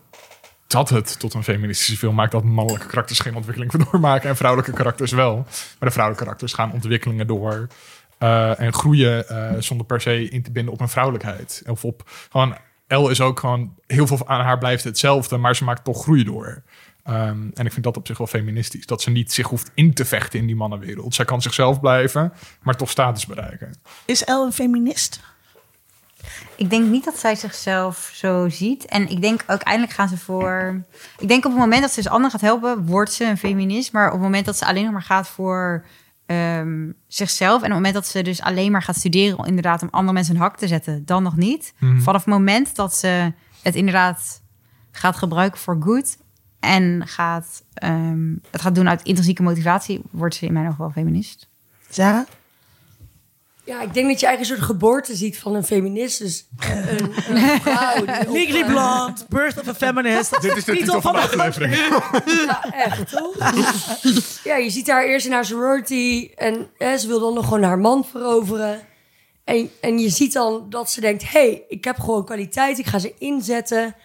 dat 0.68 0.90
het 0.90 1.20
tot 1.20 1.34
een 1.34 1.44
feministische 1.44 1.98
film 1.98 2.16
maakt. 2.16 2.32
Dat 2.32 2.44
mannelijke 2.44 2.88
karakters 2.88 3.20
geen 3.20 3.36
ontwikkeling 3.36 3.72
doormaken. 3.92 4.30
En 4.30 4.36
vrouwelijke 4.36 4.74
karakters 4.74 5.12
wel. 5.12 5.36
Maar 5.36 5.46
de 5.80 5.92
vrouwelijke 5.92 6.24
karakters 6.24 6.54
gaan 6.54 6.72
ontwikkelingen 6.72 7.28
door. 7.28 7.68
eh, 8.18 8.60
en 8.60 8.74
groeien 8.74 9.28
eh, 9.30 9.52
zonder 9.60 9.86
per 9.86 10.02
se 10.02 10.30
in 10.30 10.44
te 10.44 10.52
binden 10.52 10.74
op 10.74 10.82
een 10.82 10.90
vrouwelijkheid. 10.90 11.64
Of 11.68 11.86
op 11.86 12.10
gewoon. 12.32 12.58
El 12.88 13.10
is 13.10 13.22
ook 13.22 13.40
gewoon. 13.40 13.76
Heel 13.88 14.08
veel 14.08 14.28
aan 14.28 14.42
haar 14.46 14.58
blijft 14.58 14.84
hetzelfde. 14.84 15.38
Maar 15.38 15.56
ze 15.56 15.64
maakt 15.64 15.84
toch 15.84 16.02
groei 16.04 16.24
door. 16.24 16.64
Ehm, 17.04 17.50
en 17.54 17.66
ik 17.66 17.72
vind 17.72 17.84
dat 17.84 17.98
op 17.98 18.08
zich 18.08 18.18
wel 18.18 18.28
feministisch. 18.28 18.86
Dat 18.86 19.02
ze 19.02 19.10
niet 19.10 19.34
zich 19.34 19.48
hoeft 19.48 19.72
in 19.74 19.94
te 19.94 20.06
vechten 20.06 20.40
in 20.40 20.46
die 20.46 20.56
mannenwereld. 20.56 21.16
Zij 21.16 21.26
kan 21.26 21.42
zichzelf 21.42 21.80
blijven, 21.80 22.34
maar 22.62 22.76
toch 22.76 22.90
status 22.90 23.26
bereiken. 23.26 23.76
Is 24.06 24.24
El 24.24 24.46
een 24.46 24.54
feminist? 24.54 25.20
Ik 26.56 26.70
denk 26.70 26.90
niet 26.90 27.04
dat 27.04 27.20
zij 27.20 27.36
zichzelf 27.36 28.12
zo 28.14 28.50
ziet. 28.50 28.86
En 28.86 29.10
ik 29.10 29.22
denk 29.22 29.44
uiteindelijk 29.46 29.94
gaan 29.94 30.08
ze 30.08 30.18
voor... 30.18 30.82
Ik 31.18 31.28
denk 31.28 31.46
op 31.46 31.52
het 31.52 31.60
moment 31.60 31.82
dat 31.82 31.92
ze 31.92 32.02
dus 32.02 32.12
anderen 32.12 32.32
gaat 32.32 32.42
helpen, 32.42 32.86
wordt 32.86 33.14
ze 33.14 33.26
een 33.26 33.38
feminist. 33.38 33.92
Maar 33.92 34.06
op 34.06 34.14
het 34.14 34.22
moment 34.22 34.46
dat 34.46 34.58
ze 34.58 34.66
alleen 34.66 34.84
nog 34.84 34.92
maar 34.92 35.02
gaat 35.02 35.28
voor 35.28 35.86
ehm, 36.26 36.92
zichzelf... 37.08 37.52
en 37.52 37.58
op 37.58 37.64
het 37.64 37.74
moment 37.74 37.94
dat 37.94 38.08
ze 38.08 38.22
dus 38.22 38.42
alleen 38.42 38.72
maar 38.72 38.82
gaat 38.82 38.96
studeren... 38.96 39.40
om 39.40 39.46
inderdaad 39.46 39.82
om 39.82 39.88
andere 39.92 40.14
mensen 40.14 40.36
een 40.36 40.42
hak 40.42 40.58
te 40.58 40.68
zetten, 40.68 41.06
dan 41.06 41.24
nog 41.24 41.36
niet. 41.36 41.74
Mhm. 41.80 42.00
Vanaf 42.00 42.26
het 42.26 42.34
moment 42.34 42.76
dat 42.76 42.96
ze 42.96 43.34
het 43.62 43.76
inderdaad 43.76 44.42
gaat 44.92 45.16
gebruiken 45.16 45.60
voor 45.60 45.78
goed... 45.80 46.18
en 46.60 47.08
gaat, 47.08 47.64
ehm, 47.74 48.36
het 48.52 48.62
gaat 48.62 48.76
doen 48.76 48.90
uit 48.90 49.04
intrinsieke 49.04 49.44
motivatie... 49.44 50.02
wordt 50.12 50.36
ze 50.36 50.46
in 50.46 50.54
mijn 50.54 50.68
ogen 50.68 50.80
wel 50.80 50.92
feminist. 50.92 51.50
Sarah? 51.90 52.26
Ja, 53.66 53.82
ik 53.82 53.94
denk 53.94 54.08
dat 54.08 54.20
je 54.20 54.26
eigenlijk 54.26 54.40
een 54.40 54.46
soort 54.46 54.80
geboorte 54.80 55.16
ziet 55.16 55.40
van 55.40 55.56
een 55.56 55.64
feminist. 55.64 56.20
Dus 56.20 56.48
eh, 56.60 56.92
een, 56.92 57.14
een 57.30 57.62
vrouw. 57.62 58.06
Legally 58.06 58.62
eh, 58.62 58.68
Blonde, 58.68 59.22
Birth 59.30 59.60
of 59.60 59.68
a 59.68 59.74
Feminist. 59.74 60.42
Dit 60.42 60.56
is 60.56 60.64
de 60.64 60.72
titel 60.72 61.02
van 61.02 61.14
de 61.14 61.20
aflevering. 61.20 61.76
Ja, 62.46 62.72
echt, 62.72 63.12
toch? 63.12 63.36
ja, 64.44 64.56
je 64.56 64.70
ziet 64.70 64.90
haar 64.90 65.06
eerst 65.06 65.26
in 65.26 65.32
haar 65.32 65.46
sorority. 65.46 66.32
En 66.36 66.68
hè, 66.78 66.98
ze 66.98 67.08
wil 67.08 67.20
dan 67.20 67.34
nog 67.34 67.44
gewoon 67.44 67.64
haar 67.64 67.80
man 67.80 68.06
veroveren. 68.06 68.82
En, 69.44 69.70
en 69.82 70.00
je 70.00 70.10
ziet 70.10 70.34
dan 70.34 70.66
dat 70.70 70.92
ze 70.92 71.02
denkt... 71.02 71.32
hey, 71.32 71.64
ik 71.68 71.84
heb 71.84 72.00
gewoon 72.00 72.26
kwaliteit. 72.26 72.78
Ik 72.78 72.86
ga 72.86 73.00
ze 73.00 73.14
inzetten. 73.18 73.96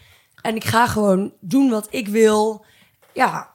En 0.43 0.57
ik 0.57 0.65
ga 0.65 0.87
gewoon 0.87 1.33
doen 1.41 1.71
wat 1.71 1.87
ik 1.91 2.09
wil. 2.09 2.65
Ja, 3.13 3.51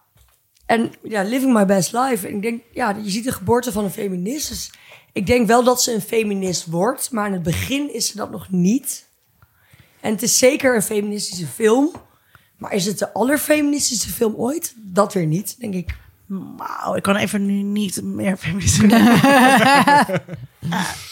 en 0.66 0.92
ja, 1.04 1.24
living 1.24 1.54
my 1.54 1.66
best 1.66 1.94
life. 1.94 2.28
En 2.28 2.36
ik 2.36 2.42
denk, 2.42 2.62
ja, 2.72 2.96
je 3.04 3.10
ziet 3.10 3.24
de 3.24 3.32
geboorte 3.32 3.72
van 3.72 3.84
een 3.84 3.92
feminist. 3.92 4.50
Dus 4.50 4.72
ik 5.16 5.28
denk 5.28 5.48
wel 5.48 5.64
dat 5.64 5.82
ze 5.82 5.94
een 5.94 6.02
feminist 6.02 6.66
wordt. 6.66 7.12
Maar 7.12 7.28
in 7.28 7.34
het 7.34 7.44
begin 7.44 7.94
is 7.94 8.08
ze 8.08 8.18
dat 8.18 8.32
nog 8.32 8.50
niet. 8.50 9.06
En 10.00 10.12
het 10.12 10.22
is 10.22 10.38
zeker 10.38 10.76
een 10.76 10.82
feministische 10.82 11.48
film. 11.48 11.92
Maar 12.58 12.74
is 12.74 12.86
het 12.86 13.00
de 13.00 13.14
allerfeministische 13.14 14.10
film 14.10 14.36
ooit? 14.36 14.74
Dat 14.78 15.14
weer 15.14 15.26
niet, 15.26 15.56
denk 15.60 15.74
ik. 15.74 15.96
Wauw, 16.28 16.96
ik 16.96 17.04
kan 17.04 17.16
even 17.16 17.46
nu 17.46 17.54
niet 17.54 18.04
meer 18.04 18.38
feministisch. 18.38 18.84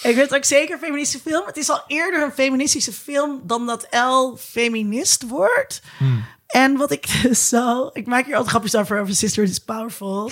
ik 0.09 0.15
het 0.15 0.35
ook 0.35 0.45
zeker 0.45 0.73
een 0.73 0.81
feministische 0.81 1.29
film. 1.29 1.45
Het 1.45 1.57
is 1.57 1.69
al 1.69 1.83
eerder 1.87 2.23
een 2.23 2.31
feministische 2.31 2.93
film 2.93 3.41
dan 3.43 3.65
dat 3.65 3.87
El 3.89 4.37
feminist 4.37 5.27
wordt. 5.27 5.81
En 6.47 6.77
wat 6.77 6.91
ik 6.91 7.05
dus 7.21 7.47
zo... 7.47 7.89
Ik 7.93 8.05
maak 8.05 8.25
hier 8.25 8.35
altijd 8.35 8.51
grapjes 8.51 8.75
over 8.75 8.99
over 8.99 9.15
Sister 9.15 9.43
is 9.43 9.59
Powerful. 9.59 10.31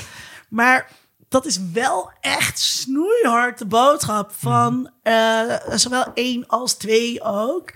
Maar 0.49 0.89
dat 1.31 1.45
is 1.45 1.59
wel 1.73 2.11
echt 2.21 2.59
snoeihard 2.59 3.57
de 3.57 3.65
boodschap 3.65 4.31
van 4.37 4.89
eh, 5.03 5.55
zowel 5.69 6.05
één 6.13 6.47
als 6.47 6.73
twee 6.73 7.21
ook. 7.23 7.71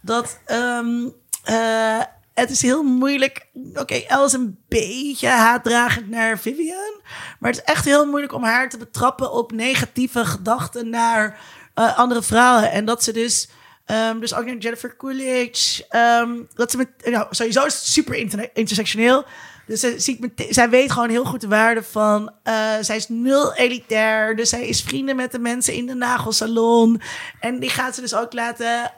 Dat 0.00 0.38
ehm, 0.44 1.08
eh, 1.44 2.00
het 2.34 2.50
is 2.50 2.62
heel 2.62 2.82
moeilijk. 2.82 3.46
Oké, 3.74 3.94
El 3.94 4.24
is 4.24 4.32
een 4.32 4.58
beetje 4.68 5.28
haatdragend 5.28 6.08
naar 6.08 6.38
Vivian. 6.38 7.00
Maar 7.38 7.50
het 7.50 7.60
is 7.60 7.72
echt 7.72 7.84
heel 7.84 8.06
moeilijk 8.06 8.32
om 8.32 8.42
haar 8.44 8.68
te 8.68 8.78
betrappen 8.78 9.32
op 9.32 9.52
negatieve 9.52 10.24
gedachten 10.24 10.88
naar 10.90 11.40
eh, 11.74 11.98
andere 11.98 12.22
vrouwen. 12.22 12.70
En 12.70 12.84
dat 12.84 13.04
ze 13.04 13.12
dus. 13.12 13.48
ehm, 13.84 14.18
dus 14.20 14.34
ook 14.34 14.44
naar 14.44 14.56
Jennifer 14.56 14.96
Coolidge. 14.96 15.86
ehm, 15.88 16.30
dat 16.54 16.70
ze 16.70 16.76
met. 16.76 16.88
Nou, 17.04 17.26
sowieso 17.30 17.64
is 17.64 17.74
het 17.74 17.82
super 17.86 18.14
inter- 18.14 18.50
intersectioneel. 18.54 19.24
Dus 19.68 19.80
ze 19.80 19.94
ziet 19.96 20.20
met, 20.20 20.46
zij 20.48 20.70
weet 20.70 20.92
gewoon 20.92 21.08
heel 21.10 21.24
goed 21.24 21.40
de 21.40 21.48
waarde 21.48 21.82
van. 21.82 22.32
eh, 22.42 22.54
zij 22.80 22.96
is 22.96 23.08
nul 23.08 23.54
elitair. 23.54 24.36
Dus 24.36 24.48
zij 24.48 24.66
is 24.66 24.82
vrienden 24.82 25.16
met 25.16 25.32
de 25.32 25.38
mensen 25.38 25.74
in 25.74 25.86
de 25.86 25.94
nagelsalon. 25.94 27.00
En 27.40 27.58
die 27.60 27.70
gaat 27.70 27.94
ze 27.94 28.00
dus 28.00 28.14
ook 28.14 28.32
laten. 28.32 28.92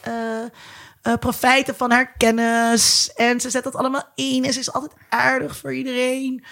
eh, 0.00 1.12
profijten 1.20 1.74
van 1.76 1.90
haar 1.90 2.12
kennis. 2.16 3.12
En 3.14 3.40
ze 3.40 3.50
zet 3.50 3.64
dat 3.64 3.74
allemaal 3.74 4.08
in. 4.14 4.44
En 4.44 4.52
ze 4.52 4.58
is 4.58 4.72
altijd 4.72 4.92
aardig 5.08 5.56
voor 5.56 5.74
iedereen. 5.74 6.44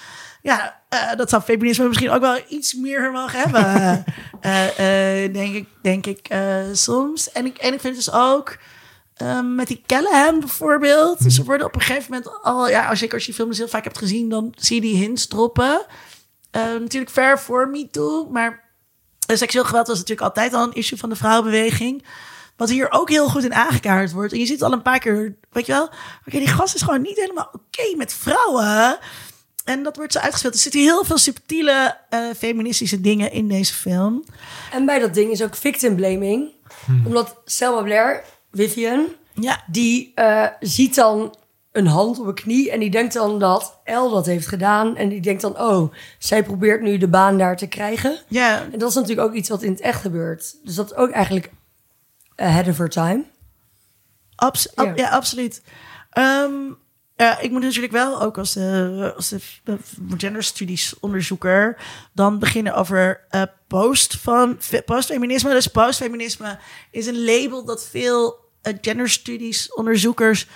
Ja, 0.43 0.81
dat 1.17 1.31
zou 1.31 1.43
feminisme 1.43 1.87
misschien 1.87 2.11
ook 2.11 2.21
wel 2.21 2.41
iets 2.49 2.75
meer 2.75 3.11
mogen 3.13 3.39
hebben. 3.41 4.05
Eh, 4.41 5.33
denk 5.33 5.55
ik, 5.55 5.69
denk 5.83 6.07
ik 6.07 6.29
soms. 6.73 7.33
En 7.33 7.47
ik, 7.47 7.59
en 7.59 7.73
ik 7.75 7.81
vind 7.81 7.95
dus 7.97 8.13
ook... 8.13 8.57
Ehm, 9.19 9.55
met 9.55 9.67
die 9.67 9.83
Callahan 9.87 10.41
bijvoorbeeld. 10.41 11.23
Dus 11.23 11.39
er 11.39 11.45
worden 11.45 11.67
op 11.67 11.75
een 11.75 11.81
gegeven 11.81 12.13
moment 12.13 12.43
al... 12.43 12.69
Ja, 12.69 12.89
als, 12.89 13.01
je, 13.01 13.11
als 13.11 13.21
je 13.21 13.27
die 13.27 13.35
film 13.35 13.49
dus 13.49 13.59
heel 13.59 13.69
vaak 13.69 13.85
hebt 13.85 13.99
gezien... 13.99 14.29
dan 14.29 14.55
zie 14.57 14.75
je 14.75 14.81
die 14.81 14.97
hints 14.97 15.27
droppen. 15.27 15.87
Ehm, 16.51 16.81
natuurlijk 16.81 17.13
ver 17.13 17.39
voor 17.39 17.69
me 17.69 17.91
toe. 17.91 18.29
Maar 18.31 18.65
eh, 19.27 19.37
seksueel 19.37 19.65
geweld 19.65 19.87
was 19.87 19.99
natuurlijk 19.99 20.29
altijd 20.29 20.55
al 20.55 20.63
een 20.63 20.75
issue 20.75 20.99
van 20.99 21.09
de 21.09 21.17
vrouwenbeweging. 21.17 22.05
Wat 22.57 22.69
hier 22.69 22.91
ook 22.91 23.09
heel 23.09 23.29
goed 23.29 23.45
in 23.45 23.55
aangekaart 23.55 24.13
wordt. 24.13 24.33
En 24.33 24.39
je 24.39 24.47
ziet 24.47 24.63
al 24.63 24.73
een 24.73 24.83
paar 24.83 24.99
keer, 24.99 25.37
weet 25.51 25.67
je 25.67 25.73
wel... 25.73 25.91
Oké, 26.27 26.39
die 26.39 26.47
gast 26.47 26.75
is 26.75 26.83
gewoon 26.83 27.03
niet 27.03 27.17
helemaal 27.17 27.51
oké 27.53 27.97
met 27.97 28.13
vrouwen. 28.13 28.99
En 29.65 29.83
dat 29.83 29.97
wordt 29.97 30.13
zo 30.13 30.19
uitgespeeld. 30.19 30.55
Er 30.55 30.61
zitten 30.61 30.81
heel 30.81 31.05
veel 31.05 31.19
subtiele 31.19 31.97
eh, 32.09 32.21
feministische 32.37 33.01
dingen 33.01 33.33
in 33.33 33.49
deze 33.49 33.75
film. 33.75 34.25
En 34.73 34.87
bij 34.87 34.99
dat 34.99 35.15
ding 35.15 35.31
is 35.31 35.43
ook 35.43 35.57
victim 35.57 35.97
blaming. 35.97 36.57
Omdat 37.05 37.41
Selma 37.45 37.83
Blair, 37.83 38.25
Vivian, 38.53 39.07
Ja, 39.35 39.63
die 39.67 40.13
eh, 40.15 40.47
ziet 40.61 40.95
dan 40.95 41.35
een 41.73 41.87
hand 41.87 42.19
op 42.21 42.27
een 42.27 42.35
knie 42.35 42.71
en 42.71 42.81
die 42.81 42.91
denkt 42.91 43.13
dan 43.15 43.39
dat 43.39 43.79
El 43.85 44.11
dat 44.11 44.27
heeft 44.27 44.47
gedaan. 44.47 44.97
En 44.97 45.09
die 45.09 45.21
denkt 45.21 45.43
dan, 45.43 45.61
oh, 45.61 45.93
zij 46.19 46.43
probeert 46.43 46.83
nu 46.83 46.99
de 46.99 47.09
baan 47.09 47.39
daar 47.39 47.57
te 47.57 47.67
krijgen. 47.67 48.19
ja. 48.29 48.63
En 48.73 48.79
dat 48.79 48.89
is 48.89 48.95
natuurlijk 48.95 49.29
ook 49.29 49.35
iets 49.35 49.49
wat 49.49 49.63
in 49.63 49.71
het 49.71 49.81
echt 49.81 50.01
gebeurt. 50.01 50.57
Dus 50.65 50.75
dat 50.75 50.91
is 50.91 50.97
ook 50.97 51.11
eigenlijk 51.11 51.51
ahead 52.37 52.69
of 52.69 52.79
her 52.79 52.89
time. 52.89 53.25
Abs- 54.35 54.77
ab- 54.77 54.87
Ja. 54.87 54.93
ja. 55.05 55.09
absoluut. 55.11 55.63
Ehm, 56.11 56.53
ja, 57.19 57.39
ik 57.39 57.51
moet 57.51 57.63
natuurlijk 57.63 57.93
wel 57.93 58.23
ook 58.23 58.39
als 58.39 58.53
de, 58.53 59.13
als 59.17 59.29
de 59.29 59.79
gender 60.17 60.43
studies 60.43 60.95
onderzoeker 61.01 61.77
dan 62.13 62.39
beginnen 62.39 62.75
over 62.75 63.21
eh, 63.29 63.43
post 63.69 64.17
van 64.21 64.57
fe- 64.59 64.83
postfeminisme. 64.83 65.51
Dus 65.51 65.67
postfeminisme 65.67 66.59
is 66.91 67.07
een 67.07 67.25
label 67.25 67.65
dat 67.65 67.87
veel 67.91 68.37
eh, 68.63 68.75
gender 68.81 69.09
studies 69.09 69.75
onderzoekers 69.75 70.47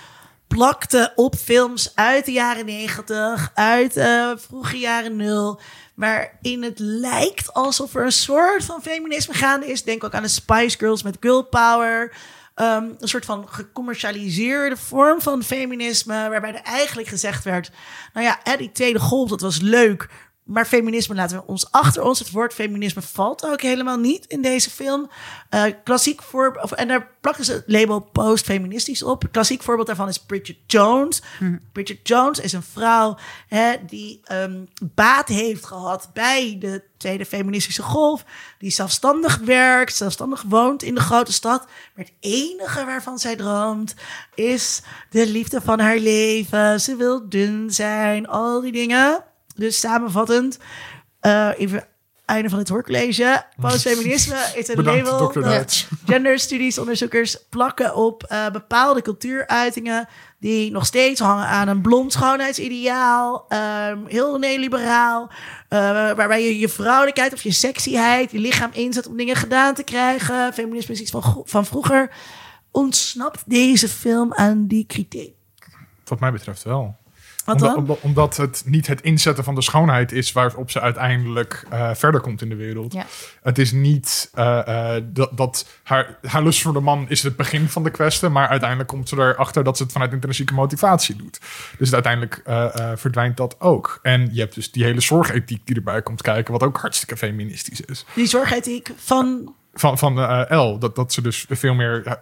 plakten 0.47 1.11
op 1.15 1.35
films 1.35 1.91
uit 1.95 2.25
de 2.25 2.31
jaren 2.31 2.65
negentig, 2.65 3.51
uit 3.53 3.97
eh 3.97 4.31
vroege 4.35 4.77
jaren 4.79 5.15
nul. 5.15 5.59
Waarin 5.95 6.63
het 6.63 6.79
lijkt 6.79 7.53
alsof 7.53 7.95
er 7.95 8.05
een 8.05 8.11
soort 8.11 8.63
van 8.65 8.81
feminisme 8.81 9.33
gaande 9.33 9.67
is. 9.71 9.83
Denk 9.83 10.03
ook 10.03 10.13
aan 10.13 10.23
de 10.23 10.27
Spice 10.29 10.77
Girls 10.77 11.03
met 11.03 11.17
Girl 11.19 11.43
Power. 11.43 12.15
Ehm, 12.55 12.83
een 12.99 13.07
soort 13.07 13.25
van 13.25 13.49
gecommercialiseerde 13.49 14.77
vorm 14.77 15.21
van 15.21 15.43
feminisme. 15.43 16.29
Waarbij 16.29 16.53
er 16.53 16.61
eigenlijk 16.61 17.07
gezegd 17.07 17.43
werd: 17.43 17.71
Nou 18.13 18.25
ja, 18.25 18.39
hè, 18.43 18.57
die 18.57 18.71
tweede 18.71 18.99
golf, 18.99 19.29
dat 19.29 19.41
was 19.41 19.59
leuk. 19.59 20.09
Maar 20.43 20.65
feminisme 20.65 21.15
laten 21.15 21.37
we 21.37 21.47
ons 21.47 21.71
achter 21.71 22.03
ons. 22.03 22.19
Het 22.19 22.31
woord 22.31 22.53
feminisme 22.53 23.01
valt 23.01 23.45
ook 23.45 23.61
helemaal 23.61 23.97
niet 23.97 24.25
in 24.25 24.41
deze 24.41 24.69
film. 24.69 25.09
Eh, 25.49 25.63
klassiek 25.83 26.21
voorbeeld, 26.21 26.73
en 26.73 26.87
daar 26.87 27.11
plakken 27.21 27.45
ze 27.45 27.51
het 27.51 27.63
label 27.67 27.99
post-feministisch 27.99 29.03
op. 29.03 29.23
Klassiek 29.31 29.63
voorbeeld 29.63 29.87
daarvan 29.87 30.07
is 30.07 30.17
Bridget 30.17 30.57
Jones. 30.67 31.21
Bridget 31.71 32.07
Jones 32.07 32.39
is 32.39 32.53
een 32.53 32.63
vrouw 32.63 33.17
hè, 33.47 33.75
die 33.85 34.19
ehm, 34.23 34.65
baat 34.93 35.27
heeft 35.27 35.65
gehad 35.65 36.09
bij 36.13 36.55
de 36.59 36.83
tweede 36.97 37.25
feministische 37.25 37.81
golf. 37.81 38.25
Die 38.57 38.71
zelfstandig 38.71 39.37
werkt, 39.37 39.95
zelfstandig 39.95 40.43
woont 40.47 40.83
in 40.83 40.95
de 40.95 41.01
grote 41.01 41.33
stad. 41.33 41.65
Maar 41.95 42.05
het 42.05 42.13
enige 42.19 42.85
waarvan 42.85 43.19
zij 43.19 43.35
droomt 43.35 43.95
is 44.35 44.81
de 45.09 45.27
liefde 45.27 45.61
van 45.61 45.79
haar 45.79 45.97
leven. 45.97 46.81
Ze 46.81 46.95
wil 46.95 47.29
dun 47.29 47.71
zijn, 47.71 48.27
al 48.27 48.61
die 48.61 48.71
dingen. 48.71 49.23
Dus 49.55 49.79
samenvattend, 49.79 50.57
eh, 51.19 51.49
even 51.57 51.87
einde 52.25 52.49
van 52.49 52.59
het 52.59 52.69
hoorcollege. 52.69 53.45
Postfeminisme 53.61 54.35
is 54.55 54.67
een 54.67 54.75
Bedankt, 54.75 55.09
label 55.09 55.31
dat 55.33 55.43
Duits. 55.43 55.87
genderstudiesonderzoekers 56.05 57.37
plakken 57.49 57.95
op 57.95 58.23
eh, 58.23 58.49
bepaalde 58.51 59.01
cultuuruitingen 59.01 60.07
die 60.39 60.71
nog 60.71 60.85
steeds 60.85 61.19
hangen 61.19 61.45
aan 61.45 61.67
een 61.67 61.81
blond 61.81 62.11
schoonheidsideaal, 62.11 63.45
ehm, 63.47 64.05
heel 64.05 64.37
neoliberaal, 64.37 65.31
eh, 65.69 65.79
waarbij 66.11 66.43
je 66.43 66.59
je 66.59 66.69
vrouwelijkheid 66.69 67.33
of 67.33 67.41
je 67.43 67.51
sexyheid, 67.51 68.31
je 68.31 68.39
lichaam 68.39 68.69
inzet 68.73 69.07
om 69.07 69.17
dingen 69.17 69.35
gedaan 69.35 69.73
te 69.73 69.83
krijgen. 69.83 70.53
Feminisme 70.53 70.93
is 70.93 71.01
iets 71.01 71.11
van, 71.11 71.41
van 71.45 71.65
vroeger. 71.65 72.11
Ontsnapt 72.71 73.43
deze 73.45 73.89
film 73.89 74.33
aan 74.33 74.67
die 74.67 74.85
kritiek? 74.85 75.35
Wat 76.05 76.19
mij 76.19 76.31
betreft 76.31 76.63
wel. 76.63 76.95
Wat 77.45 77.55
Omdat, 77.55 77.69
dan? 77.69 77.77
omdat, 77.77 77.99
omdat 78.01 78.37
het 78.37 78.63
niet 78.65 78.87
het 78.87 79.01
inzetten 79.01 79.43
van 79.43 79.55
de 79.55 79.61
schoonheid 79.61 80.11
is 80.11 80.31
waarop 80.31 80.71
ze 80.71 80.81
uiteindelijk 80.81 81.65
eh, 81.69 81.89
verder 81.93 82.21
komt 82.21 82.41
in 82.41 82.49
de 82.49 82.55
wereld. 82.55 82.93
Ja. 82.93 83.05
Het 83.41 83.57
is 83.57 83.71
niet 83.71 84.29
eh, 84.33 84.95
eh, 84.95 85.03
dat, 85.05 85.37
dat 85.37 85.67
haar, 85.83 86.17
haar 86.21 86.43
lust 86.43 86.61
voor 86.61 86.73
de 86.73 86.79
man 86.79 87.05
is 87.09 87.23
het 87.23 87.35
begin 87.35 87.69
van 87.69 87.83
de 87.83 87.89
kwestie, 87.89 88.29
maar 88.29 88.47
uiteindelijk 88.47 88.89
komt 88.89 89.09
ze 89.09 89.15
erachter 89.15 89.63
dat 89.63 89.77
ze 89.77 89.83
het 89.83 89.91
vanuit 89.91 90.11
intrinsieke 90.13 90.53
motivatie 90.53 91.15
doet. 91.15 91.39
Dus 91.77 91.93
uiteindelijk 91.93 92.41
eh, 92.45 92.75
eh, 92.75 92.97
verdwijnt 92.97 93.37
dat 93.37 93.55
ook. 93.59 93.99
En 94.01 94.29
je 94.31 94.39
hebt 94.39 94.55
dus 94.55 94.71
die 94.71 94.83
hele 94.83 95.01
zorgethiek 95.01 95.65
die 95.65 95.75
erbij 95.75 96.01
komt 96.01 96.21
kijken, 96.21 96.53
wat 96.53 96.63
ook 96.63 96.77
hartstikke 96.77 97.17
feministisch 97.17 97.81
is. 97.81 98.05
Die 98.15 98.27
zorgethiek 98.27 98.91
van 98.95 99.53
Van, 99.73 99.97
van 99.97 100.19
eh 100.19 100.59
L, 100.59 100.77
dat, 100.77 100.95
dat 100.95 101.13
ze 101.13 101.21
dus 101.21 101.45
veel 101.49 101.73
meer... 101.73 102.19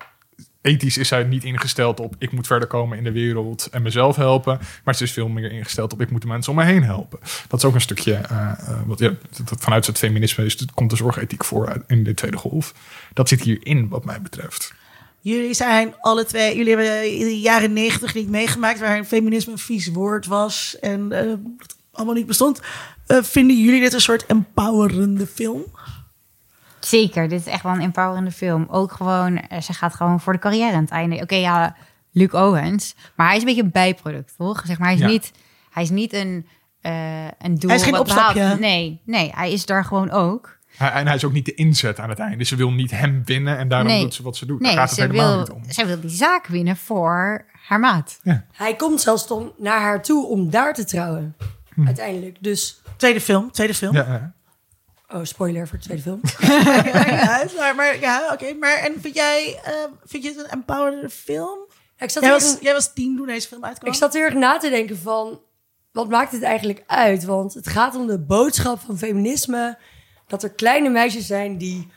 ethisch 0.61 0.97
is 0.97 1.07
zij 1.07 1.23
niet 1.23 1.43
ingesteld 1.43 1.99
op 1.99 2.15
ik 2.17 2.31
moet 2.31 2.47
verder 2.47 2.67
komen 2.67 2.97
in 2.97 3.03
de 3.03 3.11
wereld 3.11 3.67
en 3.71 3.81
mezelf 3.81 4.15
helpen. 4.15 4.59
Maar 4.83 4.95
ze 4.95 5.03
is 5.03 5.11
veel 5.11 5.27
meer 5.27 5.51
ingesteld 5.51 5.93
op 5.93 6.01
ik 6.01 6.11
moet 6.11 6.21
de 6.21 6.27
mensen 6.27 6.51
om 6.51 6.57
me 6.57 6.65
heen 6.65 6.83
helpen. 6.83 7.19
Dat 7.47 7.59
is 7.59 7.65
ook 7.65 7.73
een 7.73 7.81
stukje, 7.81 8.13
eh, 8.13 8.51
wat, 8.85 8.99
ja, 8.99 9.13
dat, 9.43 9.61
vanuit 9.61 9.87
het 9.87 9.97
feminisme 9.97 10.45
is, 10.45 10.65
komt 10.73 10.89
de 10.89 10.95
zorgethiek 10.95 11.43
voor 11.43 11.83
in 11.87 12.03
de 12.03 12.13
tweede 12.13 12.37
golf. 12.37 12.73
Dat 13.13 13.29
zit 13.29 13.41
hierin 13.41 13.89
wat 13.89 14.05
mij 14.05 14.21
betreft. 14.21 14.73
Jullie 15.19 15.53
zijn 15.53 15.93
alle 15.99 16.25
twee, 16.25 16.55
jullie 16.55 16.75
hebben 16.75 17.13
in 17.13 17.25
de 17.25 17.39
jaren 17.39 17.73
negentig 17.73 18.13
niet 18.13 18.29
meegemaakt 18.29 18.79
waar 18.79 19.03
feminisme 19.03 19.51
een 19.51 19.57
vies 19.57 19.87
woord 19.87 20.25
was 20.25 20.79
en 20.79 21.09
dat 21.09 21.75
allemaal 21.91 22.15
niet 22.15 22.25
bestond. 22.25 22.59
Vinden 23.07 23.61
jullie 23.61 23.81
dit 23.81 23.93
een 23.93 24.01
soort 24.01 24.25
empowerende 24.25 25.27
film? 25.27 25.63
Zeker, 26.85 27.27
dit 27.29 27.39
is 27.39 27.45
echt 27.45 27.63
wel 27.63 27.71
een 27.73 27.81
empowerende 27.81 28.31
film. 28.31 28.67
Ook 28.69 28.91
gewoon, 28.91 29.37
eh, 29.37 29.61
ze 29.61 29.73
gaat 29.73 29.95
gewoon 29.95 30.19
voor 30.19 30.33
de 30.33 30.39
carrière 30.39 30.73
aan 30.75 30.81
het 30.83 30.91
einde. 30.91 31.15
Oké, 31.21 31.35
ja, 31.35 31.75
Luke 32.11 32.37
Owens. 32.37 32.95
Maar 33.15 33.27
hij 33.27 33.35
is 33.35 33.41
een 33.41 33.47
beetje 33.47 33.63
een 33.63 33.71
bijproduct, 33.71 34.33
toch? 34.37 34.63
Zeg 34.65 34.77
maar, 34.79 34.87
hij 34.87 34.95
is, 34.97 35.01
Ja. 35.03 35.07
niet, 35.07 35.31
hij 35.69 35.83
is 35.83 35.89
niet 35.89 36.13
een, 36.13 36.47
eh, 36.81 37.23
een 37.25 37.55
doel. 37.59 37.69
Hij 37.69 37.75
is 37.79 37.83
geen 37.83 37.91
wat 37.91 38.01
opstapje. 38.01 38.57
Nee, 38.59 39.01
nee, 39.05 39.31
hij 39.35 39.51
is 39.51 39.65
daar 39.65 39.85
gewoon 39.85 40.09
ook. 40.11 40.59
Hij, 40.77 40.89
en 40.91 41.05
hij 41.05 41.15
is 41.15 41.25
ook 41.25 41.31
niet 41.33 41.45
de 41.45 41.53
inzet 41.53 41.99
aan 41.99 42.09
het 42.09 42.19
einde. 42.19 42.43
Ze 42.43 42.55
wil 42.55 42.71
niet 42.71 42.91
hem 42.91 43.21
winnen 43.25 43.57
en 43.57 43.67
daarom 43.67 43.87
Nee. 43.87 44.01
doet 44.01 44.13
ze 44.13 44.23
wat 44.23 44.37
ze 44.37 44.45
doet. 44.45 44.59
Nee, 44.61 44.75
Daar 44.75 44.87
gaat 44.87 44.89
het 44.97 44.99
helemaal 45.11 45.29
wil, 45.29 45.39
niet 45.39 45.49
om. 45.51 45.63
zij 45.67 45.85
wil 45.87 45.99
die 45.99 46.09
zaak 46.09 46.47
winnen 46.47 46.77
voor 46.77 47.45
haar 47.67 47.79
maat. 47.79 48.19
Hij 48.51 48.75
komt 48.75 49.01
zelfs 49.01 49.27
dan 49.27 49.51
naar 49.57 49.79
haar 49.79 50.01
toe 50.01 50.27
om 50.27 50.49
daar 50.49 50.73
te 50.73 50.85
trouwen. 50.85 51.35
Uiteindelijk. 51.85 52.37
Dus, 52.39 52.81
Tweede 52.95 53.21
film, 53.21 53.51
tweede 53.51 53.73
film. 53.73 53.95
Ja, 53.95 54.05
ja. 54.07 54.33
Oh, 55.13 55.23
spoiler 55.23 55.67
voor 55.67 55.77
de 55.77 55.83
tweede 55.83 56.03
film. 56.03 56.21
Uit, 57.39 57.55
maar, 57.55 57.75
maar 57.75 57.99
ja, 57.99 58.33
oké. 58.33 58.53
Maar 58.53 58.77
en 58.77 59.01
vind 59.01 59.15
jij, 59.15 59.59
eh, 59.63 59.73
vind 60.05 60.23
je 60.23 60.29
het 60.29 60.37
een 60.37 60.49
empowerende 60.49 61.09
film? 61.09 61.59
Ja, 61.97 62.05
ik, 62.05 62.09
zat 62.09 62.27
was, 62.27 62.57
jij 62.61 62.73
was 62.73 62.93
tien 62.93 63.17
toen 63.17 63.25
deze 63.25 63.47
film 63.47 63.63
uitkwam. 63.65 63.91
ik 63.91 63.97
zat 63.97 64.13
heel 64.13 64.21
erg 64.21 64.33
na 64.33 64.57
te 64.57 64.69
denken 64.69 64.97
van... 64.97 65.41
Wat 65.91 66.09
maakt 66.09 66.31
het 66.31 66.43
eigenlijk 66.43 66.83
uit? 66.87 67.23
Want 67.23 67.53
het 67.53 67.67
gaat 67.67 67.95
om 67.95 68.07
de 68.07 68.19
boodschap 68.19 68.79
van 68.79 68.97
feminisme. 68.97 69.77
Dat 70.27 70.43
er 70.43 70.51
kleine 70.51 70.89
meisjes 70.89 71.27
zijn 71.27 71.57
die 71.57 71.87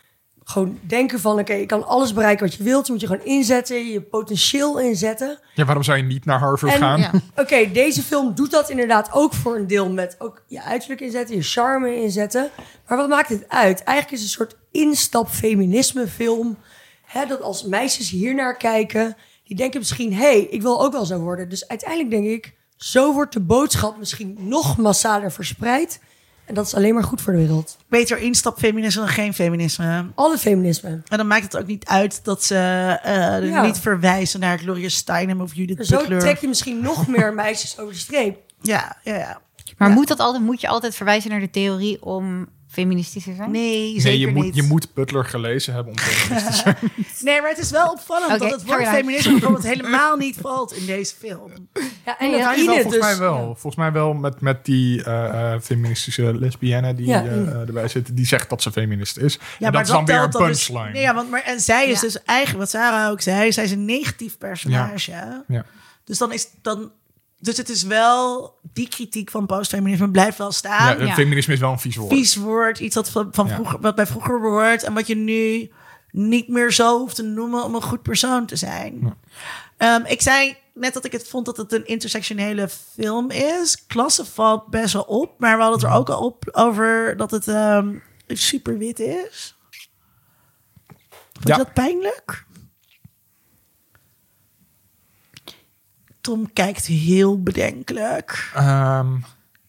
gewoon 0.44 0.78
denken 0.82 1.20
van... 1.20 1.38
Oké, 1.38 1.52
je 1.52 1.66
kan 1.66 1.86
alles 1.86 2.12
bereiken 2.12 2.46
wat 2.46 2.54
je 2.54 2.62
wilt. 2.62 2.86
Je 2.86 2.92
moet 2.92 3.00
je 3.00 3.06
gewoon 3.06 3.24
inzetten. 3.24 3.86
Je 3.86 4.00
potentieel 4.00 4.80
inzetten. 4.80 5.38
ja, 5.54 5.64
waarom 5.64 5.82
zou 5.82 5.96
je 5.96 6.02
niet 6.02 6.24
naar 6.24 6.38
Harvard 6.38 6.72
En- 6.72 6.78
gaan? 6.78 7.00
Ja. 7.00 7.10
Oké, 7.42 7.70
deze 7.72 8.02
film 8.02 8.34
doet 8.34 8.50
dat 8.50 8.70
inderdaad 8.70 9.12
ook 9.12 9.34
voor 9.34 9.56
een 9.56 9.66
deel 9.66 9.92
met 9.92 10.16
ook 10.18 10.42
je 10.46 10.62
uiterlijk 10.62 11.00
inzetten, 11.00 11.36
je 11.36 11.42
charme 11.42 12.02
inzetten. 12.02 12.50
Maar 12.88 12.98
wat 12.98 13.08
maakt 13.08 13.28
het 13.28 13.48
uit? 13.48 13.82
Eigenlijk 13.82 14.10
is 14.10 14.20
het 14.20 14.28
een 14.28 14.46
soort 14.46 14.56
instap 14.70 15.28
feminisme 15.28 16.08
film. 16.08 16.56
Hè, 17.04 17.26
dat 17.26 17.42
als 17.42 17.64
meisjes 17.64 18.10
hier 18.10 18.34
naar 18.34 18.56
kijken, 18.56 19.16
die 19.44 19.56
denken 19.56 19.78
misschien, 19.78 20.12
hé, 20.12 20.20
hey, 20.20 20.40
ik 20.40 20.62
wil 20.62 20.82
ook 20.84 20.92
wel 20.92 21.04
zo 21.04 21.18
worden. 21.18 21.48
Dus 21.48 21.68
uiteindelijk 21.68 22.10
denk 22.10 22.26
ik, 22.26 22.54
zo 22.76 23.12
wordt 23.12 23.32
de 23.32 23.40
boodschap 23.40 23.98
misschien 23.98 24.36
nog 24.38 24.76
massaler 24.76 25.32
verspreid. 25.32 26.00
En 26.46 26.54
dat 26.54 26.66
is 26.66 26.74
alleen 26.74 26.94
maar 26.94 27.02
goed 27.04 27.20
voor 27.20 27.32
de 27.32 27.38
wereld. 27.38 27.76
Beter 27.88 28.18
instapfeminisme 28.18 29.00
dan 29.00 29.10
geen 29.10 29.34
feminisme. 29.34 30.06
Alle 30.14 30.38
feminisme. 30.38 30.88
En 31.08 31.18
dan 31.18 31.26
maakt 31.26 31.42
het 31.42 31.56
ook 31.56 31.66
niet 31.66 31.84
uit 31.86 32.24
dat 32.24 32.42
ze 32.44 32.54
eh, 33.02 33.48
Ja. 33.48 33.62
niet 33.62 33.78
verwijzen 33.78 34.40
naar 34.40 34.58
Gloria 34.58 34.88
Steinem 34.88 35.40
of 35.40 35.54
Judith 35.54 35.86
Zo 35.86 35.96
Butler. 35.96 36.18
trek 36.20 36.38
je 36.38 36.48
misschien 36.48 36.82
nog 36.82 37.06
meer 37.08 37.34
meisjes 37.44 37.78
over 37.78 37.92
de 37.92 37.98
streep. 37.98 38.38
Ja, 38.60 38.96
ja, 39.04 39.14
ja. 39.16 39.40
Maar 39.78 39.88
Ja. 39.88 39.94
moet, 39.94 40.08
dat 40.08 40.18
altijd, 40.20 40.44
moet 40.44 40.60
je 40.60 40.68
altijd 40.68 40.94
verwijzen 40.94 41.30
naar 41.30 41.40
de 41.40 41.50
theorie 41.50 42.02
om 42.02 42.48
feministischer 42.74 43.34
zijn? 43.34 43.50
Nee, 43.50 43.86
zeker 44.00 44.02
Nee, 44.10 44.18
je 44.18 44.26
moet, 44.26 44.44
niet. 44.44 44.54
je 44.54 44.62
moet 44.62 44.94
Butler 44.94 45.24
gelezen 45.24 45.74
hebben 45.74 45.92
om 45.92 45.98
feminist 45.98 46.46
te 46.46 46.52
zijn. 46.52 46.76
Nee, 47.20 47.40
maar 47.40 47.50
het 47.50 47.58
is 47.58 47.70
wel 47.70 47.90
opvallend 47.90 48.40
dat 48.40 48.50
het 48.50 48.64
woord 48.64 48.88
feminisme 48.88 49.30
bijvoorbeeld 49.32 49.64
helemaal 49.64 50.16
niet 50.16 50.36
valt 50.40 50.72
in 50.72 50.86
deze 50.86 51.14
film. 51.18 51.50
Ja, 52.04 52.18
en 52.18 52.30
Ja, 52.30 52.32
dat 52.32 52.40
jawel, 52.40 52.54
Enid 52.54 52.66
volgens 52.82 52.92
dus. 52.94 53.00
mij 53.04 53.18
wel. 53.18 53.34
ja. 53.38 53.44
Volgens 53.44 53.76
mij 53.76 53.92
wel 53.92 54.12
met, 54.14 54.40
met 54.40 54.64
die 54.64 55.02
eh, 55.04 55.52
eh, 55.54 55.60
feministische 55.60 56.38
lesbienne 56.38 56.94
die 56.94 57.06
Ja, 57.06 57.24
eh, 57.24 57.60
erbij 57.60 57.88
zit. 57.88 58.16
Die 58.16 58.26
zegt 58.26 58.50
dat 58.50 58.62
ze 58.62 58.72
feminist 58.72 59.16
is. 59.16 59.38
Ja, 59.58 59.66
en 59.66 59.72
dat 59.72 59.82
is 59.82 59.88
dan 59.88 60.04
weer 60.04 60.22
een 60.22 60.30
dus- 60.30 60.40
punchline. 60.40 60.90
nee, 60.90 61.02
ja, 61.02 61.14
want, 61.14 61.30
maar, 61.30 61.42
en 61.42 61.60
zij 61.60 61.86
is 61.88 61.94
Ja. 61.94 62.00
dus 62.00 62.22
eigenlijk, 62.22 62.58
wat 62.58 62.70
Sarah 62.70 63.10
ook 63.10 63.20
zei, 63.20 63.52
zij 63.52 63.64
is 63.64 63.70
een 63.70 63.84
negatief 63.84 64.38
personage. 64.38 65.10
Ja. 65.48 65.64
Dus 66.04 66.18
dan 66.18 66.32
is 66.32 66.48
dan. 66.62 66.90
Dus 67.40 67.56
het 67.56 67.68
is 67.68 67.82
wel 67.82 68.54
die 68.74 68.88
kritiek 68.88 69.30
van 69.30 69.46
postfeminisme 69.46 70.10
blijft 70.10 70.38
wel 70.38 70.46
Ja, 70.46 70.52
staan. 70.52 70.98
het 70.98 71.08
Ja. 71.08 71.14
feminisme 71.14 71.52
is 71.54 71.60
wel 71.60 71.70
een 71.72 71.78
vies 71.78 71.96
woord. 71.96 72.12
Vies 72.12 72.36
woord, 72.36 72.78
iets 72.78 72.94
wat, 72.94 73.08
van, 73.10 73.28
van 73.32 73.46
Ja. 73.46 73.54
vroeger, 73.54 73.80
wat 73.80 73.94
bij 73.94 74.06
vroeger 74.06 74.40
woord 74.40 74.82
en 74.82 74.94
wat 74.94 75.06
je 75.06 75.16
nu 75.16 75.70
niet 76.10 76.48
meer 76.48 76.72
zo 76.72 76.98
hoeft 76.98 77.16
te 77.16 77.22
noemen 77.22 77.64
om 77.64 77.74
een 77.74 77.82
goed 77.82 78.02
persoon 78.02 78.46
te 78.46 78.56
zijn. 78.56 79.14
Ehm, 79.76 80.04
ik 80.06 80.22
zei 80.22 80.56
net 80.74 80.94
dat 80.94 81.04
ik 81.04 81.12
het 81.12 81.28
vond 81.28 81.46
dat 81.46 81.56
het 81.56 81.72
een 81.72 81.86
intersectionele 81.86 82.68
film 82.68 83.30
is. 83.30 83.86
Klasse 83.86 84.24
valt 84.24 84.66
best 84.66 84.92
wel 84.92 85.02
op, 85.02 85.38
maar 85.38 85.56
we 85.56 85.62
hadden 85.62 85.80
het 85.80 85.88
er 85.90 85.96
ook 85.98 86.08
al 86.08 86.24
op 86.24 86.48
over 86.52 87.16
dat 87.16 87.30
het 87.30 87.48
ehm, 87.48 87.94
super 88.26 88.78
wit 88.78 88.98
is. 89.00 89.56
Vond 91.32 91.48
Ja. 91.48 91.56
je 91.56 91.64
dat 91.64 91.72
pijnlijk? 91.72 92.43
Tom 96.24 96.52
kijkt 96.52 96.86
heel 96.86 97.42
bedenkelijk. 97.42 98.50
Ehm, 98.54 99.12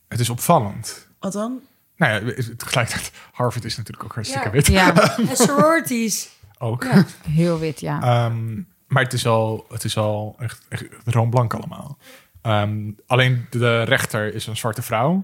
het 0.07 0.19
is 0.19 0.29
opvallend. 0.29 1.07
Wat 1.19 1.33
dan? 1.33 1.59
Nou 1.97 2.13
ja, 2.25 2.33
het- 2.33 2.59
tegelijkertijd, 2.59 3.11
Harvard 3.31 3.65
is 3.65 3.77
natuurlijk 3.77 4.03
ook 4.05 4.13
hartstikke 4.13 4.45
Ja. 4.47 4.51
wit. 4.53 4.67
Ja, 4.67 4.93
En 5.29 5.35
sororities. 5.35 6.29
Ook. 6.57 6.83
Ja. 6.83 7.05
heel 7.29 7.59
wit, 7.59 7.79
ja. 7.79 8.01
Ehm, 8.01 8.55
maar 8.87 9.03
het 9.03 9.13
is 9.13 9.25
al, 9.25 9.65
het 9.69 9.83
is 9.83 9.97
al 9.97 10.35
echt, 10.39 10.61
echt 10.69 10.83
roodblank 11.05 11.53
allemaal. 11.53 11.97
Ehm, 12.41 12.91
alleen 13.07 13.45
de 13.49 13.81
rechter 13.83 14.33
is 14.33 14.47
een 14.47 14.57
zwarte 14.57 14.81
vrouw. 14.81 15.23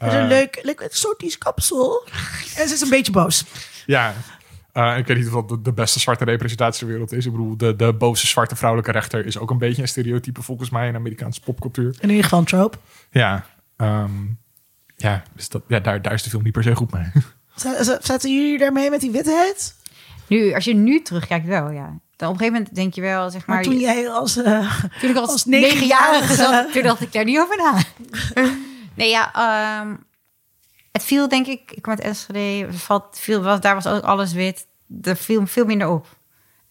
Is 0.00 0.12
een 0.12 0.20
Eh, 0.20 0.26
leuk, 0.28 0.58
leuk 0.62 0.80
exotisch 0.80 1.38
kapsel. 1.38 2.06
En 2.56 2.68
ze 2.68 2.74
is 2.74 2.80
een 2.80 2.88
beetje 2.88 3.12
boos. 3.12 3.44
Ja, 3.86 4.14
Eh, 4.76 4.98
ik 4.98 5.06
weet 5.06 5.16
niet 5.16 5.26
of 5.26 5.32
dat 5.32 5.48
de, 5.48 5.60
de 5.62 5.72
beste 5.72 6.00
zwarte 6.00 6.24
representatie 6.24 6.78
ter 6.78 6.88
wereld 6.88 7.12
is. 7.12 7.26
Ik 7.26 7.30
bedoel, 7.32 7.56
de, 7.56 7.76
de 7.76 7.92
boze 7.92 8.26
zwarte 8.26 8.56
vrouwelijke 8.56 8.92
rechter 8.92 9.26
is 9.26 9.38
ook 9.38 9.50
een 9.50 9.58
beetje 9.58 9.82
een 9.82 9.88
stereotype 9.88 10.42
volgens 10.42 10.70
mij 10.70 10.88
in 10.88 10.94
Amerikaanse 10.94 11.40
popcultuur. 11.40 11.96
In 12.00 12.08
ieder 12.08 12.24
geval 12.24 12.38
een 12.38 12.44
trope. 12.44 12.78
Ja, 13.10 13.46
ehm, 13.76 14.10
ja, 14.96 15.22
dus 15.34 15.48
dat, 15.48 15.62
ja 15.68 15.80
daar, 15.80 16.02
daar 16.02 16.12
is 16.12 16.22
de 16.22 16.30
film 16.30 16.42
niet 16.42 16.52
per 16.52 16.62
se 16.62 16.74
goed 16.74 16.92
mee. 16.92 17.06
Zaten 18.00 18.34
jullie 18.34 18.58
daarmee 18.58 18.90
met 18.90 19.00
die 19.00 19.10
witheid? 19.10 19.74
Nu, 20.26 20.54
als 20.54 20.64
je 20.64 20.74
nu 20.74 21.02
terugkijkt, 21.02 21.46
wel, 21.46 21.70
ja. 21.70 21.98
Dan 22.16 22.28
op 22.28 22.34
een 22.34 22.38
gegeven 22.40 22.52
moment 22.52 22.74
denk 22.74 22.94
je 22.94 23.00
wel, 23.00 23.30
zeg 23.30 23.46
maar... 23.46 23.56
Maar 23.56 23.64
toen 23.64 23.78
jij 23.78 24.10
als... 24.10 24.36
eh, 24.36 24.82
Toen 25.00 25.10
ik 25.10 25.16
als, 25.16 25.30
Als 25.30 25.44
negenjarige 25.44 25.80
negenjarige- 25.80 26.34
zat, 26.34 26.72
toen 26.72 26.82
dacht 26.82 27.00
ik 27.00 27.12
daar 27.12 27.24
niet 27.24 27.38
over 27.38 27.56
na. 27.56 27.82
nee, 28.94 29.10
ja, 29.10 29.32
ehm, 29.34 29.94
het 30.96 31.04
viel 31.04 31.28
denk 31.28 31.46
ik, 31.46 31.72
ik 31.72 31.86
Enschede, 31.86 32.66
het 32.66 32.76
valt, 32.76 33.06
viel, 33.18 33.42
was, 33.42 33.60
daar 33.60 33.74
was 33.74 33.86
ook 33.86 34.02
alles 34.02 34.32
wit. 34.32 34.66
Er 35.02 35.16
viel 35.16 35.46
veel 35.46 35.64
minder 35.64 35.88
op. 35.88 36.16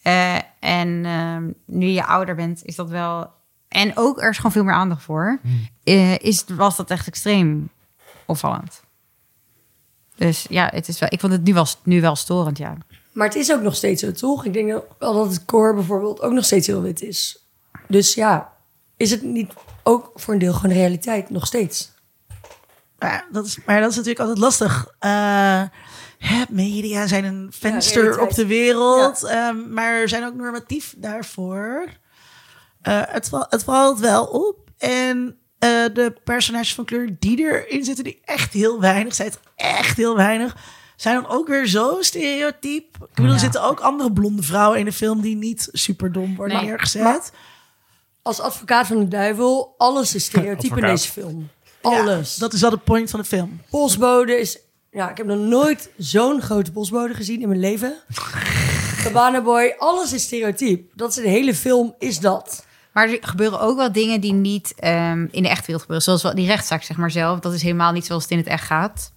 Eh, 0.02 0.36
en 0.60 1.06
ehm, 1.06 1.50
nu 1.66 1.86
je 1.88 2.06
ouder 2.06 2.36
bent, 2.36 2.66
is 2.66 2.76
dat 2.76 2.90
wel... 2.90 3.34
En 3.68 3.92
ook, 3.98 4.22
er 4.22 4.30
is 4.30 4.36
gewoon 4.36 4.52
veel 4.52 4.64
meer 4.64 4.74
aandacht 4.74 5.04
voor. 5.04 5.40
Eh, 5.84 6.18
is, 6.18 6.44
was 6.48 6.76
dat 6.76 6.90
echt 6.90 7.08
extreem 7.08 7.70
opvallend. 8.26 8.84
Dus 10.16 10.46
ja, 10.50 10.70
het 10.74 10.88
is 10.88 11.00
wel, 11.00 11.10
ik 11.12 11.20
vond 11.20 11.32
het 11.34 11.44
nu 11.44 11.54
wel, 11.54 11.66
nu 11.84 12.02
wel 12.02 12.16
storend, 12.16 12.58
ja. 12.58 12.78
Maar 13.14 13.28
het 13.28 13.36
is 13.36 13.52
ook 13.52 13.62
nog 13.62 13.76
steeds 13.76 14.02
zo, 14.02 14.12
toch? 14.12 14.46
Ik 14.46 14.54
denk 14.54 14.72
dat- 14.72 14.86
wel 15.00 15.14
dat 15.14 15.32
het 15.32 15.46
core 15.46 15.74
bijvoorbeeld 15.74 16.22
ook 16.22 16.32
nog 16.34 16.46
steeds 16.46 16.68
heel 16.68 16.82
wit 16.82 17.02
is. 17.02 17.46
Dus 17.88 18.14
ja, 18.14 18.54
is 18.98 19.12
het 19.12 19.24
niet 19.24 19.54
ook 19.84 20.12
voor 20.16 20.34
een 20.34 20.40
deel 20.40 20.54
gewoon 20.54 20.70
de 20.70 20.80
realiteit 20.82 21.30
nog 21.30 21.46
steeds? 21.46 21.94
Maar, 23.10 23.26
dat 23.32 23.46
is, 23.46 23.58
maar 23.66 23.80
dat 23.82 23.90
is 23.90 23.96
natuurlijk 23.96 24.20
altijd 24.22 24.40
lastig. 24.40 24.88
Eh, 25.00 25.62
hè, 26.18 26.44
media 26.50 27.08
zijn 27.08 27.24
een 27.26 27.48
venster 27.60 28.20
op 28.22 28.34
de 28.34 28.46
wereld. 28.46 29.24
ehm, 29.24 29.74
maar 29.74 29.92
er 29.94 30.10
zijn 30.10 30.26
ook 30.26 30.34
normatief 30.36 30.94
daarvoor. 30.98 31.88
Eh, 32.82 33.02
het, 33.06 33.30
val- 33.30 33.46
het 33.50 33.64
valt 33.64 34.00
wel 34.00 34.26
op. 34.26 34.58
En 34.78 35.38
eh, 35.60 35.70
de 35.94 36.14
personages 36.24 36.76
van 36.76 36.86
kleur 36.86 37.16
die 37.20 37.38
erin 37.40 37.84
zitten, 37.84 38.04
die 38.04 38.20
echt 38.24 38.54
heel 38.54 38.80
weinig 38.80 39.16
zijn, 39.16 39.30
het 39.30 39.40
echt 39.56 39.98
heel 39.98 40.16
weinig, 40.16 40.56
zijn 40.96 41.16
dan 41.22 41.28
ook 41.32 41.48
weer 41.48 41.66
zo 41.68 41.98
stereotyp. 42.00 42.96
Ik 42.96 43.10
bedoel, 43.14 43.26
er 43.26 43.32
Ja. 43.32 43.38
zitten 43.38 43.64
ook 43.64 43.80
andere 43.80 44.14
blonde 44.14 44.44
vrouwen 44.44 44.80
in 44.80 44.86
de 44.86 44.92
film 44.94 45.22
die 45.22 45.36
niet 45.36 45.70
super 45.72 46.12
dom 46.12 46.36
worden 46.36 46.58
Nee. 46.58 46.66
neergezet. 46.66 47.04
Maar- 47.04 47.30
Als 48.22 48.40
advocaat 48.40 48.88
van 48.88 48.98
de 49.00 49.08
duivel, 49.08 49.74
alles 49.78 50.16
is 50.16 50.26
stereotype 50.26 50.76
in 50.76 50.86
deze 50.86 51.12
film. 51.12 51.50
Ja, 51.92 52.00
Alles. 52.00 52.36
dat 52.36 52.54
is 52.54 52.62
wel 52.62 52.70
de 52.70 52.78
point 52.78 53.10
van 53.10 53.20
de 53.20 53.26
film. 53.26 53.62
Postbode 53.70 54.40
is... 54.40 54.60
Ja, 54.92 55.10
ik 55.10 55.18
heb 55.18 55.26
nog 55.26 55.38
nooit 55.40 55.90
zo'n 55.98 56.42
grote 56.42 56.72
postbode 56.72 57.14
gezien 57.14 57.42
in 57.42 57.48
mijn 57.48 57.60
leven. 57.60 57.98
Cabana 59.04 59.42
Boy, 59.42 59.76
alles 59.78 60.14
is 60.14 60.24
stereotyp. 60.24 60.92
Dat 60.94 61.10
is 61.10 61.16
de 61.16 61.30
hele 61.30 61.56
film, 61.56 61.96
is 62.00 62.20
dat. 62.20 62.66
Maar 62.94 63.10
er 63.10 63.18
gebeuren 63.22 63.60
ook 63.60 63.78
wel 63.78 63.92
dingen 63.92 64.22
die 64.22 64.34
niet 64.34 64.74
ehm, 64.76 65.28
in 65.32 65.44
de 65.44 65.50
echte 65.50 65.66
wereld 65.66 65.82
gebeuren. 65.82 66.02
Zoals 66.06 66.24
wel 66.24 66.36
die 66.36 66.48
rechtszaak, 66.48 66.84
zeg 66.84 66.98
maar 66.98 67.12
zelf. 67.12 67.40
Dat 67.40 67.54
is 67.54 67.62
helemaal 67.62 67.92
niet 67.92 68.06
zoals 68.06 68.24
het 68.24 68.32
in 68.32 68.38
het 68.38 68.48
echt 68.48 68.66
gaat. 68.66 69.12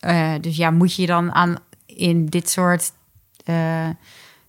Eh, 0.00 0.34
dus 0.40 0.56
ja, 0.56 0.70
moet 0.70 0.94
je 0.94 1.06
dan 1.06 1.32
aan 1.32 1.56
in 1.86 2.26
dit 2.26 2.50
soort 2.50 2.92
eh, 3.44 3.88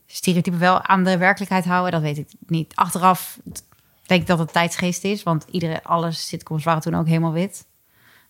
stereotypen 0.06 0.60
wel 0.60 0.82
aan 0.84 1.04
de 1.04 1.18
werkelijkheid 1.18 1.66
houden? 1.66 1.92
Dat 1.92 2.02
weet 2.02 2.18
ik 2.18 2.28
niet. 2.48 2.76
Achteraf 2.76 3.38
denk 4.12 4.22
ik 4.22 4.28
dat 4.28 4.40
het 4.40 4.54
tijdsgeest 4.54 5.04
is. 5.04 5.24
Want 5.24 5.46
iedere, 5.52 5.84
alles 5.84 6.28
sitcoms 6.28 6.64
waren 6.64 6.82
toen 6.82 6.96
ook 6.96 7.08
helemaal 7.08 7.32
wit. 7.32 7.66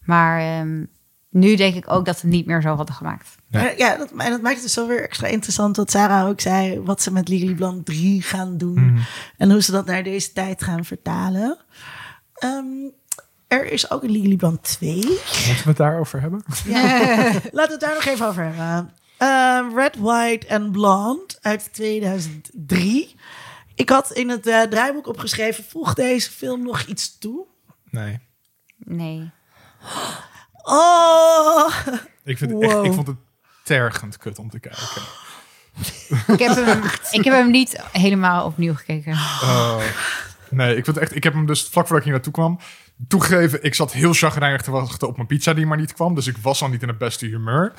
Maar 0.01 0.39
ehm, 0.39 0.85
nu 1.29 1.55
denk 1.55 1.75
ik 1.75 1.91
ook 1.91 2.05
dat 2.05 2.19
ze 2.19 2.27
niet 2.27 2.45
meer 2.45 2.61
zo 2.61 2.75
hadden 2.75 2.95
gemaakt. 2.95 3.35
Ja. 3.49 3.73
Ja, 3.77 3.97
dat, 3.97 4.11
en 4.17 4.31
dat 4.31 4.41
maakt 4.41 4.55
het 4.55 4.63
dus 4.63 4.73
zo 4.73 4.87
weer 4.87 5.03
extra 5.03 5.27
interessant 5.27 5.77
wat 5.77 5.91
Sarah 5.91 6.27
ook 6.27 6.41
zei, 6.41 6.79
wat 6.79 7.01
ze 7.01 7.11
met 7.11 7.27
Legally 7.27 7.53
Blonde 7.53 7.83
3 7.83 8.21
gaan 8.21 8.57
doen 8.57 8.99
en 9.37 9.51
hoe 9.51 9.61
ze 9.61 9.71
dat 9.71 9.85
naar 9.85 10.03
deze 10.03 10.33
tijd 10.33 10.63
gaan 10.63 10.85
vertalen. 10.85 11.57
Ehm, 12.33 12.65
er 13.47 13.71
is 13.71 13.91
ook 13.91 14.03
een 14.03 14.11
Legally 14.11 14.35
Blonde 14.35 14.61
2. 14.61 14.95
Moeten 14.95 15.17
we 15.45 15.61
het 15.63 15.77
daarover 15.77 16.21
hebben? 16.21 16.43
Laten 17.51 17.51
we 17.51 17.61
het 17.71 17.79
daar 17.79 17.93
nog 17.93 18.05
even 18.05 18.27
over 18.27 18.43
hebben. 18.43 18.93
Ehm, 19.17 19.75
Red, 19.75 19.97
White 19.97 20.49
and 20.49 20.71
Blonde 20.71 21.35
uit 21.41 21.73
2003. 21.73 23.15
Ik 23.81 23.89
had 23.89 24.11
in 24.11 24.29
het 24.29 24.47
eh, 24.47 24.61
draaiboek 24.61 25.07
opgeschreven, 25.07 25.63
voeg 25.63 25.93
deze 25.93 26.31
film 26.31 26.63
nog 26.63 26.81
iets 26.81 27.17
toe? 27.17 27.45
Nee. 27.89 28.19
Nee. 28.77 29.31
Oh, 30.63 31.75
Ik, 32.23 32.37
vind 32.37 32.51
het 32.51 32.63
Wow. 32.63 32.63
echt, 32.63 32.85
ik 32.85 32.93
vond 32.93 33.07
het 33.07 33.17
tergend 33.63 34.17
kut 34.17 34.39
om 34.39 34.49
te 34.49 34.59
kijken. 34.59 35.01
Ik 36.27 36.39
heb, 36.39 36.55
hem, 36.55 36.83
ik 37.19 37.23
heb 37.23 37.33
hem 37.33 37.51
niet 37.51 37.83
helemaal 37.91 38.45
opnieuw 38.45 38.73
gekeken. 38.75 39.11
Oh. 39.13 39.81
nee, 40.49 40.75
ik, 40.75 40.83
vind 40.83 40.95
het 40.95 41.05
echt, 41.05 41.15
ik 41.15 41.23
heb 41.23 41.33
hem 41.33 41.45
dus 41.45 41.61
vlak 41.61 41.87
voordat 41.87 41.97
ik 41.97 42.03
hier 42.03 42.13
naartoe 42.13 42.33
kwam... 42.33 42.59
Toegegeven, 43.07 43.63
ik 43.63 43.75
zat 43.75 43.91
heel 43.91 44.13
chagrijnig 44.13 44.61
te 44.61 44.71
wachten 44.71 45.07
op 45.07 45.15
mijn 45.15 45.27
pizza 45.27 45.53
die 45.53 45.65
maar 45.65 45.77
niet 45.77 45.93
kwam. 45.93 46.15
Dus 46.15 46.27
ik 46.27 46.37
was 46.37 46.61
al 46.61 46.69
niet 46.69 46.81
in 46.81 46.87
het 46.87 46.97
beste 46.97 47.25
humeur. 47.25 47.73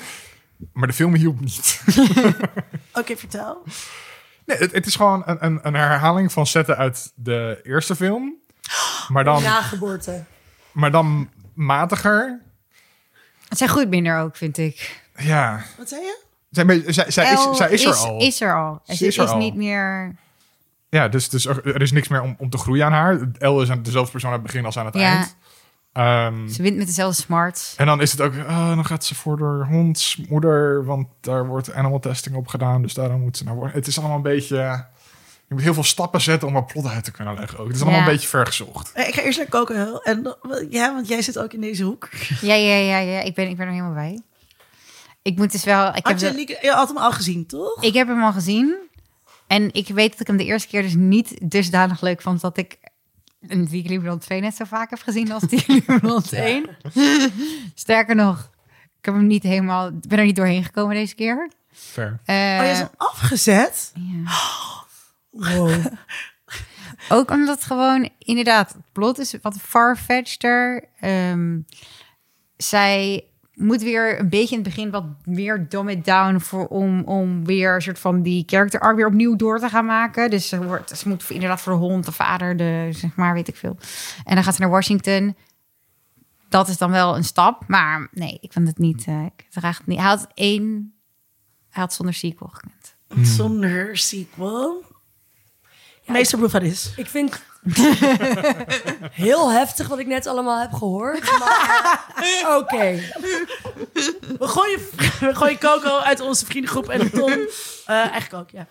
Maar 0.73 0.87
de 0.87 0.93
film 0.93 1.15
hielp 1.15 1.39
niet. 1.39 1.81
oké, 2.93 3.15
vertel. 3.15 3.63
Nee, 4.45 4.57
het, 4.57 4.71
het 4.71 4.85
is 4.85 4.95
gewoon 4.95 5.23
een, 5.25 5.45
een, 5.45 5.59
een 5.63 5.73
herhaling 5.73 6.31
van 6.31 6.47
zetten 6.47 6.77
uit 6.77 7.11
de 7.15 7.59
eerste 7.63 7.95
film. 7.95 8.33
Maar 9.07 9.23
dan, 9.23 9.43
Nageboorte. 9.43 10.23
maar 10.71 10.91
dan 10.91 11.29
matiger. 11.53 12.41
Het 13.49 13.57
zijn 13.57 13.69
goed 13.69 13.89
minder 13.89 14.17
ook, 14.19 14.35
vind 14.35 14.57
ik. 14.57 15.01
Ja, 15.17 15.61
Wat 15.77 15.89
zei 15.89 16.01
je? 16.01 16.21
zij, 16.49 16.65
zij, 16.93 17.11
zij, 17.11 17.33
is, 17.33 17.57
zij 17.57 17.69
is 17.69 17.85
er 17.85 17.93
al. 17.95 18.19
Is 18.21 18.41
er 18.41 18.55
al. 18.55 18.81
Ze 18.85 18.91
is 18.91 19.01
is, 19.01 19.17
er 19.17 19.27
al. 19.27 19.37
niet 19.37 19.55
meer... 19.55 20.15
Ja, 20.89 21.07
dus, 21.07 21.29
dus 21.29 21.45
er, 21.45 21.65
er 21.75 21.81
is 21.81 21.91
niks 21.91 22.07
meer 22.07 22.21
om, 22.21 22.35
om 22.39 22.49
te 22.49 22.57
groeien 22.57 22.85
aan 22.85 22.91
haar. 22.91 23.27
El 23.37 23.61
is 23.61 23.69
aan 23.71 23.83
dezelfde 23.83 24.11
persoon 24.11 24.29
aan 24.31 24.37
het 24.37 24.45
begin 24.45 24.65
als 24.65 24.77
aan 24.77 24.85
het 24.85 24.95
Ja. 24.95 25.01
eind. 25.15 25.35
Ehm, 25.93 26.47
Ze 26.47 26.61
wint 26.61 26.77
met 26.77 26.85
dezelfde 26.87 27.21
smarts. 27.21 27.73
en 27.77 27.85
dan 27.85 28.01
is 28.01 28.11
het 28.11 28.21
ook, 28.21 28.33
oh, 28.33 28.67
dan 28.67 28.85
gaat 28.85 29.05
ze 29.05 29.15
voor 29.15 29.37
de 29.37 29.65
hondsmoeder, 29.67 30.85
want 30.85 31.07
daar 31.21 31.47
wordt 31.47 31.73
animal 31.73 31.99
testing 31.99 32.35
op 32.35 32.47
gedaan, 32.47 32.81
dus 32.81 32.93
daarom 32.93 33.21
moet 33.21 33.37
ze 33.37 33.43
naar 33.43 33.55
worden. 33.55 33.73
Het 33.75 33.87
is 33.87 33.97
allemaal 33.99 34.15
een 34.15 34.21
beetje, 34.23 34.55
je 35.47 35.53
moet 35.53 35.61
heel 35.61 35.73
veel 35.73 35.83
stappen 35.83 36.21
zetten 36.21 36.47
om 36.47 36.55
een 36.55 36.65
plot 36.65 36.87
uit 36.87 37.03
te 37.03 37.11
kunnen 37.11 37.33
leggen 37.33 37.59
ook. 37.59 37.67
Het 37.67 37.75
is 37.75 37.81
allemaal 37.81 37.99
Ja. 37.99 38.05
een 38.05 38.11
beetje 38.13 38.27
vergezocht. 38.27 38.91
Eh, 38.91 39.07
Ik 39.07 39.13
ga 39.13 39.21
eerst 39.21 39.37
naar 39.37 39.47
Kokenhul. 39.47 40.01
En 40.03 40.35
ja, 40.69 40.93
want 40.93 41.07
jij 41.07 41.21
zit 41.21 41.39
ook 41.39 41.53
in 41.53 41.61
deze 41.61 41.83
hoek. 41.83 42.09
Ja, 42.41 42.53
ja, 42.53 42.75
ja, 42.75 42.97
ja. 42.97 43.19
Ik 43.21 43.33
ben, 43.35 43.49
ik 43.49 43.57
ben 43.57 43.65
er 43.65 43.71
helemaal 43.71 43.93
bij. 43.93 44.21
Ik 45.21 45.37
moet 45.37 45.51
dus 45.51 45.63
wel... 45.63 45.95
Ik 45.95 46.07
heb, 46.07 46.19
je, 46.19 46.27
de- 46.29 46.35
Lieke- 46.35 46.59
je 46.61 46.71
had 46.71 46.87
hem 46.87 46.97
al 46.97 47.11
gezien, 47.11 47.45
toch? 47.45 47.83
ik 47.83 47.93
heb 47.93 48.07
hem 48.07 48.23
al 48.23 48.31
gezien. 48.33 48.75
En 49.47 49.73
ik 49.73 49.87
weet 49.87 50.11
dat 50.11 50.19
ik 50.19 50.27
hem 50.27 50.37
de 50.37 50.45
eerste 50.45 50.67
keer 50.67 50.81
dus 50.81 50.93
niet 50.95 51.51
dusdanig 51.51 52.01
leuk 52.01 52.21
vond... 52.21 52.41
dat 52.41 52.57
ik 52.57 52.77
een 53.47 53.99
Blond 54.01 54.21
2 54.21 54.41
net 54.41 54.55
zo 54.55 54.65
vaak 54.65 54.89
heb 54.89 54.99
gezien 55.01 55.31
als 55.31 55.43
die 55.43 55.81
Blond 55.99 56.33
1. 56.33 56.65
Sterker 57.73 58.15
nog, 58.15 58.49
Ik 58.99 59.05
heb 59.05 59.13
hem 59.13 59.27
niet 59.27 59.43
helemaal, 59.43 59.87
ik 59.87 60.07
ben 60.07 60.19
er 60.19 60.25
niet 60.25 60.35
doorheen 60.35 60.63
gekomen 60.63 60.95
deze 60.95 61.15
keer. 61.15 61.51
Fair. 61.71 62.19
Eh, 62.25 62.35
oh, 62.35 62.65
je 62.65 62.71
is 62.71 62.77
hem 62.77 62.89
afgezet? 62.97 63.91
ja. 63.95 64.31
Wow. 65.29 65.85
Ook 67.09 67.31
omdat 67.31 67.63
gewoon, 67.63 68.09
inderdaad, 68.17 68.73
het 68.73 68.91
plot 68.91 69.19
is 69.19 69.35
wat 69.41 69.57
farfetchter. 69.61 70.83
Ehm 70.99 71.59
zij 72.57 73.25
moet 73.53 73.81
weer 73.81 74.19
een 74.19 74.29
beetje 74.29 74.55
in 74.55 74.61
het 74.63 74.73
begin 74.73 74.89
wat 74.89 75.05
meer 75.23 75.69
dumb 75.69 75.89
it 75.89 76.05
down 76.05 76.39
voor 76.39 76.67
om, 76.67 77.03
om 77.03 77.45
weer 77.45 77.75
een 77.75 77.81
soort 77.81 77.99
van 77.99 78.21
die 78.21 78.43
character 78.45 78.79
arc 78.79 78.95
weer 78.95 79.07
opnieuw 79.07 79.35
door 79.35 79.59
te 79.59 79.69
gaan 79.69 79.85
maken. 79.85 80.29
Dus 80.29 80.47
ze, 80.47 80.63
wordt, 80.63 80.97
ze 80.97 81.09
moet 81.09 81.29
inderdaad 81.29 81.61
voor 81.61 81.73
de 81.73 81.79
hond, 81.79 82.05
de 82.05 82.11
vader, 82.11 82.57
de 82.57 82.89
zeg 82.91 83.15
maar, 83.15 83.33
weet 83.33 83.47
ik 83.47 83.55
veel. 83.55 83.77
En 84.23 84.35
dan 84.35 84.43
gaat 84.43 84.55
ze 84.55 84.61
naar 84.61 84.69
Washington. 84.69 85.35
Dat 86.49 86.67
is 86.67 86.77
dan 86.77 86.91
wel 86.91 87.15
een 87.15 87.23
stap, 87.23 87.63
maar 87.67 88.07
nee, 88.11 88.37
ik 88.41 88.53
vind 88.53 88.67
het 88.67 88.77
niet. 88.77 89.05
eh, 89.07 89.25
ik 89.25 89.45
draag 89.49 89.77
het 89.77 89.87
niet. 89.87 89.99
Hij 89.99 90.07
had 90.07 90.27
één, 90.33 90.93
hij 91.69 91.81
had 91.81 91.93
zonder 91.93 92.15
sequel 92.15 92.49
gekund. 92.53 92.95
Zonder 93.27 93.97
sequel. 93.97 94.83
Meester 96.05 96.39
Bouvardis. 96.39 96.93
Ik 96.95 97.07
vind 97.07 97.41
heel 99.11 99.51
heftig 99.51 99.87
wat 99.87 99.99
ik 99.99 100.07
net 100.07 100.27
allemaal 100.27 100.59
heb 100.59 100.73
gehoord. 100.73 101.31
Maar 101.39 102.05
oké. 102.59 102.99
We 104.39 104.47
gooien, 104.47 104.79
we 105.19 105.35
gooien 105.35 105.57
Coco 105.59 105.97
uit 105.97 106.19
onze 106.19 106.45
vriendengroep 106.45 106.89
en 106.89 107.11
Tom. 107.11 107.31
eh, 107.31 107.95
eigenlijk 107.95 108.33
ook, 108.33 108.49
ja. 108.49 108.67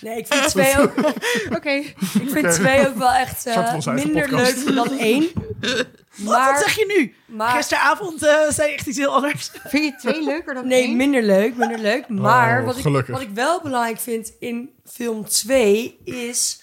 Nee, 0.00 0.18
ik 0.18 0.26
vind 0.26 0.48
twee 0.48 0.78
ook, 0.78 0.92
Oké. 1.56 1.70
ik 1.70 1.94
vind 2.26 2.52
twee 2.52 2.88
ook 2.88 2.96
wel 2.96 3.12
echt 3.12 3.46
eh, 3.46 3.52
Soort 3.54 3.66
van 3.66 3.74
onze 3.74 3.90
eigen 3.90 4.10
minder 4.12 4.28
podcast. 4.30 4.64
leuk 4.64 4.74
dan 4.74 4.98
één. 4.98 5.30
Wat, 5.60 5.86
Maar, 6.16 6.52
wat 6.52 6.62
zeg 6.62 6.74
je 6.76 6.94
nu? 6.98 7.14
maar 7.36 7.50
Gisteravond 7.50 8.22
eh, 8.22 8.34
zei 8.48 8.68
je 8.70 8.74
echt 8.74 8.86
iets 8.86 8.98
heel 8.98 9.14
anders. 9.14 9.50
Vind 9.64 9.84
je 9.84 9.94
twee 10.08 10.24
leuker 10.24 10.54
dan 10.54 10.66
nee, 10.66 10.82
één? 10.82 10.96
minder 10.96 11.22
leuk, 11.22 11.56
minder 11.56 11.78
leuk. 11.78 12.08
Maar 12.08 12.60
Oh, 12.60 12.66
wat, 12.66 12.76
ik, 12.76 12.82
gelukkig. 12.82 13.14
wat 13.14 13.22
ik 13.22 13.30
wel 13.34 13.60
belangrijk 13.60 13.98
vind 14.00 14.32
in 14.38 14.70
film 14.86 15.28
2 15.28 15.98
is 16.04 16.62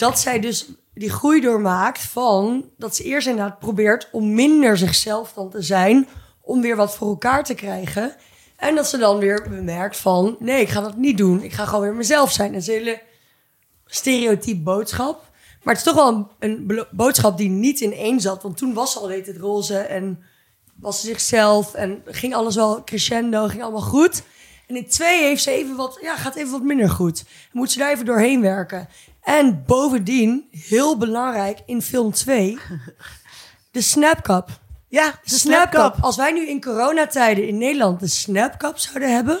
dat 0.00 0.20
zij 0.20 0.40
dus 0.40 0.66
die 0.94 1.10
groei 1.10 1.40
doormaakt 1.40 2.00
van 2.00 2.70
dat 2.76 2.96
ze 2.96 3.02
eerst 3.02 3.26
inderdaad 3.26 3.58
probeert 3.58 4.08
om 4.12 4.34
minder 4.34 4.78
zichzelf 4.78 5.32
dan 5.32 5.50
te 5.50 5.62
zijn, 5.62 6.08
om 6.40 6.60
weer 6.60 6.76
wat 6.76 6.96
voor 6.96 7.08
elkaar 7.08 7.44
te 7.44 7.54
krijgen. 7.54 8.14
En 8.56 8.74
dat 8.74 8.88
ze 8.88 8.98
dan 8.98 9.18
weer 9.18 9.46
bemerkt 9.48 9.96
van, 9.96 10.36
nee, 10.38 10.60
ik 10.60 10.68
ga 10.68 10.80
dat 10.80 10.96
niet 10.96 11.18
doen. 11.18 11.42
Ik 11.42 11.52
ga 11.52 11.64
gewoon 11.64 11.80
weer 11.80 11.94
mezelf 11.94 12.32
zijn. 12.32 12.52
Dat 12.52 12.60
is 12.60 12.68
een 12.68 12.74
hele 12.74 13.02
stereotyp 13.86 14.64
boodschap. 14.64 15.30
Maar 15.62 15.74
het 15.74 15.86
is 15.86 15.92
toch 15.92 16.04
wel 16.04 16.30
een, 16.38 16.86
boodschap 16.90 17.36
die 17.36 17.48
niet 17.48 17.80
in 17.80 17.92
één 17.92 18.20
zat. 18.20 18.42
Want 18.42 18.56
toen 18.56 18.74
was 18.74 18.92
ze 18.92 18.98
al 18.98 19.10
het 19.10 19.36
roze 19.36 19.78
en 19.78 20.22
was 20.76 21.00
ze 21.00 21.06
zichzelf. 21.06 21.74
En 21.74 22.02
ging 22.04 22.34
alles 22.34 22.54
wel 22.54 22.84
crescendo, 22.84 23.48
ging 23.48 23.62
allemaal 23.62 23.80
goed. 23.80 24.22
En 24.66 24.76
in 24.76 24.88
twee 24.88 25.22
heeft 25.22 25.42
ze 25.42 25.50
even 25.50 25.76
wat, 25.76 25.98
ja, 26.00 26.16
gaat 26.16 26.34
even 26.34 26.52
wat 26.52 26.62
minder 26.62 26.90
goed. 26.90 27.24
Moet 27.52 27.70
ze 27.70 27.78
daar 27.78 27.92
even 27.92 28.04
doorheen 28.04 28.40
werken. 28.40 28.88
En 29.30 29.62
bovendien, 29.66 30.48
heel 30.50 30.96
belangrijk 30.96 31.58
in 31.66 31.82
film 31.82 32.12
2, 32.12 32.58
de 33.70 33.80
snapcap. 33.80 34.60
Ja, 34.88 35.20
De 35.24 35.30
snapcap. 35.38 35.96
Als 36.00 36.16
wij 36.16 36.32
nu 36.32 36.48
in 36.48 36.60
coronatijden 36.60 37.48
in 37.48 37.58
Nederland 37.58 38.00
de 38.00 38.06
snapcap 38.06 38.78
zouden 38.78 39.14
hebben. 39.14 39.40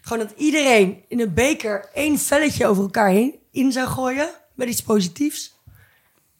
Gewoon 0.00 0.26
dat 0.26 0.36
iedereen 0.36 1.04
in 1.08 1.20
een 1.20 1.34
beker 1.34 1.88
één 1.94 2.18
velletje 2.18 2.66
over 2.66 2.82
elkaar 2.82 3.08
heen 3.08 3.34
in 3.50 3.72
zou 3.72 3.88
gooien. 3.88 4.28
Met 4.54 4.68
iets 4.68 4.82
positiefs. 4.82 5.54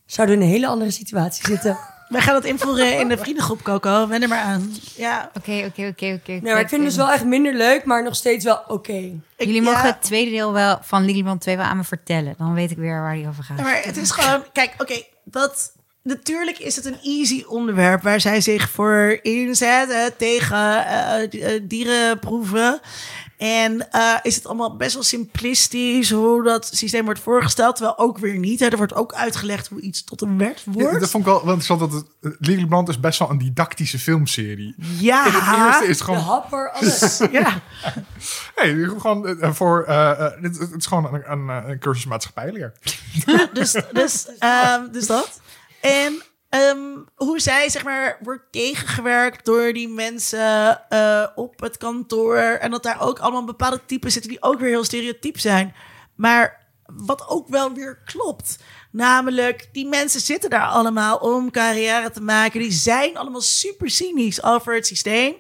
Zouden 0.07 0.37
we 0.37 0.43
in 0.43 0.49
een 0.49 0.55
hele 0.55 0.67
andere 0.67 0.91
situatie 0.91 1.47
zitten. 1.47 1.79
Wij 2.11 2.21
gaan 2.21 2.35
dat 2.35 2.45
invoeren 2.45 2.99
in 2.99 3.09
de 3.09 3.19
vriendengroep, 3.19 3.63
Coco. 3.63 4.07
Wen 4.09 4.23
er 4.23 4.29
maar 4.29 4.41
aan. 4.43 4.73
Ja. 4.97 5.31
Oké, 5.37 5.53
oké, 5.67 5.87
oké, 5.87 6.19
oké. 6.21 6.31
Nee, 6.31 6.41
maar 6.53 6.61
ik 6.61 6.69
vind 6.69 6.81
het 6.83 6.91
dus 6.91 6.97
wel 6.97 7.11
echt 7.11 7.25
minder 7.25 7.55
leuk, 7.55 7.85
maar 7.85 8.03
nog 8.03 8.15
steeds 8.17 8.45
wel 8.45 8.63
oké. 8.69 8.93
Ik- 8.93 9.15
Jullie 9.37 9.55
ja. 9.55 9.71
mogen 9.71 9.87
het 9.87 10.03
tweede 10.03 10.31
deel 10.31 10.53
wel 10.53 10.79
van 10.83 11.05
Lillyband 11.05 11.41
2 11.41 11.57
wel 11.57 11.65
aan 11.65 11.77
me 11.77 11.85
vertellen. 11.85 12.35
Dan 12.39 12.55
weet 12.55 12.71
ik 12.71 12.77
weer 12.77 13.01
waar 13.01 13.15
die 13.15 13.29
over 13.29 13.45
gaat. 13.45 13.59
Ja, 13.59 13.65
maar 13.65 13.81
het 13.83 13.97
is 13.97 14.11
gewoon, 14.11 14.45
kijk, 14.53 14.75
oké, 14.79 15.03
dat 15.25 15.73
natuurlijk 16.03 16.59
is 16.59 16.77
het 16.77 16.85
een 16.85 16.99
easy 17.03 17.45
onderwerp 17.49 18.03
waar 18.03 18.21
zij 18.21 18.41
zich 18.41 18.71
voor 18.71 19.19
inzetten 19.23 20.17
tegen 20.17 20.87
eh, 20.87 21.31
di- 21.31 21.41
eh, 21.43 21.61
dierenproeven. 21.63 22.81
En 23.41 23.91
eh, 23.91 24.15
is 24.23 24.35
het 24.35 24.47
allemaal 24.47 24.77
best 24.77 24.95
wel 24.95 25.03
simplistisch 25.03 26.11
hoe 26.11 26.43
dat 26.43 26.71
systeem 26.73 27.05
wordt 27.05 27.21
voorgesteld, 27.21 27.77
terwijl 27.77 27.99
ook 27.99 28.19
weer 28.19 28.39
niet. 28.39 28.61
Hè. 28.61 28.67
Er 28.67 28.77
wordt 28.77 28.95
ook 28.95 29.13
uitgelegd 29.15 29.69
hoe 29.69 29.81
iets 29.81 30.05
tot 30.05 30.21
een 30.23 30.39
wet 30.39 30.63
Ja, 30.65 30.73
wordt. 30.73 31.01
dat 31.01 31.11
vond 31.11 31.27
ik 31.27 31.31
wel 31.33 31.45
wel 31.45 31.55
interessant. 31.55 31.81
Dat 31.81 31.93
het, 32.21 32.37
Legally 32.39 32.67
Blonde 32.67 32.91
is 32.91 33.01
best 33.01 33.19
wel 33.19 33.31
een 33.31 33.39
didactische 33.39 33.99
filmserie. 33.99 34.75
Ja, 34.99 35.25
het 35.25 35.67
eerste 35.67 35.83
is 35.83 35.89
het 35.89 35.99
De 35.99 36.05
gewoon... 36.05 36.21
happer, 36.21 36.71
alles. 36.71 37.19
ja. 37.33 37.61
Hey, 38.55 38.75
gewoon 38.75 39.27
eh, 39.41 39.53
voor... 39.53 39.85
eh, 39.85 40.11
eh, 40.11 40.43
het 40.43 40.59
is 40.77 40.87
gewoon 40.87 41.15
een, 41.15 41.31
een, 41.33 41.49
eh, 41.65 41.69
een 41.71 41.79
cursus 41.79 42.07
maatschappijleer. 42.07 42.73
dus, 43.53 43.77
dus, 43.93 44.27
ehm, 44.39 44.91
dus 44.93 45.07
dat. 45.07 45.41
En 45.81 46.23
ehm, 46.51 46.79
hoe 47.15 47.41
zij, 47.41 47.69
zeg 47.69 47.85
maar, 47.85 48.19
wordt 48.23 48.43
tegengewerkt 48.51 49.45
door 49.45 49.73
die 49.73 49.89
mensen 49.89 50.89
eh, 50.89 51.27
op 51.35 51.61
het 51.61 51.77
kantoor. 51.77 52.37
En 52.37 52.71
dat 52.71 52.83
daar 52.83 53.01
ook 53.01 53.19
allemaal 53.19 53.45
bepaalde 53.45 53.81
typen 53.87 54.11
zitten 54.11 54.31
die 54.31 54.43
ook 54.43 54.61
weer 54.61 54.69
heel 54.69 54.85
stereotyp 54.85 55.39
zijn. 55.39 55.75
Maar 56.15 56.59
wat 56.97 57.29
ook 57.29 57.49
wel 57.49 57.73
weer 57.73 57.99
klopt. 58.05 58.59
Namelijk, 58.93 59.69
die 59.73 59.87
mensen 59.89 60.21
zitten 60.21 60.51
daar 60.51 60.67
allemaal 60.67 61.17
om 61.17 61.51
carrière 61.51 62.11
te 62.11 62.23
maken. 62.23 62.61
Die 62.61 62.73
zijn 62.73 63.17
allemaal 63.17 63.41
super 63.41 63.91
cynisch 63.91 64.43
over 64.43 64.75
het 64.75 64.87
systeem. 64.87 65.35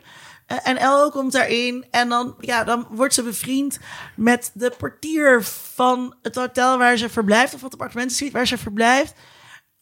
Eh, 0.47 0.57
En 0.62 0.77
El 0.77 1.11
komt 1.11 1.32
daarin 1.32 1.87
en 1.91 2.09
dan, 2.09 2.35
ja, 2.41 2.65
dan 2.65 2.87
wordt 2.91 3.15
ze 3.15 3.23
bevriend 3.23 3.78
met 4.16 4.51
de 4.55 4.73
portier 4.78 5.43
van 5.74 6.15
het 6.23 6.35
hotel 6.35 6.78
waar 6.78 6.97
ze 6.97 7.09
verblijft, 7.09 7.55
of 7.55 7.62
het 7.62 7.73
appartementensuite 7.73 8.37
waar 8.37 8.47
ze 8.47 8.59
verblijft. 8.59 9.12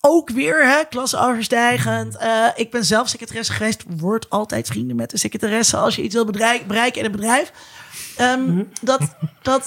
Ook 0.01 0.31
weer, 0.31 0.69
hè, 0.69 0.85
klasse 0.85 1.19
overstijgend. 1.19 2.17
Eh, 2.17 2.47
ik 2.55 2.71
ben 2.71 2.85
zelf 2.85 3.09
secretaresse 3.09 3.53
geweest. 3.53 3.85
Word 3.97 4.31
altijd 4.31 4.67
vrienden 4.67 4.97
met 4.97 5.11
de 5.11 5.19
secretaresse 5.19 5.77
als 5.77 5.97
je 5.97 6.03
iets 6.03 6.15
wil 6.15 6.25
bereiken 6.67 6.95
in 7.01 7.05
een 7.05 7.13
bedrijf. 7.13 7.53
Ehm, 8.17 8.65
Dat, 8.83 9.01
dat, 9.43 9.67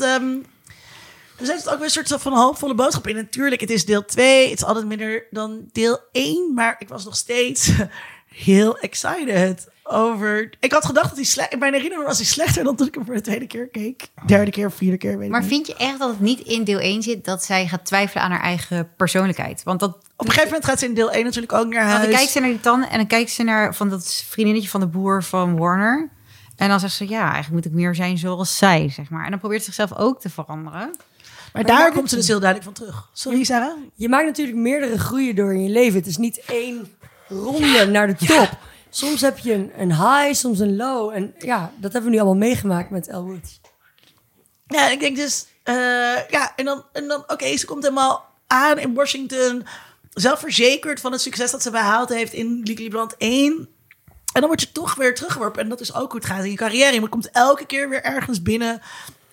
er 1.42 1.48
zit 1.48 1.70
ook 1.70 1.76
weer 1.76 1.84
een 1.84 2.06
soort 2.06 2.22
van 2.22 2.34
hoopvolle 2.34 2.76
boodschap 2.76 3.08
in. 3.08 3.16
Natuurlijk, 3.16 3.62
het 3.62 3.70
is 3.70 3.86
deel 3.86 4.06
2. 4.06 4.50
Het 4.50 4.60
is 4.60 4.66
altijd 4.66 4.86
minder 4.86 5.26
dan 5.32 5.70
deel 5.72 6.00
1. 6.12 6.54
Maar 6.54 6.76
ik 6.80 6.88
was 6.88 7.06
nog 7.06 7.16
steeds 7.16 7.72
heel 8.48 8.78
excited 8.78 9.68
over... 9.92 10.50
Ik 10.60 10.72
had 10.72 10.86
gedacht 10.86 11.08
dat 11.08 11.16
hij 11.16 11.26
slecht... 11.26 11.54
In 11.54 11.60
mijn 11.60 11.74
herinnering 11.74 12.08
was 12.08 12.18
hij 12.18 12.26
slechter 12.26 12.64
dan 12.64 12.76
toen 12.76 12.88
ik 12.88 12.96
hem 12.96 13.06
voor 13.06 13.14
de 13.14 13.22
tweede 13.22 13.48
keer 13.48 13.68
keek. 13.68 14.08
Derde 14.26 14.52
keer, 14.52 14.72
vierde 14.72 14.98
keer, 14.98 15.18
weet 15.18 15.26
ik 15.26 15.32
Maar 15.32 15.40
niet. 15.40 15.50
vind 15.50 15.68
je 15.68 15.76
echt 15.76 16.00
dat 16.00 16.10
het 16.10 16.20
niet 16.20 16.40
in 16.40 16.64
deel 16.64 16.80
1 16.80 17.04
zit 17.04 17.26
dat 17.26 17.44
zij 17.44 17.68
gaat 17.68 17.86
twijfelen 17.86 18.24
aan 18.24 18.32
haar 18.32 18.42
eigen 18.42 18.90
persoonlijkheid? 18.98 19.64
Want 19.64 19.80
dat. 19.80 19.90
Op 19.90 20.26
een 20.26 20.32
gegeven 20.34 20.48
moment 20.48 20.66
gaat 20.66 20.80
ze 20.80 20.86
in 20.86 20.94
deel 20.94 21.12
1 21.12 21.24
natuurlijk 21.24 21.54
ook 21.54 21.68
naar 21.68 21.84
huis. 21.84 22.02
dan 22.02 22.12
kijkt 22.12 22.32
ze 22.32 22.40
naar 22.40 22.50
die 22.50 22.60
tanden 22.60 22.90
en 22.90 22.98
dan 22.98 23.08
kijkt 23.08 23.32
ze 23.32 23.44
naar 23.44 23.76
van 23.76 23.90
dat 23.90 24.24
vriendinnetje 24.30 24.70
van 24.70 24.80
de 24.80 24.88
boer 24.88 25.24
van 25.24 25.58
Warner. 25.58 26.10
En 26.56 26.70
dan 26.70 26.80
zegt 26.80 26.94
ze, 26.94 27.10
ja, 27.10 27.22
eigenlijk 27.22 27.52
moet 27.52 27.66
ik 27.66 27.72
meer 27.72 27.96
zijn 27.96 28.18
zoals 28.18 28.58
zij, 28.58 28.90
zeg 28.90 29.10
maar. 29.10 29.24
En 29.24 29.30
dan 29.30 29.40
probeert 29.40 29.64
ze 29.64 29.72
zichzelf 29.72 30.00
ook 30.00 30.22
te 30.22 30.30
veranderen. 30.30 30.96
Maar 31.54 31.64
daar 31.64 31.92
komt 31.92 32.10
ze 32.10 32.16
dus 32.16 32.28
heel 32.28 32.40
duidelijk 32.40 32.78
van 32.78 32.86
terug. 32.86 33.10
Sorry, 33.14 33.44
Sarah? 33.44 33.78
Je 33.96 34.10
maakt 34.10 34.26
natuurlijk 34.26 34.58
meerdere 34.58 35.00
groeien 35.00 35.36
door 35.36 35.54
in 35.54 35.64
je 35.64 35.70
leven. 35.70 36.00
Het 36.00 36.08
is 36.08 36.18
niet 36.18 36.42
één 36.48 36.88
ronde 37.28 37.88
naar 37.88 38.08
de 38.08 38.26
top. 38.26 38.58
Soms 38.94 39.22
heb 39.22 39.38
je 39.38 39.54
een, 39.54 39.72
een 39.78 39.92
high, 39.92 40.34
soms 40.34 40.60
een 40.60 40.76
low. 40.76 41.10
En 41.10 41.36
ja, 41.40 41.72
dat 41.78 41.94
hebben 41.94 42.10
we 42.12 42.16
nu 42.16 42.22
allemaal 42.22 42.48
meegemaakt 42.48 42.90
met 42.90 43.08
El 43.08 43.24
Woods. 43.24 43.60
Ja, 44.68 44.90
ik 44.90 45.00
denk 45.00 45.16
dus... 45.16 45.46
eh, 45.64 45.76
ja, 46.30 46.54
en 46.56 46.66
dan, 46.66 46.84
en 46.92 47.08
dan 47.08 47.24
oké, 47.28 47.58
ze 47.58 47.66
komt 47.66 47.84
helemaal 47.84 48.26
aan 48.48 48.80
in 48.80 48.94
Washington. 48.94 49.66
Zelfverzekerd 50.14 51.00
van 51.00 51.12
het 51.12 51.22
succes 51.22 51.52
dat 51.52 51.62
ze 51.62 51.72
behaald 51.72 52.10
heeft 52.10 52.34
in 52.34 52.62
Legally 52.64 52.90
Blonde 52.90 53.16
1. 53.18 53.70
En 54.34 54.40
dan 54.40 54.48
word 54.48 54.62
je 54.62 54.72
toch 54.72 54.96
weer 54.96 55.16
teruggeworpen. 55.16 55.62
En 55.64 55.70
dat 55.70 55.80
is 55.80 55.94
ook 55.94 56.12
hoe 56.12 56.20
het 56.22 56.30
gaat 56.30 56.44
in 56.44 56.50
je 56.50 56.56
carrière. 56.56 56.94
Je 56.94 57.10
komt 57.10 57.32
elke 57.32 57.66
keer 57.66 57.90
weer 57.90 58.04
ergens 58.04 58.42
binnen... 58.42 58.82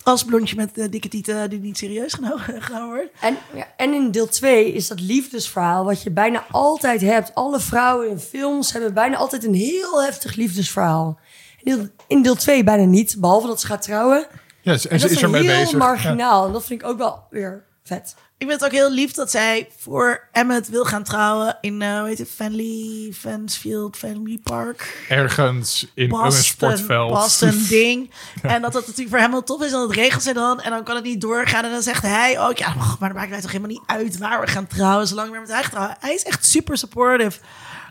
als 0.08 0.24
blondje 0.24 0.56
met 0.56 0.78
eh, 0.78 0.84
dikke 0.90 1.08
tieten 1.08 1.50
die 1.50 1.60
niet 1.60 1.78
serieus 1.78 2.12
genomen, 2.14 2.62
wordt. 2.94 3.10
En, 3.20 3.36
ja, 3.54 3.66
en 3.76 3.92
in 3.94 4.10
deel 4.10 4.28
2 4.28 4.72
is 4.72 4.88
dat 4.88 5.00
liefdesverhaal 5.00 5.84
wat 5.84 6.02
je 6.02 6.10
bijna 6.10 6.44
altijd 6.50 7.00
hebt. 7.00 7.34
Alle 7.34 7.60
vrouwen 7.60 8.08
in 8.10 8.18
films 8.18 8.72
hebben 8.72 8.94
bijna 8.94 9.16
altijd 9.16 9.44
een 9.44 9.54
heel 9.54 10.02
heftig 10.02 10.34
liefdesverhaal. 10.34 11.18
In 11.62 11.74
deel- 11.76 11.88
In 12.06 12.22
deel 12.22 12.34
2 12.34 12.64
bijna 12.64 12.84
niet, 12.84 13.16
behalve 13.18 13.46
dat 13.46 13.60
ze 13.60 13.66
gaat 13.66 13.82
trouwen. 13.82 14.26
Ja, 14.60 14.76
ze- 14.76 14.88
en 14.88 14.94
En 14.94 15.00
ze 15.00 15.04
dat 15.06 15.10
is 15.10 15.16
is 15.16 15.22
ermee 15.22 15.42
heel 15.42 15.50
bezig. 15.58 15.70
Ja. 15.70 15.76
marginaal. 15.78 16.46
En 16.46 16.52
dat 16.52 16.64
vind 16.64 16.82
ik 16.82 16.88
ook 16.88 16.98
wel 16.98 17.22
weer 17.30 17.64
vet. 17.88 18.14
Ik 18.38 18.46
vind 18.48 18.60
het 18.60 18.64
ook 18.70 18.76
heel 18.76 18.90
lief 18.92 19.12
dat 19.12 19.30
zij 19.30 19.68
voor 19.78 20.28
Emmet 20.32 20.68
wil 20.68 20.84
gaan 20.84 21.02
trouwen 21.02 21.58
in, 21.60 21.82
eh 21.82 21.98
hoe 21.98 22.08
heet 22.08 22.18
het, 22.18 22.30
Fanley, 22.30 23.12
Fansfield, 23.18 23.96
Family 23.96 24.38
Park. 24.42 25.06
Ergens 25.08 25.90
in 25.94 26.12
een 26.14 26.32
sportveld. 26.32 27.12
Boston 27.12 27.64
ding. 27.68 28.10
En 28.42 28.62
dat 28.62 28.72
dat 28.72 28.82
natuurlijk 28.82 29.08
voor 29.10 29.18
hem 29.18 29.30
wel 29.30 29.42
tof 29.42 29.60
is. 29.62 29.72
En 29.72 29.78
dat 29.78 29.92
regelt 29.92 30.22
ze 30.22 30.32
dan. 30.32 30.60
En 30.60 30.70
dan 30.70 30.84
kan 30.84 30.94
het 30.94 31.04
niet 31.04 31.20
doorgaan. 31.20 31.64
En 31.64 31.70
dan 31.70 31.82
zegt 31.82 32.02
hij 32.02 32.40
ook, 32.40 32.58
ja, 32.58 32.74
maar 32.74 33.08
dat 33.08 33.18
maakt 33.18 33.30
mij 33.30 33.40
toch 33.40 33.52
helemaal 33.52 33.70
niet 33.72 33.82
uit 33.86 34.18
waar 34.18 34.40
we 34.40 34.46
gaan 34.46 34.66
trouwen. 34.66 35.06
Zolang 35.06 35.30
we 35.32 35.38
met 35.38 35.50
haar 35.50 35.62
gaan 35.62 35.70
trouwen. 35.70 35.96
Hij 36.00 36.14
is 36.14 36.22
echt 36.24 36.44
super 36.46 36.76
supportive 36.78 37.40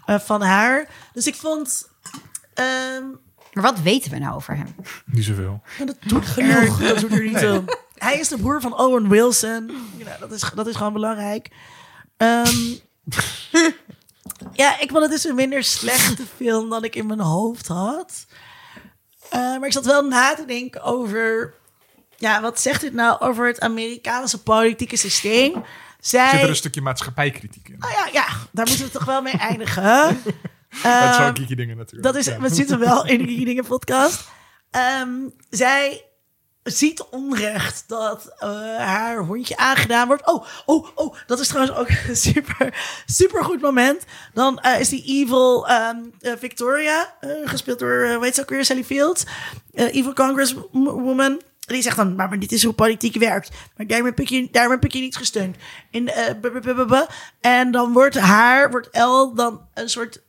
eh, 0.05 0.19
van 0.19 0.41
haar. 0.41 0.87
Dus 1.13 1.27
ik 1.27 1.35
vond... 1.35 1.87
ehm, 2.53 3.03
Maar 3.53 3.63
wat 3.63 3.79
weten 3.79 4.11
we 4.11 4.17
nou 4.17 4.35
over 4.35 4.55
hem? 4.55 4.75
Niet 5.05 5.25
zoveel. 5.25 5.61
En 5.79 5.85
dat 5.85 5.95
doet 6.05 6.25
genoeg. 6.25 6.79
Dat 6.79 6.99
doet 6.99 7.11
er 7.11 7.23
niet 7.23 7.39
toe. 7.39 7.63
Hij 7.97 8.19
is 8.19 8.27
de 8.27 8.37
broer 8.37 8.61
van 8.61 8.77
Owen 8.79 9.09
Wilson. 9.09 9.65
Know, 9.97 10.19
dat, 10.19 10.31
is, 10.31 10.43
dat 10.55 10.67
is 10.67 10.75
gewoon 10.75 10.93
belangrijk. 10.93 11.49
Ehm, 12.17 12.55
ja, 14.53 14.79
ik 14.79 14.89
vond 14.89 15.01
het 15.01 15.11
dus 15.11 15.23
een 15.23 15.35
minder 15.35 15.63
slechte 15.63 16.23
film 16.35 16.69
dan 16.69 16.83
ik 16.83 16.95
in 16.95 17.05
mijn 17.07 17.19
hoofd 17.19 17.67
had. 17.67 18.25
Eh, 19.29 19.39
maar 19.39 19.65
ik 19.65 19.71
zat 19.71 19.85
wel 19.85 20.01
na 20.07 20.33
te 20.35 20.45
denken 20.45 20.81
over... 20.83 21.53
Ja, 22.19 22.41
wat 22.41 22.59
zegt 22.61 22.81
dit 22.81 22.93
nou 22.93 23.19
over 23.19 23.47
het 23.47 23.59
Amerikaanse 23.59 24.43
politieke 24.43 24.95
systeem? 24.95 25.63
Zij... 25.99 26.29
Zit 26.29 26.41
er 26.41 26.49
een 26.49 26.55
stukje 26.55 26.81
maatschappijkritiek 26.81 27.69
in? 27.69 27.83
Oh 27.83 27.91
ja, 27.91 28.09
ja, 28.11 28.25
daar 28.51 28.67
moeten 28.67 28.85
we 28.85 28.91
toch 28.91 29.05
wel 29.05 29.21
mee 29.21 29.33
eindigen. 29.37 29.83
dat 30.69 30.83
Ehm, 30.83 31.13
zijn 31.13 31.37
geeky 31.37 31.55
dingen 31.55 31.77
natuurlijk. 31.77 32.03
dat 32.03 32.15
is, 32.15 32.25
Ja. 32.25 32.39
we 32.39 32.49
zitten 32.55 32.79
wel 32.79 33.05
in 33.05 33.17
de 33.17 33.45
Dingen 33.45 33.65
podcast. 33.65 34.27
Ehm, 34.71 35.09
zij 35.49 36.06
ziet 36.69 37.03
onrecht 37.09 37.83
dat 37.87 38.33
eh, 38.37 38.49
haar 38.77 39.17
hondje 39.17 39.57
aangedaan 39.57 40.07
wordt. 40.07 40.27
Oh, 40.27 40.45
oh, 40.65 40.87
oh, 40.95 41.15
dat 41.27 41.39
is 41.39 41.47
trouwens 41.47 41.77
ook 41.77 41.89
een 42.07 42.15
super, 42.15 42.73
super 43.05 43.43
goed 43.43 43.61
moment. 43.61 44.03
Dan 44.33 44.59
eh, 44.59 44.79
is 44.79 44.89
die 44.89 45.03
evil 45.05 45.67
ehm, 45.67 45.97
eh, 46.19 46.33
Victoria, 46.37 47.13
gespeeld 47.45 47.79
door, 47.79 48.19
weet 48.19 48.35
ze 48.35 48.41
ook 48.41 48.49
weer, 48.49 48.65
Sally 48.65 48.83
Fields. 48.83 49.25
evil 49.73 50.13
congresswoman. 50.13 51.41
Die 51.57 51.81
zegt 51.81 51.95
dan, 51.95 52.15
maar, 52.15 52.29
maar 52.29 52.39
dit 52.39 52.51
is 52.51 52.63
hoe 52.63 52.73
politiek 52.73 53.15
werkt. 53.15 53.49
Maar 53.77 53.87
daarom 53.87 54.07
heb 54.07 54.19
ik 54.19 54.29
je, 54.29 54.49
ik 54.83 54.91
je 54.91 54.99
niet 54.99 55.17
gesteund. 55.17 55.55
B- 56.41 57.07
en 57.41 57.71
dan 57.71 57.93
wordt 57.93 58.17
haar, 58.17 58.71
wordt 58.71 58.89
El 58.89 59.33
dan 59.33 59.67
een 59.73 59.89
soort 59.89 60.21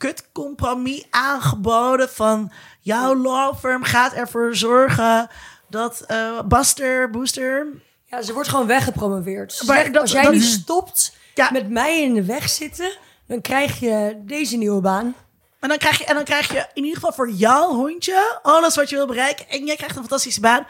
kutcompromis 0.00 1.06
aangeboden 1.10 2.08
van 2.08 2.52
jouw 2.80 3.14
law 3.16 3.56
firm 3.58 3.82
gaat 3.82 4.12
ervoor 4.12 4.56
zorgen 4.56 5.28
dat 5.68 6.00
eh 6.00 6.40
Buster, 6.44 7.10
Booster... 7.10 7.66
Ja, 8.04 8.22
ze 8.22 8.32
wordt 8.32 8.48
gewoon 8.48 8.66
weggepromoveerd. 8.66 9.52
Ze 9.52 9.64
Maar 9.64 9.76
zegt, 9.76 9.92
dat- 9.92 10.02
als 10.02 10.12
jij 10.12 10.22
dat- 10.22 10.32
niet 10.32 10.42
stopt 10.44 11.16
Ja. 11.34 11.48
met 11.52 11.68
mij 11.70 12.02
in 12.02 12.14
de 12.14 12.24
weg 12.24 12.48
zitten, 12.48 12.96
dan 13.26 13.40
krijg 13.40 13.80
je 13.80 14.20
deze 14.24 14.56
nieuwe 14.56 14.80
baan. 14.80 15.14
En 15.60 15.68
dan, 15.68 15.78
krijg 15.78 15.98
je, 15.98 16.04
en 16.04 16.14
dan 16.14 16.24
krijg 16.24 16.52
je 16.52 16.58
in 16.74 16.82
ieder 16.82 16.94
geval 16.94 17.12
voor 17.12 17.30
jouw 17.30 17.68
hondje 17.74 18.38
alles 18.42 18.74
wat 18.76 18.88
je 18.90 18.96
wil 18.96 19.06
bereiken. 19.06 19.48
En 19.48 19.66
jij 19.66 19.76
krijgt 19.76 19.94
een 19.96 20.00
fantastische 20.02 20.40
baan. 20.40 20.66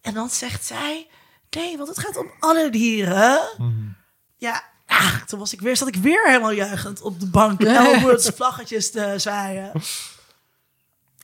En 0.00 0.14
dan 0.14 0.30
zegt 0.30 0.64
zij, 0.64 1.08
nee, 1.50 1.76
want 1.76 1.88
het 1.88 1.98
gaat 1.98 2.16
om 2.16 2.30
alle 2.40 2.70
dieren. 2.70 3.40
Ja, 4.36 4.62
ah, 4.86 5.22
toen 5.26 5.38
was 5.38 5.52
ik 5.52 5.60
weer, 5.60 5.76
zat 5.76 5.88
ik 5.88 5.96
weer 5.96 6.26
helemaal 6.26 6.52
juichend 6.52 7.00
op 7.02 7.20
de 7.20 7.26
bank. 7.26 7.60
Elwood's 7.64 8.30
vlaggetjes 8.34 8.90
te 8.90 9.14
zwaaien. 9.16 9.72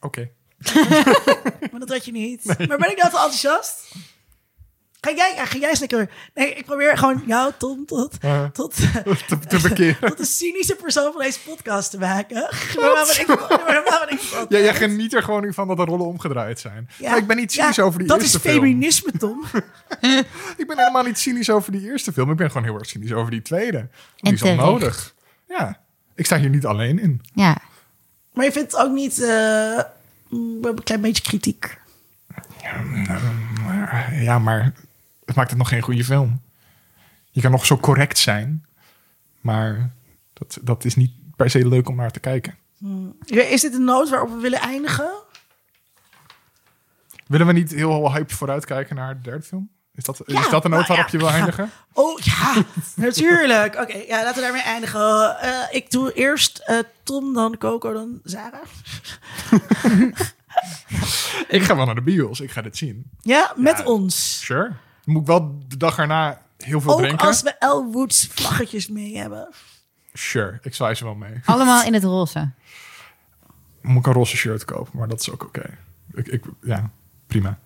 Oké. 0.00 0.30
Maar 1.70 1.80
dat 1.80 1.88
had 1.88 2.04
je 2.04 2.12
niet. 2.12 2.44
Maar 2.44 2.56
ben 2.78 2.90
ik 2.90 2.96
nou 2.96 2.96
te 2.96 3.04
enthousiast? 3.04 3.92
Ga 5.00 5.12
jij, 5.14 5.34
ja, 5.34 5.44
ga 5.44 5.58
jij 5.58 5.68
eens 5.70 5.80
lekker... 5.80 6.10
Nee, 6.34 6.54
ik 6.54 6.64
probeer 6.64 6.98
gewoon 6.98 7.22
jou, 7.26 7.52
Tom, 7.58 7.86
tot, 7.86 8.16
Uh, 8.24 8.44
tot, 8.44 8.74
te, 8.74 9.38
te 9.48 9.60
bekeren. 9.60 10.08
tot 10.08 10.18
de 10.18 10.24
cynische 10.24 10.74
persoon 10.74 11.12
van 11.12 11.22
deze 11.22 11.40
podcast 11.40 11.90
te 11.90 11.98
maken. 11.98 12.34
Maar 12.80 12.90
waar 12.94 13.06
ben 13.06 13.20
ik, 13.20 13.26
maar 13.26 13.82
waar 13.88 14.06
ben 14.08 14.14
ik? 14.18 14.20
Ja, 14.48 14.58
jij 14.58 14.74
geniet 14.74 15.14
er 15.14 15.22
gewoon 15.22 15.54
van 15.54 15.68
dat 15.68 15.76
de 15.76 15.84
rollen 15.84 16.06
omgedraaid 16.06 16.58
zijn. 16.60 16.88
Ja, 16.98 17.08
Maar 17.10 17.18
ik 17.18 17.26
ben 17.26 17.36
niet 17.36 17.52
cynisch 17.52 17.76
ja, 17.76 17.82
over 17.82 17.98
die 17.98 18.08
Dat 18.08 18.20
eerste 18.20 18.36
is 18.36 18.42
film. 18.42 18.54
feminisme, 18.54 19.12
Tom. 19.18 19.44
Ik 20.56 20.66
ben 20.66 20.78
helemaal 20.78 21.02
niet 21.04 21.18
cynisch 21.18 21.50
over 21.50 21.72
die 21.72 21.90
eerste 21.90 22.12
film. 22.12 22.30
Ik 22.30 22.36
ben 22.36 22.48
gewoon 22.50 22.64
heel 22.66 22.74
erg 22.78 22.86
cynisch 22.88 23.12
over 23.12 23.30
die 23.30 23.42
tweede. 23.42 23.88
Die 24.16 24.30
En 24.30 24.32
is 24.34 24.42
al 24.42 24.48
terecht. 24.48 24.64
nodig. 24.70 25.14
Ja. 25.48 25.80
Ik 26.14 26.26
sta 26.26 26.38
hier 26.38 26.50
niet 26.50 26.66
alleen 26.66 26.98
in. 26.98 27.20
Ja. 27.34 27.56
Maar 28.38 28.46
je 28.46 28.52
vindt 28.52 28.72
het 28.72 28.80
ook 28.80 28.92
niet... 28.92 29.20
eh, 29.22 29.80
mm, 30.28 30.64
een 30.64 30.82
klein 30.82 31.00
beetje 31.00 31.22
kritiek. 31.22 31.78
Maar, 33.64 34.14
ja, 34.14 34.38
maar 34.38 34.74
het 35.24 35.36
maakt 35.36 35.48
het 35.50 35.58
nog 35.58 35.68
geen 35.68 35.82
goede 35.82 36.04
film. 36.04 36.40
Je 37.30 37.40
kan 37.40 37.50
nog 37.50 37.66
zo 37.66 37.76
correct 37.78 38.18
zijn. 38.18 38.66
Maar 39.40 39.90
dat, 40.32 40.58
dat 40.62 40.84
is 40.84 40.96
niet 40.96 41.12
per 41.36 41.50
se 41.50 41.68
leuk 41.68 41.88
om 41.88 41.96
naar 41.96 42.10
te 42.10 42.20
kijken. 42.20 42.56
Is 43.24 43.60
dit 43.60 43.74
een 43.74 43.84
noot 43.84 44.10
waarop 44.10 44.30
we 44.30 44.40
willen 44.40 44.60
eindigen? 44.60 45.10
Willen 47.26 47.46
we 47.46 47.52
niet 47.52 47.70
heel 47.70 48.12
hype 48.12 48.34
vooruitkijken 48.34 48.96
naar 48.96 49.14
de 49.14 49.20
derde 49.22 49.44
film? 49.44 49.70
Is 49.98 50.04
dat, 50.04 50.20
Ja, 50.26 50.40
is 50.40 50.48
dat 50.48 50.62
de 50.62 50.68
noot 50.68 50.86
waarop 50.86 51.06
ja. 51.06 51.12
je 51.12 51.18
wil 51.18 51.30
eindigen? 51.30 51.70
Oh 51.92 52.18
ja, 52.18 52.64
natuurlijk. 52.96 53.76
Oké, 53.76 53.96
ja, 53.96 54.16
laten 54.22 54.34
we 54.34 54.40
daarmee 54.40 54.62
eindigen. 54.62 55.38
Eh, 55.40 55.52
ik 55.76 55.90
doe 55.90 56.12
eerst 56.12 56.58
eh, 56.58 56.78
Tom, 57.02 57.34
dan 57.34 57.56
Coco, 57.58 57.92
dan 57.92 58.20
Sarah. 58.24 58.60
Ik 61.48 61.62
ga 61.62 61.76
wel 61.76 61.84
naar 61.86 61.94
de 61.94 62.00
bios. 62.02 62.40
Ik 62.40 62.50
ga 62.50 62.62
dit 62.62 62.76
zien. 62.76 63.10
Ja, 63.20 63.52
met 63.56 63.78
Ja. 63.78 63.84
ons. 63.84 64.40
Sure. 64.44 64.72
Moet 65.04 65.20
ik 65.20 65.26
wel 65.26 65.58
de 65.68 65.76
dag 65.76 65.98
erna 65.98 66.42
heel 66.56 66.80
veel 66.80 66.92
Ook 66.92 66.98
drinken? 66.98 67.26
als 67.26 67.42
we 67.42 67.54
Elwood's 67.58 68.28
vlaggetjes 68.32 68.88
mee 68.88 69.16
hebben. 69.16 69.48
Sure. 70.12 70.58
Ik 70.62 70.74
zwaai 70.74 70.94
ze 70.94 71.04
wel 71.04 71.14
mee. 71.14 71.40
Allemaal 71.44 71.84
in 71.84 71.94
het 71.94 72.04
roze. 72.04 72.50
Moet 73.82 73.96
ik 73.98 74.06
een 74.06 74.12
roze 74.12 74.36
shirt 74.36 74.64
kopen, 74.64 74.98
maar 74.98 75.08
dat 75.08 75.20
is 75.20 75.30
ook 75.30 75.42
oké. 75.44 75.78
Ik, 76.12 76.26
ik, 76.28 76.44
ja, 76.62 76.90
prima. 77.26 77.58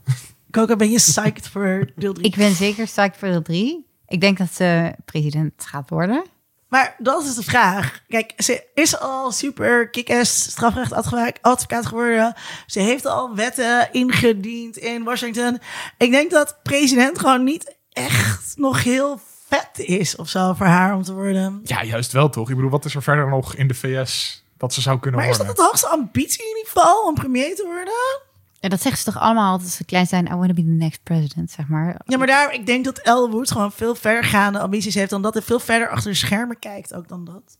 Coco, 0.52 0.76
ben 0.76 0.90
je 0.90 0.96
psyched 0.96 1.48
voor 1.48 1.90
deel 1.96 2.12
3? 2.12 2.26
Ik 2.26 2.36
ben 2.36 2.54
zeker 2.54 2.84
psyched 2.84 3.16
voor 3.16 3.28
deel 3.28 3.42
3. 3.42 3.86
Ik 4.06 4.20
denk 4.20 4.38
dat 4.38 4.52
ze 4.52 4.94
president 5.04 5.52
gaat 5.66 5.90
worden. 5.90 6.24
Maar 6.68 6.94
dat 6.98 7.24
is 7.24 7.34
de 7.34 7.42
vraag. 7.42 8.00
Kijk, 8.08 8.32
ze 8.36 8.64
is 8.74 8.98
al 8.98 9.32
super 9.32 9.90
kick-ass 9.90 10.42
strafrecht 10.42 10.92
advocaat 10.92 11.38
advocaat 11.40 11.86
geworden. 11.86 12.34
Ze 12.66 12.80
heeft 12.80 13.06
al 13.06 13.34
wetten 13.34 13.88
ingediend 13.92 14.76
in 14.76 15.04
Washington. 15.04 15.58
Ik 15.98 16.10
denk 16.10 16.30
dat 16.30 16.58
president 16.62 17.18
gewoon 17.18 17.44
niet 17.44 17.76
echt 17.92 18.52
nog 18.56 18.82
heel 18.82 19.20
vet 19.48 19.86
is 19.86 20.16
of 20.16 20.28
zo 20.28 20.52
voor 20.52 20.66
haar 20.66 20.94
om 20.94 21.02
te 21.02 21.12
worden. 21.14 21.60
Ja, 21.64 21.84
juist 21.84 22.12
wel 22.12 22.28
toch? 22.28 22.48
Ik 22.50 22.54
bedoel, 22.54 22.70
wat 22.70 22.84
is 22.84 22.94
er 22.94 23.02
verder 23.02 23.28
nog 23.28 23.54
in 23.54 23.68
de 23.68 23.74
VS 23.74 24.44
dat 24.56 24.74
ze 24.74 24.80
zou 24.80 24.98
kunnen 24.98 25.20
Maar 25.20 25.28
is 25.28 25.36
dat 25.36 25.46
worden? 25.46 25.64
het 25.64 25.72
hoogste 25.72 25.88
ambitieniveau 25.88 27.06
om 27.06 27.14
premier 27.14 27.54
te 27.54 27.64
worden? 27.64 28.30
En 28.62 28.70
dat 28.70 28.82
zeggen 28.82 29.02
ze 29.02 29.12
toch 29.12 29.22
allemaal 29.22 29.58
als 29.58 29.76
ze 29.76 29.84
klein 29.84 30.06
zijn. 30.06 30.26
I 30.26 30.34
want 30.34 30.48
to 30.48 30.54
be 30.54 30.62
the 30.62 30.68
next 30.68 31.02
president, 31.02 31.50
zeg 31.50 31.68
maar. 31.68 32.00
Ja, 32.04 32.18
maar 32.18 32.26
daar, 32.26 32.54
ik 32.54 32.66
denk 32.66 32.84
dat 32.84 32.98
Elwood 32.98 33.50
gewoon 33.50 33.72
veel 33.72 33.94
vergaande 33.94 34.58
ambities 34.58 34.94
heeft 34.94 35.10
dan 35.10 35.22
dat. 35.22 35.36
En 35.36 35.42
veel 35.42 35.60
verder 35.60 35.88
achter 35.88 36.10
de 36.10 36.16
schermen 36.16 36.58
kijkt 36.58 36.94
ook 36.94 37.08
dan 37.08 37.24
dat. 37.24 37.58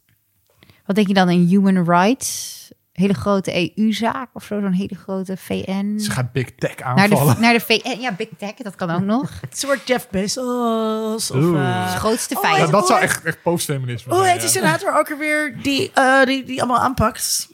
Wat 0.86 0.96
denk 0.96 1.08
je 1.08 1.14
dan 1.14 1.30
in 1.30 1.46
human 1.46 1.84
rights? 1.84 2.60
Hele 2.92 3.12
grote 3.14 3.72
EU-zaak 3.76 4.28
of 4.32 4.44
zo, 4.44 4.60
zo'n 4.60 4.72
hele 4.72 4.94
grote 4.94 5.36
VN. 5.36 5.98
Ze 5.98 6.10
gaat 6.10 6.32
Big 6.32 6.50
Tech 6.54 6.76
Naar 6.78 6.94
de, 6.94 7.00
aanvallen. 7.02 7.40
naar 7.40 7.52
de 7.52 7.60
VN, 7.60 8.00
ja, 8.00 8.12
Big 8.12 8.28
Tech, 8.38 8.54
dat 8.54 8.74
kan 8.74 8.90
ook 8.90 9.02
nog. 9.02 9.30
Ze 9.52 9.66
wordt 9.66 9.86
Jeff 9.88 10.08
Bezos. 10.10 11.30
Of, 11.30 11.52
Het 11.54 11.94
grootste 11.98 12.34
Oh, 12.34 12.40
vijand. 12.40 12.58
Ja, 12.58 12.66
dat 12.66 12.86
zou 12.86 13.00
echt, 13.00 13.24
echt 13.24 13.42
postfeminisme 13.42 14.12
Hoe 14.12 14.22
zijn. 14.22 14.32
heet 14.38 14.52
die 14.52 14.60
ja. 14.60 14.66
senator 14.66 14.98
ook 14.98 15.10
alweer 15.10 15.58
die, 15.62 15.90
eh, 15.94 16.24
die, 16.24 16.44
die 16.44 16.62
allemaal 16.62 16.80
aanpakt? 16.82 17.48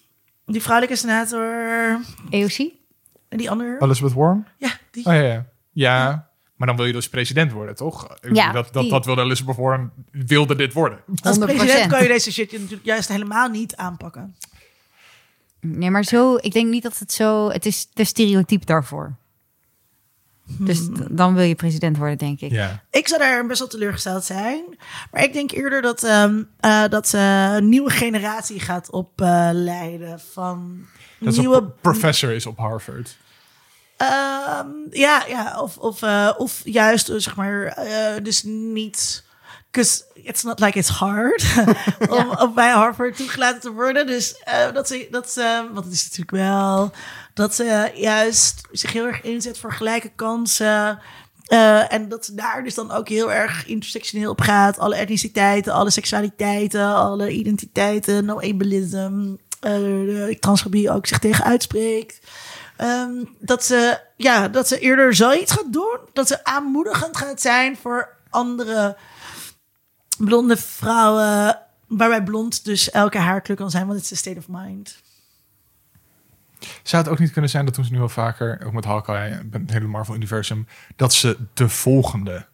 Die 0.47 0.63
vrouwelijke 0.63 0.97
senator. 1.01 1.99
EOC? 2.31 2.77
En 3.29 3.39
die 3.39 3.51
andere. 3.51 3.77
Elizabeth 3.79 4.13
Warren? 4.15 4.47
Ja, 4.57 4.71
die. 4.91 5.07
Oh 5.07 5.13
ja, 5.13 5.21
ja. 5.23 5.47
Ja, 5.73 6.29
maar 6.57 6.67
dan 6.67 6.77
wil 6.77 6.85
je 6.87 6.93
dus 6.93 7.09
president 7.09 7.53
worden, 7.53 7.75
toch? 7.75 8.17
Ja, 8.33 8.53
dat, 8.53 8.73
dat, 8.73 8.83
die. 8.83 8.91
dat 8.93 9.05
wilde 9.05 9.23
Elizabeth 9.23 9.57
Warren, 9.57 9.93
wilde 10.11 10.55
dit 10.57 10.73
worden. 10.73 11.01
Als 11.23 11.37
100%. 11.39 11.41
president 11.41 11.87
kan 11.91 12.03
je 12.03 12.09
deze 12.09 12.33
shit 12.33 12.53
natuurlijk 12.53 12.85
juist 12.85 13.09
helemaal 13.09 13.49
niet 13.49 13.77
aanpakken. 13.77 14.37
Nee, 15.61 15.91
maar 15.91 16.05
zo, 16.05 16.37
ik 16.41 16.53
denk 16.53 16.71
niet 16.71 16.83
dat 16.83 16.99
het 16.99 17.13
zo, 17.13 17.51
het 17.51 17.67
is 17.67 17.89
de 17.93 18.05
stereotype 18.05 18.65
daarvoor. 18.65 19.17
Dus 20.59 20.79
d- 20.87 20.91
dan 21.11 21.35
wil 21.35 21.45
je 21.45 21.55
president 21.55 21.97
worden, 21.97 22.19
denk 22.19 22.41
ik. 22.41 22.51
Ja. 22.51 22.83
Ik 22.91 23.09
zou 23.09 23.21
daar 23.21 23.47
best 23.47 23.59
wel 23.59 23.69
teleurgesteld 23.69 24.25
zijn. 24.25 24.65
Maar 25.13 25.23
ik 25.23 25.33
denk 25.33 25.51
eerder 25.51 25.83
dat, 25.83 26.05
ehm, 26.05 26.43
eh, 26.61 26.85
dat 26.89 27.09
ze 27.09 27.19
een 27.57 27.69
nieuwe 27.69 27.91
generatie 27.91 28.61
gaat 28.61 28.91
opleiden 28.91 30.21
van 30.21 30.87
Dat 31.21 31.37
nieuwe... 31.37 31.63
professor 31.81 32.33
is 32.33 32.47
op 32.47 32.59
Harvard. 32.59 33.17
Ehm, 33.99 34.69
ja, 34.91 35.25
ja, 35.29 35.61
of, 35.61 35.77
of, 35.77 36.03
eh, 36.03 36.31
of 36.37 36.61
juist, 36.65 37.09
eh, 37.09 37.17
zeg 37.17 37.37
maar, 37.37 37.67
eh, 37.67 38.23
dus 38.23 38.43
niet... 38.43 39.27
Because 39.71 40.05
it's 40.15 40.43
not 40.43 40.61
like 40.61 40.79
it's 40.79 40.89
hard 40.89 41.45
om, 42.19 42.31
om 42.31 42.55
bij 42.55 42.71
Harvard 42.71 43.17
toegelaten 43.17 43.61
te 43.61 43.73
worden. 43.73 44.07
Dus 44.07 44.39
eh, 44.45 44.73
dat 44.73 44.89
ze, 44.89 45.09
dat 45.11 45.31
ze, 45.31 45.69
want 45.73 45.85
het 45.85 45.95
is 45.95 46.03
natuurlijk 46.03 46.31
wel, 46.31 46.93
dat 47.35 47.55
ze 47.55 47.91
juist 47.95 48.69
zich 48.73 48.93
heel 48.93 49.07
erg 49.07 49.23
inzet 49.23 49.59
voor 49.59 49.73
gelijke 49.73 50.11
kansen. 50.17 50.99
En 51.89 52.09
dat 52.09 52.25
ze 52.25 52.35
daar 52.35 52.65
dus 52.65 52.75
dan 52.75 52.91
ook 52.91 53.09
heel 53.09 53.33
erg 53.33 53.67
intersectioneel 53.67 54.31
op 54.31 54.41
gaat. 54.41 54.79
Alle 54.79 54.97
etniciteiten, 54.97 55.73
alle 55.73 55.91
seksualiteiten, 55.91 56.95
alle 56.95 57.31
identiteiten, 57.31 58.25
no 58.25 58.41
ableism. 58.41 59.35
Eh 59.61 59.73
de 59.73 60.37
transfobie 60.41 60.91
ook 60.91 61.07
zich 61.07 61.19
tegen 61.19 61.45
uitspreekt. 61.45 62.27
Ehm, 62.77 63.25
dat, 63.39 63.65
ze, 63.65 64.01
ja, 64.17 64.49
dat 64.49 64.69
ze 64.69 64.79
eerder 64.79 65.15
zoiets 65.15 65.53
gaat 65.53 65.73
doen. 65.73 65.99
Dat 66.13 66.29
ze 66.29 66.45
aanmoedigend 66.45 67.17
gaat 67.17 67.41
zijn 67.41 67.77
voor 67.77 68.09
andere 68.31 68.97
blonde 70.19 70.57
vrouwen. 70.57 71.59
Waarbij 71.87 72.23
blond 72.23 72.65
dus 72.65 72.91
elke 72.91 73.19
haarkleur 73.19 73.57
kan 73.57 73.71
zijn, 73.71 73.87
want 73.87 73.95
het 73.95 74.05
is 74.05 74.11
een 74.11 74.17
state 74.17 74.39
of 74.39 74.47
mind. 74.49 75.03
Zou 76.83 77.03
het 77.03 77.13
ook 77.13 77.19
niet 77.19 77.33
kunnen 77.33 77.51
zijn 77.51 77.65
dat 77.65 77.75
doen 77.75 77.85
ze 77.85 77.93
nu 77.93 78.01
al 78.01 78.09
vaker, 78.09 78.67
ook 78.67 78.73
met 78.73 78.85
Hawkeye, 78.85 79.43
met 79.51 79.61
het 79.61 79.71
hele 79.71 79.87
Marvel-universum, 79.87 80.67
dat 80.97 81.13
ze 81.15 81.37
de 81.55 81.69
volgende 81.69 82.47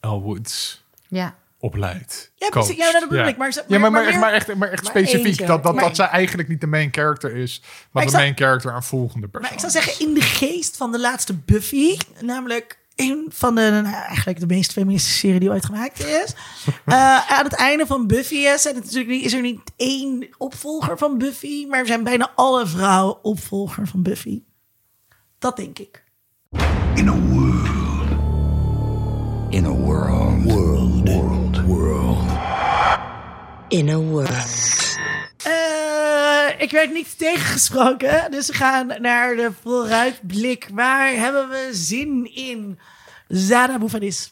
Elle 0.00 0.20
Woods 0.20 0.84
Ja. 1.08 1.34
Opleidt? 1.58 2.32
Ja, 2.34 2.48
precies. 2.48 2.76
Ja, 2.76 2.92
dat 2.92 3.08
bedoel 3.08 3.26
ik. 3.26 3.36
Maar, 3.36 3.52
Ja, 3.68 3.78
maar, 3.78 3.90
maar, 3.90 4.06
echt, 4.06 4.20
maar 4.20 4.32
echt, 4.32 4.54
maar 4.54 4.70
echt 4.70 4.82
Maar 4.82 4.90
specifiek. 4.90 5.26
eentje. 5.26 5.46
Dat, 5.46 5.62
dat, 5.62 5.78
dat 5.78 5.96
zij 5.96 6.06
eigenlijk 6.06 6.48
niet 6.48 6.60
de 6.60 6.66
main 6.66 6.88
character 6.92 7.36
is, 7.36 7.62
maar, 7.90 8.04
de 8.04 8.10
zou- 8.10 8.22
main 8.22 8.36
character 8.36 8.74
een 8.74 8.82
volgende 8.82 9.28
persoon. 9.28 9.42
Maar 9.42 9.52
ik 9.64 9.70
zou 9.70 9.72
zeggen, 9.84 10.06
in 10.08 10.14
de 10.14 10.20
geest 10.20 10.76
van 10.76 10.92
de 10.92 11.00
laatste 11.00 11.34
Buffy, 11.34 11.96
namelijk 12.20 12.78
een 12.96 13.26
van 13.28 13.54
de, 13.54 13.80
nou, 13.82 13.94
eigenlijk 13.94 14.40
de 14.40 14.46
meest 14.46 14.72
feministische 14.72 15.18
serie 15.18 15.40
die 15.40 15.50
ooit 15.50 15.64
gemaakt 15.64 16.04
is. 16.06 16.34
Eh, 16.84 17.30
aan 17.32 17.44
het 17.44 17.54
einde 17.54 17.86
van 17.86 18.06
Buffy 18.06 18.34
is, 18.34 18.66
en 18.66 18.74
natuurlijk 18.74 19.08
niet, 19.08 19.24
is 19.24 19.32
er 19.32 19.40
niet 19.40 19.60
één 19.76 20.28
opvolger 20.38 20.98
van 20.98 21.18
Buffy, 21.18 21.66
maar 21.66 21.78
er 21.80 21.86
zijn 21.86 22.04
bijna 22.04 22.30
alle 22.34 22.66
vrouwen 22.66 23.24
opvolger 23.24 23.86
van 23.86 24.02
Buffy. 24.02 24.42
Dat 25.38 25.56
denk 25.56 25.78
ik. 25.78 26.04
In 26.94 27.08
a 27.08 27.14
world. 27.14 27.68
In 29.50 29.64
a. 29.64 29.68
World. 29.70 30.44
In 33.68 33.88
a 33.88 33.96
world. 33.96 34.96
Eh, 35.44 36.60
ik 36.60 36.70
werd 36.70 36.92
niet 36.92 37.18
tegengesproken, 37.18 38.30
dus 38.30 38.46
we 38.46 38.52
gaan 38.52 38.86
naar 39.00 39.36
de 39.36 39.50
vooruitblik. 39.62 40.68
Waar 40.72 41.08
hebben 41.12 41.48
we 41.48 41.68
zin 41.72 42.34
in? 42.34 42.78
Zara 43.28 43.78
Boufadis. 43.78 44.30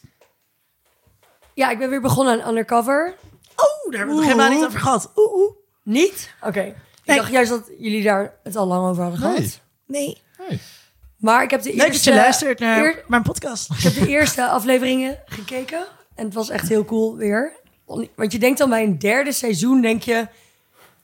Ja, 1.53 1.69
ik 1.69 1.77
ben 1.77 1.89
weer 1.89 2.01
begonnen 2.01 2.41
aan 2.43 2.49
Undercover. 2.49 3.15
Oh, 3.55 3.91
daar 3.91 3.97
hebben 3.99 4.15
we 4.15 4.21
het 4.21 4.35
nog 4.35 4.37
helemaal 4.41 4.49
niet 4.57 4.67
over 4.67 4.79
gehad. 4.79 5.11
Oeh, 5.15 5.33
oeh. 5.33 5.51
Niet? 5.83 6.33
Oké. 6.41 6.61
Ik 6.61 6.75
Nee. 7.05 7.17
dacht 7.17 7.31
juist 7.31 7.49
dat 7.49 7.69
jullie 7.79 8.03
daar 8.03 8.33
het 8.43 8.55
al 8.55 8.65
lang 8.67 8.89
over 8.89 9.01
hadden 9.03 9.19
gehad. 9.21 9.37
Nee. 9.37 9.51
Nee. 9.87 10.21
Hey. 10.37 10.59
Maar 11.17 11.43
ik 11.43 11.49
heb 11.51 11.61
de 11.61 11.69
Leuk 11.69 11.77
dat 11.77 11.87
eerste... 11.87 12.09
je 12.09 12.15
luistert 12.15 12.59
naar 12.59 12.83
eer- 12.83 13.03
mijn 13.07 13.21
podcast. 13.23 13.69
ik 13.71 13.79
heb 13.79 13.93
de 13.93 14.07
eerste 14.07 14.47
afleveringen 14.47 15.19
gekeken. 15.25 15.85
En 16.15 16.25
het 16.25 16.33
was 16.33 16.49
echt 16.49 16.69
heel 16.69 16.85
cool 16.85 17.15
weer. 17.15 17.63
Want 18.15 18.31
je 18.31 18.39
denkt 18.39 18.57
dan 18.57 18.69
bij 18.69 18.83
een 18.83 18.99
derde 18.99 19.31
seizoen, 19.31 19.81
denk 19.81 20.03
je... 20.03 20.27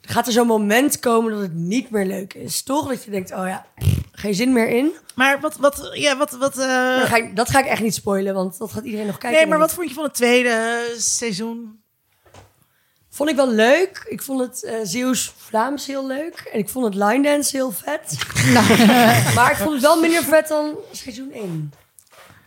Gaat 0.01 0.27
er 0.27 0.33
zo'n 0.33 0.47
moment 0.47 0.99
komen 0.99 1.31
dat 1.31 1.41
het 1.41 1.53
niet 1.53 1.89
meer 1.89 2.05
leuk 2.05 2.33
is, 2.33 2.63
toch? 2.63 2.87
Dat 2.87 3.03
je 3.03 3.11
denkt, 3.11 3.31
oh 3.31 3.47
ja, 3.47 3.65
geen 4.11 4.35
zin 4.35 4.53
meer 4.53 4.67
in. 4.67 4.91
Maar 5.15 5.39
wat, 5.39 5.55
wat, 5.55 5.89
ja, 5.93 6.17
wat, 6.17 6.31
wat, 6.31 6.57
eh, 6.57 6.65
Maar 6.67 7.07
ga 7.07 7.15
ik, 7.15 7.35
dat 7.35 7.49
ga 7.49 7.59
ik 7.59 7.65
echt 7.65 7.81
niet 7.81 7.93
spoilen, 7.93 8.33
want 8.33 8.57
dat 8.57 8.71
gaat 8.71 8.83
iedereen 8.83 9.05
nog 9.05 9.17
kijken. 9.17 9.39
nee, 9.39 9.49
maar 9.49 9.59
wat 9.59 9.73
vond 9.73 9.87
je 9.87 9.93
van 9.93 10.03
het 10.03 10.13
tweede 10.13 10.79
seizoen? 10.97 11.81
Vond 13.09 13.29
ik 13.29 13.35
wel 13.35 13.49
leuk. 13.49 14.05
Ik 14.09 14.21
vond 14.21 14.39
het 14.39 14.63
eh 14.63 14.75
Zeeuws-Vlaams 14.83 15.85
heel 15.85 16.07
leuk. 16.07 16.49
En 16.53 16.59
ik 16.59 16.69
vond 16.69 16.85
het 16.85 16.95
line 16.95 17.23
dance 17.23 17.55
heel 17.55 17.71
vet. 17.71 18.17
maar 19.35 19.51
ik 19.51 19.57
vond 19.57 19.73
het 19.73 19.81
wel 19.81 19.99
minder 19.99 20.23
vet 20.23 20.47
dan 20.47 20.75
seizoen 20.91 21.31
1. 21.31 21.73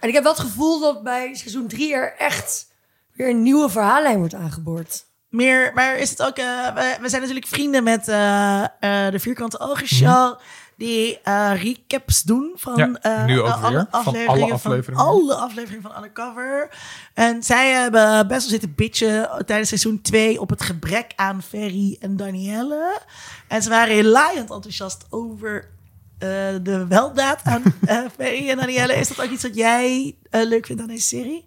En 0.01 0.09
ik 0.09 0.15
heb 0.15 0.23
wel 0.23 0.33
het 0.33 0.41
gevoel 0.41 0.81
dat 0.81 1.03
bij 1.03 1.35
seizoen 1.35 1.67
3 1.67 1.95
er 1.95 2.15
echt 2.19 2.67
weer 3.15 3.29
een 3.29 3.43
nieuwe 3.43 3.69
verhaallijn 3.69 4.19
wordt 4.19 4.35
aangeboord. 4.35 5.05
Meer, 5.29 5.71
maar 5.75 5.97
is 5.99 6.11
het 6.11 6.23
ook, 6.23 6.37
eh, 6.37 6.75
we, 6.75 6.97
we 7.01 7.09
zijn 7.09 7.21
natuurlijk 7.21 7.47
vrienden 7.47 7.83
met 7.85 8.09
eh, 8.09 8.63
eh, 8.65 9.13
de 9.13 9.19
Vierkante 9.19 9.59
Ogen 9.61 9.87
Show. 9.89 10.39
Die 10.77 11.21
eh, 11.21 11.63
recaps 11.63 12.23
doen 12.23 12.53
van, 12.55 12.77
Ja, 12.77 12.91
eh, 13.01 13.25
nu 13.25 13.41
ook 13.41 13.49
alle 13.49 13.71
weer. 13.73 13.87
Van 13.91 14.01
alle 14.01 14.05
afleveringen. 14.05 14.53
afleveringen. 14.55 15.05
alle 15.05 15.35
afleveringen 15.35 15.83
van 15.83 15.97
Undercover. 15.97 16.69
En 17.15 17.43
zij 17.43 17.71
hebben 17.71 18.27
best 18.29 18.41
wel 18.41 18.51
zitten 18.51 18.75
bitchen 18.75 19.45
tijdens 19.47 19.69
seizoen 19.69 20.01
2 20.03 20.41
op 20.41 20.51
het 20.51 20.63
gebrek 20.63 21.13
aan 21.17 21.43
Ferry 21.43 21.97
en 22.01 22.17
Danielle. 22.17 23.01
En 23.49 23.63
ze 23.63 23.69
waren 23.69 24.05
laaiend 24.05 24.51
enthousiast 24.51 25.07
over 25.11 25.71
eh, 26.19 26.29
de 26.63 26.87
weldaad 26.89 27.41
aan 27.45 27.63
eh, 27.87 27.99
Ferry 28.17 28.51
en 28.51 28.57
Danielle. 28.57 28.95
Is 28.95 29.09
dat 29.09 29.23
ook 29.27 29.31
iets 29.31 29.43
wat 29.43 29.55
jij 29.55 30.17
leuk 30.31 30.67
vindt 30.67 30.83
aan 30.83 30.89
deze 30.89 31.07
serie? 31.07 31.47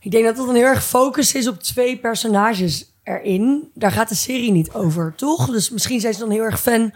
Ik 0.00 0.10
denk 0.10 0.24
dat 0.24 0.36
dat 0.36 0.48
een 0.48 0.54
heel 0.54 0.64
erg 0.64 0.84
focus 0.84 1.34
is 1.34 1.48
op 1.48 1.62
twee 1.62 1.98
personages 1.98 2.92
erin. 3.02 3.70
Daar 3.74 3.92
gaat 3.92 4.08
de 4.08 4.14
serie 4.14 4.52
niet 4.52 4.72
over, 4.72 5.12
toch? 5.16 5.50
Dus 5.50 5.70
misschien 5.70 6.00
zijn 6.00 6.14
ze 6.14 6.20
dan 6.20 6.30
heel 6.30 6.42
erg 6.42 6.60
fan. 6.60 6.92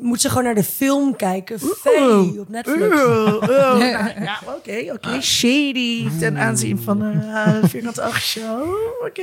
Moet 0.00 0.20
ze 0.20 0.28
gewoon 0.28 0.44
naar 0.44 0.54
de 0.54 0.64
film 0.64 1.16
kijken. 1.16 1.58
Faye 1.60 2.40
op 2.40 2.48
Netflix. 2.48 2.80
Oeh, 2.80 3.34
oeh. 3.42 3.78
Ja, 4.20 4.40
oké, 4.46 4.92
oké. 4.92 5.20
Shady 5.20 6.18
ten 6.18 6.38
aanzien 6.38 6.78
van 6.78 6.98
de 7.60 7.60
Vierkante 7.68 8.02
Ogen 8.02 8.20
Show. 8.20 8.68
Oké. 9.06 9.22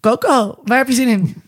Coco, 0.00 0.58
waar 0.64 0.78
heb 0.78 0.88
je 0.88 0.94
zin 0.94 1.08
in? 1.08 1.42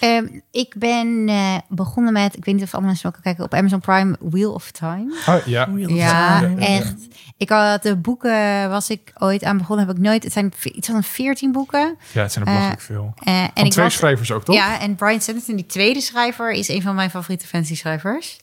Ehm, 0.00 0.26
ik 0.50 0.74
ben 0.78 1.28
eh, 1.28 1.56
begonnen 1.68 2.12
met, 2.12 2.36
ik 2.36 2.44
weet 2.44 2.54
niet 2.54 2.64
of 2.64 2.74
alle 2.74 2.86
mensen 2.86 3.08
ook 3.14 3.22
kijken, 3.22 3.44
op 3.44 3.54
Amazon 3.54 3.80
Prime 3.80 4.16
Wheel 4.20 4.52
of 4.52 4.70
Time. 4.70 5.14
Oh, 5.28 5.46
ja. 5.46 5.68
Ja, 5.76 6.40
Time. 6.40 6.60
echt. 6.66 6.94
Ik 7.36 7.48
had 7.48 7.82
de 7.82 7.96
boeken, 7.96 8.68
was 8.70 8.90
ik 8.90 9.12
ooit 9.18 9.44
aan 9.44 9.58
begonnen, 9.58 9.86
heb 9.86 9.96
ik 9.96 10.02
nooit. 10.02 10.22
Het 10.22 10.32
zijn 10.32 10.52
iets 10.62 10.88
van 10.88 11.02
14 11.02 11.52
boeken. 11.52 11.96
ja, 12.12 12.22
het 12.22 12.32
zijn 12.32 12.44
er 12.44 12.50
belachelijk 12.50 12.80
veel. 12.82 13.12
Eh, 13.24 13.42
en 13.42 13.50
Van 13.54 13.64
ik 13.64 13.70
twee 13.72 13.84
was, 13.84 13.94
schrijvers 13.94 14.32
ook, 14.32 14.44
toch? 14.44 14.54
Ja, 14.54 14.80
en 14.80 14.94
Brian 14.94 15.20
Sanderson, 15.20 15.56
die 15.56 15.66
tweede 15.66 16.00
schrijver, 16.00 16.50
is 16.52 16.68
een 16.68 16.82
van 16.82 16.94
mijn 16.94 17.10
favoriete 17.10 17.46
fantasy 17.46 17.74
schrijvers. 17.76 18.38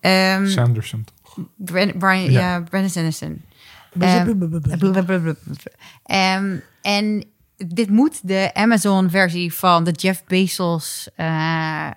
Ehm, 0.00 0.46
Sanderson. 0.46 1.04
Bran- 1.56 1.92
Brian, 1.98 2.30
Ja. 2.30 2.40
ja. 2.40 2.60
Brandon 2.60 2.90
Sanderson. 2.90 3.42
Ehm, 6.04 6.56
en 6.82 7.24
dit 7.66 7.90
moet 7.90 8.28
de 8.28 8.50
Amazon-versie 8.54 9.54
van 9.54 9.84
de 9.84 9.90
Jeff 9.90 10.24
Bezos 10.24 11.08
eh, 11.16 11.86
eh, 11.86 11.92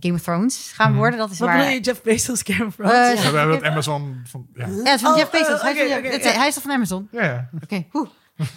Game 0.00 0.14
of 0.14 0.20
Thrones 0.22 0.72
gaan 0.74 0.94
worden. 0.96 1.18
Dat 1.18 1.30
is 1.30 1.38
Wat 1.38 1.48
waar. 1.48 1.58
bedoel 1.58 1.72
je, 1.72 1.80
Jeff 1.80 2.02
Bezos, 2.02 2.40
Game 2.44 2.66
of 2.66 2.78
Eh, 2.78 2.86
Thrones? 2.88 3.22
Ja, 3.22 3.30
we 3.30 3.36
hebben 3.38 3.56
het 3.56 3.64
Amazon 3.64 4.20
van... 4.30 4.46
Ja, 4.54 4.66
Ja, 4.66 4.72
het 4.74 4.94
is 4.94 5.00
van 5.00 5.10
Oh, 5.12 5.18
Jeff 5.18 5.30
Bezos. 5.30 5.48
eh, 5.48 5.62
hij, 5.62 5.72
is 5.72 5.78
van 5.78 5.86
oké, 5.86 5.94
Jeff- 5.94 5.98
oké, 6.04 6.08
het- 6.14 6.24
ja. 6.24 6.38
hij 6.38 6.48
is 6.48 6.54
toch 6.54 6.62
van 6.62 6.72
Amazon? 6.72 7.08
ja. 7.12 7.22
ja. 7.24 7.48
Oké, 7.62 7.84
hoe? 7.90 8.08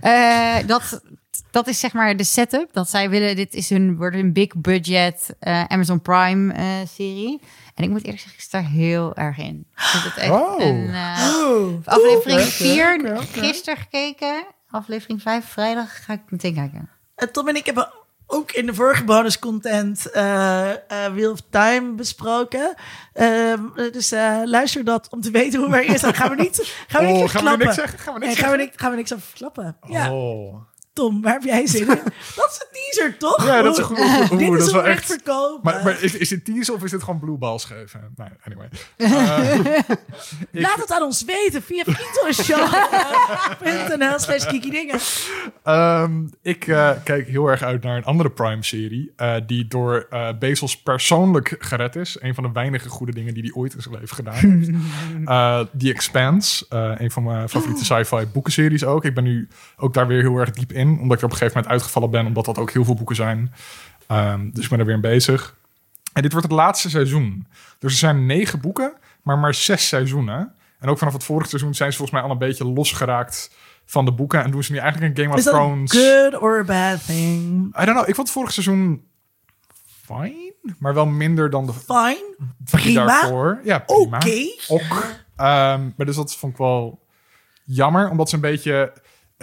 Eh, 0.00 0.56
dat, 0.66 1.00
dat 1.50 1.66
is 1.68 1.78
zeg 1.78 1.92
maar 1.92 2.16
de 2.16 2.24
setup. 2.24 2.68
Dat 2.72 2.90
zij 2.90 3.10
willen, 3.10 3.36
dit 3.36 3.54
is 3.54 3.68
hun, 3.70 3.96
wordt 3.96 4.16
een 4.16 4.32
big 4.32 4.56
budget 4.56 5.34
eh, 5.40 5.64
Amazon 5.64 6.00
Prime 6.02 6.52
eh, 6.52 6.64
serie. 6.94 7.40
En 7.74 7.84
ik 7.84 7.90
moet 7.90 8.02
eerlijk 8.04 8.18
zeggen, 8.22 8.38
ik 8.38 8.44
sta 8.44 8.60
heel 8.60 9.14
erg 9.16 9.38
in. 9.38 9.66
Ik 9.76 9.82
vind 9.82 10.04
het 10.04 10.16
echt 10.16 10.30
Oh. 10.30 10.60
een... 10.64 10.88
eh, 10.88 11.68
aflevering 11.84 12.40
oké, 12.40 12.50
4, 12.50 12.94
oké, 13.00 13.12
oké. 13.12 13.40
gisteren 13.46 13.78
gekeken. 13.78 14.44
Aflevering 14.74 15.22
5, 15.22 15.44
vrijdag 15.46 16.04
ga 16.04 16.12
ik 16.12 16.20
meteen 16.28 16.54
kijken. 16.54 16.90
En 17.14 17.32
Tom 17.32 17.48
en 17.48 17.56
ik 17.56 17.66
hebben 17.66 17.92
ook 18.26 18.52
in 18.52 18.66
de 18.66 18.74
vorige 18.74 19.04
bonus 19.04 19.38
content 19.38 20.10
eh 20.10 20.70
eh, 20.70 21.12
Wheel 21.12 21.32
of 21.32 21.40
Time 21.50 21.92
besproken. 21.92 22.74
Ehm, 23.12 23.60
dus 23.74 24.12
eh, 24.12 24.40
luister 24.44 24.84
dat 24.84 25.08
om 25.10 25.20
te 25.20 25.30
weten 25.30 25.60
hoe 25.60 25.84
is. 25.84 26.00
Dan 26.00 26.14
gaan 26.14 26.28
we 26.30 26.42
niet, 26.42 26.74
gaan 26.88 27.04
we 27.04 27.10
Oh, 27.12 27.20
niet 27.20 27.30
gaan 27.30 27.40
we 27.42 27.46
klappen. 27.48 27.58
niks 27.66 27.74
zeggen? 27.74 27.98
Gaan 27.98 28.14
we 28.14 28.20
niks 28.20 28.32
nee, 28.34 28.42
gaan 28.42 28.50
we, 28.50 28.56
niks, 28.56 28.76
gaan 28.76 28.90
we 28.90 28.96
niks 28.96 29.12
over 29.12 29.24
verklappen. 29.26 29.76
Ja, 29.86 30.12
Oh. 30.12 30.54
Tom, 30.94 31.22
waar 31.22 31.32
heb 31.32 31.42
jij 31.42 31.66
zin 31.66 31.80
in? 31.80 31.86
dat 32.36 32.48
is 32.50 32.60
een 32.60 32.66
teaser, 32.72 33.16
toch? 33.18 33.46
Ja, 33.46 33.62
dat 33.62 33.72
is 33.72 33.78
een 33.78 33.84
goed- 33.84 33.98
oeh, 33.98 34.30
Dit 34.30 34.40
dat 34.50 34.58
is 34.58 34.66
is 34.66 34.72
wel 34.72 34.82
wel 34.82 34.90
echt- 34.90 35.04
verkopen. 35.06 35.60
Maar, 35.62 35.84
maar 35.84 36.02
is, 36.02 36.14
is 36.14 36.28
dit 36.28 36.44
teaser 36.44 36.74
of 36.74 36.82
is 36.84 36.90
dit 36.90 37.02
gewoon 37.02 37.20
blue 37.20 37.36
balls 37.36 37.64
geven? 37.64 38.00
Nee, 38.16 38.28
anyway. 38.44 38.68
Eh, 40.54 40.60
Laat 40.62 40.76
het 40.76 40.92
aan 40.92 41.02
ons 41.02 41.24
weten 41.24 41.62
via 41.62 41.84
vriendenshow.nl 41.86 44.18
slash 44.18 44.46
kiki 44.46 44.70
dingen. 44.70 44.98
Ehm, 45.62 46.22
ik 46.42 46.66
eh, 46.66 46.90
kijk 47.04 47.28
heel 47.28 47.46
erg 47.46 47.62
uit 47.62 47.82
naar 47.82 47.96
een 47.96 48.04
andere 48.04 48.30
Prime-serie. 48.30 49.12
eh, 49.16 49.34
die 49.46 49.66
door 49.66 50.08
Bezos 50.38 50.82
persoonlijk 50.82 51.56
gered 51.58 51.96
is. 51.96 52.16
Een 52.20 52.34
van 52.34 52.44
de 52.44 52.50
weinige 52.52 52.88
goede 52.88 53.12
dingen 53.12 53.34
die 53.34 53.42
hij 53.42 53.52
ooit 53.52 53.74
in 53.74 53.82
zijn 53.82 53.94
leven 53.94 54.16
gedaan 54.16 54.34
heeft. 54.34 54.70
The 55.78 55.92
Expanse. 55.92 56.64
een 56.98 57.10
van 57.10 57.22
mijn 57.22 57.48
favoriete 57.48 57.84
sci-fi 57.84 58.26
boekenseries 58.32 58.84
ook. 58.84 59.04
Ik 59.04 59.14
ben 59.14 59.24
nu 59.24 59.48
ook 59.76 59.94
daar 59.94 60.06
weer 60.06 60.20
heel 60.20 60.36
erg 60.38 60.50
diep 60.50 60.72
in. 60.72 60.83
Omdat 60.88 61.18
ik 61.18 61.24
op 61.24 61.30
een 61.30 61.36
gegeven 61.36 61.52
moment 61.56 61.72
uitgevallen 61.72 62.10
ben. 62.10 62.26
Omdat 62.26 62.44
dat 62.44 62.58
ook 62.58 62.70
heel 62.70 62.84
veel 62.84 62.94
boeken 62.94 63.16
zijn. 63.16 63.52
Ehm, 64.06 64.50
dus 64.52 64.64
ik 64.64 64.70
ben 64.70 64.78
er 64.78 64.84
weer 64.84 64.94
in 64.94 65.00
bezig. 65.00 65.56
En 66.12 66.22
dit 66.22 66.32
wordt 66.32 66.46
het 66.46 66.56
laatste 66.56 66.90
seizoen. 66.90 67.46
Dus 67.78 67.92
er 67.92 67.98
zijn 67.98 68.26
negen 68.26 68.60
boeken, 68.60 68.92
maar 69.22 69.38
maar 69.38 69.54
zes 69.54 69.88
seizoenen. 69.88 70.54
En 70.78 70.88
ook 70.88 70.98
vanaf 70.98 71.12
het 71.12 71.24
vorige 71.24 71.48
seizoen 71.48 71.74
zijn 71.74 71.90
ze 71.90 71.96
volgens 71.96 72.18
mij 72.18 72.28
al 72.28 72.34
een 72.34 72.46
beetje 72.48 72.64
losgeraakt 72.64 73.50
van 73.84 74.04
de 74.04 74.12
boeken. 74.12 74.42
En 74.44 74.50
doen 74.50 74.62
ze 74.62 74.72
nu 74.72 74.78
eigenlijk 74.78 75.18
een 75.18 75.24
Game 75.24 75.36
of 75.36 75.42
Thrones. 75.42 75.92
good 75.92 76.40
or 76.40 76.58
a 76.58 76.64
bad 76.64 77.06
thing? 77.06 77.76
I 77.80 77.84
don't 77.84 77.96
know. 77.96 78.08
Ik 78.08 78.14
vond 78.14 78.16
het 78.16 78.30
vorige 78.30 78.52
seizoen 78.52 79.04
fine, 80.04 80.54
maar 80.78 80.94
wel 80.94 81.06
minder 81.06 81.50
dan 81.50 81.66
de 81.66 81.72
Fine. 81.72 82.34
Prima. 82.70 83.06
daarvoor. 83.06 83.60
Ja, 83.64 83.78
prima. 83.78 84.16
Oké. 84.68 85.22
Ehm, 85.36 85.90
maar 85.96 86.06
dus 86.06 86.16
dat 86.16 86.36
vond 86.36 86.52
ik 86.52 86.58
wel 86.58 87.02
jammer, 87.64 88.10
omdat 88.10 88.28
ze 88.28 88.34
een 88.34 88.40
beetje 88.40 88.92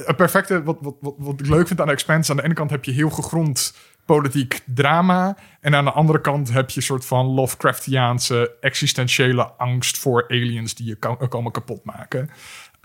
een 0.06 0.16
perfecte 0.16 0.64
wat, 0.64 0.78
wat, 0.82 0.96
wat, 1.00 1.14
wat 1.18 1.40
ik 1.40 1.48
leuk 1.48 1.68
vind 1.68 1.80
aan 1.82 1.88
de 1.88 1.94
Expanse. 1.94 2.32
Aan 2.32 2.38
de 2.38 2.44
ene 2.44 2.54
kant 2.54 2.70
heb 2.70 2.86
je 2.86 2.92
heel 2.92 3.10
gegrond 3.10 3.74
politiek 4.06 4.62
drama. 4.66 5.38
En 5.60 5.76
aan 5.76 5.86
de 5.86 5.92
andere 5.92 6.22
kant 6.22 6.52
heb 6.52 6.70
je 6.70 6.78
een 6.78 6.84
soort 6.84 7.06
van 7.06 7.26
Lovecraftiaanse 7.26 8.56
existentiële 8.62 9.44
angst 9.44 9.98
voor 9.98 10.26
aliens 10.28 10.76
die 10.76 10.86
je 10.88 10.96
kan, 10.96 11.28
komen 11.30 11.52
kapot 11.52 11.86
maken. 11.86 12.30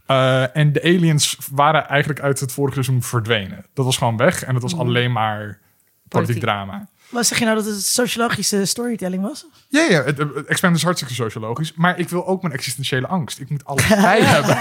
Eh, 0.07 0.57
en 0.57 0.73
de 0.73 0.83
aliens 0.83 1.39
waren 1.53 1.89
eigenlijk 1.89 2.21
uit 2.21 2.41
het 2.41 2.53
vorige 2.53 2.75
seizoen 2.83 3.03
verdwenen. 3.03 3.67
Dat 3.75 3.85
was 3.85 3.97
gewoon 3.97 4.17
weg 4.17 4.45
en 4.45 4.55
het 4.55 4.63
was 4.63 4.77
alleen 4.79 5.13
maar 5.13 5.59
politiek 6.09 6.41
Politiek. 6.41 6.43
drama. 6.43 6.89
Wat 7.09 7.27
zeg 7.27 7.39
je 7.39 7.45
nou 7.45 7.57
dat 7.57 7.67
het 7.67 7.85
sociologische 7.85 8.65
storytelling 8.65 9.23
was? 9.23 9.47
Ja, 9.69 9.83
ja, 9.83 10.03
het, 10.03 10.19
het 10.19 10.47
Experiment 10.47 10.77
is 10.77 10.83
hartstikke 10.83 11.15
sociologisch. 11.15 11.75
Maar 11.75 11.99
ik 11.99 12.09
wil 12.09 12.27
ook 12.27 12.43
mijn 12.43 12.55
existentiële 12.55 13.07
angst. 13.07 13.41
Ik 13.41 13.51
moet 13.51 13.65
alles 13.65 13.87
bij 13.89 14.23
hebben. 14.35 14.57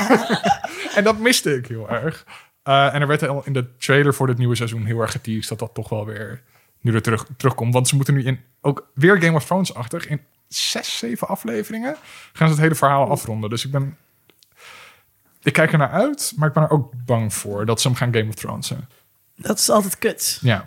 en 0.96 1.04
dat 1.04 1.18
miste 1.18 1.56
ik 1.56 1.68
heel 1.68 1.90
erg. 1.90 2.26
Eh, 2.66 2.94
en 2.94 3.02
er 3.02 3.08
werd 3.08 3.28
al 3.28 3.46
in 3.46 3.54
de 3.54 3.78
trailer 3.78 4.14
voor 4.14 4.28
dit 4.28 4.38
nieuwe 4.38 4.56
seizoen 4.56 4.86
heel 4.86 5.00
erg 5.00 5.12
geteased... 5.12 5.50
dat 5.50 5.60
dat 5.60 5.74
toch 5.74 5.90
wel 5.90 6.06
weer 6.06 6.42
nu 6.82 6.94
er 6.94 7.02
terug, 7.02 7.26
terugkomt. 7.38 7.74
Want 7.74 7.88
ze 7.88 7.96
moeten 7.96 8.14
nu 8.14 8.24
in, 8.24 8.40
ook 8.62 8.88
weer 8.94 9.22
Game 9.22 9.36
of 9.36 9.46
Thrones-achtig... 9.46 10.08
in 10.08 10.22
zes, 10.48 10.98
zeven 10.98 11.28
afleveringen 11.28 11.96
gaan 12.34 12.48
ze 12.48 12.54
het 12.54 12.64
hele 12.64 12.76
verhaal 12.76 13.10
afronden. 13.10 13.50
Dus 13.50 13.66
ik 13.66 13.72
ben... 13.72 13.98
Ik 15.44 15.54
kijk 15.54 15.72
er 15.72 15.78
naar 15.78 15.92
uit, 15.92 16.34
maar 16.36 16.48
ik 16.48 16.54
ben 16.54 16.64
er 16.64 16.70
ook 16.70 16.94
bang 17.06 17.34
voor... 17.34 17.66
dat 17.66 17.82
ze 17.82 17.88
hem 17.88 17.98
gaan 17.98 18.14
Game 18.14 18.28
of 18.28 18.36
Thrones 18.36 18.68
zijn. 18.68 18.88
Dat 19.36 19.60
is 19.60 19.70
altijd 19.70 19.98
kut. 19.98 20.40
Ja. 20.42 20.66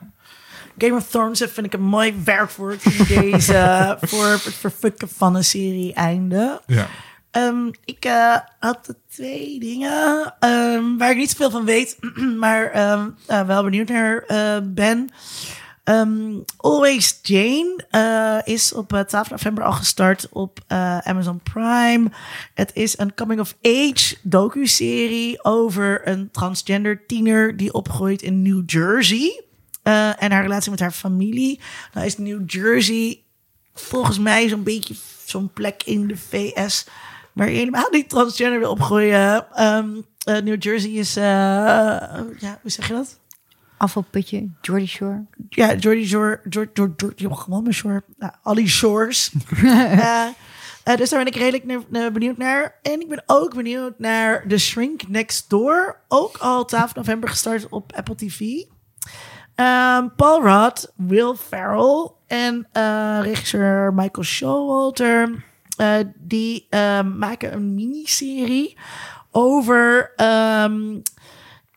Game 0.79 0.97
of 0.97 1.09
Thrones 1.09 1.39
vind 1.39 1.67
ik 1.67 1.73
een 1.73 1.83
mooi 1.83 2.15
werkwoord 2.25 2.85
in 2.85 3.05
deze 3.05 3.87
voor 4.01 4.27
het 4.27 4.55
verfukken 4.55 5.09
van 5.09 5.35
een 5.35 5.45
serie 5.45 5.95
einde. 5.95 6.61
ja. 6.67 6.87
Ehm, 7.31 7.71
ik 7.85 8.05
eh, 8.05 8.37
had 8.59 8.95
twee 9.11 9.61
dingen 9.61 10.35
ehm, 10.39 10.97
waar 10.97 11.11
ik 11.11 11.17
niet 11.17 11.31
zoveel 11.31 11.51
van 11.51 11.65
weet, 11.65 11.99
maar 12.45 12.71
ehm, 12.71 13.11
eh, 13.27 13.47
wel 13.47 13.63
benieuwd 13.63 13.89
naar 13.89 14.23
eh, 14.27 14.59
ben. 14.65 15.11
Always 16.57 17.19
Jane 17.23 17.85
eh, 17.91 18.55
is 18.55 18.73
op 18.73 18.93
eh, 18.93 19.01
12 19.01 19.31
november 19.31 19.65
al 19.65 19.73
gestart 19.73 20.29
op 20.31 20.61
Amazon 21.03 21.41
Prime. 21.43 22.11
Het 22.55 22.71
is 22.75 22.99
een 22.99 23.15
coming-of-age 23.15 24.17
docu-serie 24.23 25.45
over 25.45 26.09
een 26.09 26.31
transgender 26.31 27.07
tiener 27.07 27.57
die 27.57 27.73
opgroeit 27.73 28.23
in 28.23 28.43
New 28.43 28.63
Jersey. 28.67 29.43
En 29.83 30.33
haar 30.33 30.43
relatie 30.43 30.71
met 30.71 30.81
haar 30.81 30.91
familie. 30.91 31.61
Nou 31.93 32.07
is 32.07 32.19
New 32.19 32.51
Jersey 32.51 33.23
volgens 33.75 34.19
mij 34.19 34.49
zo'n 34.49 34.63
beetje 34.63 34.95
zo'n 35.25 35.53
plek 35.53 35.83
in 35.85 36.07
de 36.07 36.17
VS 36.17 36.87
waar 37.39 37.51
je 37.51 37.57
helemaal 37.57 37.89
niet 37.91 38.09
transgender 38.09 38.59
wil 38.59 38.71
opgroeien. 38.71 39.47
Ehm, 39.55 39.89
eh, 40.25 40.43
New 40.43 40.63
Jersey 40.63 40.91
is, 40.91 41.17
eh, 41.17 41.25
ja, 42.39 42.59
hoe 42.63 42.71
zeg 42.71 42.89
je 42.89 42.95
dat? 42.95 43.19
Afvalputje, 43.77 44.49
Jordy 44.61 44.87
Shore. 44.87 45.25
Ja, 45.49 45.75
Jordy 45.75 46.07
Shore, 46.07 46.41
Jordy, 46.49 46.71
Jordy, 46.75 46.95
Jordy, 47.17 47.35
gewoon 47.35 47.63
maar 47.63 47.73
Shore. 47.73 48.03
Nou, 48.17 48.33
Ali 48.43 48.69
Shores. 48.69 49.31
Eh, 50.85 50.97
dus 50.97 51.11
daar 51.11 51.25
ben 51.25 51.33
ik 51.33 51.41
redelijk 51.41 51.89
benieuwd 52.13 52.37
naar. 52.37 52.79
En 52.83 53.01
ik 53.01 53.09
ben 53.09 53.23
ook 53.27 53.55
benieuwd 53.55 53.99
naar 53.99 54.45
The 54.49 54.59
Shrink 54.59 55.09
Next 55.09 55.51
Door. 55.51 56.01
Ook 56.09 56.37
al 56.37 56.65
12 56.65 56.95
november 56.95 57.29
gestart 57.29 57.69
op 57.69 57.93
Apple 57.97 58.15
TV. 58.15 58.41
Ehm, 59.55 60.09
Paul 60.17 60.43
Rudd, 60.43 60.93
Will 60.97 61.35
Ferrell 61.35 62.11
en 62.27 62.67
regisseur 63.23 63.95
Michael 63.95 64.27
Showalter. 64.27 65.45
Eh, 65.79 65.95
die 66.17 66.67
ehm, 66.71 67.19
maken 67.19 67.53
een 67.53 67.75
miniserie 67.75 68.77
over... 69.31 70.13
ehm, 70.17 71.01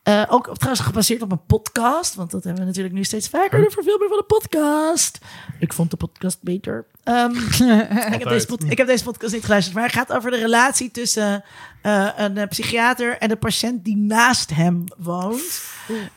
eh, 0.03 0.23
ook 0.29 0.53
trouwens 0.55 0.85
gebaseerd 0.85 1.21
op 1.21 1.31
een 1.31 1.45
podcast. 1.45 2.15
Want 2.15 2.31
dat 2.31 2.43
hebben 2.43 2.61
we 2.61 2.67
natuurlijk 2.67 2.95
nu 2.95 3.03
steeds 3.03 3.29
vaker. 3.29 3.61
De 3.63 3.69
verfilming 3.71 4.09
van 4.09 4.17
een 4.19 4.25
podcast. 4.25 5.19
Ik 5.59 5.73
vond 5.73 5.91
de 5.91 5.97
podcast 5.97 6.37
beter. 6.41 6.85
Ehm, 7.03 7.31
ik, 8.13 8.19
heb 8.19 8.27
deze 8.29 8.45
pod- 8.45 8.63
ik 8.71 8.77
heb 8.77 8.87
deze 8.87 9.03
podcast 9.03 9.33
niet 9.33 9.43
geluisterd. 9.43 9.75
Maar 9.75 9.85
het 9.85 9.93
gaat 9.93 10.13
over 10.13 10.31
de 10.31 10.37
relatie 10.37 10.91
tussen 10.91 11.43
eh, 11.81 12.09
een 12.15 12.37
eh, 12.37 12.47
psychiater 12.47 13.17
en 13.17 13.29
de 13.29 13.35
patiënt 13.35 13.85
die 13.85 13.97
naast 13.97 14.49
hem 14.55 14.83
woont. 14.97 15.61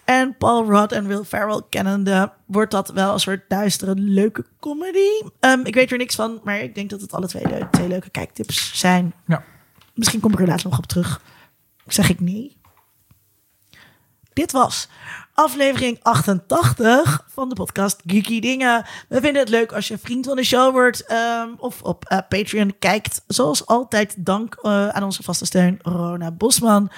En 0.04 0.36
Paul 0.36 0.70
Rudd 0.70 0.92
en 0.92 1.06
Will 1.06 1.24
Ferrell 1.24 1.62
kennende 1.68 2.32
wordt 2.46 2.70
dat 2.70 2.88
wel 2.88 3.12
een 3.12 3.20
soort 3.20 3.48
duistere, 3.48 3.94
leuke 3.94 4.44
comedy. 4.60 5.08
Ehm, 5.40 5.60
ik 5.64 5.74
weet 5.74 5.92
er 5.92 5.98
niks 5.98 6.14
van, 6.14 6.40
maar 6.44 6.60
ik 6.60 6.74
denk 6.74 6.90
dat 6.90 7.00
het 7.00 7.12
alle 7.12 7.26
twee, 7.26 7.48
le- 7.48 7.68
twee 7.70 7.88
leuke 7.88 8.10
kijktips 8.10 8.78
zijn. 8.78 9.14
Ja. 9.26 9.44
Misschien 9.94 10.20
kom 10.20 10.32
ik 10.32 10.40
er 10.40 10.46
later 10.46 10.68
nog 10.68 10.78
op 10.78 10.86
terug. 10.86 11.20
Zeg 11.86 12.08
ik 12.10 12.20
nee? 12.20 12.56
Dit 14.34 14.52
was 14.52 14.88
aflevering 15.34 15.98
88 16.02 17.24
van 17.28 17.48
de 17.48 17.54
podcast 17.54 18.02
Geeky 18.06 18.40
Dingen. 18.40 18.84
We 19.08 19.20
vinden 19.20 19.42
het 19.42 19.48
leuk 19.48 19.72
als 19.72 19.88
je 19.88 19.98
vriend 19.98 20.26
van 20.26 20.36
de 20.36 20.44
show 20.44 20.72
wordt 20.72 21.04
ehm, 21.04 21.48
of 21.56 21.82
op 21.82 22.04
eh, 22.04 22.18
Patreon 22.28 22.74
kijkt. 22.78 23.22
Zoals 23.26 23.66
altijd 23.66 24.14
dank 24.18 24.58
eh, 24.62 24.88
aan 24.88 25.02
onze 25.02 25.22
vaste 25.22 25.44
steun 25.44 25.78
Rona 25.82 26.30
Bosman. 26.30 26.90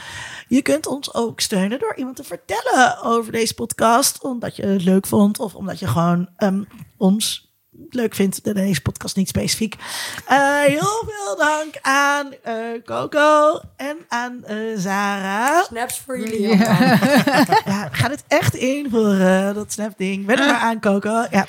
Je 0.48 0.62
kunt 0.62 0.86
ons 0.86 1.14
ook 1.14 1.40
steunen 1.40 1.78
door 1.78 1.94
iemand 1.96 2.16
te 2.16 2.24
vertellen 2.24 3.02
over 3.02 3.32
deze 3.32 3.54
podcast. 3.54 4.22
Omdat 4.22 4.56
je 4.56 4.66
het 4.66 4.84
leuk 4.84 5.06
vond 5.06 5.38
of 5.38 5.54
omdat 5.54 5.78
je 5.78 5.86
gewoon 5.86 6.28
ehm, 6.36 6.62
ons 6.96 7.45
leuk 7.90 8.14
vindt. 8.14 8.54
Deze 8.54 8.80
podcast 8.80 9.16
niet 9.16 9.28
specifiek. 9.28 9.74
Eh, 10.26 10.60
heel 10.60 11.02
veel 11.06 11.36
dank 11.36 11.74
aan 11.82 12.32
eh, 12.42 12.54
Coco 12.84 13.60
en 13.76 13.96
aan 14.08 14.44
eh 14.44 14.56
Zara. 14.76 15.62
Snaps 15.62 15.98
voor 16.06 16.18
jullie. 16.18 16.56
Ja, 16.56 17.88
ga 17.92 18.08
dit 18.08 18.24
echt 18.28 18.54
invoeren, 18.54 19.54
dat 19.54 19.72
snap-ding. 19.72 20.26
Wen 20.26 20.38
er 20.38 20.46
maar 20.46 20.60
aan, 20.60 20.80
Coco. 20.80 21.26
Ja, 21.30 21.46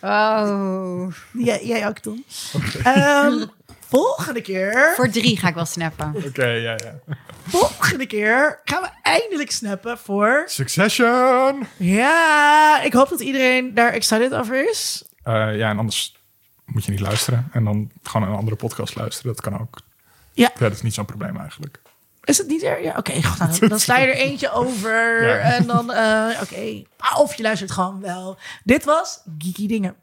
Oh. 0.00 1.12
jij, 1.32 1.64
jij 1.66 1.86
ook, 1.88 1.98
Tom. 1.98 2.24
Ehm, 2.82 3.44
volgende 3.88 4.40
keer, 4.40 4.92
Voor 4.96 5.08
drie 5.10 5.38
ga 5.38 5.48
ik 5.48 5.54
wel 5.54 5.64
snappen. 5.64 6.14
Oké, 6.26 6.46
ja, 6.46 6.70
ja. 6.76 7.14
volgende 7.46 8.06
keer 8.06 8.60
gaan 8.64 8.82
we 8.82 8.88
eindelijk 9.02 9.50
snappen 9.50 9.98
voor... 9.98 10.42
Succession! 10.46 11.66
Ja, 11.76 12.80
ik 12.82 12.92
hoop 12.92 13.08
dat 13.08 13.20
iedereen 13.20 13.74
daar 13.74 13.92
excited 13.92 14.34
over 14.34 14.68
is. 14.70 15.04
Eh, 15.26 15.56
ja, 15.56 15.70
en 15.70 15.78
anders 15.78 16.16
moet 16.64 16.84
je 16.84 16.90
niet 16.90 17.00
luisteren. 17.00 17.48
En 17.52 17.64
dan 17.64 17.90
gewoon 18.02 18.28
een 18.28 18.36
andere 18.36 18.56
podcast 18.56 18.96
luisteren. 18.96 19.32
Dat 19.32 19.40
kan 19.40 19.60
ook. 19.60 19.78
Ja. 20.32 20.50
Ja, 20.54 20.60
dat 20.60 20.72
is 20.72 20.82
niet 20.82 20.94
zo'n 20.94 21.04
probleem 21.04 21.36
eigenlijk. 21.36 21.80
Is 22.24 22.38
het 22.38 22.46
niet 22.46 22.62
er? 22.62 22.82
Ja, 22.82 22.94
oké. 22.96 23.12
nou, 23.38 23.68
dan, 23.68 23.80
sla 23.80 23.96
je 23.98 24.06
er 24.06 24.16
eentje 24.16 24.50
over. 24.62 25.26
Ja. 25.26 25.36
En 25.36 25.66
dan, 25.66 25.92
eh, 25.92 26.42
oké. 26.42 26.82
Of 27.16 27.34
je 27.34 27.42
luistert 27.42 27.70
gewoon 27.70 28.00
wel. 28.00 28.38
Dit 28.64 28.84
was 28.84 29.20
Geeky 29.38 29.66
Dingen. 29.66 29.96